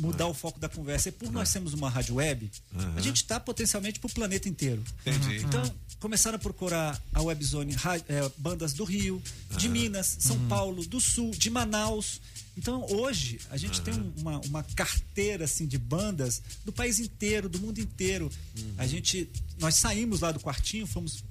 mudar 0.00 0.26
o 0.26 0.34
foco 0.34 0.58
da 0.58 0.68
conversa. 0.68 1.08
E 1.08 1.12
por 1.12 1.30
nós 1.30 1.48
sermos 1.48 1.72
uma 1.74 1.88
rádio 1.90 2.16
web, 2.16 2.50
Aham. 2.74 2.94
a 2.96 3.00
gente 3.00 3.16
está 3.16 3.38
potencialmente 3.38 3.98
para 4.00 4.08
o 4.08 4.12
planeta 4.12 4.48
inteiro. 4.48 4.82
Entendi. 5.04 5.44
Então, 5.44 5.62
começaram 6.00 6.36
a 6.36 6.38
procurar 6.38 7.00
a 7.12 7.22
Webzone 7.22 7.74
é, 8.08 8.30
bandas 8.38 8.72
do 8.72 8.84
Rio, 8.84 9.22
de 9.56 9.68
Minas, 9.68 10.16
São 10.20 10.38
Paulo, 10.48 10.84
do 10.86 11.00
Sul, 11.00 11.30
de 11.32 11.50
Manaus. 11.50 12.20
Então, 12.56 12.84
hoje, 12.90 13.38
a 13.50 13.56
gente 13.56 13.80
tem 13.82 13.94
um- 13.94 14.12
uma, 14.18 14.40
uma 14.40 14.62
carteira 14.62 15.44
assim, 15.44 15.66
de 15.66 15.78
bandas 15.78 16.42
do 16.64 16.72
país 16.72 16.98
inteiro, 16.98 17.48
do 17.48 17.58
mundo 17.60 17.78
inteiro. 17.80 18.30
A 18.76 18.86
gente, 18.86 19.28
nós 19.60 19.76
saímos 19.76 20.20
lá 20.20 20.32
do 20.32 20.40
quartinho, 20.40 20.86
fomos 20.86 21.22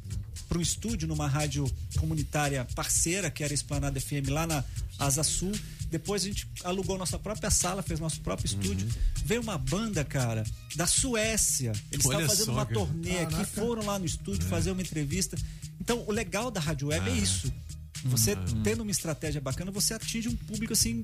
para 0.48 0.58
um 0.58 0.62
estúdio 0.62 1.08
numa 1.10 1.28
rádio 1.28 1.70
comunitária 2.00 2.64
parceira, 2.74 3.30
que 3.30 3.44
era 3.44 3.54
a 3.54 3.56
Esplanada 3.56 4.00
FM, 4.00 4.30
lá 4.30 4.48
na 4.48 4.64
Asa 4.98 5.22
Sul. 5.24 5.52
Depois 5.90 6.24
a 6.24 6.26
gente 6.26 6.48
alugou 6.64 6.98
nossa 6.98 7.18
própria 7.18 7.50
sala, 7.50 7.82
fez 7.82 8.00
nosso 8.00 8.20
próprio 8.22 8.46
estúdio. 8.46 8.88
Veio 9.24 9.42
uma 9.42 9.58
banda, 9.58 10.04
cara, 10.04 10.44
da 10.76 10.86
Suécia. 10.86 11.72
Eles 11.92 12.06
Olha 12.06 12.16
estavam 12.16 12.28
fazendo 12.30 12.46
só, 12.46 12.52
uma 12.52 12.66
cara. 12.66 12.80
turnê 12.80 13.20
aqui, 13.20 13.32
Caraca. 13.32 13.46
foram 13.52 13.86
lá 13.86 13.98
no 14.00 14.06
estúdio 14.06 14.48
fazer 14.48 14.72
uma 14.72 14.82
entrevista. 14.82 15.38
Então, 15.80 16.04
o 16.08 16.12
legal 16.12 16.52
da 16.52 16.60
rádio 16.60 16.90
web 16.90 17.10
é 17.10 17.14
Ah. 17.14 17.16
isso. 17.16 17.52
Você 18.06 18.36
tendo 18.64 18.82
uma 18.82 18.92
estratégia 18.92 19.42
bacana, 19.42 19.72
você 19.72 19.94
atinge 19.94 20.30
um 20.30 20.36
público 20.36 20.74
assim 20.74 21.02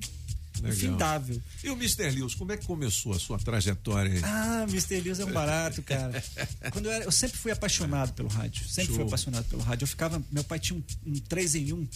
Legal. 0.60 0.76
infindável. 0.76 1.42
E 1.62 1.70
o 1.70 1.74
Mr. 1.74 2.10
Lewis, 2.10 2.34
como 2.34 2.52
é 2.52 2.56
que 2.56 2.66
começou 2.66 3.12
a 3.12 3.18
sua 3.18 3.38
trajetória 3.38 4.12
aí? 4.12 4.20
Ah, 4.22 4.66
Mr. 4.68 5.00
Lewis 5.00 5.20
é 5.20 5.24
um 5.24 5.32
barato, 5.32 5.82
cara. 5.82 6.22
Quando 6.72 6.86
eu, 6.86 6.92
era, 6.92 7.04
eu 7.04 7.12
sempre 7.12 7.38
fui 7.38 7.52
apaixonado 7.52 8.12
pelo 8.12 8.28
rádio. 8.28 8.66
Sempre 8.68 8.92
fui 8.92 8.96
Show. 8.96 9.06
apaixonado 9.06 9.44
pelo 9.46 9.62
rádio. 9.62 9.84
Eu 9.84 9.88
ficava. 9.88 10.22
Meu 10.30 10.44
pai 10.44 10.58
tinha 10.58 10.78
um, 10.78 11.10
um 11.10 11.18
3 11.18 11.54
em 11.56 11.72
1 11.72 11.88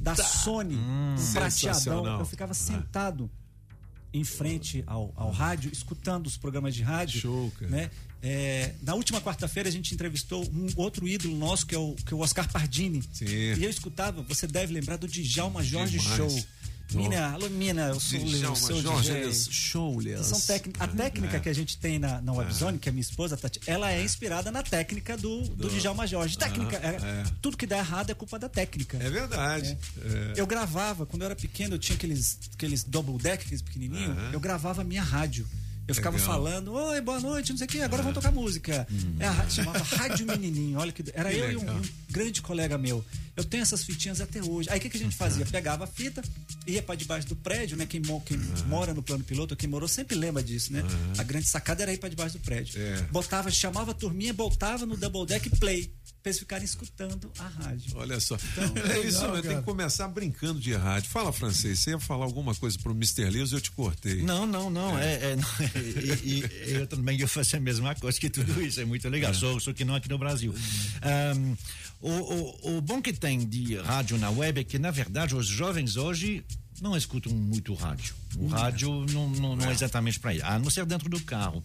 da 0.00 0.14
Sony, 0.16 0.76
um 0.76 1.32
prateadão. 1.32 2.20
Eu 2.20 2.26
ficava 2.26 2.54
sentado 2.54 3.30
em 4.12 4.24
frente 4.24 4.84
ao, 4.86 5.12
ao 5.16 5.30
rádio, 5.30 5.72
escutando 5.72 6.26
os 6.26 6.36
programas 6.36 6.74
de 6.74 6.82
rádio. 6.82 7.20
Show, 7.20 7.50
cara. 7.58 7.70
Né? 7.70 7.90
É, 8.24 8.74
na 8.82 8.94
última 8.94 9.20
quarta-feira 9.20 9.68
a 9.68 9.72
gente 9.72 9.92
entrevistou 9.92 10.44
um 10.44 10.68
outro 10.76 11.08
ídolo 11.08 11.36
nosso, 11.36 11.66
que 11.66 11.74
é 11.74 11.78
o, 11.78 11.94
que 11.94 12.14
é 12.14 12.16
o 12.16 12.20
Oscar 12.20 12.50
Pardini. 12.50 13.02
Sim. 13.12 13.26
E 13.26 13.64
eu 13.64 13.70
escutava, 13.70 14.22
você 14.22 14.46
deve 14.46 14.72
lembrar 14.72 14.96
do 14.96 15.08
Djalma 15.08 15.62
Jorge 15.62 15.98
Demais. 15.98 16.16
Show. 16.16 16.44
Mina, 16.94 17.32
alô 17.32 17.48
Mina, 17.48 17.88
eu 17.88 18.00
sou 18.00 18.18
Djalma 18.18 18.52
o 18.52 18.56
seu 18.56 18.82
Jorge, 18.82 19.34
showless. 19.50 20.24
São 20.28 20.38
a 20.78 20.86
técnica 20.88 21.36
É. 21.36 21.40
que 21.40 21.48
a 21.48 21.52
gente 21.52 21.76
tem 21.78 21.98
na, 21.98 22.20
na 22.20 22.32
Webzone, 22.32 22.78
que 22.78 22.88
é 22.88 22.92
minha 22.92 23.00
esposa, 23.02 23.36
Tati, 23.36 23.60
ela 23.66 23.90
é 23.92 24.02
inspirada 24.02 24.50
na 24.50 24.62
técnica 24.62 25.16
do, 25.16 25.42
do, 25.42 25.68
Do- 25.68 25.68
Djalma 25.70 26.06
Jorge. 26.06 26.36
Técnica, 26.38 26.80
Ah, 26.82 26.86
é- 26.88 27.20
é. 27.20 27.24
Tudo 27.40 27.56
que 27.56 27.66
dá 27.66 27.78
errado 27.78 28.10
é 28.10 28.14
culpa 28.14 28.38
da 28.38 28.48
técnica. 28.48 28.96
É 29.00 29.10
verdade. 29.10 29.76
É. 30.00 30.32
Eu 30.36 30.46
gravava, 30.46 31.06
quando 31.06 31.22
eu 31.22 31.26
era 31.26 31.36
pequeno, 31.36 31.74
eu 31.74 31.78
tinha 31.78 31.96
aqueles, 31.96 32.38
aqueles 32.54 32.84
double 32.84 33.18
deck, 33.18 33.44
aqueles 33.44 33.62
pequenininhos, 33.62 34.16
eu 34.32 34.40
gravava 34.40 34.80
a 34.82 34.84
minha 34.84 35.02
rádio. 35.02 35.46
Eu 35.86 35.94
ficava 35.94 36.16
Legal. 36.16 36.32
falando, 36.32 36.72
oi, 36.72 37.00
boa 37.00 37.20
noite, 37.20 37.50
não 37.50 37.58
sei 37.58 37.66
o 37.66 37.70
quê, 37.70 37.80
agora 37.80 38.02
vamos 38.02 38.14
tocar 38.14 38.30
música. 38.32 38.86
É 39.18 39.26
a 39.26 39.30
rádio, 39.30 39.54
chamava 39.56 39.78
Rádio 39.82 40.26
Menininho, 40.26 40.78
olha 40.78 40.92
que. 40.92 41.02
Era 41.12 41.30
Que 41.30 41.38
eu 41.38 41.52
e 41.52 41.56
um, 41.56 41.70
um 41.70 41.82
grande 42.10 42.40
colega 42.40 42.78
meu. 42.78 43.04
Eu 43.36 43.44
tenho 43.44 43.62
essas 43.62 43.82
fitinhas 43.82 44.20
até 44.20 44.42
hoje. 44.42 44.68
Aí 44.70 44.78
o 44.78 44.80
que, 44.80 44.88
que 44.90 44.96
a 44.96 45.00
gente 45.00 45.16
fazia? 45.16 45.44
Pegava 45.46 45.84
a 45.84 45.86
fita, 45.86 46.22
ia 46.66 46.82
para 46.82 46.94
debaixo 46.94 47.26
do 47.28 47.34
prédio, 47.34 47.76
né? 47.76 47.86
Quem, 47.86 48.00
quem 48.24 48.38
mora 48.66 48.94
no 48.94 49.02
plano 49.02 49.24
piloto, 49.24 49.56
quem 49.56 49.68
morou, 49.68 49.88
sempre 49.88 50.14
lembra 50.16 50.42
disso, 50.42 50.72
né? 50.72 50.84
A 51.18 51.22
grande 51.22 51.46
sacada 51.46 51.82
era 51.82 51.92
ir 51.92 51.98
para 51.98 52.08
debaixo 52.08 52.38
do 52.38 52.44
prédio. 52.44 52.80
É. 52.80 53.02
Botava, 53.10 53.50
chamava 53.50 53.90
a 53.90 53.94
turminha, 53.94 54.32
botava 54.32 54.86
no 54.86 54.96
double 54.96 55.26
deck 55.26 55.50
play, 55.58 55.90
pra 56.22 56.30
eles 56.30 56.38
ficarem 56.38 56.64
escutando 56.64 57.30
a 57.38 57.48
rádio. 57.48 57.92
Olha 57.96 58.20
só. 58.20 58.36
Então, 58.36 58.64
é 58.90 59.00
isso, 59.00 59.20
legal, 59.20 59.36
eu 59.36 59.42
tenho 59.42 59.54
cara. 59.54 59.58
que 59.58 59.62
começar 59.64 60.08
brincando 60.08 60.60
de 60.60 60.72
rádio. 60.74 61.10
Fala, 61.10 61.32
francês, 61.32 61.80
você 61.80 61.90
ia 61.90 61.98
falar 61.98 62.24
alguma 62.24 62.54
coisa 62.54 62.78
pro 62.78 62.92
Mr. 62.92 63.28
Lewis 63.28 63.52
eu 63.52 63.60
te 63.60 63.72
cortei. 63.72 64.22
Não, 64.22 64.46
não, 64.46 64.70
não. 64.70 64.96
É, 64.98 65.32
é, 65.32 65.36
não, 65.36 65.48
e, 66.22 66.44
e 66.68 66.72
eu 66.74 66.86
também 66.86 67.20
eu 67.20 67.26
faço 67.26 67.56
a 67.56 67.60
mesma 67.60 67.94
coisa 67.96 68.18
que 68.18 68.30
tudo 68.30 68.62
isso. 68.62 68.80
É 68.80 68.84
muito 68.84 69.08
legal. 69.08 69.34
Só, 69.34 69.58
só 69.58 69.72
que 69.72 69.84
não 69.84 69.94
aqui 69.94 70.08
no 70.08 70.18
Brasil. 70.18 70.54
Um, 71.36 71.56
o, 72.00 72.10
o, 72.10 72.76
o 72.76 72.80
bom 72.80 73.02
que 73.02 73.12
tem 73.12 73.40
de 73.40 73.76
rádio 73.76 74.16
na 74.16 74.30
web 74.30 74.60
é 74.60 74.64
que, 74.64 74.78
na 74.78 74.90
verdade, 74.90 75.34
os 75.34 75.46
jovens 75.46 75.96
hoje 75.96 76.44
não 76.80 76.96
escutam 76.96 77.32
muito 77.32 77.74
rádio. 77.74 78.14
O 78.36 78.46
rádio 78.46 79.06
não, 79.10 79.28
não, 79.30 79.56
não 79.56 79.68
é 79.68 79.72
exatamente 79.72 80.18
para 80.18 80.32
eles, 80.32 80.44
a 80.44 80.58
não 80.58 80.70
ser 80.70 80.84
dentro 80.86 81.08
do 81.08 81.20
carro. 81.20 81.62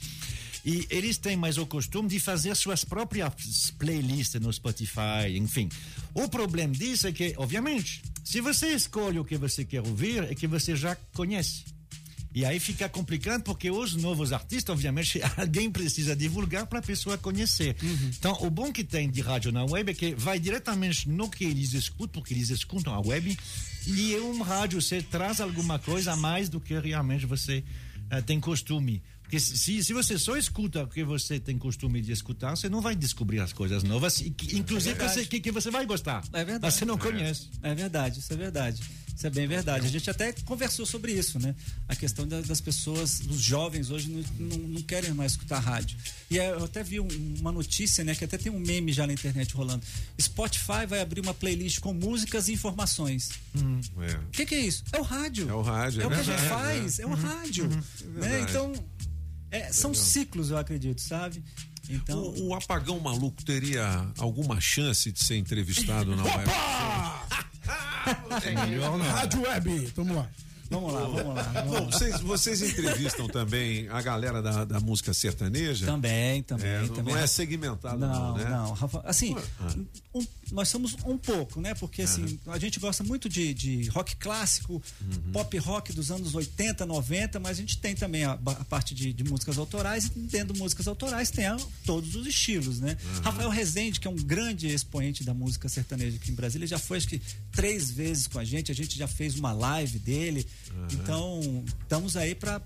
E 0.67 0.85
eles 0.89 1.17
têm 1.17 1.37
mais 1.37 1.57
o 1.57 1.65
costume 1.65 2.09
de 2.09 2.19
fazer 2.19 2.53
suas 2.53 2.83
próprias 2.83 3.71
playlists 3.79 4.41
no 4.41 4.51
Spotify, 4.51 5.37
enfim. 5.37 5.69
O 6.13 6.27
problema 6.27 6.73
disso 6.73 7.07
é 7.07 7.13
que, 7.13 7.33
obviamente, 7.37 8.03
se 8.21 8.41
você 8.41 8.73
escolhe 8.73 9.17
o 9.17 9.23
que 9.23 9.37
você 9.37 9.63
quer 9.63 9.79
ouvir, 9.79 10.25
é 10.25 10.35
que 10.35 10.45
você 10.45 10.75
já 10.75 10.93
conhece. 11.13 11.63
E 12.35 12.43
aí 12.43 12.59
fica 12.59 12.89
complicado 12.89 13.43
porque 13.43 13.71
os 13.71 13.95
novos 13.95 14.33
artistas, 14.33 14.73
obviamente, 14.73 15.21
alguém 15.39 15.71
precisa 15.71 16.13
divulgar 16.13 16.67
para 16.67 16.79
a 16.79 16.81
pessoa 16.81 17.17
conhecer. 17.17 17.77
Então, 18.19 18.37
o 18.41 18.49
bom 18.49 18.69
que 18.69 18.83
tem 18.83 19.09
de 19.09 19.21
rádio 19.21 19.53
na 19.53 19.63
web 19.63 19.89
é 19.89 19.93
que 19.93 20.15
vai 20.15 20.37
diretamente 20.37 21.07
no 21.07 21.29
que 21.29 21.45
eles 21.45 21.71
escutam, 21.71 22.21
porque 22.21 22.33
eles 22.33 22.49
escutam 22.49 22.93
a 22.93 22.99
web, 22.99 23.39
e 23.87 24.15
um 24.17 24.41
rádio, 24.41 24.81
você 24.81 25.01
traz 25.01 25.39
alguma 25.39 25.79
coisa 25.79 26.11
a 26.11 26.17
mais 26.17 26.49
do 26.49 26.59
que 26.59 26.77
realmente 26.77 27.25
você 27.25 27.63
eh, 28.09 28.21
tem 28.21 28.39
costume. 28.39 29.01
Porque 29.27 29.41
se, 29.41 29.83
se 29.83 29.91
você 29.91 30.17
só 30.17 30.37
escuta 30.37 30.83
o 30.83 30.87
que 30.87 31.03
você 31.03 31.37
tem 31.37 31.57
costume 31.57 31.99
de 32.01 32.13
escutar, 32.13 32.55
você 32.55 32.69
não 32.69 32.79
vai 32.79 32.95
descobrir 32.95 33.41
as 33.41 33.51
coisas 33.51 33.83
novas, 33.83 34.21
e 34.21 34.29
que, 34.29 34.55
inclusive 34.57 34.95
verdade. 34.95 35.19
você, 35.19 35.25
que, 35.25 35.41
que 35.41 35.51
você 35.51 35.69
vai 35.69 35.85
gostar. 35.85 36.23
É 36.31 36.45
verdade. 36.45 36.61
Mas 36.61 36.75
você 36.75 36.85
não 36.85 36.97
conhece. 36.97 37.49
É 37.61 37.75
verdade, 37.75 38.19
isso 38.19 38.31
é 38.31 38.37
verdade. 38.37 38.81
Isso 39.13 39.25
é 39.27 39.29
bem 39.31 39.47
verdade. 39.47 39.85
A 39.85 39.89
gente 39.89 40.07
até 40.09 40.31
conversou 40.31 40.85
sobre 40.85 41.11
isso, 41.11 41.39
né? 41.39 41.55
A 41.89 41.95
questão 41.95 42.25
da- 42.27 42.39
das 42.39 42.61
pessoas, 42.61 43.19
dos 43.19 43.41
jovens 43.41 43.89
hoje 43.89 44.07
não, 44.09 44.23
não, 44.47 44.57
não 44.59 44.81
querem 44.83 45.11
mais 45.11 45.31
escutar 45.31 45.57
rádio. 45.59 45.97
E 46.29 46.37
é, 46.39 46.51
eu 46.51 46.63
até 46.63 46.83
vi 46.83 46.99
um- 46.99 47.07
uma 47.39 47.51
notícia, 47.51 48.03
né? 48.03 48.13
Que 48.13 48.23
até 48.25 48.37
tem 48.37 48.51
um 48.51 48.59
meme 48.59 48.93
já 48.93 49.07
na 49.07 49.13
internet 49.13 49.55
rolando. 49.55 49.83
Spotify 50.21 50.85
vai 50.87 51.01
abrir 51.01 51.19
uma 51.19 51.33
playlist 51.33 51.79
com 51.79 51.93
músicas 51.93 52.47
e 52.47 52.53
informações. 52.53 53.29
É. 53.55 54.15
O 54.17 54.29
que, 54.31 54.45
que 54.45 54.53
é 54.55 54.59
isso? 54.61 54.83
É 54.93 54.99
o 54.99 55.03
rádio. 55.03 55.49
É 55.49 55.53
o 55.53 55.61
rádio, 55.63 56.01
É, 56.01 56.03
é 56.03 56.07
o 56.07 56.09
que 56.11 56.15
a 56.15 56.23
gente 56.23 56.41
faz, 56.43 56.99
é. 56.99 57.01
é, 57.01 57.05
o 57.07 57.13
rádio. 57.15 57.65
É 57.65 57.67
né? 57.69 57.81
verdade. 58.29 58.51
Então, 58.51 58.73
é, 59.51 59.71
são 59.71 59.91
Legal. 59.91 60.05
ciclos, 60.05 60.51
eu 60.51 60.57
acredito, 60.57 61.01
sabe? 61.01 61.43
Então, 61.89 62.17
O, 62.19 62.47
o 62.49 62.55
apagão 62.55 62.99
maluco 62.99 63.43
teria 63.45 64.07
alguma 64.17 64.59
chance 64.59 65.11
de 65.11 65.23
ser 65.23 65.37
entrevistado 65.37 66.15
na 66.15 66.23
web? 66.25 66.51
É 68.45 68.65
melhor 68.67 68.97
não. 68.97 69.05
Rádio 69.05 69.41
Web, 69.41 69.93
vamos 69.95 70.15
lá. 70.15 70.29
Vamos 70.69 70.93
lá, 70.93 71.01
vamos 71.01 71.35
lá. 71.35 71.41
vamos 71.43 71.69
Bom, 71.71 71.85
lá. 71.85 71.91
vocês, 71.91 72.19
vocês 72.21 72.61
entrevistam 72.61 73.27
também 73.27 73.87
a 73.89 74.01
galera 74.01 74.41
da, 74.41 74.65
da 74.65 74.79
música 74.79 75.13
sertaneja? 75.13 75.85
Também, 75.85 76.43
também, 76.43 76.67
É, 76.69 76.81
não- 76.81 76.87
também. 76.89 77.13
Não 77.13 77.21
é 77.21 77.27
segmentado, 77.27 77.97
não, 77.97 78.07
Não, 78.09 78.37
né? 78.37 78.45
não, 78.49 78.73
Rafa. 78.73 79.01
Assim, 79.05 79.35
Ah. 79.59 79.73
um- 80.13 80.25
nós 80.51 80.69
somos 80.69 80.95
um 81.05 81.17
pouco, 81.17 81.59
né? 81.61 81.73
Porque 81.75 82.01
assim, 82.01 82.39
a 82.47 82.57
gente 82.57 82.79
gosta 82.79 83.03
muito 83.03 83.27
de, 83.29 83.53
de 83.53 83.87
rock 83.89 84.15
clássico, 84.17 84.81
Uhum. 85.01 85.31
pop 85.31 85.57
rock 85.57 85.91
dos 85.93 86.11
anos 86.11 86.33
80, 86.35 86.85
90, 86.85 87.39
mas 87.39 87.57
a 87.57 87.61
gente 87.61 87.77
tem 87.77 87.95
também 87.95 88.23
a, 88.25 88.31
a 88.33 88.63
parte 88.65 88.93
de, 88.95 89.11
de 89.13 89.23
músicas 89.23 89.57
autorais 89.57 90.05
e 90.15 90.19
dentro 90.19 90.53
de 90.53 90.59
músicas 90.59 90.87
autorais 90.87 91.29
tem 91.31 91.45
a- 91.45 91.57
todos 91.85 92.15
os 92.15 92.25
estilos, 92.27 92.79
né? 92.79 92.97
Uhum. 93.15 93.21
Rafael 93.21 93.49
Rezende, 93.49 93.99
que 93.99 94.07
é 94.07 94.11
um 94.11 94.15
grande 94.15 94.67
expoente 94.67 95.23
da 95.23 95.33
música 95.33 95.67
sertaneja 95.69 96.17
aqui 96.17 96.31
em 96.31 96.35
Brasília, 96.35 96.67
já 96.67 96.79
foi 96.79 96.97
acho 96.97 97.07
que 97.07 97.21
três 97.51 97.89
vezes 97.91 98.27
com 98.27 98.39
a 98.39 98.43
gente, 98.45 98.71
a 98.71 98.75
gente 98.75 98.97
já 98.97 99.07
fez 99.07 99.37
uma 99.37 99.51
live 99.53 99.99
dele. 99.99 100.47
Uhum. 100.71 100.87
Então, 100.93 101.65
estamos 101.81 102.15
aí 102.17 102.35
para 102.35 102.61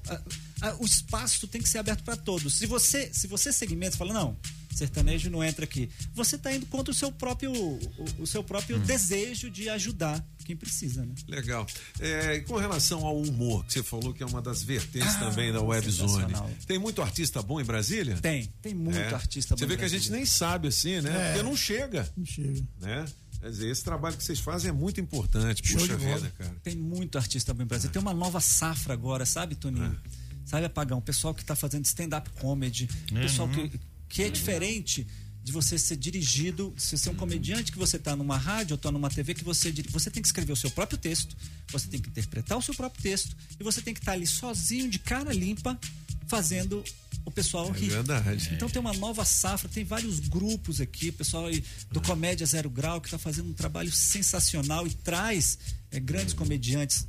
o 0.79 0.85
espaço 0.85 1.47
tem 1.47 1.61
que 1.61 1.69
ser 1.69 1.77
aberto 1.79 2.03
para 2.03 2.15
todos. 2.15 2.55
Se 2.57 2.65
você, 2.65 3.09
se 3.13 3.27
você 3.27 3.51
segmenta, 3.53 3.95
e 3.95 3.97
fala 3.97 4.13
não, 4.13 4.37
sertanejo 4.75 5.29
não 5.29 5.43
entra 5.43 5.65
aqui. 5.65 5.89
Você 6.13 6.35
está 6.35 6.53
indo 6.53 6.65
contra 6.67 6.91
o 6.91 6.95
seu 6.95 7.11
próprio, 7.11 7.51
o, 7.53 7.79
o 8.19 8.27
seu 8.27 8.43
próprio 8.43 8.77
Hum. 8.77 8.81
desejo 8.81 9.49
de 9.49 9.69
ajudar 9.69 10.23
quem 10.45 10.55
precisa, 10.55 11.05
né? 11.05 11.13
Legal. 11.27 11.65
É, 11.99 12.35
e 12.35 12.41
com 12.41 12.57
relação 12.57 13.05
ao 13.05 13.21
humor, 13.21 13.63
que 13.65 13.73
você 13.73 13.83
falou 13.83 14.13
que 14.13 14.23
é 14.23 14.25
uma 14.25 14.41
das 14.41 14.63
vertentes 14.63 15.15
Ah, 15.15 15.19
também 15.19 15.51
da 15.53 15.61
Webzone. 15.61 16.33
Tem 16.65 16.79
muito 16.79 17.01
artista 17.01 17.41
bom 17.41 17.61
em 17.61 17.63
Brasília? 17.63 18.17
Tem, 18.17 18.51
tem 18.61 18.73
muito 18.73 18.97
É. 18.97 19.13
artista 19.13 19.55
Você 19.55 19.63
bom 19.65 19.69
vê 19.69 19.75
em 19.75 19.77
que 19.77 19.85
a 19.85 19.87
gente 19.87 20.11
nem 20.11 20.25
sabe 20.25 20.67
assim, 20.67 20.99
né? 21.01 21.09
É. 21.15 21.27
Porque 21.33 21.43
não 21.43 21.55
chega. 21.55 22.11
Não 22.17 22.25
chega. 22.25 22.61
Né? 22.79 23.05
Quer 23.41 23.49
dizer, 23.49 23.69
esse 23.69 23.83
trabalho 23.83 24.15
que 24.15 24.23
vocês 24.23 24.39
fazem 24.39 24.69
é 24.69 24.71
muito 24.71 25.01
importante. 25.01 25.63
Puxa 25.63 25.97
vida, 25.97 26.31
cara. 26.37 26.55
Tem 26.63 26.75
muito 26.75 27.17
artista 27.17 27.53
bom 27.53 27.63
em 27.63 27.65
Brasília. 27.65 27.91
Tem 27.91 28.01
uma 28.01 28.13
nova 28.13 28.39
safra 28.39 28.93
agora, 28.93 29.25
sabe, 29.25 29.55
Toninho? 29.55 29.99
Sabe, 30.45 30.65
Apagão? 30.65 30.99
O 30.99 31.01
pessoal 31.01 31.33
que 31.33 31.41
está 31.41 31.55
fazendo 31.55 31.85
stand-up 31.85 32.29
comedy, 32.39 32.87
o 33.11 33.17
É, 33.17 33.21
pessoal 33.23 33.47
uhum. 33.47 33.67
que, 33.69 33.79
que 34.09 34.23
é 34.23 34.29
diferente 34.29 35.07
de 35.43 35.51
você 35.51 35.77
ser 35.77 35.95
dirigido, 35.97 36.73
se 36.77 36.97
você 36.97 37.09
é 37.09 37.11
um 37.11 37.15
comediante 37.15 37.71
que 37.71 37.77
você 37.77 37.97
está 37.97 38.15
numa 38.15 38.37
rádio 38.37 38.73
ou 38.73 38.75
está 38.75 38.91
numa 38.91 39.09
TV 39.09 39.33
que 39.33 39.43
você 39.43 39.71
você 39.89 40.11
tem 40.11 40.21
que 40.21 40.27
escrever 40.27 40.53
o 40.53 40.55
seu 40.55 40.69
próprio 40.69 40.97
texto, 40.97 41.35
você 41.71 41.87
tem 41.87 41.99
que 41.99 42.09
interpretar 42.09 42.57
o 42.57 42.61
seu 42.61 42.75
próprio 42.75 43.01
texto 43.01 43.35
e 43.59 43.63
você 43.63 43.81
tem 43.81 43.93
que 43.93 43.99
estar 43.99 44.11
ali 44.13 44.27
sozinho, 44.27 44.89
de 44.89 44.99
cara 44.99 45.33
limpa, 45.33 45.79
fazendo 46.27 46.83
o 47.25 47.31
pessoal 47.31 47.73
É 47.75 47.77
rir. 47.79 47.89
verdade. 47.89 48.49
Então 48.53 48.69
tem 48.69 48.79
uma 48.79 48.93
nova 48.93 49.25
safra, 49.25 49.67
tem 49.67 49.83
vários 49.83 50.19
grupos 50.19 50.79
aqui, 50.79 51.09
o 51.09 51.13
pessoal 51.13 51.45
do 51.91 52.01
Comédia 52.01 52.45
Zero 52.45 52.69
Grau 52.69 53.01
que 53.01 53.07
está 53.07 53.17
fazendo 53.17 53.49
um 53.49 53.53
trabalho 53.53 53.91
sensacional 53.91 54.85
e 54.87 54.91
traz 54.91 55.57
é, 55.91 55.99
grandes 55.99 56.33
comediantes 56.33 57.05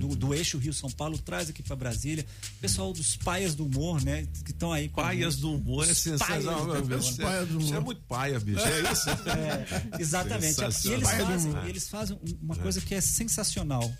do, 0.00 0.16
do 0.16 0.34
eixo 0.34 0.58
Rio-São 0.58 0.90
Paulo, 0.90 1.16
traz 1.18 1.48
aqui 1.50 1.62
para 1.62 1.76
Brasília. 1.76 2.24
Pessoal 2.60 2.92
dos 2.92 3.16
Paias 3.16 3.54
do 3.54 3.66
Humor, 3.66 4.02
né? 4.02 4.26
Que 4.44 4.50
estão 4.50 4.72
aí. 4.72 4.88
Paias 4.88 5.36
do 5.36 5.54
humor 5.54 5.88
é 5.88 5.94
sensacional. 5.94 6.66
Paias 6.66 6.82
do 6.82 6.88
meu. 6.88 6.98
Humor. 6.98 7.02
Você, 7.02 7.66
você 7.66 7.74
é 7.74 7.80
muito 7.80 8.00
paia, 8.02 8.38
bicho. 8.40 8.60
É 8.60 8.92
isso? 8.92 9.10
É, 9.10 10.00
exatamente. 10.00 10.60
E 10.60 10.92
eles 10.92 11.08
fazem, 11.10 11.52
eles 11.68 11.88
fazem 11.88 12.16
um- 12.16 12.38
uma 12.44 12.56
coisa 12.56 12.80
que 12.80 12.94
é 12.94 13.00
sensacional. 13.00 13.92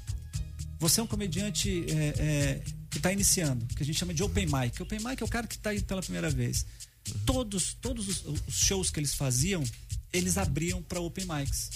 Você 0.78 1.01
é 1.01 1.02
um 1.02 1.06
comediante 1.06 1.86
é, 1.90 1.94
é, 2.19 2.62
que 2.90 2.97
está 2.98 3.12
iniciando, 3.12 3.64
que 3.66 3.82
a 3.82 3.86
gente 3.86 3.98
chama 3.98 4.12
de 4.12 4.23
open 4.23 4.47
mic. 4.47 4.82
Open 4.82 4.98
mic 4.98 5.23
é 5.23 5.24
o 5.24 5.28
cara 5.28 5.47
que 5.47 5.55
está 5.55 5.70
aí 5.70 5.81
pela 5.81 6.02
primeira 6.02 6.28
vez. 6.28 6.66
Todos, 7.24 7.74
todos 7.81 8.09
os, 8.09 8.24
os 8.24 8.55
shows 8.55 8.90
que 8.90 8.98
eles 8.98 9.14
faziam, 9.14 9.62
eles 10.12 10.36
abriam 10.39 10.82
para 10.82 11.01
open 11.01 11.24
mics. 11.27 11.70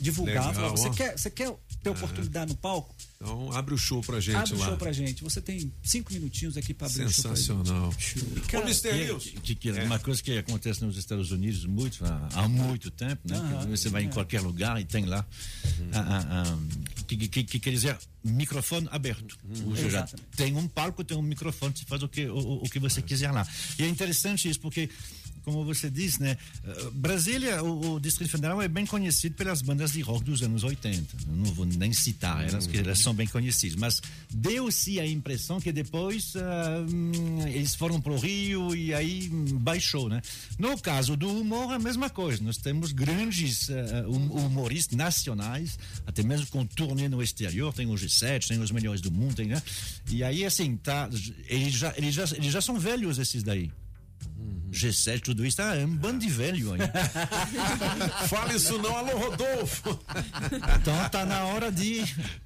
Legal, 0.00 0.70
você 0.76 0.88
ó. 0.88 0.92
quer, 0.92 1.18
você 1.18 1.30
quer 1.30 1.52
ter 1.82 1.90
oportunidade 1.90 2.50
no 2.52 2.56
palco? 2.56 2.94
Então 3.16 3.50
abre 3.52 3.74
o 3.74 3.78
show 3.78 4.00
pra 4.00 4.20
gente 4.20 4.36
Abre 4.36 4.54
o 4.54 4.58
lá. 4.58 4.66
show 4.66 4.76
pra 4.76 4.92
gente. 4.92 5.24
Você 5.24 5.40
tem 5.40 5.72
cinco 5.82 6.12
minutinhos 6.12 6.56
aqui 6.56 6.72
para 6.72 6.86
abrir 6.86 7.12
Sensacional. 7.12 7.88
o 7.88 8.00
show 8.00 8.22
pra 8.48 8.66
gente. 8.72 9.30
Que- 9.32 9.40
que, 9.40 9.54
que 9.56 9.68
é 9.70 9.82
uma 9.84 9.98
coisa 9.98 10.22
que 10.22 10.38
acontece 10.38 10.84
nos 10.84 10.96
Estados 10.96 11.30
Unidos 11.32 11.64
muito 11.64 12.04
há, 12.04 12.28
há 12.34 12.48
muito 12.48 12.90
tempo, 12.90 13.22
né? 13.28 13.36
Que 13.62 13.66
você 13.76 13.88
vai 13.88 14.04
em 14.04 14.08
é. 14.08 14.10
qualquer 14.12 14.40
lugar 14.40 14.80
e 14.80 14.84
tem 14.84 15.04
lá 15.04 15.26
ah, 15.92 15.98
ah, 15.98 16.42
ah, 16.46 17.02
que, 17.06 17.16
que, 17.28 17.42
que 17.44 17.58
quer 17.58 17.70
dizer 17.70 17.98
microfone 18.22 18.86
aberto. 18.90 19.36
Exatamente. 19.76 20.28
tem 20.36 20.54
um 20.54 20.68
palco, 20.68 21.02
tem 21.02 21.16
um 21.16 21.22
microfone, 21.22 21.72
você 21.76 21.84
faz 21.86 22.02
o 22.02 22.08
que 22.08 22.26
o, 22.26 22.36
o- 22.36 22.64
o 22.64 22.68
que 22.68 22.78
você 22.78 23.00
quiser 23.02 23.30
lá. 23.32 23.46
E 23.78 23.82
é 23.84 23.88
interessante 23.88 24.48
isso 24.48 24.60
porque 24.60 24.88
como 25.48 25.64
você 25.64 25.90
disse, 25.90 26.20
né? 26.20 26.36
eh, 26.64 26.90
Brasília, 26.92 27.62
o, 27.62 27.94
o 27.94 28.00
Distrito 28.00 28.30
Federal 28.30 28.60
é 28.60 28.68
bem 28.68 28.84
conhecido 28.84 29.34
pelas 29.34 29.62
bandas 29.62 29.92
de 29.92 30.02
rock 30.02 30.24
dos 30.24 30.42
anos 30.42 30.62
80. 30.62 31.16
Eu 31.26 31.36
não 31.36 31.44
vou 31.54 31.64
nem 31.64 31.92
citar 31.92 32.46
elas, 32.46 32.66
porque 32.66 32.78
elas 32.78 32.98
são 32.98 33.14
bem 33.14 33.26
conhecidas. 33.26 33.76
Mas 33.76 34.02
deu-se 34.30 35.00
a 35.00 35.06
impressão 35.06 35.58
que 35.58 35.72
depois 35.72 36.34
hum, 36.90 37.46
eles 37.46 37.74
foram 37.74 37.98
para 38.00 38.12
o 38.12 38.18
Rio 38.18 38.74
e 38.76 38.92
aí 38.92 39.30
hum, 39.32 39.44
baixou, 39.58 40.08
né? 40.08 40.20
No 40.58 40.78
caso 40.78 41.16
do 41.16 41.28
humor, 41.30 41.72
a 41.72 41.78
mesma 41.78 42.10
coisa. 42.10 42.42
Nós 42.42 42.58
temos 42.58 42.92
grandes 42.92 43.68
hum- 44.06 44.46
humoristas 44.46 44.96
nacionais, 44.96 45.78
até 46.06 46.22
mesmo 46.22 46.46
com 46.48 46.66
turnê 46.66 47.08
no 47.08 47.22
exterior. 47.22 47.72
Tem 47.72 47.86
o 47.86 47.94
G7, 47.94 48.48
tem 48.48 48.60
os 48.60 48.70
melhores 48.70 49.00
do 49.00 49.10
mundo, 49.10 49.34
tem, 49.34 49.46
né? 49.46 49.62
E 50.10 50.22
aí, 50.22 50.44
assim, 50.44 50.76
tá, 50.76 51.08
eles, 51.46 51.72
já, 51.72 51.94
eles, 51.96 52.14
já, 52.14 52.24
eles 52.36 52.52
já 52.52 52.60
são 52.60 52.78
velhos, 52.78 53.18
esses 53.18 53.42
daí. 53.42 53.70
G7, 54.70 55.20
tudo 55.20 55.46
isso, 55.46 55.56
tá, 55.56 55.74
é 55.74 55.84
um 55.84 55.96
bando 55.96 56.18
de 56.20 56.28
velho 56.28 56.72
aí. 56.74 56.80
Fala 58.28 58.54
isso 58.54 58.78
não, 58.78 58.96
alô 58.96 59.16
Rodolfo. 59.16 59.98
Então 60.80 61.08
tá 61.10 61.24
na 61.24 61.44
hora 61.46 61.72
de. 61.72 62.02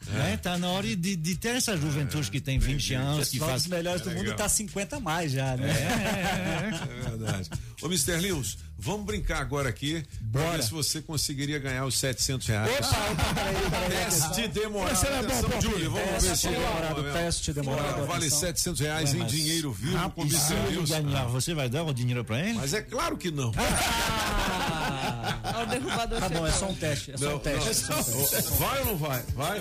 Né, 0.09 0.37
tá 0.41 0.57
na 0.57 0.69
hora 0.69 0.87
de, 0.87 1.17
de 1.17 1.35
ter 1.37 1.57
essa 1.57 1.77
juventude 1.77 2.31
que 2.31 2.41
tem 2.41 2.59
20 2.59 2.95
anos, 2.95 3.29
que 3.29 3.39
faz. 3.39 3.65
dos 3.65 3.67
melhores 3.67 4.03
do 4.03 4.11
mundo 4.11 4.23
Legal. 4.23 4.37
tá 4.37 4.49
50 4.49 4.97
a 4.97 5.01
mais 5.01 5.33
já, 5.33 5.57
né? 5.57 5.69
É 5.73 7.11
verdade. 7.11 7.51
Ô, 7.83 7.87
Mr. 7.87 8.17
Lewis, 8.19 8.57
vamos 8.79 9.05
brincar 9.05 9.41
agora 9.41 9.69
aqui 9.69 10.05
pra 10.31 10.43
Bora. 10.43 10.57
ver 10.59 10.63
se 10.63 10.71
você 10.71 11.03
conseguiria 11.03 11.59
ganhar 11.59 11.85
os 11.85 11.99
700 11.99 12.47
reais. 12.47 12.71
Teste 13.89 14.49
demorado. 14.49 14.93
Esse 14.93 15.07
é 15.07 15.23
bom. 15.23 15.61
Júlio, 15.61 15.91
vamos 15.91 16.09
Teste 16.09 16.29
ver 16.29 16.37
se 16.37 16.49
demorado, 16.49 17.03
teste 17.13 17.53
demorado, 17.53 18.07
Vale 18.07 18.27
atenção. 18.27 18.39
700 18.41 18.81
reais 18.81 19.15
em 19.15 19.25
dinheiro 19.27 19.73
vivo 19.73 20.11
com 20.11 20.23
o 20.23 20.25
Mr. 20.25 20.87
ganhar, 20.89 21.25
você 21.27 21.53
vai 21.55 21.69
dar 21.69 21.82
o 21.91 21.95
dinheiro 21.95 22.25
pra 22.25 22.41
ele? 22.41 22.55
Mas 22.55 22.73
é 22.75 22.81
claro 22.83 23.17
que 23.17 23.31
não. 23.31 23.53
Ó, 25.55 25.63
o 25.63 25.67
derrubador 25.67 26.21
Tá 26.21 26.29
bom, 26.29 26.47
é 26.47 26.53
só 26.53 26.67
um 26.67 26.75
teste. 26.75 27.13
É 27.13 27.17
só 27.17 27.25
Não, 27.27 27.37
um 27.37 27.39
teste. 27.39 27.61
não. 27.65 27.71
é 27.99 28.03
só 28.03 28.19
um 28.19 28.27
teste. 28.27 28.51
Vai 28.59 28.79
ou 28.81 28.87
não 28.87 28.97
vai? 28.97 29.23
Vai? 29.35 29.59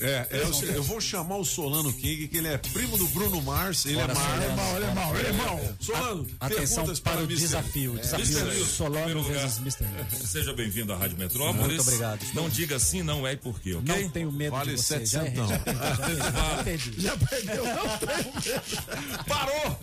É, 0.00 0.26
é, 0.30 0.42
eu, 0.42 0.50
eu 0.74 0.82
vou 0.82 1.00
chamar 1.00 1.36
o 1.36 1.44
Solano 1.44 1.92
King, 1.92 2.28
que 2.28 2.36
ele 2.36 2.48
é 2.48 2.58
primo 2.58 2.96
do 2.98 3.06
Bruno 3.08 3.40
Mars. 3.42 3.84
Ele 3.86 3.96
Bora, 3.96 4.12
é 4.12 4.14
Mars. 4.14 4.26
Solano. 4.28 4.44
Alemão, 4.44 4.74
alemão, 4.74 5.10
alemão. 5.10 5.76
Solano, 5.80 6.26
Atenção 6.40 6.76
perguntas 6.84 7.00
para 7.00 7.22
o 7.22 7.26
desafio. 7.26 7.96
É. 7.98 8.00
Desafio. 8.00 8.64
Solano 8.64 9.22
vezes 9.22 9.58
Mr. 9.58 9.86
Seja 10.26 10.52
bem-vindo 10.52 10.92
à 10.92 10.96
Rádio 10.96 11.18
Metrópolis. 11.18 11.66
Muito 11.66 11.82
obrigado. 11.82 12.20
Não 12.34 12.48
diga 12.48 12.78
sim, 12.78 13.02
não 13.02 13.26
é 13.26 13.32
e 13.32 13.36
por 13.36 13.60
quê, 13.60 13.74
ok? 13.74 14.02
Não 14.02 14.10
tenho 14.10 14.30
medo 14.32 14.52
Vale 14.52 14.74
de 14.74 14.76
você. 14.82 15.04
Já, 15.04 15.22
700 15.24 15.50
errei, 15.50 15.56
já, 15.56 15.58
perdi, 15.58 16.22
já 16.22 16.62
perdi. 16.62 17.00
Já 17.02 17.16
perdeu, 17.16 17.64
não 17.64 17.98
tenho 17.98 18.32
medo. 18.34 19.24
Parou! 19.26 19.80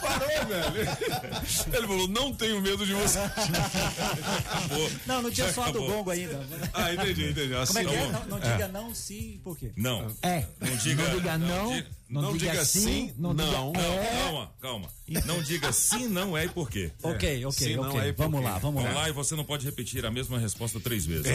Parou, 0.00 0.46
velho. 0.48 1.27
Ele 1.72 1.86
falou: 1.86 2.08
não 2.08 2.32
tenho 2.34 2.60
medo 2.60 2.84
de 2.86 2.92
você. 2.94 3.18
Acabou. 3.18 4.90
Não, 5.06 5.22
não 5.22 5.30
tinha 5.30 5.46
Já 5.48 5.52
soado 5.52 5.82
o 5.82 5.86
gongo 5.86 6.10
ainda. 6.10 6.40
Ah, 6.72 6.92
entendi, 6.92 7.30
entendi. 7.30 7.54
Assim, 7.54 7.72
Como 7.74 7.88
é 7.88 7.92
que 7.92 7.96
é? 7.98 8.06
Não, 8.12 8.26
não 8.26 8.40
diga 8.40 8.68
não, 8.68 8.94
sim, 8.94 9.40
por 9.42 9.56
quê? 9.56 9.70
Não. 9.76 10.14
É. 10.22 10.46
Não 10.60 10.76
diga, 10.76 11.02
Não 11.08 11.16
diga 11.16 11.38
não, 11.38 11.72
di- 11.72 11.86
não, 12.08 12.36
diga, 12.36 12.64
sim, 12.64 13.12
não, 13.18 13.34
diga 13.34 13.50
não. 13.50 13.72
é. 13.74 14.22
Calma, 14.22 14.52
calma. 14.60 14.88
Não 15.26 15.42
diga 15.42 15.72
sim, 15.72 16.08
não 16.08 16.36
é 16.36 16.44
e 16.44 16.48
por 16.48 16.70
quê. 16.70 16.90
Ok, 17.02 17.44
ok, 17.46 17.66
Sim, 17.68 17.76
não, 17.76 17.88
ok. 17.90 18.12
por 18.12 18.22
vamos 18.24 18.42
lá, 18.44 18.58
vamos 18.58 18.82
Vamos 18.82 18.94
lá. 18.96 19.02
lá 19.02 19.08
e 19.08 19.12
você 19.12 19.34
não 19.34 19.44
pode 19.44 19.64
repetir 19.64 20.04
a 20.04 20.10
mesma 20.10 20.38
resposta 20.38 20.78
três 20.80 21.04
vezes. 21.06 21.26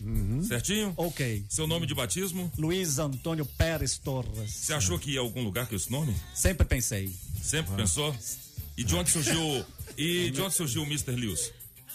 Uhum. 0.00 0.42
Certinho? 0.44 0.94
Ok. 0.96 1.44
Seu 1.48 1.66
nome 1.66 1.86
de 1.86 1.94
batismo? 1.94 2.50
Luiz 2.56 2.98
Antônio 2.98 3.44
Pérez 3.44 3.98
Torres. 3.98 4.50
Você 4.52 4.72
achou 4.72 4.98
que 4.98 5.10
ia 5.12 5.18
a 5.20 5.22
algum 5.22 5.42
lugar 5.42 5.66
com 5.66 5.74
esse 5.74 5.90
nome? 5.90 6.14
Sempre 6.34 6.64
pensei. 6.66 7.12
Sempre 7.42 7.74
pensou? 7.76 8.14
E 8.78 8.84
de 8.84 8.94
onde 8.94 9.10
surgiu. 9.10 9.66
E 9.96 10.30
de 10.30 10.40
onde 10.40 10.54
surgiu 10.54 10.82
o 10.82 10.86
Mr. 10.86 11.10
Lewis? 11.10 11.52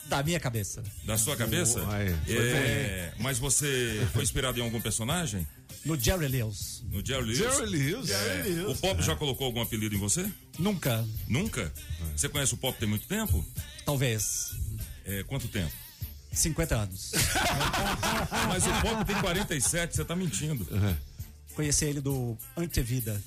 Da 0.07 0.22
minha 0.22 0.38
cabeça. 0.39 0.84
Da 1.05 1.18
sua 1.18 1.38
cabeça? 1.38 1.80
Uai, 1.81 2.14
É, 2.27 3.14
mas 3.19 3.39
você 3.39 4.05
foi 4.11 4.22
inspirado 4.22 4.60
em 4.60 4.61
algum 4.61 4.81
personagem? 4.81 5.47
No 5.85 5.97
Jerry 5.97 6.27
Lewis. 6.27 6.84
No 6.91 7.03
Jerry 7.05 7.23
Lewis? 7.23 7.38
Jerry 7.38 7.65
Lewis. 7.65 8.10
É. 8.10 8.19
Jerry 8.43 8.49
Lewis. 8.55 8.77
O 8.77 8.81
Pop 8.81 9.01
já 9.01 9.15
colocou 9.15 9.45
algum 9.47 9.61
apelido 9.61 9.95
em 9.95 9.97
você? 9.97 10.30
Nunca. 10.60 11.05
Nunca? 11.27 11.72
Você 12.15 12.27
conhece 12.27 12.53
o 12.53 12.57
Pop 12.57 12.77
tem 12.77 12.88
muito 12.88 13.07
tempo? 13.07 13.45
Talvez. 13.85 14.51
É, 15.05 15.23
quanto 15.23 15.47
tempo? 15.47 15.72
50 16.34 16.76
anos. 16.76 17.11
Mas 18.49 18.65
o 18.68 18.81
Pop 18.81 19.05
tem 19.05 19.15
47, 19.22 19.95
você 19.95 20.03
tá 20.03 20.15
mentindo. 20.18 20.68
Conheci 21.55 21.85
ele 21.85 22.01
do 22.01 22.35
Antevida. 22.57 23.21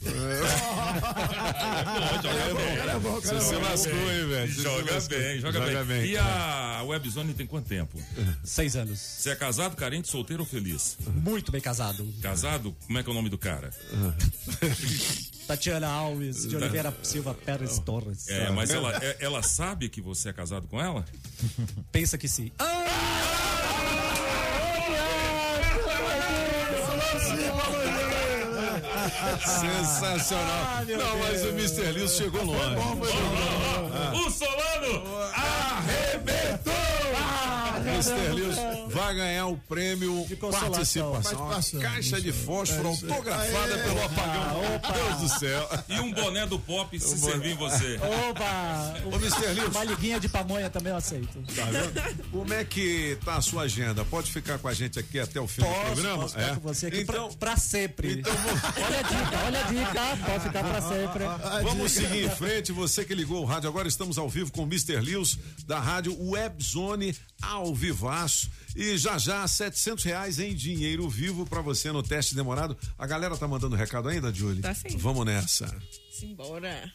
É 2.89 2.99
bom, 2.99 3.21
Você 3.21 3.41
se 3.41 3.55
lascou, 3.55 3.93
hein, 4.13 4.27
velho? 4.29 4.53
Se 4.53 4.63
Joga 4.63 5.01
bem, 5.01 5.39
joga, 5.41 5.59
Joga 5.61 5.85
bem. 5.85 6.01
bem, 6.03 6.11
E 6.11 6.17
a 6.19 6.83
Webzone 6.85 7.35
tem 7.35 7.47
quanto 7.47 7.69
tempo? 7.69 7.99
Seis 8.45 8.75
anos. 8.77 8.99
Você 8.99 9.31
é 9.31 9.37
casado, 9.37 9.77
carente, 9.77 10.09
solteiro 10.11 10.43
ou 10.43 10.49
feliz? 10.49 10.97
Muito 11.07 11.53
bem 11.53 11.61
casado. 11.61 12.13
Casado? 12.21 12.77
Como 12.87 12.99
é 12.99 13.03
que 13.03 13.09
é 13.09 13.13
o 13.13 13.15
nome 13.15 13.29
do 13.29 13.39
cara? 13.39 13.71
Tatiana 15.47 15.87
Alves 15.89 16.49
de 16.49 16.57
Oliveira 16.57 16.93
Silva 17.05 17.33
Pérez 17.33 17.79
Torres. 17.79 18.29
É, 18.29 18.51
mas 18.51 18.71
ela, 18.71 18.97
é- 18.97 19.17
ela 19.21 19.43
sabe 19.43 19.89
que 19.89 20.01
você 20.01 20.31
é 20.31 20.33
casado 20.33 20.67
com 20.67 20.81
ela? 20.81 21.05
Pensa 21.93 22.19
que 22.19 22.27
sim. 22.29 22.51
Sensacional. 29.41 30.85
não, 30.87 31.19
mas 31.19 31.43
o 31.45 31.49
Mr. 31.49 31.93
Lewis 31.93 32.13
chegou 32.17 32.45
longe. 32.45 32.77
O 34.15 34.31
Solano 34.31 35.03
arrebentou! 35.33 35.46
Mr. 37.97 38.33
Lewis 38.35 38.57
vai 38.93 39.15
ganhar 39.15 39.47
o 39.47 39.57
prêmio 39.57 40.27
consolação. 40.39 40.71
participação. 40.71 41.13
Participação, 41.13 41.81
caixa 41.81 42.21
de 42.21 42.29
isso. 42.31 42.39
fósforo 42.45 42.89
É 42.89 42.91
autografada 42.91 43.75
Aê. 43.75 43.83
pelo 43.83 44.03
apagão. 44.05 44.61
Deus 44.95 45.21
do 45.33 45.39
céu. 45.39 45.69
E 45.89 46.01
um 46.01 46.13
boné 46.13 46.47
do 46.47 46.59
Pop 46.59 46.99
se 47.01 47.19
servir 47.19 47.53
em 47.53 47.57
você. 47.57 47.99
Opa! 48.31 48.95
Ô, 49.05 49.17
Mr. 49.17 49.47
Lewis. 49.55 49.69
Uma 49.75 49.85
liguinha 49.85 50.21
de 50.21 50.29
pamonha 50.29 50.69
também 50.71 50.91
eu 50.93 50.97
aceito. 50.97 51.43
Tá 51.55 51.65
vendo? 51.65 52.31
Como 52.31 52.53
é 52.53 52.65
que 52.65 53.19
tá 53.25 53.37
a 53.37 53.41
sua 53.41 53.63
agenda? 53.63 54.05
Pode 54.05 54.31
ficar 54.31 54.59
com 54.59 54.69
a 54.69 54.75
gente 54.75 54.99
aqui 54.99 55.19
até 55.19 55.41
o 55.41 55.47
fim 55.47 55.63
do 55.63 55.69
Posso, 55.69 55.81
programa? 55.87 56.23
posso 56.23 56.35
ficar 56.35 56.47
É? 56.47 56.55
com 56.55 56.61
você 56.61 56.87
aqui 56.87 57.01
então, 57.01 57.29
pra, 57.29 57.37
pra 57.53 57.57
sempre. 57.57 58.21
então 58.21 58.33
Olha 58.33 58.99
a 58.99 59.03
dica, 59.03 59.39
olha 59.47 59.61
a 59.61 59.63
dica. 59.63 60.17
Pode 60.27 60.45
ficar 60.45 60.65
pra 60.65 60.83
sempre. 60.83 61.25
Vamos 61.63 61.93
seguir 61.93 62.25
em 62.27 62.31
frente. 62.31 62.73
Você 62.73 63.05
que 63.05 63.15
ligou 63.15 63.43
o 63.43 63.45
rádio 63.45 63.69
agora, 63.69 63.89
estamos 63.89 64.19
ao 64.19 64.29
vivo 64.29 64.53
com 64.53 64.63
o 64.63 64.67
Mr. 64.67 65.01
Lewis, 65.01 65.39
da 65.67 65.79
rádio 65.81 66.17
Webzone, 66.21 67.15
ao 67.41 67.75
vivaço. 67.87 68.51
E 68.75 68.99
já 68.99 69.17
já, 69.17 69.47
700 69.47 70.05
reais 70.05 70.39
em 70.39 70.55
dinheiro 70.55 71.09
vivo 71.09 71.47
pra 71.47 71.61
você 71.61 71.91
no 71.91 72.03
teste 72.03 72.35
demorado. 72.35 72.77
A 72.99 73.07
galera 73.07 73.37
tá 73.37 73.49
mandando 73.49 73.77
recado 73.77 74.09
ainda, 74.09 74.33
Julie? 74.33 74.61
Tá 74.61 74.75
sim. 74.75 74.97
Vamos 74.99 75.25
nessa. 75.25 75.75
Simbora. 76.11 76.91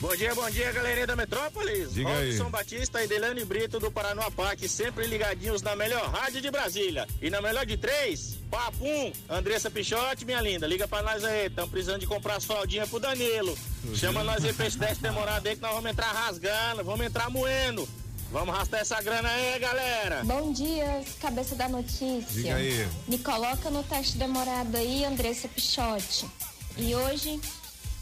Bom 0.00 0.14
dia, 0.14 0.32
bom 0.32 0.48
dia, 0.48 0.70
galerinha 0.70 1.06
da 1.08 1.16
Metrópolis. 1.16 1.92
Diga 1.92 2.08
aí. 2.10 2.30
Robson 2.30 2.50
Batista 2.50 3.02
e 3.02 3.08
Delane 3.08 3.44
Brito 3.44 3.80
do 3.80 3.90
Paranoapac, 3.90 4.68
sempre 4.68 5.08
ligadinhos 5.08 5.60
na 5.60 5.74
melhor 5.74 6.08
rádio 6.10 6.40
de 6.40 6.50
Brasília. 6.52 7.04
E 7.20 7.28
na 7.28 7.40
melhor 7.40 7.66
de 7.66 7.76
três, 7.76 8.38
Papum, 8.48 9.12
Andressa 9.28 9.68
Pichote, 9.68 10.24
minha 10.24 10.40
linda, 10.40 10.68
liga 10.68 10.86
pra 10.86 11.02
nós 11.02 11.24
aí, 11.24 11.50
tamo 11.50 11.68
precisando 11.68 11.98
de 11.98 12.06
comprar 12.06 12.36
as 12.36 12.44
fraldinhas 12.44 12.88
pro 12.88 13.00
Danilo. 13.00 13.58
Chama 13.94 14.22
nós 14.22 14.44
aí 14.44 14.52
pra 14.52 14.68
esse 14.68 14.78
teste 14.78 15.02
demorado 15.02 15.44
aí 15.48 15.56
que 15.56 15.62
nós 15.62 15.74
vamos 15.74 15.90
entrar 15.90 16.12
rasgando, 16.12 16.84
vamos 16.84 17.04
entrar 17.04 17.28
moendo. 17.28 17.88
Vamos 18.30 18.54
arrastar 18.54 18.80
essa 18.80 19.00
grana 19.00 19.28
aí, 19.28 19.58
galera. 19.58 20.22
Bom 20.22 20.52
dia, 20.52 21.02
cabeça 21.20 21.54
da 21.54 21.66
notícia. 21.66 22.26
Diga 22.30 22.56
aí. 22.56 22.86
Me 23.06 23.18
coloca 23.18 23.70
no 23.70 23.82
teste 23.82 24.18
demorado 24.18 24.76
aí, 24.76 25.04
Andressa 25.04 25.48
Pichotti. 25.48 26.26
E 26.76 26.94
hoje 26.94 27.40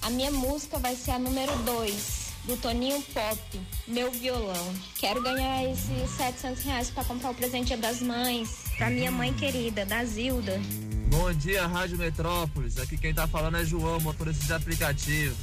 a 0.03 0.11
minha 0.11 0.33
música 0.33 0.79
vai 0.79 0.97
ser 0.97 1.13
a 1.13 1.19
número 1.19 1.57
2, 1.59 2.33
do 2.45 2.57
Toninho 2.57 3.01
Pop, 3.15 3.61
Meu 3.87 4.11
Violão. 4.11 4.75
Quero 4.99 5.23
ganhar 5.23 5.65
esses 5.65 6.11
700 6.17 6.63
reais 6.65 6.91
pra 6.91 7.05
comprar 7.05 7.31
o 7.31 7.35
presente 7.35 7.77
das 7.77 8.01
Mães 8.01 8.49
pra 8.77 8.91
minha 8.91 9.13
mãe 9.13 9.33
querida, 9.33 9.87
da 9.87 10.05
Zilda. 10.05 10.61
Bom 11.09 11.33
dia, 11.33 11.69
Rádio 11.69 11.99
Metrópolis. 11.99 12.79
Aqui 12.79 12.99
quem 12.99 13.15
tá 13.15 13.29
falando 13.29 13.59
é 13.59 13.65
João, 13.65 14.01
motorista 14.01 14.45
de 14.45 14.53
aplicativo. 14.53 15.37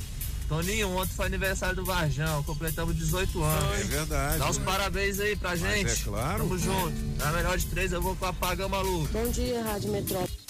Toninho, 0.54 0.96
ontem 0.96 1.14
foi 1.16 1.26
aniversário 1.26 1.76
do 1.76 1.84
Varjão, 1.84 2.44
completamos 2.44 2.96
18 2.96 3.42
anos. 3.44 3.80
É 3.80 3.84
verdade, 3.86 4.38
Dá 4.38 4.50
os 4.52 4.60
né? 4.60 4.66
parabéns 4.66 5.20
aí 5.20 5.36
pra 5.36 5.50
Mas 5.50 5.60
gente. 5.62 5.92
é 5.92 5.96
claro. 6.04 6.44
Tamo 6.44 6.60
junto. 6.60 6.94
Na 7.18 7.32
melhor 7.32 7.58
de 7.58 7.66
três, 7.66 7.92
eu 7.92 8.00
vou 8.00 8.16
com 8.16 8.26
a 8.28 8.34
Pagão 8.34 8.70
Maluco. 8.70 9.08
Bom 9.12 9.32
dia, 9.32 9.64
Rádio 9.64 9.92
Metrópolis. 9.92 10.44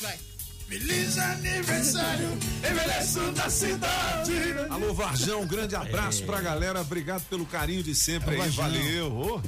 Feliz 0.67 1.17
aniversário, 1.19 2.29
envelheço 2.57 3.19
da 3.33 3.47
cidade. 3.49 4.33
Alô, 4.71 4.91
Varjão, 4.93 5.41
um 5.41 5.47
grande 5.47 5.75
abraço 5.75 6.23
pra 6.23 6.41
galera. 6.41 6.81
Obrigado 6.81 7.21
pelo 7.29 7.45
carinho 7.45 7.83
de 7.83 7.93
sempre 7.93 8.41
aí. 8.41 8.49
Valeu. 8.49 9.39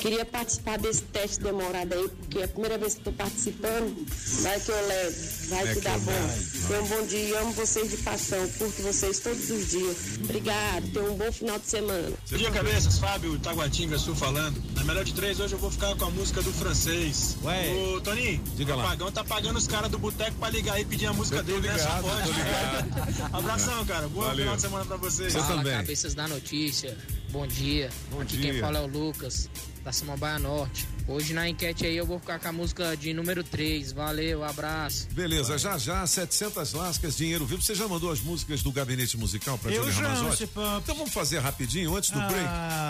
Queria 0.00 0.24
participar 0.24 0.78
desse 0.78 1.02
teste 1.02 1.40
demorado 1.40 1.92
aí, 1.92 2.08
porque 2.08 2.38
é 2.38 2.44
a 2.44 2.48
primeira 2.48 2.78
vez 2.78 2.94
que 2.94 3.00
tô 3.02 3.12
participando. 3.12 3.94
Vai 4.42 4.58
que 4.58 4.70
eu 4.70 4.86
levo, 4.88 5.43
vai 5.62 5.68
É 5.70 5.74
que 5.74 5.80
dá 5.80 5.92
eu 5.94 6.00
bom. 6.00 6.10
levo. 6.12 6.68
Tenham 6.68 6.84
um 6.84 6.86
bom 6.88 7.06
dia, 7.06 7.40
amo 7.40 7.52
vocês 7.52 7.90
de 7.90 7.96
paixão, 7.98 8.48
curto 8.50 8.82
vocês 8.82 9.18
todos 9.20 9.50
os 9.50 9.70
dias. 9.70 9.96
Obrigado, 10.22 10.88
tenham 10.92 11.12
um 11.12 11.16
bom 11.16 11.30
final 11.32 11.58
de 11.58 11.66
semana. 11.66 12.10
Bom 12.30 12.36
dia, 12.36 12.50
cabeças. 12.50 12.98
Fábio 12.98 13.38
Taguatinga 13.38 13.98
Sul 13.98 14.14
falando. 14.14 14.62
Na 14.74 14.84
melhor 14.84 15.04
de 15.04 15.12
três, 15.14 15.38
hoje 15.40 15.54
eu 15.54 15.58
vou 15.58 15.70
ficar 15.70 15.94
com 15.96 16.04
a 16.06 16.10
música 16.10 16.40
do 16.42 16.52
francês. 16.52 17.36
Ué. 17.44 17.72
Ô, 17.96 18.00
Toninho, 18.00 18.42
Diga 18.56 18.74
o 18.74 18.76
lá. 18.78 18.84
Pagão 18.88 19.12
tá 19.12 19.22
pagando 19.24 19.56
os 19.58 19.66
caras 19.66 19.90
do 19.90 19.98
boteco 19.98 20.36
pra 20.38 20.50
ligar 20.50 20.74
aí 20.74 20.82
e 20.82 20.84
pedir 20.84 21.06
a 21.06 21.12
música 21.12 21.42
dele, 21.42 21.66
né? 21.68 21.78
Só 21.78 21.84
ligado, 21.96 22.02
pode. 22.02 22.32
ligado. 22.32 23.28
Abração, 23.36 23.84
cara. 23.86 24.08
Boa 24.08 24.26
Valeu. 24.28 24.40
final 24.44 24.56
de 24.56 24.62
semana 24.62 24.84
pra 24.84 24.96
vocês. 24.96 25.32
Fala, 25.34 25.62
cabeças 25.62 26.14
da 26.14 26.26
notícia. 26.28 26.96
Bom 27.30 27.46
dia. 27.46 27.90
Bom 28.10 28.20
Aqui 28.20 28.36
dia. 28.36 28.52
quem 28.52 28.60
fala 28.60 28.78
é 28.78 28.82
o 28.82 28.86
Lucas, 28.86 29.48
da 29.84 29.92
Samambaia 29.92 30.38
Norte. 30.38 30.88
Hoje 31.06 31.34
na 31.34 31.46
enquete 31.46 31.84
aí 31.84 31.94
eu 31.94 32.06
vou 32.06 32.18
ficar 32.18 32.38
com 32.38 32.48
a 32.48 32.52
música 32.52 32.96
de 32.96 33.12
número 33.12 33.44
3. 33.44 33.92
Valeu, 33.92 34.42
abraço. 34.42 35.06
Beleza, 35.12 35.58
já 35.58 35.76
já, 35.76 36.06
700 36.06 36.72
lascas, 36.72 37.14
dinheiro 37.16 37.44
vivo. 37.44 37.60
Você 37.60 37.74
já 37.74 37.86
mandou 37.86 38.10
as 38.10 38.20
músicas 38.20 38.62
do 38.62 38.72
gabinete 38.72 39.16
musical 39.18 39.58
pra 39.58 39.70
já, 39.70 39.82
Ramazotti? 39.82 40.44
Então 40.82 40.94
vamos 40.96 41.12
fazer 41.12 41.40
rapidinho, 41.40 41.94
antes 41.94 42.08
do 42.10 42.18
Ah, 42.18 42.26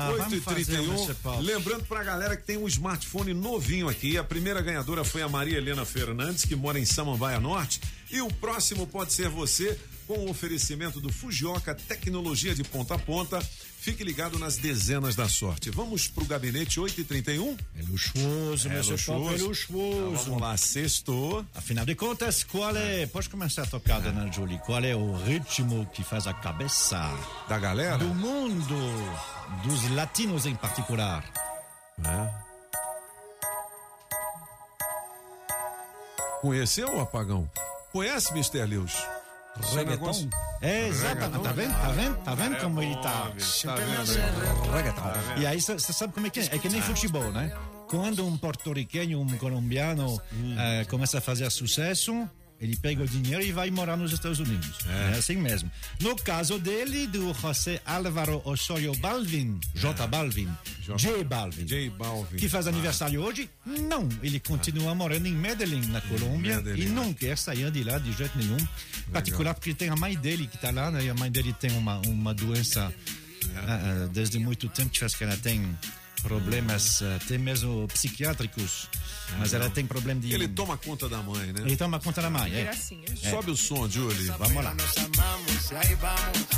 break. 0.07 0.19
vamos 0.31 0.45
fazer, 0.45 0.79
8h31. 0.79 0.95
Mr. 0.95 1.15
Pop. 1.15 1.43
Lembrando 1.43 1.85
pra 1.87 2.05
galera 2.05 2.37
que 2.37 2.45
tem 2.45 2.57
um 2.57 2.69
smartphone 2.69 3.35
novinho 3.35 3.89
aqui. 3.89 4.17
A 4.17 4.23
primeira 4.23 4.63
ganhadora 4.63 5.03
foi 5.03 5.23
a 5.23 5.29
Maria 5.29 5.59
Helena 5.59 5.85
Fernandes, 5.85 6.45
que 6.45 6.55
mora 6.55 6.79
em 6.79 6.85
Samambaia 6.85 7.41
Norte. 7.41 7.81
E 8.13 8.21
o 8.21 8.29
próximo 8.29 8.87
pode 8.87 9.13
ser 9.13 9.29
você, 9.29 9.77
com 10.07 10.19
o 10.19 10.31
oferecimento 10.31 11.01
do 11.01 11.13
Fujioka 11.13 11.75
Tecnologia 11.75 12.55
de 12.55 12.63
Ponta 12.63 12.95
a 12.95 12.99
Ponta. 12.99 13.45
Fique 13.85 14.03
ligado 14.03 14.39
nas 14.39 14.57
dezenas 14.57 15.15
da 15.15 15.29
sorte. 15.29 15.69
Vamos 15.69 16.09
pro 16.09 16.25
gabinete 16.25 16.81
8h31? 16.81 17.59
É 17.79 17.83
luxuoso, 17.83 18.67
É 18.67 18.71
meu 18.71 18.81
é 18.81 18.83
luxuoso. 18.83 19.47
luxuoso. 19.47 20.13
Então, 20.13 20.25
vamos 20.25 20.41
lá, 20.41 20.57
sextou. 20.57 21.45
Afinal 21.55 21.85
de 21.85 21.95
contas, 21.95 22.43
qual 22.43 22.75
é. 22.75 23.05
Pode 23.05 23.29
começar 23.29 23.65
a 23.65 23.67
tocar, 23.67 24.01
dona 24.01 24.33
Julie. 24.33 24.59
Qual 24.65 24.83
é 24.83 24.97
o 24.97 25.13
ritmo 25.25 25.85
que 25.93 26.03
faz 26.03 26.27
a 26.27 26.33
cabeça 26.33 26.99
da 27.47 27.59
galera? 27.59 27.99
Do 27.99 28.07
mundo, 28.15 28.75
dos 29.65 29.91
latinos 29.91 30.47
em 30.47 30.55
particular. 30.55 31.23
É. 32.03 32.45
Conheceu 36.41 36.89
o 36.97 37.01
apagão? 37.03 37.51
Conhece, 37.93 38.33
Mr. 38.33 38.65
Lewis? 38.65 38.95
Reggaeton? 39.75 40.29
É, 40.61 40.89
exatamente. 40.89 41.43
Tá 41.43 41.53
vendo? 41.53 41.73
Tá 41.73 41.89
vendo? 41.91 42.17
Tá 42.19 42.35
vendo 42.35 42.57
É 42.57 42.61
como 42.61 42.83
ele 42.83 42.95
tá? 42.97 43.31
tá 43.65 43.75
vendo? 43.77 44.73
Reggaeton. 44.73 45.01
Tá? 45.01 45.35
E 45.37 45.47
aí, 45.47 45.61
você 45.61 45.79
sabe 45.93 46.13
como 46.13 46.27
é 46.27 46.31
que 46.31 46.41
é? 46.41 46.45
É 46.47 46.59
que 46.59 46.69
nem 46.69 46.83
futebol, 46.83 47.31
né? 47.31 47.53
Quando 47.89 48.27
um 48.27 48.37
porto-riquenho, 48.37 49.21
um 49.21 49.39
colombiano 49.39 50.21
eh, 50.59 50.85
começa 50.89 51.19
a 51.19 51.21
fazer 51.21 51.49
sucesso, 51.51 52.29
ele 52.61 52.77
pega 52.77 53.03
o 53.03 53.07
dinheiro 53.07 53.43
e 53.43 53.53
vai 53.53 53.71
morar 53.71 53.97
nos 53.97 54.13
Estados 54.13 54.39
Unidos. 54.39 54.79
É, 54.89 55.19
assim 55.19 55.37
mesmo. 55.37 55.71
No 56.01 56.17
caso 56.17 56.59
dele, 56.59 57.07
do 57.07 57.35
José 57.35 57.81
Álvaro 57.85 58.41
Osorio 58.45 58.95
Balvin, 58.97 59.59
J. 59.75 60.07
Balvin, 60.07 60.49
J. 60.81 61.25
Balvin, 61.25 61.67
J. 61.67 61.91
Balvin. 61.91 62.37
que 62.37 62.49
faz 62.49 62.67
aniversário 62.67 63.21
hoje, 63.21 63.51
não. 63.67 64.09
Ele 64.23 64.41
continua 64.41 64.95
morando 64.95 65.27
em 65.27 65.33
Medellín, 65.33 65.87
na 65.89 66.01
Colômbia, 66.01 66.57
Medellín. 66.57 66.87
e 66.87 66.89
não 66.89 67.13
quer 67.13 67.37
sair 67.37 67.71
de 67.71 67.83
lá 67.83 67.99
de 67.99 68.13
jeito 68.13 68.37
nenhum. 68.39 68.57
Em 68.57 69.11
particular 69.13 69.55
porque 69.55 69.75
tem 69.75 69.89
a 69.89 69.97
mãe 69.97 70.17
dele 70.17 70.47
que 70.47 70.57
está 70.57 70.71
lá, 70.71 70.91
né? 70.91 71.05
E 71.05 71.11
a 71.11 71.15
mãe 71.15 71.31
dele 71.31 71.53
tem 71.53 71.71
uma, 71.73 71.99
uma 72.07 72.33
doença 72.33 72.93
ah, 73.57 74.05
ah, 74.05 74.09
desde 74.13 74.39
muito 74.39 74.69
tempo 74.69 74.91
que 74.91 75.01
faz 75.01 75.15
que 75.15 75.25
ela 75.25 75.37
tem 75.37 75.77
problemas 76.25 77.03
ah, 77.03 77.17
até 77.23 77.39
mesmo 77.39 77.87
psiquiátricos, 77.89 78.89
mas 79.39 79.53
ela 79.53 79.69
tem 79.71 79.87
problema 79.87 80.21
de... 80.21 80.33
Ele 80.33 80.49
toma 80.49 80.77
conta 80.77 81.09
da 81.09 81.19
mãe, 81.23 81.53
né? 81.53 81.61
Ele 81.61 81.77
toma 81.77 82.01
conta 82.01 82.23
da 82.23 82.31
mãe, 82.31 82.53
é. 82.55 82.65
Gracinha. 82.65 83.05
É. 83.23 83.31
Sobe 83.31 83.51
o 83.51 83.57
som, 83.57 83.89
Julie. 83.89 84.29
Vamos 84.39 84.65
lá. 84.65 84.75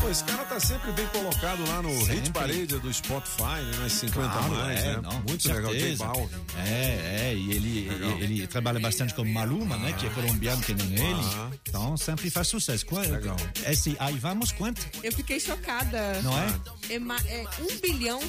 Pô, 0.00 0.08
esse 0.08 0.24
cara 0.24 0.44
tá 0.44 0.60
sempre 0.60 0.92
bem 0.92 1.06
colocado 1.08 1.66
lá 1.68 1.82
no 1.82 1.90
Sempre. 2.00 2.14
Hit 2.16 2.30
Parade 2.32 2.66
do 2.66 2.92
Spotify, 2.92 3.42
né? 3.42 3.78
Nas 3.80 3.92
50 3.92 4.28
Claro, 4.28 4.54
mais, 4.54 4.80
é, 4.80 4.84
né? 4.96 5.00
não, 5.02 5.12
Muito 5.22 5.48
legal, 5.48 5.72
J 5.72 5.80
certeza. 5.80 6.04
Balvin. 6.06 6.36
É, 6.58 7.30
é, 7.30 7.34
e 7.34 7.52
ele, 7.52 7.88
ele, 7.88 8.24
ele 8.24 8.46
trabalha 8.46 8.78
bastante 8.80 9.14
com 9.14 9.24
Maluma, 9.24 9.76
né? 9.78 9.92
Que 9.94 10.06
é 10.06 10.10
colombiano, 10.10 10.62
que 10.62 10.74
nem 10.74 10.92
ele. 10.92 11.20
Ah. 11.34 11.50
Então 11.68 11.96
sempre 11.96 12.30
faz 12.30 12.48
sucesso. 12.48 12.84
Qua- 12.86 13.02
Legal. 13.02 13.36
Esse 13.66 13.96
Aí 13.98 14.18
Vamos, 14.18 14.50
quanto? 14.52 14.84
Eu 15.02 15.12
fiquei 15.12 15.38
chocada. 15.40 16.20
Não 16.22 16.36
é? 16.38 16.46
É, 16.90 16.94
é 16.96 17.46
1 17.60 17.80
bilhão 17.80 18.20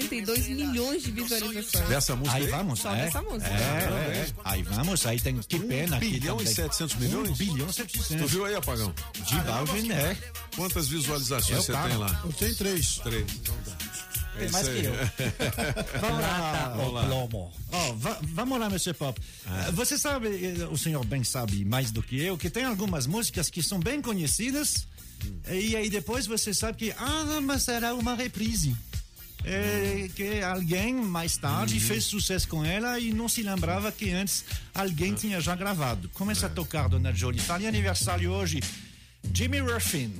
772 0.00 0.48
milhões 0.48 1.02
de 1.02 1.10
visualizações. 1.10 1.88
Dessa 1.88 2.16
música 2.16 2.36
Aí 2.36 2.44
aí? 2.44 2.50
vamos, 2.50 2.80
Só 2.80 2.94
é. 2.94 3.04
dessa 3.04 3.22
música. 3.22 3.46
É, 3.50 3.52
é, 3.52 4.18
é. 4.18 4.26
Aí 4.44 4.62
vamos, 4.62 5.06
aí 5.06 5.20
tem 5.20 5.38
que 5.38 5.58
pena. 5.58 5.98
que 5.98 6.10
bilhão 6.10 6.36
e 6.36 6.38
também. 6.38 6.54
700 6.54 6.96
milhões? 6.96 7.30
1 7.30 7.34
bilhão 7.34 7.68
e 7.68 7.72
700. 7.72 8.08
Tu 8.08 8.26
viu 8.26 8.44
aí, 8.44 8.54
apagão? 8.54 8.94
De 9.26 9.36
Balvin, 9.40 9.90
é. 9.92 10.16
Quantas 10.56 10.88
visualizações 10.88 11.64
você 11.64 11.72
tem 11.72 11.96
lá? 11.96 12.20
Eu 12.24 12.32
tenho 12.32 12.54
três. 12.56 12.98
Três. 12.98 13.24
É 14.34 14.38
Tem 14.38 14.46
isso 14.46 14.52
mais 14.52 14.68
que 14.68 14.84
eu. 14.84 14.92
Vamos 16.00 16.92
lá. 16.94 17.04
Plomo. 17.06 17.52
Ó, 17.72 17.92
va- 17.94 18.18
vamos 18.22 18.60
lá, 18.60 18.66
Mr. 18.66 18.94
Pop. 18.94 19.20
Eh, 19.46 19.70
Você 19.72 19.98
sabe, 19.98 20.28
eh, 20.28 20.64
o 20.70 20.78
senhor 20.78 21.04
bem 21.04 21.24
sabe 21.24 21.64
mais 21.64 21.90
do 21.90 22.02
que 22.02 22.20
eu, 22.22 22.38
que 22.38 22.48
tem 22.48 22.64
algumas 22.64 23.06
músicas 23.06 23.50
que 23.50 23.62
são 23.62 23.80
bem 23.80 24.00
conhecidas 24.00 24.86
e 25.50 25.74
aí 25.74 25.90
depois 25.90 26.26
você 26.26 26.54
sabe 26.54 26.78
que, 26.78 26.92
ah, 26.96 27.40
mas 27.42 27.66
era 27.66 27.92
uma 27.94 28.14
reprise. 28.14 28.76
É, 29.44 30.10
que 30.14 30.42
alguém 30.42 30.94
mais 30.94 31.36
tarde 31.36 31.78
fez 31.80 32.04
sucesso 32.04 32.48
com 32.48 32.64
ela 32.64 32.98
e 32.98 33.12
não 33.12 33.28
se 33.28 33.42
lembrava 33.42 33.90
que 33.90 34.10
antes 34.10 34.44
alguém 34.74 35.14
tinha 35.14 35.40
já 35.40 35.54
gravado. 35.54 36.08
Começa 36.10 36.46
a 36.46 36.50
tocar, 36.50 36.88
Dona 36.88 37.14
Jolie. 37.14 37.40
Está 37.40 37.56
de 37.56 37.66
aniversário 37.66 38.30
hoje. 38.30 38.60
Jimmy 39.32 39.60
Ruffin. 39.60 40.12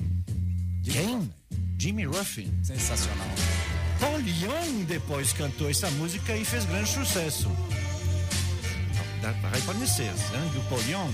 Quem? 0.83 1.29
Jimmy 1.77 2.05
Ruffin. 2.05 2.51
Sensacional. 2.63 3.27
Paul 3.99 4.21
Young 4.21 4.85
depois 4.85 5.33
cantou 5.33 5.69
essa 5.69 5.91
música 5.91 6.35
e 6.35 6.45
fez 6.45 6.65
grande 6.65 6.89
sucesso. 6.89 7.49
Dá 9.21 9.33
para 9.33 9.49
reconhecer, 9.49 10.11
né? 10.31 10.51
Do 10.53 10.61
Paul 10.69 10.81
Young. 10.89 11.13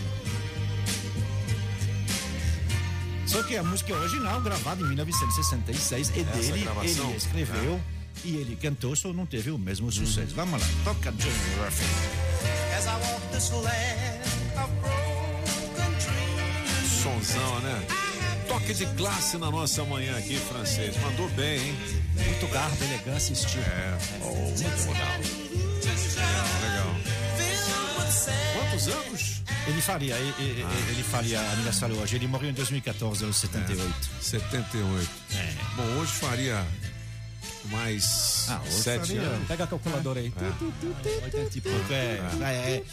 Só 3.26 3.44
que 3.44 3.58
a 3.58 3.64
música 3.64 3.94
original, 3.94 4.40
gravada 4.42 4.82
em 4.82 4.88
1966, 4.88 6.10
é 6.16 6.20
Essa 6.22 6.38
dele, 6.38 6.64
gravação? 6.64 7.08
ele 7.10 7.18
escreveu 7.18 7.82
e 8.24 8.36
ele 8.38 8.56
cantou, 8.56 8.96
só 8.96 9.12
não 9.12 9.26
teve 9.26 9.52
o 9.52 9.58
mesmo 9.58 9.92
sucesso. 9.92 10.34
Vamos 10.36 10.62
lá, 10.62 10.68
toca 10.84 11.12
Jimmy 11.20 11.64
Ruffin. 11.64 11.86
As 12.78 12.86
I 12.86 12.90
walk 12.90 13.28
this 13.32 13.50
land 13.52 14.22
of 14.58 14.72
broken 14.82 15.92
dreams. 16.00 17.04
Sonzão, 17.04 17.60
né? 17.62 17.88
Toque 18.48 18.74
de 18.74 18.86
classe 18.96 19.38
na 19.38 19.50
nossa 19.50 19.84
manhã 19.84 20.16
aqui, 20.18 20.36
francês. 20.38 20.96
Mandou 21.02 21.28
bem, 21.30 21.60
hein? 21.60 21.76
Muito 22.16 22.48
garbo, 22.54 22.84
elegância 22.84 23.32
e 23.32 23.36
estilo. 23.36 23.64
É. 23.64 23.98
Oh, 24.22 24.34
muito 24.36 24.88
legal. 24.88 25.20
Quantos 28.84 28.88
anos? 29.08 29.42
Ele 29.68 29.82
faria, 29.82 30.16
ele, 30.16 30.34
ele- 30.40 30.66
ele 30.90 31.04
faria 31.04 31.40
aniversário 31.52 31.98
hoje. 31.98 32.16
Ele 32.16 32.28
morreu 32.28 32.50
em 32.50 32.54
2014, 32.54 33.24
aos 33.26 33.36
78. 33.38 34.10
78. 34.22 35.10
É. 35.34 35.54
Bom, 35.76 35.84
hoje 36.00 36.12
faria 36.14 36.66
mais 37.66 38.46
Ah, 38.50 38.62
hoje 38.66 38.72
sete 38.84 39.08
faria- 39.08 39.22
anos. 39.22 39.48
Pega 39.48 39.64
a 39.64 39.68
calculadora 39.68 40.20
aí. 40.20 40.32
É. 40.38 41.26
80 41.26 41.58
e 41.58 41.62
pouco, 41.62 41.94
é, 41.94 42.20
é, 42.44 42.84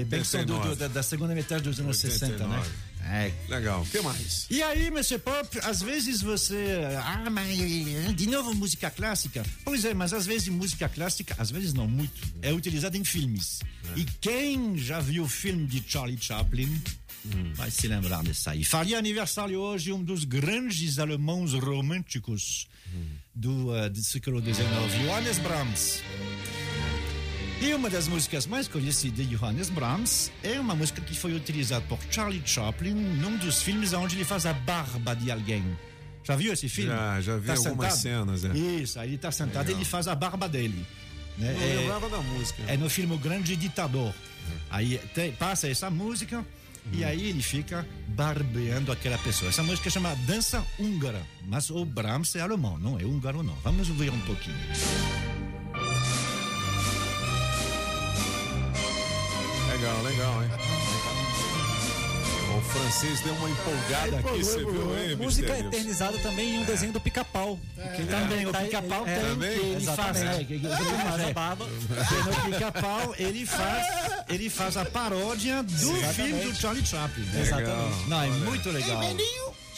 É 0.00 0.04
bem 0.04 0.20
do- 0.20 0.24
do- 0.46 0.54
89. 0.54 0.74
da, 0.76 0.88
da 0.88 1.02
segunda 1.02 1.34
metade 1.34 1.62
dos 1.64 1.78
anos 1.80 1.98
60, 1.98 2.46
né? 2.46 2.56
89. 2.58 2.70
É. 3.04 3.32
Legal. 3.48 3.82
O 3.82 3.86
que 3.86 4.00
mais? 4.00 4.46
E 4.48 4.62
aí, 4.62 4.86
Mr. 4.86 5.18
Pop, 5.18 5.58
às 5.64 5.82
vezes 5.82 6.22
você. 6.22 6.78
Ah, 7.02 7.28
mas 7.30 7.48
de 8.14 8.26
novo 8.28 8.54
música 8.54 8.90
clássica. 8.90 9.44
Pois 9.64 9.84
é, 9.84 9.92
mas 9.92 10.12
às 10.12 10.24
vezes 10.24 10.48
música 10.48 10.88
clássica, 10.88 11.34
às 11.36 11.50
vezes 11.50 11.72
não 11.74 11.88
muito, 11.88 12.20
é 12.40 12.52
utilizada 12.52 12.96
em 12.96 13.04
filmes. 13.04 13.58
E 13.96 14.04
quem 14.20 14.78
já 14.78 15.00
viu 15.00 15.24
o 15.24 15.28
filme 15.28 15.66
de 15.66 15.82
Charlie 15.86 16.16
Chaplin 16.20 16.80
vai 17.54 17.70
se 17.72 17.88
lembrar 17.88 18.22
dessa 18.22 18.52
aí. 18.52 18.62
Faria 18.64 18.98
aniversário 18.98 19.58
hoje 19.58 19.92
um 19.92 20.02
dos 20.02 20.24
grandes 20.24 20.98
alemãos 21.00 21.54
românticos 21.54 22.68
do, 23.34 23.74
eh, 23.76 23.88
do 23.88 24.02
século 24.02 24.40
XIX, 24.40 24.64
Johannes 25.04 25.38
Brahms. 25.38 26.02
E 27.64 27.74
uma 27.74 27.88
das 27.88 28.08
músicas 28.08 28.44
mais 28.46 28.66
conhecidas 28.66 29.26
de 29.26 29.36
Johannes 29.36 29.70
Brahms 29.70 30.32
é 30.42 30.58
uma 30.58 30.74
música 30.74 31.00
que 31.00 31.14
foi 31.14 31.32
utilizada 31.34 31.84
por 31.88 31.98
Charlie 32.10 32.42
Chaplin 32.44 32.92
num 32.94 33.36
dos 33.36 33.62
filmes 33.62 33.92
onde 33.92 34.16
ele 34.16 34.24
faz 34.24 34.46
a 34.46 34.52
barba 34.52 35.14
de 35.14 35.30
alguém. 35.30 35.64
Já 36.24 36.34
viu 36.34 36.52
esse 36.52 36.68
filme? 36.68 36.90
Já, 36.90 37.20
já 37.20 37.36
vi 37.36 37.46
Tá 37.46 37.52
algumas 37.54 37.94
sentado? 37.94 38.36
cenas, 38.36 38.44
é. 38.44 38.56
Isso, 38.58 38.98
aí 38.98 39.10
ele 39.10 39.18
tá 39.18 39.30
sentado 39.30 39.70
e 39.70 39.74
ele 39.74 39.84
faz 39.84 40.08
a 40.08 40.14
barba 40.14 40.48
dele. 40.48 40.84
Né? 41.38 41.52
Não 41.52 41.62
É- 41.62 41.76
lembrava 41.76 42.08
da 42.08 42.18
música. 42.18 42.62
é 42.66 42.76
no 42.76 42.90
filme 42.90 43.14
O 43.14 43.18
Grande 43.18 43.54
Ditador. 43.56 44.12
Aí 44.68 44.98
tem- 45.14 45.30
passa 45.32 45.68
essa 45.68 45.88
música 45.88 46.44
e 46.92 47.04
aí 47.04 47.28
ele 47.28 47.42
fica 47.42 47.86
barbeando 48.08 48.90
aquela 48.90 49.18
pessoa. 49.18 49.48
Essa 49.50 49.62
música 49.62 49.88
chama 49.88 50.14
Dança 50.26 50.64
Húngara, 50.80 51.22
mas 51.46 51.70
o 51.70 51.84
Brahms 51.84 52.34
é 52.34 52.40
alemão, 52.40 52.76
não 52.78 52.98
é 52.98 53.04
húngaro 53.04 53.42
não. 53.42 53.54
Vamos 53.62 53.88
ouvir 53.88 54.10
um 54.10 54.20
pouquinho. 54.22 54.56
Legal, 59.82 60.02
legal, 60.04 60.42
hein? 60.44 60.50
O 62.56 62.60
francês 62.60 63.20
deu 63.22 63.34
uma 63.34 63.50
empolgada 63.50 64.18
aqui, 64.20 64.44
você 64.44 64.58
viu, 64.58 64.96
hein, 64.96 65.16
Música. 65.16 65.52
Nilson? 65.54 65.68
eternizada 65.68 66.18
também 66.18 66.54
em 66.54 66.58
um 66.60 66.64
desenho 66.64 66.92
do 66.92 67.00
pica-pau. 67.00 67.58
Que 67.96 68.04
Também, 68.04 68.46
o 68.46 68.52
tá- 68.52 68.60
pica-pau 68.60 69.04
é, 69.08 69.14
tem, 69.18 69.24
é, 69.24 69.34
que 69.34 69.64
ele 69.64 69.86
faz, 69.86 70.18
que- 70.46 70.52
Ele 70.54 70.68
faz 70.68 71.20
a 71.20 71.28
é. 71.28 71.32
barba. 71.32 71.66
Porque 71.66 72.14
no 72.14 72.52
pica-pau 72.52 73.14
ele 73.18 73.44
faz, 73.44 73.86
ele 74.28 74.48
faz 74.50 74.76
a 74.76 74.84
paródia 74.84 75.64
do 75.64 75.72
Exatamente. 75.72 76.14
filme 76.14 76.44
do 76.44 76.54
Charlie 76.54 76.86
Chaplin. 76.86 77.26
Exatamente. 77.40 78.08
Não, 78.08 78.16
é 78.22 78.28
Olha. 78.28 78.30
muito 78.30 78.70
legal. 78.70 79.02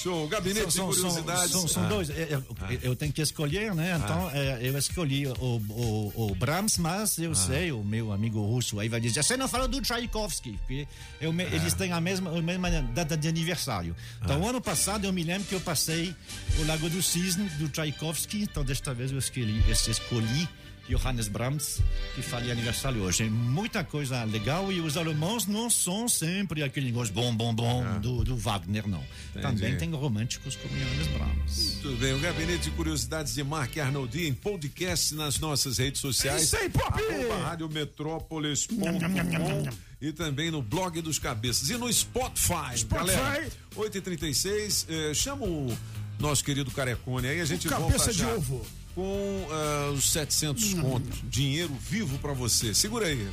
Show, 0.05 0.29
gabinete 0.29 0.71
São- 0.73 0.91
de 0.91 0.97
são- 0.97 1.09
curiosidades. 1.11 1.51
São, 1.51 1.67
são 1.67 1.85
Ah. 1.85 1.89
dois. 1.89 2.11
Eu, 2.11 2.17
eu- 2.17 2.45
eu 2.83 2.97
tenho 2.97 3.13
que 3.13 3.23
escolher, 3.23 3.75
né? 3.75 3.99
Então 4.03 4.31
é, 4.31 4.59
eu 4.63 4.77
escolhi 4.79 5.27
o, 5.27 5.33
o, 5.41 6.13
o 6.31 6.35
Brahms, 6.35 6.79
mas 6.79 7.19
eu 7.19 7.35
sei, 7.35 7.73
o 7.73 7.83
meu 7.83 8.13
amigo 8.13 8.41
russo 8.43 8.79
aí 8.79 8.89
vai 8.89 9.01
dizer: 9.01 9.23
você 9.23 9.37
não 9.37 9.49
falou 9.49 9.67
do 9.67 9.81
Tchaikovsky, 9.81 10.53
porque 10.59 10.87
eu 11.21 11.33
me- 11.33 11.45
eles 11.45 11.73
têm 11.75 11.91
a 11.93 12.01
mesma, 12.01 12.31
a 12.39 12.43
mesma 12.43 12.71
data 12.71 13.17
de 13.17 13.27
aniversário. 13.29 13.97
Então, 14.23 14.47
ano 14.47 14.61
passado 14.61 15.05
eu 15.07 15.13
me 15.13 15.23
lembro 15.25 15.49
que 15.49 15.55
eu 15.55 15.61
passei 15.61 16.15
o 16.59 16.67
Lago 16.67 16.89
do 16.91 17.03
Cisne 17.03 17.49
do 17.59 17.69
Tchaikovsky, 17.69 18.43
então 18.43 18.63
desta 18.63 18.93
vez 18.93 19.11
eu 19.11 19.19
escolhi, 19.19 19.65
eu 19.67 19.73
escolhi 19.73 20.49
Johannes 20.89 21.29
Brahms, 21.29 21.81
que 22.15 22.23
faria 22.23 22.53
aniversário 22.53 23.03
hoje. 23.03 23.25
É 23.25 23.29
muita 23.29 23.83
coisa 23.83 24.23
legal 24.25 24.71
e 24.71 24.81
os 24.81 24.97
alemãos 24.97 25.47
não 25.47 25.71
são 25.71 26.09
sempre 26.09 26.63
aquele 26.63 26.87
negócio 26.87 27.13
bom, 27.13 27.35
bom, 27.35 27.55
bom 27.55 27.85
do, 28.01 28.25
do 28.25 28.37
Wagner, 28.37 28.87
não. 28.87 29.03
Também 29.41 29.77
tem 29.77 29.91
românticos 29.91 30.57
como 30.57 30.75
Johannes 30.75 31.07
Brahms. 31.09 31.79
Tudo 31.83 31.97
bem, 31.97 32.15
o 32.15 32.21
Gabinete 32.21 32.65
de 32.65 32.71
Curiosidades 32.73 33.35
de 33.35 33.43
Mark 33.43 33.77
Arnoldi 33.79 34.27
em 34.27 34.35
podcast 34.35 35.15
nas 35.15 35.39
nossas 35.39 35.79
redes 35.79 36.01
sociais. 36.01 36.41
É 36.41 36.45
isso 36.45 36.57
aí, 36.57 36.69
Pop! 36.69 37.03
Arroba 37.03 37.49
radiometrópolis.com 37.49 39.95
e 40.01 40.13
também 40.13 40.51
no 40.51 40.61
blog 40.61 41.01
dos 41.01 41.19
cabeças. 41.19 41.71
E 41.71 41.77
no 41.77 41.93
Spotify. 41.93 42.77
Spotify. 42.77 43.17
Galera, 43.17 43.51
8h36, 43.77 44.87
eh, 44.89 45.15
chama 45.15 45.47
o 45.47 45.77
nosso 46.19 46.45
querido 46.45 46.71
Carecone 46.71 47.27
aí, 47.27 47.41
a 47.41 47.45
gente 47.45 47.67
O 47.67 47.71
volta 47.71 47.87
cabeça 47.87 48.13
de 48.13 48.19
já 48.19 48.35
ovo. 48.35 48.65
Com 48.95 49.47
ah, 49.51 49.91
os 49.93 50.11
700 50.13 50.75
contos. 50.75 51.21
Dinheiro 51.25 51.75
vivo 51.81 52.17
pra 52.19 52.33
você. 52.33 52.73
Segura 52.73 53.07
aí. 53.07 53.29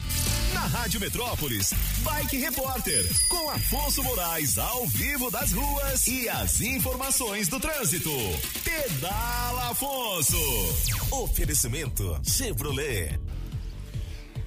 Na 0.54 0.62
Rádio 0.62 1.00
Metrópolis, 1.00 1.74
Bike 2.00 2.38
Repórter, 2.38 3.06
com 3.30 3.50
Afonso 3.52 4.04
Moraes 4.04 4.58
ao 4.58 4.88
vivo 4.88 5.30
das 5.30 5.52
ruas 5.52 6.08
e 6.08 6.28
as 6.28 6.62
informações 6.62 7.48
do 7.48 7.60
trânsito. 7.60 8.12
Pedala 8.64 9.70
Afonso. 9.70 10.38
Oferecimento 11.12 12.20
Chevrolet. 12.24 13.20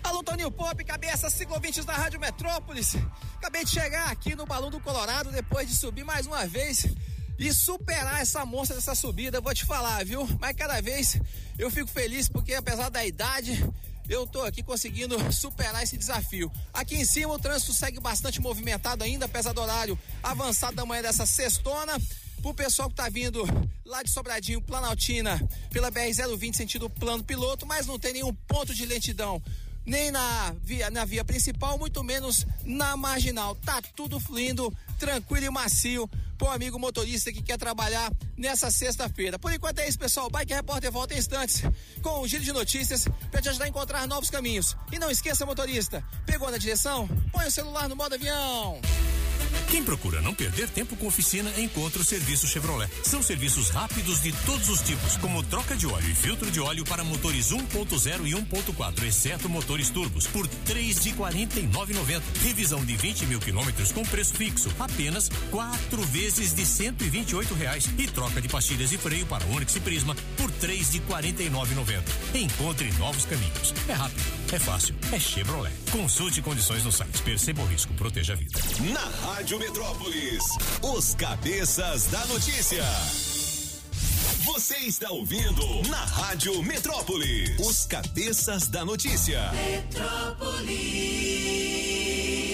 Alô, 0.02 0.22
Toninho 0.22 0.50
Pop, 0.50 0.84
cabeça, 0.84 1.30
ciclovintes 1.30 1.84
da 1.84 1.94
Rádio 1.94 2.20
Metrópolis. 2.20 2.96
Acabei 3.36 3.64
de 3.64 3.70
chegar 3.70 4.10
aqui 4.10 4.34
no 4.34 4.44
Balão 4.44 4.70
do 4.70 4.78
Colorado 4.78 5.30
depois 5.30 5.66
de 5.66 5.74
subir 5.74 6.04
mais 6.04 6.26
uma 6.26 6.46
vez 6.46 6.86
e 7.38 7.52
superar 7.52 8.20
essa 8.20 8.44
monstro 8.44 8.76
dessa 8.76 8.94
subida. 8.94 9.40
Vou 9.40 9.54
te 9.54 9.64
falar, 9.64 10.04
viu? 10.04 10.26
Mas 10.40 10.56
cada 10.56 10.80
vez 10.80 11.18
eu 11.58 11.70
fico 11.70 11.88
feliz 11.88 12.28
porque, 12.28 12.54
apesar 12.54 12.88
da 12.88 13.04
idade, 13.04 13.64
eu 14.08 14.26
tô 14.26 14.42
aqui 14.42 14.62
conseguindo 14.62 15.16
superar 15.32 15.82
esse 15.82 15.96
desafio. 15.96 16.50
Aqui 16.72 16.96
em 16.96 17.04
cima 17.04 17.32
o 17.32 17.38
trânsito 17.38 17.72
segue 17.72 18.00
bastante 18.00 18.40
movimentado 18.40 19.04
ainda, 19.04 19.26
apesar 19.26 19.52
do 19.52 19.60
horário 19.60 19.98
avançado 20.22 20.76
da 20.76 20.84
manhã 20.84 21.02
dessa 21.02 21.26
sextona. 21.26 22.00
Pro 22.42 22.52
pessoal 22.52 22.90
que 22.90 22.96
tá 22.96 23.08
vindo 23.08 23.42
lá 23.86 24.02
de 24.02 24.10
Sobradinho, 24.10 24.60
Planaltina, 24.60 25.40
pela 25.70 25.90
BR-020, 25.90 26.54
sentido 26.54 26.90
plano 26.90 27.24
piloto, 27.24 27.64
mas 27.64 27.86
não 27.86 27.98
tem 27.98 28.12
nenhum 28.12 28.34
ponto 28.34 28.74
de 28.74 28.84
lentidão 28.84 29.42
nem 29.86 30.10
na 30.10 30.54
via, 30.62 30.90
na 30.90 31.04
via 31.04 31.24
principal, 31.24 31.78
muito 31.78 32.02
menos 32.02 32.46
na 32.64 32.96
marginal. 32.96 33.54
Tá 33.56 33.82
tudo 33.94 34.18
fluindo 34.18 34.72
tranquilo 34.98 35.46
e 35.46 35.50
macio 35.50 36.08
pro 36.38 36.48
amigo 36.48 36.78
motorista 36.78 37.32
que 37.32 37.42
quer 37.42 37.58
trabalhar 37.58 38.10
nessa 38.36 38.70
sexta-feira. 38.70 39.38
Por 39.38 39.52
enquanto 39.52 39.78
é 39.78 39.88
isso, 39.88 39.98
pessoal. 39.98 40.30
Bike 40.30 40.54
Repórter 40.54 40.90
volta 40.90 41.14
em 41.14 41.18
instantes 41.18 41.62
com 42.02 42.22
um 42.22 42.28
giro 42.28 42.44
de 42.44 42.52
notícias 42.52 43.06
para 43.30 43.40
te 43.40 43.48
ajudar 43.48 43.66
a 43.66 43.68
encontrar 43.68 44.06
novos 44.06 44.30
caminhos. 44.30 44.76
E 44.92 44.98
não 44.98 45.10
esqueça, 45.10 45.46
motorista, 45.46 46.04
pegou 46.26 46.50
na 46.50 46.58
direção? 46.58 47.08
Põe 47.32 47.46
o 47.46 47.50
celular 47.50 47.88
no 47.88 47.96
modo 47.96 48.14
avião. 48.14 48.80
Quem 49.70 49.82
procura 49.82 50.20
não 50.20 50.34
perder 50.34 50.68
tempo 50.68 50.94
com 50.96 51.06
oficina, 51.06 51.50
encontra 51.58 52.00
o 52.00 52.04
serviço 52.04 52.46
Chevrolet. 52.46 52.88
São 53.02 53.22
serviços 53.22 53.70
rápidos 53.70 54.22
de 54.22 54.32
todos 54.44 54.68
os 54.68 54.80
tipos, 54.80 55.16
como 55.16 55.42
troca 55.42 55.76
de 55.76 55.86
óleo 55.86 56.08
e 56.08 56.14
filtro 56.14 56.50
de 56.50 56.60
óleo 56.60 56.84
para 56.84 57.02
motores 57.02 57.50
1.0 57.50 58.26
e 58.26 58.32
1.4, 58.34 59.02
exceto 59.02 59.48
motores 59.74 59.90
turbos, 59.90 60.26
por 60.28 60.46
três 60.46 61.02
de 61.02 61.12
quarenta 61.12 61.58
e 61.58 61.66
Revisão 62.44 62.84
de 62.84 62.96
20 62.96 63.26
mil 63.26 63.40
quilômetros 63.40 63.90
com 63.90 64.04
preço 64.04 64.34
fixo, 64.34 64.70
apenas 64.78 65.28
quatro 65.50 66.00
vezes 66.02 66.54
de 66.54 66.64
cento 66.64 67.02
e 67.02 67.08
reais. 67.54 67.88
E 67.98 68.06
troca 68.06 68.40
de 68.40 68.48
pastilhas 68.48 68.92
e 68.92 68.98
freio 68.98 69.26
para 69.26 69.44
Onix 69.46 69.74
e 69.74 69.80
Prisma 69.80 70.14
por 70.36 70.50
três 70.52 70.92
de 70.92 71.00
quarenta 71.00 71.42
e 71.42 71.50
Encontre 72.34 72.92
novos 72.92 73.24
caminhos. 73.24 73.74
É 73.88 73.92
rápido, 73.92 74.22
é 74.52 74.58
fácil, 74.60 74.94
é 75.10 75.18
Chevrolet. 75.18 75.72
Consulte 75.90 76.40
condições 76.40 76.84
no 76.84 76.92
site. 76.92 77.22
Perceba 77.22 77.62
o 77.62 77.66
risco, 77.66 77.92
proteja 77.94 78.34
a 78.34 78.36
vida. 78.36 78.60
Na 78.92 79.32
Rádio 79.32 79.58
Metrópolis, 79.58 80.44
os 80.82 81.14
cabeças 81.14 82.06
da 82.06 82.24
notícia. 82.26 82.84
Você 84.44 84.76
está 84.78 85.10
ouvindo 85.10 85.88
na 85.88 86.04
Rádio 86.04 86.62
Metrópolis, 86.62 87.58
os 87.58 87.86
cabeças 87.86 88.68
da 88.68 88.84
notícia. 88.84 89.50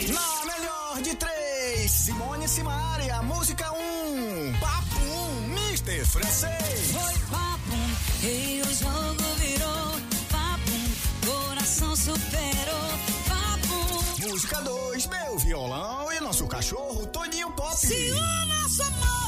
Na 0.08 0.44
melhor 0.44 1.02
de 1.02 1.14
três, 1.14 1.90
Simone 1.90 2.44
e 2.44 2.48
Simaria, 2.48 3.16
a 3.16 3.22
música 3.22 3.72
um. 3.72 4.52
Papum, 4.58 5.52
Mr. 5.56 6.04
Francês. 6.06 6.92
Foi 6.92 7.18
papum, 7.30 7.94
e 8.22 8.62
o 8.62 8.74
jogo 8.74 9.22
virou 9.38 10.00
papum, 10.30 10.84
coração 11.26 11.94
superou 11.94 12.90
papum. 13.28 14.28
Música 14.28 14.60
2, 14.62 15.06
meu 15.06 15.38
violão 15.38 16.12
e 16.12 16.20
nosso 16.20 16.46
cachorro 16.46 17.06
Toninho 17.06 17.50
Pop. 17.52 17.76
Se 17.76 18.10
o 18.10 18.46
nosso 18.46 18.82
amor 18.82 19.19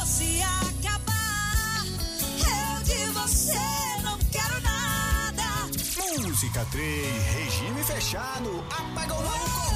Música 6.62 6.70
3, 6.70 7.06
regime 7.34 7.82
fechado, 7.82 8.64
apaga 8.70 9.14
o 9.14 9.22
louco. 9.22 9.72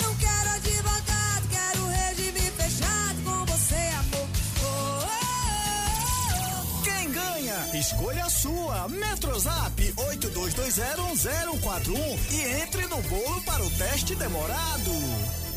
Não 0.00 0.14
quero 0.14 0.50
advogado, 0.50 1.48
quero 1.50 1.84
regime 1.86 2.40
fechado 2.52 3.22
com 3.24 3.44
você, 3.46 3.74
amor. 3.74 4.28
Oh, 4.62 4.64
oh, 4.64 5.04
oh. 6.78 6.82
Quem 6.82 7.10
ganha? 7.10 7.76
Escolha 7.76 8.24
a 8.24 8.30
sua. 8.30 8.88
Metrozap 8.88 9.82
82201041 9.96 12.18
e 12.30 12.40
entre 12.62 12.86
no 12.86 13.02
bolo 13.02 13.42
para 13.42 13.64
o 13.64 13.70
teste 13.70 14.14
demorado. 14.14 14.92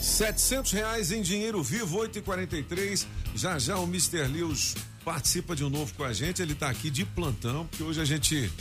700 0.01 0.71
reais 0.71 1.11
em 1.11 1.21
dinheiro 1.21 1.61
vivo, 1.61 1.99
8 1.99 2.17
e 2.19 2.21
43 2.21 3.05
Já 3.35 3.59
já 3.59 3.77
o 3.77 3.83
Mr. 3.83 4.25
Lewis 4.27 4.73
participa 5.03 5.55
de 5.55 5.63
um 5.63 5.69
novo 5.69 5.93
com 5.93 6.03
a 6.03 6.11
gente. 6.11 6.41
Ele 6.41 6.55
tá 6.55 6.69
aqui 6.69 6.89
de 6.89 7.05
plantão, 7.05 7.67
porque 7.67 7.83
hoje 7.83 8.01
a 8.01 8.05
gente 8.05 8.51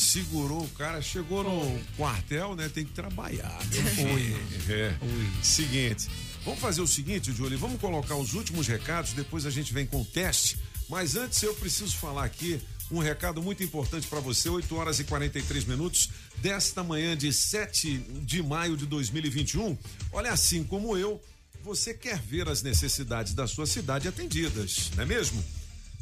segurou 0.00 0.62
o 0.62 0.68
cara, 0.70 1.02
chegou 1.02 1.44
no 1.44 1.80
quartel, 1.96 2.56
né? 2.56 2.68
Tem 2.68 2.84
que 2.84 2.92
trabalhar. 2.92 3.58
meu 3.70 3.86
filho. 3.86 4.36
É. 4.68 4.96
Seguinte, 5.42 6.08
vamos 6.44 6.60
fazer 6.60 6.80
o 6.80 6.86
seguinte, 6.86 7.32
Júlio, 7.32 7.58
vamos 7.58 7.80
colocar 7.80 8.16
os 8.16 8.34
últimos 8.34 8.66
recados, 8.66 9.12
depois 9.12 9.44
a 9.46 9.50
gente 9.50 9.72
vem 9.72 9.86
com 9.86 10.00
o 10.00 10.04
teste. 10.04 10.58
Mas 10.88 11.14
antes 11.16 11.40
eu 11.42 11.54
preciso 11.54 11.96
falar 11.96 12.24
aqui 12.24 12.60
um 12.90 12.98
recado 12.98 13.40
muito 13.40 13.62
importante 13.62 14.06
para 14.08 14.18
você, 14.18 14.48
8 14.48 14.74
horas 14.74 14.98
e 14.98 15.04
43 15.04 15.64
minutos 15.64 16.10
desta 16.38 16.82
manhã 16.82 17.16
de 17.16 17.32
7 17.32 17.98
de 18.22 18.42
maio 18.42 18.76
de 18.76 18.86
2021. 18.86 19.78
Olha, 20.12 20.32
assim 20.32 20.64
como 20.64 20.96
eu, 20.96 21.22
você 21.62 21.94
quer 21.94 22.18
ver 22.18 22.48
as 22.48 22.62
necessidades 22.62 23.34
da 23.34 23.46
sua 23.46 23.66
cidade 23.66 24.08
atendidas, 24.08 24.90
não 24.96 25.04
é 25.04 25.06
mesmo? 25.06 25.44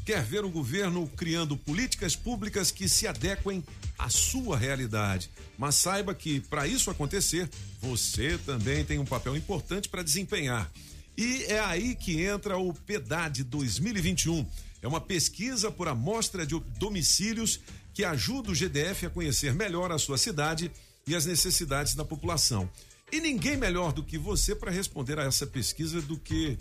Quer 0.08 0.24
ver 0.24 0.42
o 0.42 0.48
governo 0.48 1.06
criando 1.18 1.54
políticas 1.54 2.16
públicas 2.16 2.70
que 2.70 2.88
se 2.88 3.06
adequem 3.06 3.62
à 3.98 4.08
sua 4.08 4.56
realidade. 4.56 5.28
Mas 5.58 5.74
saiba 5.74 6.14
que, 6.14 6.40
para 6.40 6.66
isso 6.66 6.90
acontecer, 6.90 7.46
você 7.78 8.38
também 8.38 8.86
tem 8.86 8.98
um 8.98 9.04
papel 9.04 9.36
importante 9.36 9.86
para 9.86 10.02
desempenhar. 10.02 10.72
E 11.14 11.42
é 11.42 11.60
aí 11.60 11.94
que 11.94 12.22
entra 12.22 12.56
o 12.56 12.72
PEDAD 12.72 13.44
2021. 13.44 14.46
É 14.80 14.88
uma 14.88 14.98
pesquisa 14.98 15.70
por 15.70 15.88
amostra 15.88 16.46
de 16.46 16.58
domicílios 16.78 17.60
que 17.92 18.02
ajuda 18.02 18.50
o 18.50 18.54
GDF 18.54 19.04
a 19.04 19.10
conhecer 19.10 19.52
melhor 19.52 19.92
a 19.92 19.98
sua 19.98 20.16
cidade 20.16 20.70
e 21.06 21.14
as 21.14 21.26
necessidades 21.26 21.94
da 21.94 22.02
população. 22.02 22.66
E 23.12 23.20
ninguém 23.20 23.58
melhor 23.58 23.92
do 23.92 24.02
que 24.02 24.16
você 24.16 24.54
para 24.54 24.70
responder 24.70 25.18
a 25.18 25.24
essa 25.24 25.46
pesquisa 25.46 26.00
do 26.00 26.16
que 26.16 26.56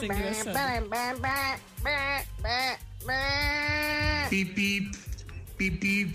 Essa 0.00 0.12
é 0.12 0.16
engraçada. 0.16 0.52
Pipi, 4.30 4.90
pipi. 5.58 6.14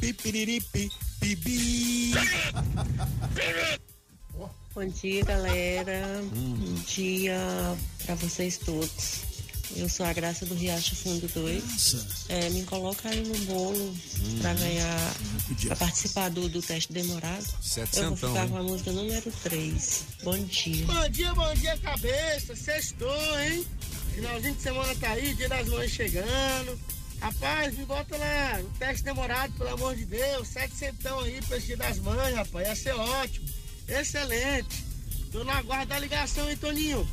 Bipiriripi, 0.00 0.90
bibi. 1.20 2.14
Bom 4.74 4.86
dia, 4.86 5.24
galera. 5.24 6.22
Bom 6.32 6.74
dia 6.86 7.36
pra 8.06 8.14
vocês 8.14 8.56
todos. 8.56 9.29
Eu 9.76 9.88
sou 9.88 10.04
a 10.04 10.12
Graça 10.12 10.44
do 10.44 10.54
Riacho 10.54 10.96
Fundo 10.96 11.28
2. 11.28 11.96
É, 12.28 12.50
me 12.50 12.64
coloca 12.64 13.08
aí 13.08 13.22
no 13.22 13.38
bolo 13.46 13.96
pra 14.40 14.52
ganhar, 14.54 15.14
pra 15.66 15.76
participar 15.76 16.28
do, 16.30 16.48
do 16.48 16.60
teste 16.60 16.92
demorado. 16.92 17.38
Eu 17.38 17.52
vou 17.52 17.62
Setecentão, 17.62 18.16
ficar 18.16 18.44
hein? 18.44 18.48
com 18.50 18.56
a 18.58 18.62
música 18.62 18.92
número 18.92 19.32
3. 19.42 20.04
Bom 20.24 20.38
dia. 20.44 20.86
Bom 20.86 21.08
dia, 21.08 21.34
bom 21.34 21.54
dia, 21.54 21.76
cabeça. 21.78 22.56
Sextou, 22.56 23.40
hein? 23.40 23.64
Finalzinho 24.14 24.54
de 24.54 24.62
semana 24.62 24.94
tá 24.96 25.10
aí, 25.10 25.34
dia 25.34 25.48
das 25.48 25.68
mães 25.68 25.90
chegando. 25.90 26.78
Rapaz, 27.20 27.76
me 27.76 27.84
bota 27.84 28.16
lá, 28.16 28.58
no 28.58 28.68
teste 28.70 29.04
demorado, 29.04 29.52
pelo 29.52 29.70
amor 29.70 29.94
de 29.94 30.04
Deus. 30.06 30.48
Sete 30.48 30.74
centão 30.74 31.20
aí 31.20 31.40
pra 31.46 31.58
esse 31.58 31.66
dia 31.68 31.76
das 31.76 31.98
mães, 31.98 32.34
rapaz. 32.34 32.66
Ia 32.66 32.76
ser 32.76 32.94
ótimo. 32.94 33.46
Excelente. 33.86 34.84
Tô 35.30 35.44
na 35.44 35.62
guarda 35.62 35.94
da 35.94 35.98
ligação, 36.00 36.50
hein, 36.50 36.56
Toninho? 36.56 37.06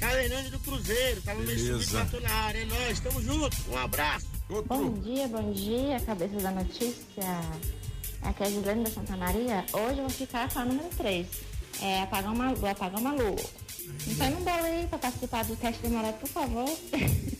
Caverândia 0.00 0.50
do 0.50 0.58
Cruzeiro. 0.60 1.20
Tava 1.22 1.40
meio 1.40 1.56
Beleza. 1.58 1.78
subido, 1.78 1.94
mas 1.94 2.10
tô 2.10 2.20
na 2.20 2.34
área. 2.34 2.58
É 2.58 2.64
nóis, 2.64 3.00
tamo 3.00 3.22
junto. 3.22 3.56
Um 3.70 3.78
abraço. 3.78 4.26
Bom 4.48 4.92
dia, 5.00 5.26
bom 5.28 5.52
dia, 5.52 6.00
cabeça 6.00 6.36
da 6.36 6.50
notícia. 6.50 7.24
Aqui 8.22 8.42
é 8.42 8.46
a 8.46 8.50
Gislene 8.50 8.84
da 8.84 8.90
Santa 8.90 9.16
Maria. 9.16 9.64
Hoje 9.72 9.98
eu 9.98 10.02
vou 10.02 10.10
ficar 10.10 10.52
com 10.52 10.58
a 10.58 10.64
número 10.64 10.88
3. 10.96 11.26
É 11.82 12.02
apagão 12.02 12.34
maluco, 12.34 12.66
apagão 12.66 13.00
maluco. 13.00 13.50
Então 14.06 14.30
não 14.30 14.42
bolo 14.42 14.64
aí 14.64 14.86
pra 14.88 14.98
participar 14.98 15.44
do 15.44 15.56
teste 15.56 15.82
demorado, 15.82 16.18
por 16.18 16.28
favor. 16.28 16.68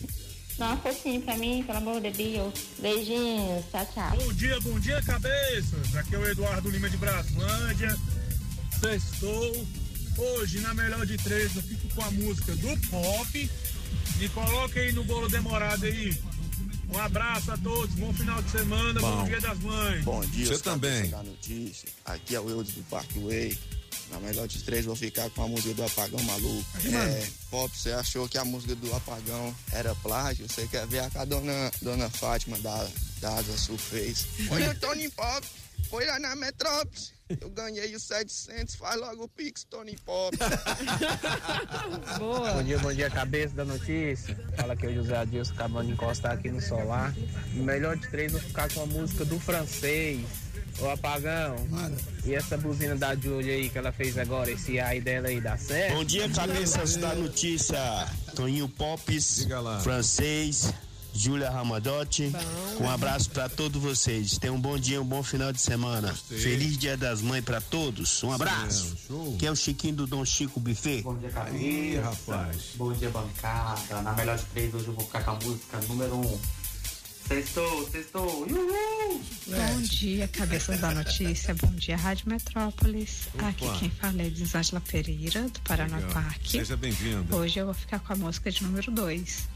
Dá 0.57 0.69
uma 0.69 0.77
forcinha 0.77 1.21
pra 1.21 1.37
mim, 1.37 1.65
pelo 1.67 1.79
amor 1.79 2.01
de 2.01 2.11
Deus. 2.11 2.55
Beijinhos, 2.79 3.65
tchau, 3.71 3.87
tchau. 3.93 4.17
Bom 4.17 4.33
dia, 4.35 4.61
bom 4.61 4.79
dia, 4.79 5.03
cabeças. 5.03 5.97
Aqui 5.97 6.15
é 6.15 6.19
o 6.19 6.29
Eduardo 6.29 6.71
Lima 6.71 6.89
de 6.89 6.97
Braslândia. 6.97 7.97
Sextou. 8.81 9.67
Hoje, 10.17 10.61
na 10.61 10.73
melhor 10.75 11.05
de 11.07 11.17
três, 11.19 11.55
eu 11.57 11.63
fico 11.63 11.89
com 11.95 12.03
a 12.03 12.11
música 12.13 12.55
do 12.57 12.77
pop. 12.89 13.51
Me 14.19 14.29
coloca 14.29 14.81
aí 14.81 14.93
no 14.93 15.05
bolo 15.05 15.29
demorado 15.29 15.85
aí. 15.85 16.17
Um 16.93 16.99
abraço 16.99 17.51
a 17.51 17.57
todos, 17.59 17.95
bom 17.97 18.13
final 18.13 18.41
de 18.43 18.51
semana, 18.51 19.01
bom, 19.01 19.17
Bom. 19.17 19.25
dia 19.25 19.41
das 19.41 19.59
mães. 19.59 20.05
Bom 20.05 20.21
dia, 20.27 20.47
Você 20.47 20.63
também. 20.63 21.09
Da 21.11 21.23
notícia. 21.23 21.89
Aqui 22.05 22.37
é 22.37 22.41
o 22.41 22.49
Eudes 22.49 22.75
do 22.75 22.83
Parkway. 22.85 23.59
Na 24.11 24.21
melhor 24.21 24.47
de 24.47 24.63
três, 24.63 24.85
vou 24.85 24.95
ficar 24.95 25.29
com 25.31 25.43
a 25.43 25.49
música 25.49 25.75
do 25.75 25.83
Apagão 25.85 26.23
Maluco. 26.23 26.65
É, 26.85 27.27
Pop, 27.51 27.77
você 27.77 27.91
achou 27.93 28.29
que 28.29 28.37
a 28.39 28.45
música 28.45 28.75
do 28.77 28.95
Apagão 28.95 29.53
era 29.73 29.95
plágio? 29.97 30.47
Você 30.49 30.69
quer 30.69 30.87
ver 30.87 31.01
a 31.01 31.11
que 31.11 31.19
a 31.19 31.25
dona, 31.25 31.73
dona 31.81 32.09
Fátima 32.11 32.59
da, 32.61 32.87
da 33.21 33.35
Asa 33.39 33.57
Sul 33.57 33.79
fez? 33.79 34.27
Olha 34.51 34.71
o 34.71 34.75
Tony 34.77 35.09
Pop, 35.09 35.45
foi 35.89 36.07
lá 36.07 36.19
na 36.19 36.35
Metrópolis. 36.37 37.13
Eu 37.41 37.49
ganhei 37.49 37.95
os 37.97 38.03
700, 38.03 38.75
faz 38.75 39.01
logo 39.01 39.25
o 39.25 39.29
Pix, 39.29 39.65
Tony 39.65 39.97
Pop. 40.05 40.37
Bom 42.19 42.63
dia, 42.63 42.79
bom 42.79 42.93
dia, 42.93 43.09
cabeça 43.09 43.55
da 43.55 43.65
notícia. 43.65 44.37
Fala 44.57 44.77
que 44.77 44.85
é 44.85 44.91
o 44.91 44.95
José 44.95 45.17
Adilson 45.17 45.55
acabando 45.55 45.87
de 45.87 45.93
encostar 45.93 46.33
aqui 46.33 46.51
no 46.51 46.61
solar. 46.61 47.15
Melhor 47.55 47.97
de 47.97 48.07
três, 48.09 48.33
vou 48.33 48.41
ficar 48.41 48.71
com 48.73 48.83
a 48.83 48.87
música 48.87 49.25
do 49.25 49.41
francês. 49.41 50.21
O 50.81 50.89
apagão. 50.89 51.57
E 52.25 52.35
essa 52.35 52.59
buzina 52.59 52.95
da 52.97 53.15
Julia 53.15 53.55
aí 53.55 53.71
que 53.71 53.79
ela 53.79 53.93
fez 53.93 54.19
agora, 54.19 54.51
esse 54.51 54.79
ai 54.79 55.01
dela 55.01 55.29
aí, 55.29 55.41
dá 55.41 55.57
certo? 55.57 55.95
Bom 55.95 56.05
dia, 56.05 56.29
cabeças 56.29 56.97
da 56.97 57.15
notícia. 57.15 57.79
Toninho 58.35 58.69
Pops, 58.69 59.47
francês. 59.83 60.73
Júlia 61.15 61.49
Ramadotti. 61.49 62.33
Um 62.81 62.91
abraço 62.91 63.31
pra 63.31 63.49
todos 63.49 63.81
vocês. 63.81 64.37
Tenham 64.37 64.57
um 64.57 64.61
bom 64.61 64.77
dia, 64.77 65.01
um 65.01 65.05
bom 65.05 65.23
final 65.23 65.53
de 65.53 65.61
semana. 65.61 66.13
Feliz 66.13 66.77
Dia 66.77 66.97
das 66.97 67.23
Mães 67.23 67.45
pra 67.45 67.61
todos. 67.61 68.23
Um 68.25 68.33
abraço. 68.33 68.97
Que 69.39 69.47
é 69.47 69.51
o 69.51 69.57
Chiquinho 69.57 69.95
do 69.95 70.07
Dom 70.07 70.25
Chico 70.25 70.59
Buffet. 70.59 71.03
Bom 71.03 71.17
dia, 71.17 71.31
cabeça. 71.31 72.03
rapaz. 72.03 72.63
Bom 72.75 72.93
dia, 72.93 73.11
bancada. 73.11 74.03
Na 74.03 74.13
melhor 74.13 74.37
de 74.37 74.45
três, 74.47 74.75
hoje 74.75 74.89
eu 74.89 74.95
vou 74.95 75.05
ficar 75.05 75.25
com 75.25 75.31
a 75.31 75.35
música 75.35 75.81
número 75.89 76.17
um. 76.17 76.41
Sextou, 77.27 77.89
sextou. 77.91 78.43
Uhul! 78.43 79.23
Bom 79.47 79.81
dia, 79.81 80.29
cabeças 80.29 80.79
da 80.79 80.91
notícia. 80.91 81.55
Bom 81.55 81.71
dia, 81.71 81.97
Rádio 81.97 82.29
Metrópolis. 82.29 83.29
Opa. 83.35 83.49
Aqui 83.49 83.79
quem 83.79 83.91
fala 83.91 84.23
é 84.23 84.29
Desângela 84.29 84.81
Pereira, 84.81 85.49
do 85.49 85.61
Paraná 85.63 85.97
Legal. 85.97 86.13
Parque. 86.13 86.51
Seja 86.51 86.77
bem-vinda. 86.77 87.35
Hoje 87.35 87.59
eu 87.59 87.65
vou 87.65 87.75
ficar 87.75 87.99
com 88.01 88.13
a 88.13 88.17
música 88.17 88.51
de 88.51 88.63
número 88.63 88.93
2. 88.93 89.49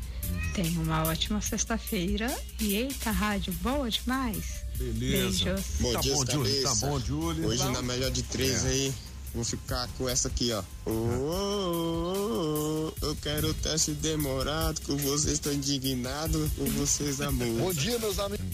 Tenha 0.54 0.80
uma 0.80 1.04
ótima 1.04 1.40
sexta-feira 1.40 2.34
e 2.60 2.74
eita, 2.74 3.10
rádio 3.10 3.52
boa 3.62 3.90
demais. 3.90 4.64
Beleza. 4.76 5.54
Beijos. 5.54 5.64
Bom 5.80 5.92
Tá 5.92 6.00
dia, 6.00 6.14
bom, 6.14 6.24
Júlio, 6.30 6.62
tá 6.62 6.74
bom, 6.76 7.00
Júlio. 7.00 7.48
Hoje 7.48 7.58
Tá. 7.62 7.70
na 7.70 7.82
melhor 7.82 8.10
de 8.10 8.22
três 8.22 8.64
É. 8.64 8.68
aí, 8.68 8.94
vou 9.34 9.44
ficar 9.44 9.88
com 9.98 10.08
essa 10.08 10.28
aqui, 10.28 10.52
ó. 10.52 10.62
Ô, 10.86 10.90
ô, 10.90 12.92
ô, 13.02 13.06
eu 13.06 13.16
quero 13.16 13.50
o 13.50 13.54
teste 13.54 13.92
demorado, 13.92 14.80
que 14.80 14.92
vocês 14.92 15.34
estão 15.34 15.52
indignados, 15.52 16.50
com 16.52 16.64
vocês, 16.66 17.20
amor. 17.20 17.46
Bom 17.58 17.72
dia, 17.72 17.98
meus 17.98 18.18
amigos. 18.18 18.46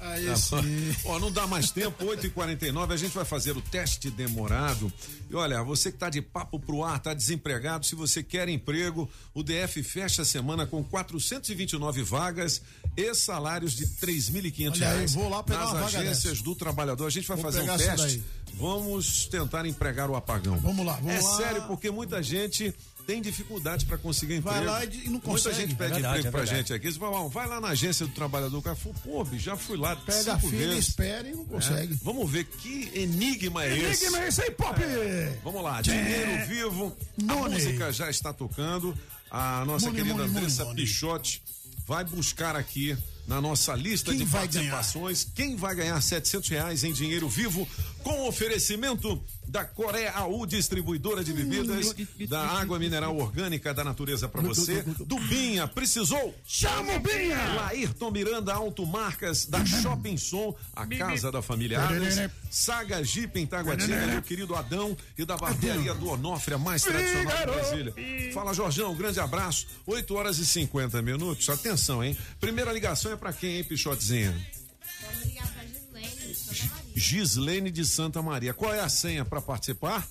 Aí 0.00 0.26
Tá 0.26 0.36
sim. 0.36 0.96
Ó, 1.04 1.18
não 1.18 1.30
dá 1.30 1.46
mais 1.46 1.70
tempo, 1.70 2.04
8h49, 2.04 2.92
a 2.92 2.96
gente 2.96 3.12
vai 3.14 3.24
fazer 3.24 3.56
o 3.56 3.60
teste 3.60 4.10
demorado. 4.10 4.92
E 5.28 5.34
olha, 5.34 5.62
você 5.62 5.90
que 5.90 5.98
tá 5.98 6.10
de 6.10 6.20
papo 6.20 6.58
pro 6.58 6.82
ar, 6.84 6.98
tá 6.98 7.14
desempregado, 7.14 7.86
se 7.86 7.94
você 7.94 8.22
quer 8.22 8.48
emprego, 8.48 9.08
o 9.34 9.42
DF 9.42 9.82
fecha 9.82 10.22
a 10.22 10.24
semana 10.24 10.66
com 10.66 10.82
429 10.82 12.02
vagas 12.02 12.62
e 12.96 13.14
salários 13.14 13.72
de 13.72 13.86
3.500 13.86 14.70
Olha 14.72 14.88
aí, 14.90 14.96
reais 14.96 15.14
vou 15.14 15.28
lá 15.28 15.42
pegar 15.42 15.60
nas 15.60 15.70
uma 15.72 15.86
agências 15.86 16.32
dessa. 16.34 16.44
do 16.44 16.54
trabalhador. 16.54 17.06
A 17.06 17.10
gente 17.10 17.26
vai 17.26 17.36
Vou 17.36 17.44
fazer 17.44 17.70
um 17.70 17.76
teste. 17.76 18.22
Vamos 18.54 19.26
tentar 19.26 19.64
empregar 19.66 20.10
o 20.10 20.16
apagão. 20.16 20.58
Vamos 20.58 20.84
lá, 20.84 20.94
vamos 20.94 21.14
é 21.14 21.20
lá. 21.20 21.36
sério, 21.36 21.62
porque 21.62 21.90
muita 21.90 22.22
gente 22.22 22.74
tem 23.10 23.20
dificuldade 23.20 23.86
para 23.86 23.98
conseguir 23.98 24.36
emprego. 24.36 24.56
Vai 24.56 24.64
lá 24.64 24.84
e 24.84 25.04
não 25.06 25.12
Muita 25.14 25.26
consegue. 25.26 25.56
gente 25.56 25.74
pede 25.74 25.90
É 25.90 25.94
verdade, 25.94 26.18
emprego 26.18 26.28
é 26.28 26.30
pra 26.30 26.44
gente 26.44 26.72
aqui. 26.72 26.92
Você 26.92 26.98
fala, 26.98 27.20
"Ó, 27.22 27.28
vai 27.28 27.48
lá 27.48 27.60
na 27.60 27.68
agência 27.68 28.06
do 28.06 28.12
trabalhador. 28.12 28.58
O 28.58 28.62
cara 28.62 28.76
falou, 28.76 28.96
pô, 29.02 29.24
bicho, 29.24 29.44
já 29.44 29.56
fui 29.56 29.76
lá 29.76 29.96
Pega 29.96 30.34
a 30.34 30.38
filha, 30.38 30.68
vezes. 30.68 30.88
espera 30.90 31.28
e 31.28 31.32
não 31.34 31.44
consegue. 31.44 31.94
É. 31.94 31.96
Vamos 32.04 32.30
ver 32.30 32.44
que 32.44 32.90
enigma 32.94 33.64
é 33.64 33.76
esse. 33.76 34.04
Enigma 34.04 34.20
é 34.24 34.28
esse 34.28 34.42
aí, 34.42 34.50
Pop! 34.52 34.80
Vamos 35.42 35.62
lá, 35.62 35.80
É. 35.80 35.82
dinheiro 35.82 36.46
vivo. 36.46 36.96
A 37.28 37.34
Money. 37.34 37.54
música 37.54 37.92
já 37.92 38.08
está 38.08 38.32
tocando. 38.32 38.96
A 39.28 39.64
nossa 39.64 39.86
Money, 39.86 40.02
querida 40.04 40.22
money, 40.24 40.36
Andressa 40.38 40.64
money, 40.64 40.86
vai 41.86 42.04
buscar 42.04 42.54
aqui 42.54 42.96
na 43.26 43.40
nossa 43.40 43.74
lista 43.74 44.10
Quem 44.10 44.20
de 44.20 44.24
vai 44.24 44.42
participações 44.42 45.24
quem 45.34 45.54
vai 45.56 45.74
ganhar 45.74 46.00
700 46.00 46.48
reais 46.48 46.82
em 46.84 46.92
dinheiro 46.92 47.28
vivo 47.28 47.66
com 48.02 48.26
oferecimento 48.28 49.22
da 49.50 49.64
Coreaú 49.64 50.46
Distribuidora 50.46 51.24
de 51.24 51.32
Bebidas, 51.32 51.94
da 52.28 52.40
Água 52.40 52.78
Mineral 52.78 53.16
Orgânica 53.16 53.74
da 53.74 53.82
Natureza 53.82 54.28
para 54.28 54.40
você, 54.40 54.82
do 54.82 55.18
Binha, 55.18 55.66
precisou? 55.66 56.34
Chama 56.46 56.94
o 56.94 57.00
Binha! 57.00 57.54
Laírton 57.54 58.10
Miranda 58.10 58.54
Automarcas, 58.54 59.46
da 59.46 59.64
Shopping 59.66 60.16
Som, 60.16 60.54
a 60.74 60.86
casa 60.86 61.32
da 61.32 61.42
família 61.42 61.82
Adams, 61.82 62.30
Saga 62.48 63.02
Jeep 63.02 63.38
em 63.38 63.46
Taguatinga, 63.46 64.06
meu 64.06 64.22
querido 64.22 64.54
Adão 64.54 64.96
e 65.18 65.24
da 65.24 65.36
barbearia 65.36 65.94
do 65.94 66.08
Onofre, 66.08 66.54
a 66.54 66.58
mais 66.58 66.82
tradicional 66.82 67.36
de 67.36 67.46
Brasília. 67.46 67.94
Fala, 68.32 68.54
Jorjão, 68.54 68.92
um 68.92 68.96
grande 68.96 69.18
abraço. 69.18 69.66
8 69.86 70.14
horas 70.14 70.38
e 70.38 70.46
50 70.46 71.02
minutos. 71.02 71.48
Atenção, 71.48 72.02
hein? 72.04 72.16
Primeira 72.40 72.72
ligação 72.72 73.12
é 73.12 73.16
pra 73.16 73.32
quem, 73.32 73.56
hein, 73.56 73.64
Pichotezinha? 73.64 74.59
Gislene 76.94 77.70
de 77.70 77.84
Santa 77.84 78.20
Maria. 78.22 78.52
Qual 78.54 78.72
é 78.74 78.80
a 78.80 78.88
senha 78.88 79.24
pra 79.24 79.40
participar? 79.40 80.06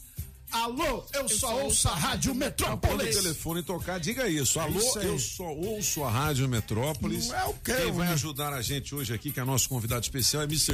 Alô, 0.52 1.06
eu, 1.14 1.30
só 1.30 1.62
ouço 1.64 1.88
a 1.88 1.94
Rádio 1.94 2.32
Quando 2.32 2.38
o 2.38 2.40
Metrópolis. 2.40 3.16
telefone 3.16 3.62
tocar, 3.62 4.00
diga 4.00 4.28
isso. 4.28 4.60
Alô, 4.60 4.80
isso 4.80 4.98
eu 4.98 5.20
só 5.20 5.44
ouço 5.44 6.04
a 6.04 6.10
Rádio 6.10 6.50
Metrópolis. 6.50 7.28
Não 7.28 7.36
é 7.36 7.46
o 7.46 7.54
quê, 7.54 7.72
Quem 7.76 7.86
vai 7.92 7.92
homem? 7.92 8.08
ajudar 8.14 8.52
a 8.54 8.60
gente 8.60 8.96
hoje 8.96 9.14
aqui, 9.14 9.32
que 9.32 9.40
é 9.40 9.44
nosso 9.46 9.70
convidado 9.70 10.02
especial, 10.02 10.42
é 10.42 10.46
Mr. 10.46 10.72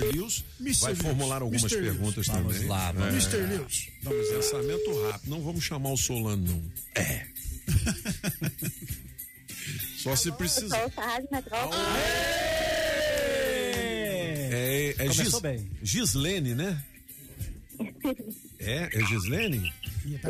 Mr. 0.61 0.79
Vai 0.79 0.93
Lewis. 0.93 1.01
formular 1.05 1.41
algumas 1.41 1.63
Mr. 1.63 1.81
Perguntas 1.89 2.25
Vamos 2.27 2.53
também. 2.53 2.69
lá, 2.69 2.91
vamos. 2.93 3.07
É. 3.09 3.11
Mr. 3.35 3.37
Lewis. 3.57 3.87
Vamos, 4.01 4.27
pensamento 4.29 5.03
rápido. 5.11 5.29
Não 5.29 5.41
vamos 5.41 5.63
chamar 5.65 5.89
o 5.91 5.97
Solano, 5.97 6.41
não. 6.47 6.63
É. 7.03 7.27
Só 9.97 10.15
se 10.15 10.31
precisar. 10.31 10.83
Eu 10.83 10.91
sou 10.91 11.03
a 11.03 11.07
Rádio 11.07 11.27
Metrópolis. 11.33 11.79
É, 14.55 14.95
é 14.99 15.11
Gis- 15.11 15.39
bem. 15.39 15.69
Gislene, 15.83 16.55
né? 16.55 16.81
É, 18.59 18.89
é 18.97 19.05
Gislene? 19.05 19.73
Tá. 20.21 20.29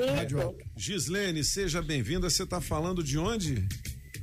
Gislene, 0.76 1.44
seja 1.44 1.82
bem-vinda. 1.82 2.30
Você 2.30 2.44
está 2.44 2.60
falando 2.60 3.04
de 3.04 3.18
onde? 3.20 3.64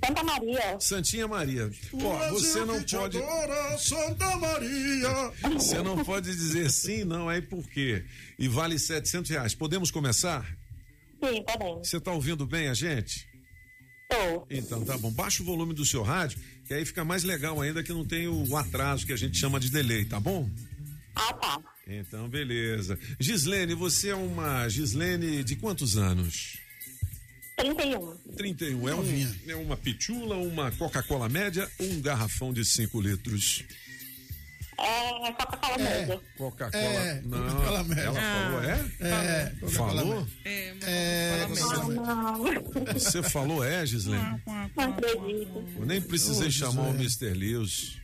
Santa 0.05 0.24
Maria. 0.24 0.81
Santinha 0.81 1.29
Maria. 1.29 1.70
Ó, 1.93 2.31
você 2.31 2.65
não 2.65 2.83
pode. 2.83 2.97
adora, 3.19 3.79
Santa 3.79 4.37
Maria. 4.37 5.33
Você 5.53 5.81
não 5.83 6.05
pode 6.05 6.31
dizer 6.35 6.70
sim, 6.73 7.05
não, 7.05 7.29
aí 7.29 7.41
por 7.41 7.69
quê? 7.69 8.05
E 8.37 8.49
vale 8.49 8.79
700 8.81 9.31
reais. 9.31 9.55
Podemos 9.55 9.93
começar? 9.93 10.45
Sim, 11.24 11.45
podemos. 11.45 11.89
Você 11.89 11.99
está 11.99 12.11
ouvindo 12.11 12.45
bem 12.45 12.66
a 12.69 12.74
gente? 12.74 13.24
Estou. 14.11 14.47
Então 14.51 14.85
tá 14.85 14.99
bom. 14.99 15.12
Baixa 15.12 15.43
o 15.43 15.47
volume 15.47 15.73
do 15.73 15.85
seu 15.87 16.03
rádio, 16.03 16.41
que 16.66 16.74
aí 16.74 16.84
fica 16.84 17.05
mais 17.05 17.24
legal 17.24 17.60
ainda 17.60 17.82
que 17.82 17.93
não 17.93 18.05
tem 18.05 18.28
o 18.28 18.56
atraso 18.56 19.06
que 19.06 19.12
a 19.12 19.16
gente 19.16 19.36
chama 19.36 19.60
de 19.60 19.70
delay, 19.70 20.05
tá 20.05 20.18
bom? 20.18 20.48
Ah, 21.14 21.32
tá. 21.34 21.60
Então, 21.86 22.28
beleza. 22.28 22.98
Gislene, 23.18 23.74
você 23.74 24.10
é 24.10 24.14
uma 24.14 24.68
Gislene 24.68 25.44
de 25.44 25.56
quantos 25.56 25.97
anos? 25.97 26.59
31. 27.56 28.16
31. 28.36 28.89
É, 28.89 28.94
um, 28.94 29.34
é 29.48 29.56
uma 29.56 29.76
pitula, 29.76 30.36
uma 30.36 30.70
Coca-Cola 30.72 31.28
média 31.28 31.68
ou 31.78 31.86
um 31.90 32.01
garrafão 32.01 32.52
de 32.52 32.64
5 32.64 33.01
litros? 33.01 33.64
É 34.84 35.32
Coca-Cola 35.32 35.78
média. 35.78 36.20
Coca-Cola. 36.36 36.82
É, 36.84 37.22
não. 37.24 37.38
Coca-Cola 37.48 37.84
média. 37.84 38.02
Ela 38.02 38.20
falou, 38.20 38.62
é? 38.64 38.84
É, 39.00 39.52
Coca-Cola 39.60 39.70
Falou? 40.02 40.26
É, 40.44 40.74
É, 40.82 41.42
Ah, 41.44 41.88
não. 41.88 42.92
Você 42.94 43.22
falou, 43.22 43.64
é, 43.64 43.86
Gislene? 43.86 44.42
Não 44.76 44.84
acredito. 44.84 45.64
Eu 45.78 45.86
nem 45.86 46.00
precisei 46.00 46.48
Ô, 46.48 46.50
chamar 46.50 46.82
o. 46.88 46.94
Mr. 46.94 47.30
Lewis. 47.32 47.98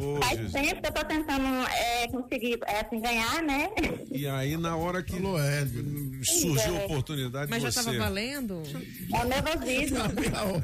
Ô, 0.00 0.16
Faz 0.20 0.38
Jesus. 0.40 0.52
tempo 0.52 0.80
que 0.82 0.88
eu 0.88 0.92
tô 0.92 1.04
tentando 1.04 1.66
é, 1.68 2.08
conseguir 2.08 2.58
é, 2.66 2.80
assim, 2.80 3.00
ganhar, 3.00 3.42
né? 3.42 3.68
E 4.10 4.26
aí, 4.26 4.56
na 4.56 4.76
hora 4.76 5.02
que 5.02 5.12
Falou, 5.12 5.38
é. 5.40 5.66
surgiu 6.24 6.76
a 6.76 6.80
É. 6.80 6.84
oportunidade, 6.86 7.50
Mas 7.50 7.62
já 7.62 7.70
você. 7.70 7.84
tava 7.84 7.98
valendo? 7.98 8.62
É 9.12 9.18
o 9.24 9.28
nervosismo. 9.28 9.98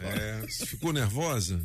É, 0.02 0.46
você 0.48 0.66
ficou 0.66 0.92
nervosa? 0.92 1.60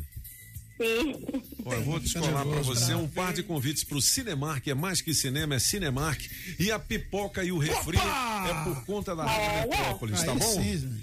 Sim. 0.76 1.42
Ó, 1.64 1.72
eu 1.72 1.82
vou 1.84 1.98
descolar 1.98 2.44
pra 2.44 2.60
você 2.60 2.94
um 2.94 3.08
par 3.08 3.32
de 3.32 3.42
convites 3.42 3.82
pro 3.82 4.00
Cinemark, 4.00 4.66
é 4.68 4.74
mais 4.74 5.00
que 5.00 5.14
cinema, 5.14 5.54
é 5.54 5.58
Cinemark. 5.58 6.20
E 6.58 6.70
a 6.70 6.78
pipoca 6.78 7.42
e 7.42 7.50
o 7.50 7.58
refri 7.58 7.96
Opa! 7.96 8.46
é 8.48 8.64
por 8.64 8.84
conta 8.84 9.16
da 9.16 9.24
Rádio 9.24 9.70
Metrópolis, 9.70 10.22
tá 10.22 10.34
bom? 10.34 10.62
sim. 10.62 11.02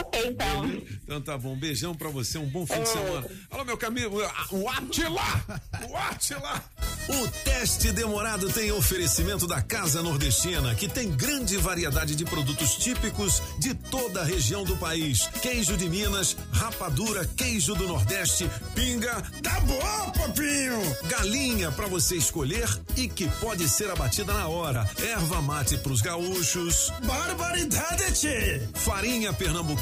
Ok, 0.00 0.26
então. 0.26 0.64
Então 1.04 1.20
tá 1.20 1.36
bom, 1.36 1.54
beijão 1.56 1.94
pra 1.94 2.08
você, 2.08 2.38
um 2.38 2.46
bom 2.48 2.66
fim 2.66 2.80
de 2.82 2.88
semana. 2.88 3.26
Alô, 3.50 3.64
meu 3.64 3.76
caminho, 3.76 4.10
o 4.50 4.68
Atila! 4.68 5.22
O 5.90 5.96
Atila! 5.96 6.64
O 7.08 7.28
teste 7.44 7.90
demorado 7.92 8.48
tem 8.50 8.70
oferecimento 8.72 9.46
da 9.46 9.60
Casa 9.60 10.02
Nordestina, 10.02 10.74
que 10.74 10.88
tem 10.88 11.10
grande 11.10 11.56
variedade 11.58 12.14
de 12.14 12.24
produtos 12.24 12.76
típicos 12.76 13.42
de 13.58 13.74
toda 13.74 14.20
a 14.22 14.24
região 14.24 14.64
do 14.64 14.76
país. 14.76 15.26
Queijo 15.42 15.76
de 15.76 15.88
Minas, 15.90 16.36
rapadura, 16.52 17.26
queijo 17.36 17.74
do 17.74 17.86
Nordeste, 17.86 18.48
pinga, 18.74 19.20
Tá 19.42 19.60
bom, 19.60 20.10
Popinho. 20.12 20.80
galinha 21.08 21.70
pra 21.72 21.86
você 21.86 22.16
escolher 22.16 22.68
e 22.96 23.08
que 23.08 23.28
pode 23.40 23.68
ser 23.68 23.90
abatida 23.90 24.32
na 24.32 24.48
hora. 24.48 24.88
Erva 25.02 25.42
mate 25.42 25.76
pros 25.78 26.00
gaúchos, 26.00 26.90
Barbaridade, 27.04 28.12
tchê. 28.14 28.62
farinha 28.74 29.32
pernambucana 29.32 29.81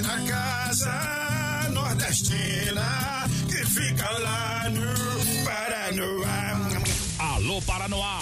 na 0.00 0.16
casa 0.24 1.68
nordestina 1.70 3.26
que 3.48 3.66
fica 3.66 4.08
lá 4.18 4.70
no 4.70 5.44
Paranoá. 5.44 6.82
Alô, 7.18 7.60
Paranoá! 7.62 8.21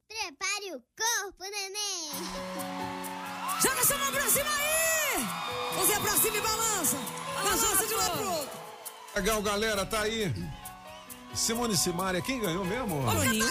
prepare 0.21 0.75
o 0.75 0.81
corpo, 0.95 1.43
neném. 1.43 2.11
Joga 3.61 3.81
essa 3.81 3.97
mão 3.97 4.11
pra 4.11 4.29
cima 4.29 4.49
aí! 4.49 5.25
Você 5.77 5.99
pra 5.99 6.17
cima 6.17 6.37
e 6.37 6.41
balança. 6.41 6.97
Balança 7.43 7.87
de 7.87 7.93
lá 7.93 8.09
pro 8.11 8.31
outro. 8.31 8.59
Legal, 9.15 9.41
galera, 9.41 9.85
tá 9.85 10.01
aí. 10.01 10.33
Simone 11.33 11.75
Simaria, 11.77 12.21
quem 12.21 12.39
ganhou 12.39 12.65
mesmo? 12.65 13.03
Toninho 13.11 13.45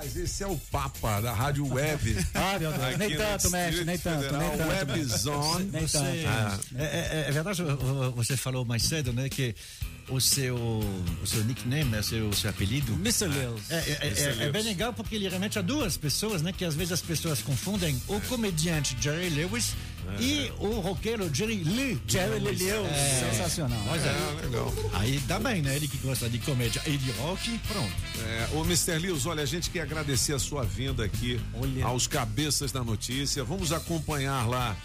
Rapaz, 0.01 0.17
esse 0.17 0.43
é 0.43 0.47
o 0.47 0.57
Papa 0.73 1.21
da 1.21 1.33
Rádio 1.33 1.67
Web. 1.71 2.17
Ah, 2.35 2.59
meu 2.59 2.73
Deus. 2.73 2.97
Nem 2.97 3.17
tanto, 3.17 3.51
mestre, 3.51 3.85
nem 3.85 3.99
tanto, 3.99 4.23
Federal, 4.23 4.41
nem 4.41 4.57
tanto. 4.57 4.69
Web 4.71 5.05
Zone. 5.05 5.65
Nem 5.73 5.87
tanto. 5.87 6.07
Ah, 6.27 6.59
É, 6.79 6.85
é- 6.85 7.25
é 7.29 7.33
verdade, 7.33 7.63
vo- 7.63 8.11
você 8.13 8.35
falou 8.37 8.65
mais 8.65 8.83
cedo, 8.85 9.13
né, 9.13 9.29
que 9.29 9.55
o 10.11 10.21
seu, 10.21 10.57
o 10.57 11.27
seu 11.27 11.45
nickname, 11.45 11.85
né, 11.91 12.03
seu, 12.03 12.29
o 12.29 12.35
seu 12.35 12.51
apelido. 12.51 12.93
Mr. 12.95 13.27
Lewis. 13.29 13.71
É, 13.71 13.75
é- 13.77 13.99
é- 14.03 14.23
é 14.23 14.33
Lewis. 14.35 14.53
bem 14.53 14.63
legal 14.63 14.93
porque 14.93 15.15
ele 15.15 15.29
remete 15.29 15.59
a 15.59 15.63
duas 15.63 15.97
pessoas, 15.97 16.43
né, 16.43 16.53
que 16.53 16.65
às 16.65 16.75
vezes 16.75 16.93
as 16.93 17.01
pessoas 17.03 17.41
confundem 17.43 18.01
o 18.09 18.21
comediante 18.23 18.97
Jerry 19.01 19.31
Lewis 19.31 19.75
e 20.19 20.51
o 20.59 20.81
roqueiro 20.81 21.33
Jerry 21.33 21.63
Lee. 21.63 22.01
Jerry 22.09 22.41
Lee 22.41 22.57
Lewis, 22.57 22.91
É. 22.93 23.31
sensacional. 23.31 23.81
Pois 23.89 24.03
é. 24.05 24.09
É, 24.09 24.47
legal. 24.47 24.75
Aí 24.95 25.19
dá 25.27 25.39
bem, 25.39 25.63
né? 25.63 25.77
Ele 25.77 25.87
que 25.87 25.99
gosta 25.99 26.29
de 26.29 26.39
comédia 26.39 26.83
e 26.87 26.97
de 26.97 27.11
rock, 27.13 27.59
pronto. 27.69 27.93
É, 28.25 28.49
ô, 28.55 28.65
Mr. 28.65 28.99
Lewis, 28.99 29.27
olha, 29.27 29.43
a 29.43 29.47
gente 29.47 29.71
quer 29.71 29.83
agradecer 29.83 30.33
a 30.35 30.39
sua 30.39 30.65
vinda 30.65 31.05
aqui 31.05 31.41
aos 31.85 32.07
cabeças 32.07 32.73
da 32.73 32.83
notícia. 32.83 33.45
Vamos 33.45 33.73
acompanhar 33.73 34.49
lá 34.49 34.77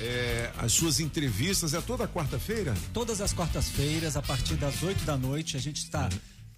é, 0.00 0.50
as 0.58 0.72
suas 0.72 0.98
entrevistas. 0.98 1.74
É 1.74 1.80
toda 1.80 2.08
quarta-feira? 2.08 2.74
Todas 2.92 3.20
as 3.20 3.32
quartas-feiras, 3.32 4.16
a 4.16 4.22
partir 4.22 4.54
das 4.54 4.82
8 4.82 5.04
da 5.04 5.16
noite, 5.16 5.56
a 5.56 5.60
gente 5.60 5.78
está 5.78 6.08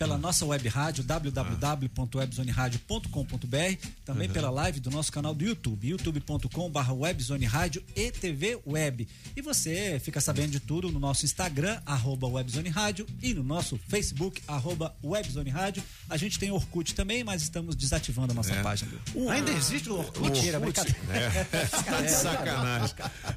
pela 0.02 0.18
nossa 0.18 0.44
web 0.44 0.68
rádio, 0.68 1.04
www.webzoneradio.com.br, 1.04 3.86
também 4.04 4.26
Uhum. 4.26 4.32
pela 4.34 4.50
live 4.50 4.80
do 4.80 4.90
nosso 4.90 5.12
canal 5.12 5.32
do 5.32 5.44
YouTube, 5.44 5.86
youtube.com.br 5.88 6.90
webzone 6.92 7.44
rádio 7.46 7.84
e 7.94 8.10
TV 8.10 8.58
Web. 8.66 9.06
E 9.36 9.40
você 9.42 10.00
fica 10.02 10.20
sabendo 10.20 10.50
de 10.50 10.58
tudo 10.60 10.90
no 10.90 10.98
nosso 10.98 11.24
Instagram, 11.24 11.80
arroba 11.86 12.26
webzone 12.26 12.68
rádio, 12.68 13.06
e 13.22 13.32
no 13.32 13.44
nosso 13.44 13.78
Facebook, 13.88 14.42
arroba 14.48 14.92
webzone 15.04 15.50
rádio. 15.50 15.84
A 16.10 16.16
gente 16.16 16.36
tem 16.36 16.50
Orkut 16.50 16.96
também, 16.96 17.22
mas 17.22 17.42
estamos 17.42 17.76
desativando 17.76 18.32
a 18.32 18.34
nossa 18.34 18.52
É. 18.54 18.60
página. 18.62 18.90
Uh, 19.14 19.28
Ainda 19.30 19.52
existe 19.52 19.88
o 19.88 19.98
Orkut? 19.98 20.32
Mentira, 20.32 20.58
brincadeira. 20.58 20.98
É. 21.12 21.62
Tá 21.92 22.00
de 22.00 22.10
sacanagem. 22.10 22.94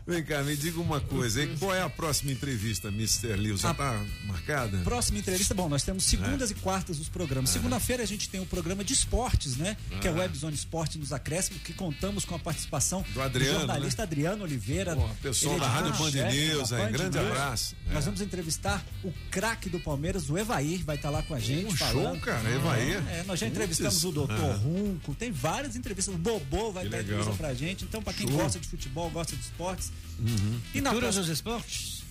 Vem 0.07 0.23
cá, 0.23 0.41
me 0.43 0.55
diga 0.57 0.79
uma 0.81 0.99
coisa. 0.99 1.43
hein? 1.43 1.55
Qual 1.59 1.73
é 1.75 1.81
a 1.81 1.89
próxima 1.89 2.31
entrevista, 2.31 2.87
Mr. 2.87 3.35
Lewis? 3.35 3.61
Já 3.61 3.69
A- 3.71 3.75
tá 3.75 4.03
marcada? 4.25 4.77
Próxima 4.79 5.19
entrevista, 5.19 5.53
bom, 5.53 5.67
nós 5.69 5.83
temos 5.83 6.03
segundas 6.05 6.49
e 6.51 6.54
quartas 6.55 6.99
os 6.99 7.07
programas. 7.09 7.49
Segunda-feira 7.49 8.03
a 8.03 8.05
gente 8.05 8.29
tem 8.29 8.39
o 8.41 8.45
programa 8.45 8.83
de 8.83 8.93
esportes, 8.93 9.55
né? 9.57 9.77
Que 10.01 10.07
é 10.07 10.11
o 10.11 10.15
Ah. 10.15 10.19
Webzone 10.21 10.55
Esporte 10.55 10.97
nos 10.97 11.13
Acréscimos, 11.13 11.61
que 11.61 11.73
contamos 11.73 12.25
com 12.25 12.35
a 12.35 12.39
participação 12.39 13.03
Do 13.13 13.21
Adriano, 13.21 13.59
jornalista 13.59 14.03
Adriano 14.03 14.43
Oliveira. 14.43 14.95
Pô, 14.95 15.07
pessoal 15.21 15.55
é 15.55 15.59
da 15.59 15.67
Rádio 15.67 15.93
Band 15.93 16.11
News, 16.31 16.69
da 16.69 16.77
aí, 16.85 16.91
grande 16.91 17.17
News. 17.17 17.29
abraço. 17.31 17.75
Nós 17.87 17.97
É. 18.03 18.05
vamos 18.05 18.21
entrevistar 18.21 18.83
o 19.03 19.11
craque 19.29 19.69
do 19.69 19.79
Palmeiras, 19.79 20.29
o 20.29 20.37
Evair, 20.37 20.83
vai 20.83 20.95
estar 20.95 21.09
lá 21.09 21.21
com 21.23 21.33
a 21.33 21.39
gente. 21.39 21.65
Um 21.73 21.75
show, 21.75 21.87
falando. 21.87 22.19
cara, 22.21 22.49
Evair. 22.49 22.97
É, 23.09 23.23
nós 23.27 23.39
já 23.39 23.45
Putz. 23.45 23.55
entrevistamos 23.57 24.03
o 24.03 24.11
doutor 24.11 24.51
Ah. 24.51 24.55
Runco, 24.57 25.13
tem 25.15 25.31
várias 25.31 25.75
entrevistas. 25.75 26.13
O 26.13 26.17
Bobô 26.17 26.71
vai 26.71 26.83
legal. 26.85 27.01
entrevista 27.01 27.33
pra 27.33 27.53
gente. 27.53 27.83
Então, 27.83 28.01
pra 28.01 28.13
quem 28.13 28.27
Show. 28.27 28.37
gosta 28.37 28.59
de 28.59 28.67
futebol, 28.67 29.09
gosta 29.09 29.35
de 29.35 29.41
esportes. 29.41 29.91
Uhum. 30.19 30.59
E 30.73 30.81
na 30.81 30.91
Todos 30.91 31.03
próxima- 31.03 31.23
os 31.23 31.29
esportes? 31.29 32.04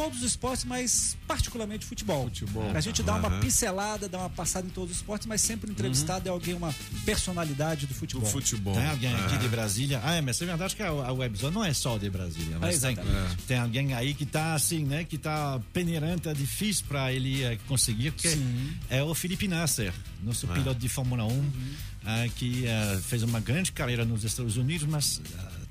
Todos 0.00 0.18
os 0.20 0.24
esportes, 0.24 0.64
mas 0.64 1.16
particularmente 1.26 1.84
futebol. 1.84 2.24
Futebol. 2.24 2.70
A 2.74 2.80
gente 2.80 3.02
dá 3.02 3.16
uma 3.16 3.28
Aham. 3.28 3.40
pincelada, 3.40 4.08
dá 4.08 4.18
uma 4.18 4.30
passada 4.30 4.66
em 4.66 4.70
todos 4.70 4.92
os 4.92 4.96
esportes, 4.98 5.26
mas 5.26 5.40
sempre 5.42 5.68
o 5.68 5.72
entrevistado 5.72 6.26
é 6.26 6.30
alguém, 6.32 6.54
uma 6.54 6.74
personalidade 7.04 7.86
do 7.86 7.92
futebol. 7.94 8.24
Do 8.24 8.30
futebol. 8.30 8.74
Tem 8.74 8.86
alguém 8.86 9.14
aqui 9.14 9.34
É. 9.34 9.38
de 9.38 9.48
Brasília? 9.48 10.00
Ah, 10.02 10.22
mas 10.22 10.40
é 10.40 10.46
verdade 10.46 10.74
que 10.74 10.82
a, 10.82 10.88
a 10.88 11.12
Webzone 11.12 11.54
não 11.54 11.64
é 11.64 11.72
só 11.74 11.98
de 11.98 12.08
Brasília, 12.08 12.58
mas 12.58 12.82
É, 12.82 12.94
tem, 12.94 13.04
tem 13.46 13.58
alguém 13.58 13.92
aí 13.94 14.14
que 14.14 14.24
tá 14.24 14.54
assim, 14.54 14.84
né? 14.84 15.04
Que 15.04 15.18
tá 15.18 15.60
peneirante, 15.72 16.28
é 16.28 16.32
difícil 16.34 16.84
para 16.88 17.12
ele 17.12 17.42
eh, 17.44 17.58
conseguir, 17.68 18.12
porque 18.12 18.28
Sim. 18.30 18.72
é 18.88 19.02
o 19.02 19.14
Felipe 19.14 19.46
Nasser, 19.48 19.92
nosso 20.22 20.50
É. 20.50 20.54
piloto 20.54 20.80
de 20.80 20.88
Fórmula 20.88 21.24
1, 21.24 21.50
ah, 22.06 22.26
que 22.36 22.64
fez 23.02 23.22
uma 23.22 23.40
grande 23.40 23.72
carreira 23.72 24.04
nos 24.04 24.24
Estados 24.24 24.56
Unidos, 24.56 24.86
mas 24.88 25.20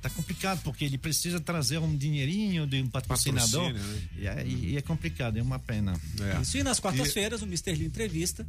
tá 0.01 0.09
complicado, 0.09 0.61
porque 0.63 0.85
ele 0.85 0.97
precisa 0.97 1.39
trazer 1.39 1.77
um 1.77 1.95
dinheirinho 1.95 2.65
de 2.67 2.81
um 2.81 2.87
patrocinador. 2.87 3.73
Né? 3.73 4.01
e, 4.17 4.27
é, 4.27 4.43
e- 4.45 4.65
e 4.71 4.77
é 4.77 4.81
complicado, 4.81 5.37
é 5.37 5.41
uma 5.41 5.59
pena. 5.59 5.93
Isso, 6.41 6.57
e 6.57 6.63
nas 6.63 6.79
quartas-feiras, 6.79 7.41
o 7.41 7.45
Mr. 7.45 7.73
Lee 7.73 7.85
Entrevista. 7.85 8.45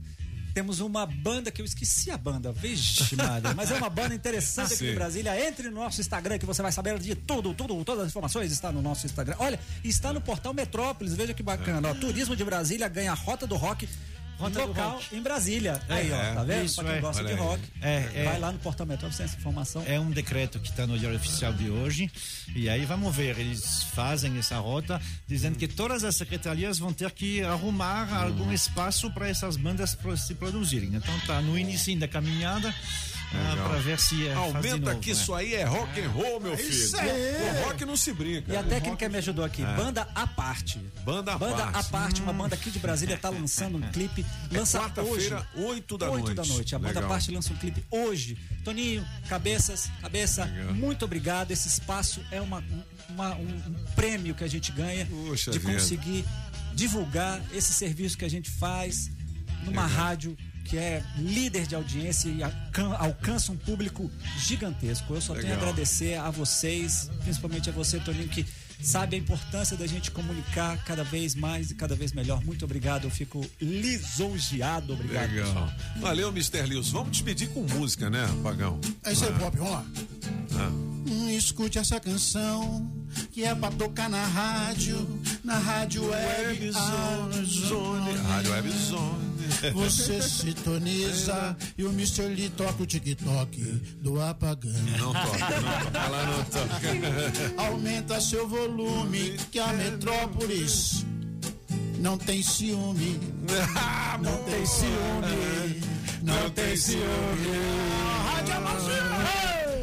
Temos 0.53 0.81
uma 0.81 1.07
banda 1.07 1.49
que 1.49 1.63
eu 1.63 1.65
esqueci 1.65 2.11
a 2.11 2.17
banda, 2.19 2.51
vixe, 2.51 3.15
Maria, 3.15 3.55
mas 3.55 3.71
é 3.71 3.75
uma 3.77 3.89
banda 3.89 4.17
interessante 4.17 4.75
aqui 4.75 4.79
Sim. 4.79 4.91
em 4.91 4.95
Brasília. 4.97 5.49
Entre 5.49 5.69
no 5.71 5.77
nosso 5.77 6.01
Instagram 6.01 6.39
que 6.39 6.45
você 6.45 6.61
vai 6.61 6.73
saber 6.73 6.99
de 6.99 7.15
tudo, 7.15 7.55
tudo, 7.55 7.85
todas 7.85 8.03
as 8.03 8.09
informações 8.09 8.51
está 8.51 8.73
no 8.73 8.83
nosso 8.83 9.07
Instagram. 9.07 9.37
Olha, 9.39 9.61
está 9.85 10.13
no 10.13 10.21
portal 10.21 10.53
Metrópolis, 10.53 11.15
veja 11.15 11.33
que 11.33 11.43
bacana. 11.45 11.91
Ó, 11.91 11.95
Turismo 11.95 12.35
de 12.35 12.45
Brasília 12.45 12.89
ganha 12.89 13.13
a 13.13 13.15
Rota 13.15 13.47
do 13.47 13.55
Rock. 13.55 13.89
Rota 14.41 14.65
local 14.65 15.01
em 15.13 15.21
Brasília. 15.21 15.81
É, 15.89 15.95
aí, 15.95 16.13
ó, 16.13 16.35
tá 16.35 16.45
vendo? 16.45 16.65
isso, 16.65 16.77
pra 16.77 16.85
quem 16.85 16.99
é. 16.99 17.01
gosta 17.01 17.25
de 17.25 17.33
rock, 17.35 17.63
É, 17.83 18.11
é. 18.15 18.25
vai 18.25 18.39
lá 18.39 18.53
no 18.53 18.59
portal 18.59 18.87
Metrópolis, 18.87 19.17
tem 19.17 19.27
essa 19.27 19.37
informação. 19.37 19.83
É 19.87 20.01
um 20.01 20.11
decreto 20.11 20.59
que 20.59 20.71
está 20.71 20.87
no 20.87 20.99
Diário 20.99 21.17
Oficial 21.19 21.53
de 21.53 21.71
hoje. 21.71 22.11
E 22.55 22.69
aí 22.69 22.85
vamos 22.85 23.15
ver, 23.15 23.39
eles 23.39 23.83
fazem 23.95 24.39
essa 24.39 24.59
rota, 24.59 25.01
dizendo 25.27 25.59
que 25.59 25.69
todas 25.69 26.05
as 26.05 26.17
secretarias 26.17 26.79
vão 26.79 26.93
ter 26.93 27.11
que 27.11 27.43
arrumar 27.43 28.13
algum 28.23 28.53
espaço 28.53 29.11
para 29.11 29.29
essas 29.29 29.57
bandas 29.57 29.97
se 30.17 30.35
produzirem. 30.35 30.95
Então 30.95 31.19
tá 31.27 31.41
no 31.41 31.59
início 31.59 31.97
da 31.99 32.09
caminhada 32.09 32.75
Legal. 33.33 33.69
para 33.69 33.79
ver 33.79 33.99
se 34.01 34.27
é, 34.27 34.35
Aumenta 34.35 34.77
novo, 34.79 35.01
que 35.01 35.11
né? 35.11 35.17
isso 35.17 35.35
aí 35.35 35.55
é 35.55 35.65
rock 35.65 36.01
and 36.01 36.09
roll, 36.11 36.41
meu 36.41 36.57
filho. 36.57 36.69
Isso 36.71 36.97
aí. 36.97 37.11
Com 37.11 37.65
rock 37.69 37.85
não 37.85 37.97
se 37.97 38.13
brinca. 38.13 38.53
E 38.53 38.57
a 38.57 38.63
técnica 38.63 39.09
me 39.09 39.19
ajudou 39.19 39.45
aqui. 39.45 39.63
É. 39.63 39.77
Banda 39.77 40.09
à 40.15 40.27
parte. 40.27 40.79
Banda 41.05 41.35
à 41.35 41.39
Banda 41.39 41.57
parte. 41.67 41.77
à 41.79 41.83
parte, 41.85 42.23
uma 42.23 42.33
banda 42.33 42.55
aqui 42.55 42.71
de 42.71 42.79
Brasília 42.79 43.15
está 43.15 43.29
lançando 43.31 43.79
um 43.79 43.81
clipe. 43.93 44.27
É 44.53 44.59
Lança 44.59 44.79
hoje. 44.81 45.31
quarta-feira, 45.31 45.47
8 45.57 45.99
da 45.99 46.11
8 46.11 46.23
noite. 46.25 46.37
da 46.37 46.45
noite. 46.45 46.75
A 46.75 46.79
banda 46.79 46.91
à 46.91 46.95
Legal. 46.95 47.09
parte 47.09 47.31
lança 47.31 47.53
um 47.53 47.57
clipe 47.57 47.85
hoje. 47.91 48.37
Toninho, 48.65 49.07
cabeças, 49.29 49.89
cabeça, 50.01 50.47
muito 50.75 51.05
obrigado. 51.05 51.51
Esse 51.53 51.69
espaço 51.69 52.21
é 52.31 52.41
uma, 52.41 52.63
uma- 53.09 53.35
um, 53.37 53.43
um 53.45 53.75
prêmio 53.95 54.35
que 54.35 54.43
a 54.45 54.49
gente 54.49 54.73
ganha 54.73 55.07
Puxa 55.07 55.51
de 55.53 55.59
vida. 55.59 55.73
conseguir 55.75 56.25
divulgar 56.75 57.41
esse 57.53 57.73
serviço 57.73 58.17
que 58.19 58.25
a 58.25 58.29
gente 58.31 58.51
faz 58.51 59.11
numa 59.65 59.87
Legal. 59.87 59.89
rádio 60.05 60.37
que 60.65 60.77
é 60.77 61.03
líder 61.19 61.67
de 61.67 61.75
audiência 61.75 62.29
e 62.29 62.43
alcan- 62.43 62.95
alcança 62.97 63.51
um 63.53 63.57
público 63.57 64.11
gigantesco. 64.39 65.15
Eu 65.15 65.21
só 65.21 65.35
tenho 65.35 65.47
a 65.47 65.51
Legal. 65.51 65.63
agradecer 65.71 66.15
a 66.15 66.31
vocês, 66.31 67.11
principalmente 67.23 67.69
a 67.69 67.73
você, 67.73 67.99
Toninho, 67.99 68.29
que 68.29 68.47
sabe 68.83 69.17
a 69.17 69.19
importância 69.19 69.77
da 69.77 69.87
gente 69.87 70.11
comunicar 70.11 70.83
cada 70.85 71.05
vez 71.05 71.35
mais 71.35 71.71
e 71.71 71.75
cada 71.75 71.95
vez 71.95 72.13
melhor. 72.13 72.43
Muito 72.45 72.65
obrigado, 72.65 73.05
eu 73.05 73.11
fico 73.11 73.45
lisonjeado. 73.61 74.93
Obrigado, 74.95 75.31
Legal. 75.31 75.47
pessoal. 75.47 75.73
Valeu, 76.01 76.29
Mr. 76.31 76.63
Lewis. 76.67 76.89
Vamos 76.89 77.11
despedir 77.13 77.49
com 77.51 77.63
música, 77.63 78.09
né, 78.09 78.27
Pagão? 78.43 78.81
É 79.05 79.13
isso 79.13 79.25
aí, 79.25 79.33
Ah. 79.35 79.39
Pop, 79.39 79.57
vamos 79.59 79.73
lá. 79.73 79.85
Ah. 80.55 80.69
Hum, 81.11 81.29
escute 81.31 81.79
essa 81.79 81.99
canção 81.99 82.91
que 83.33 83.43
é 83.45 83.55
pra 83.55 83.71
tocar 83.71 84.09
na 84.09 84.25
rádio, 84.25 85.21
na 85.45 85.59
rádio 85.59 86.05
web. 86.09 86.71
Zone, 86.73 88.17
Rádio 88.29 88.53
Web 88.53 88.71
Zone. 88.71 89.30
Você 89.73 90.23
sintoniza 90.23 91.57
e 91.77 91.85
o 91.85 91.91
Mr. 91.91 92.29
Lee 92.29 92.49
toca 92.51 92.83
o 92.83 92.87
TikTok 92.87 93.61
do 94.01 94.21
apagão. 94.21 94.73
Não 94.99 95.13
toca, 95.13 95.39
não 95.39 95.85
toca. 95.85 95.99
Ela 95.99 96.25
não 96.25 96.45
toca. 96.45 97.63
Aumenta 97.63 98.21
seu 98.21 98.49
volume 98.49 99.37
que 99.51 99.59
a 99.59 99.73
metrópolis 99.73 101.05
não 101.99 102.17
tem 102.17 102.43
ciúme. 102.43 103.21
Não 104.23 104.37
tem 104.45 104.67
ciúme. 104.67 105.81
Não 106.23 106.51
tem 106.51 106.77
ciúme. 106.77 107.05
Rádio 108.33 108.57
Amazônia. 108.57 109.11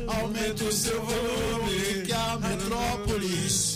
Aumenta 0.08 0.64
o 0.64 0.72
seu 0.72 1.06
volume 1.06 2.04
que 2.06 2.14
a 2.14 2.38
metrópolis 2.38 3.67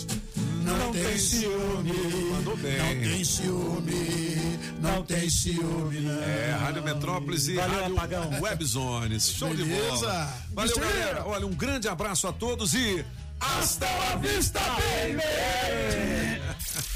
não 0.64 0.92
tem 0.92 1.18
ciúme. 1.18 1.92
Mandou 2.32 2.56
bem. 2.56 2.78
Não 2.78 3.10
tem 3.10 3.24
ciúme. 3.24 4.58
Não 4.80 5.02
tem 5.04 5.30
ciúme. 5.30 6.08
É, 6.08 6.56
Rádio 6.60 6.82
Metrópolis 6.82 7.48
e 7.48 7.54
Valeu, 7.54 7.80
Rádio 7.80 7.96
Apagão. 7.96 8.40
Web 8.40 8.64
Zones. 8.64 9.30
Show 9.30 9.54
de 9.54 9.64
Beleza. 9.64 9.90
bola. 9.90 10.34
Valeu, 10.52 10.76
Mr. 10.76 10.92
galera. 10.92 11.24
Olha, 11.26 11.46
um 11.46 11.54
grande 11.54 11.88
abraço 11.88 12.26
a 12.26 12.32
todos 12.32 12.74
e 12.74 13.04
hasta 13.40 13.86
la 13.86 14.16
vista, 14.16 14.60
baby! 14.60 16.42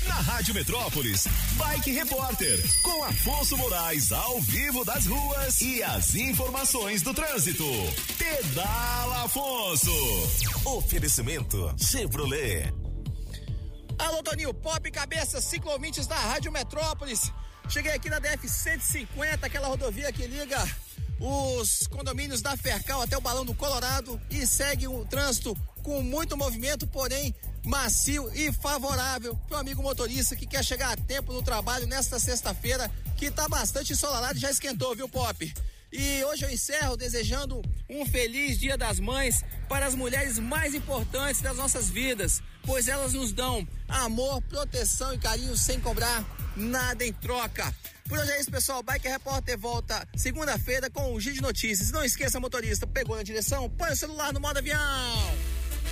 Na 0.06 0.14
Rádio 0.14 0.54
Metrópolis, 0.54 1.26
Bike 1.56 1.90
Repórter, 1.90 2.62
com 2.82 3.04
Afonso 3.04 3.56
Moraes 3.56 4.12
ao 4.12 4.40
vivo 4.40 4.84
das 4.84 5.06
ruas 5.06 5.60
e 5.60 5.82
as 5.82 6.14
informações 6.14 7.02
do 7.02 7.12
trânsito. 7.12 7.64
Pedala 8.16 9.24
Afonso. 9.24 9.90
Oferecimento 10.64 11.74
Chevrolet. 11.78 12.72
Alô, 13.98 14.22
Toninho 14.22 14.52
Pop, 14.52 14.90
cabeça, 14.90 15.40
ciclovintes 15.40 16.06
da 16.06 16.16
Rádio 16.16 16.52
Metrópolis. 16.52 17.32
Cheguei 17.68 17.92
aqui 17.92 18.10
na 18.10 18.20
DF-150, 18.20 19.42
aquela 19.42 19.68
rodovia 19.68 20.12
que 20.12 20.26
liga 20.26 20.58
os 21.18 21.86
condomínios 21.86 22.42
da 22.42 22.56
Fercal 22.56 23.00
até 23.00 23.16
o 23.16 23.20
Balão 23.22 23.44
do 23.44 23.54
Colorado 23.54 24.20
e 24.30 24.46
segue 24.46 24.86
o 24.86 25.04
trânsito 25.06 25.56
com 25.82 26.02
muito 26.02 26.36
movimento, 26.36 26.86
porém 26.86 27.34
macio 27.64 28.30
e 28.34 28.52
favorável 28.52 29.34
para 29.48 29.56
o 29.56 29.60
amigo 29.60 29.82
motorista 29.82 30.36
que 30.36 30.46
quer 30.46 30.62
chegar 30.62 30.92
a 30.92 30.96
tempo 30.96 31.32
no 31.32 31.42
trabalho 31.42 31.86
nesta 31.86 32.20
sexta-feira, 32.20 32.90
que 33.16 33.26
está 33.26 33.48
bastante 33.48 33.94
ensolarado 33.94 34.36
e 34.36 34.40
já 34.40 34.50
esquentou, 34.50 34.94
viu, 34.94 35.08
Pop? 35.08 35.54
E 35.92 36.24
hoje 36.24 36.44
eu 36.44 36.50
encerro 36.50 36.96
desejando 36.96 37.62
um 37.88 38.04
feliz 38.04 38.58
Dia 38.58 38.76
das 38.76 38.98
Mães 38.98 39.44
para 39.68 39.86
as 39.86 39.94
mulheres 39.94 40.38
mais 40.38 40.74
importantes 40.74 41.40
das 41.40 41.56
nossas 41.56 41.88
vidas, 41.88 42.42
pois 42.64 42.88
elas 42.88 43.12
nos 43.12 43.32
dão 43.32 43.66
amor, 43.88 44.42
proteção 44.42 45.14
e 45.14 45.18
carinho 45.18 45.56
sem 45.56 45.80
cobrar 45.80 46.24
nada 46.56 47.04
em 47.04 47.12
troca. 47.12 47.72
Por 48.08 48.18
hoje 48.18 48.30
é 48.32 48.40
isso, 48.40 48.50
pessoal. 48.50 48.82
Bike 48.82 49.08
Repórter 49.08 49.58
volta 49.58 50.06
segunda-feira 50.16 50.88
com 50.90 51.12
o 51.12 51.20
Giro 51.20 51.36
de 51.36 51.42
Notícias. 51.42 51.90
Não 51.90 52.04
esqueça, 52.04 52.38
motorista, 52.38 52.86
pegou 52.86 53.16
na 53.16 53.22
direção? 53.22 53.68
Põe 53.70 53.92
o 53.92 53.96
celular 53.96 54.32
no 54.32 54.40
modo 54.40 54.58
avião. 54.58 55.55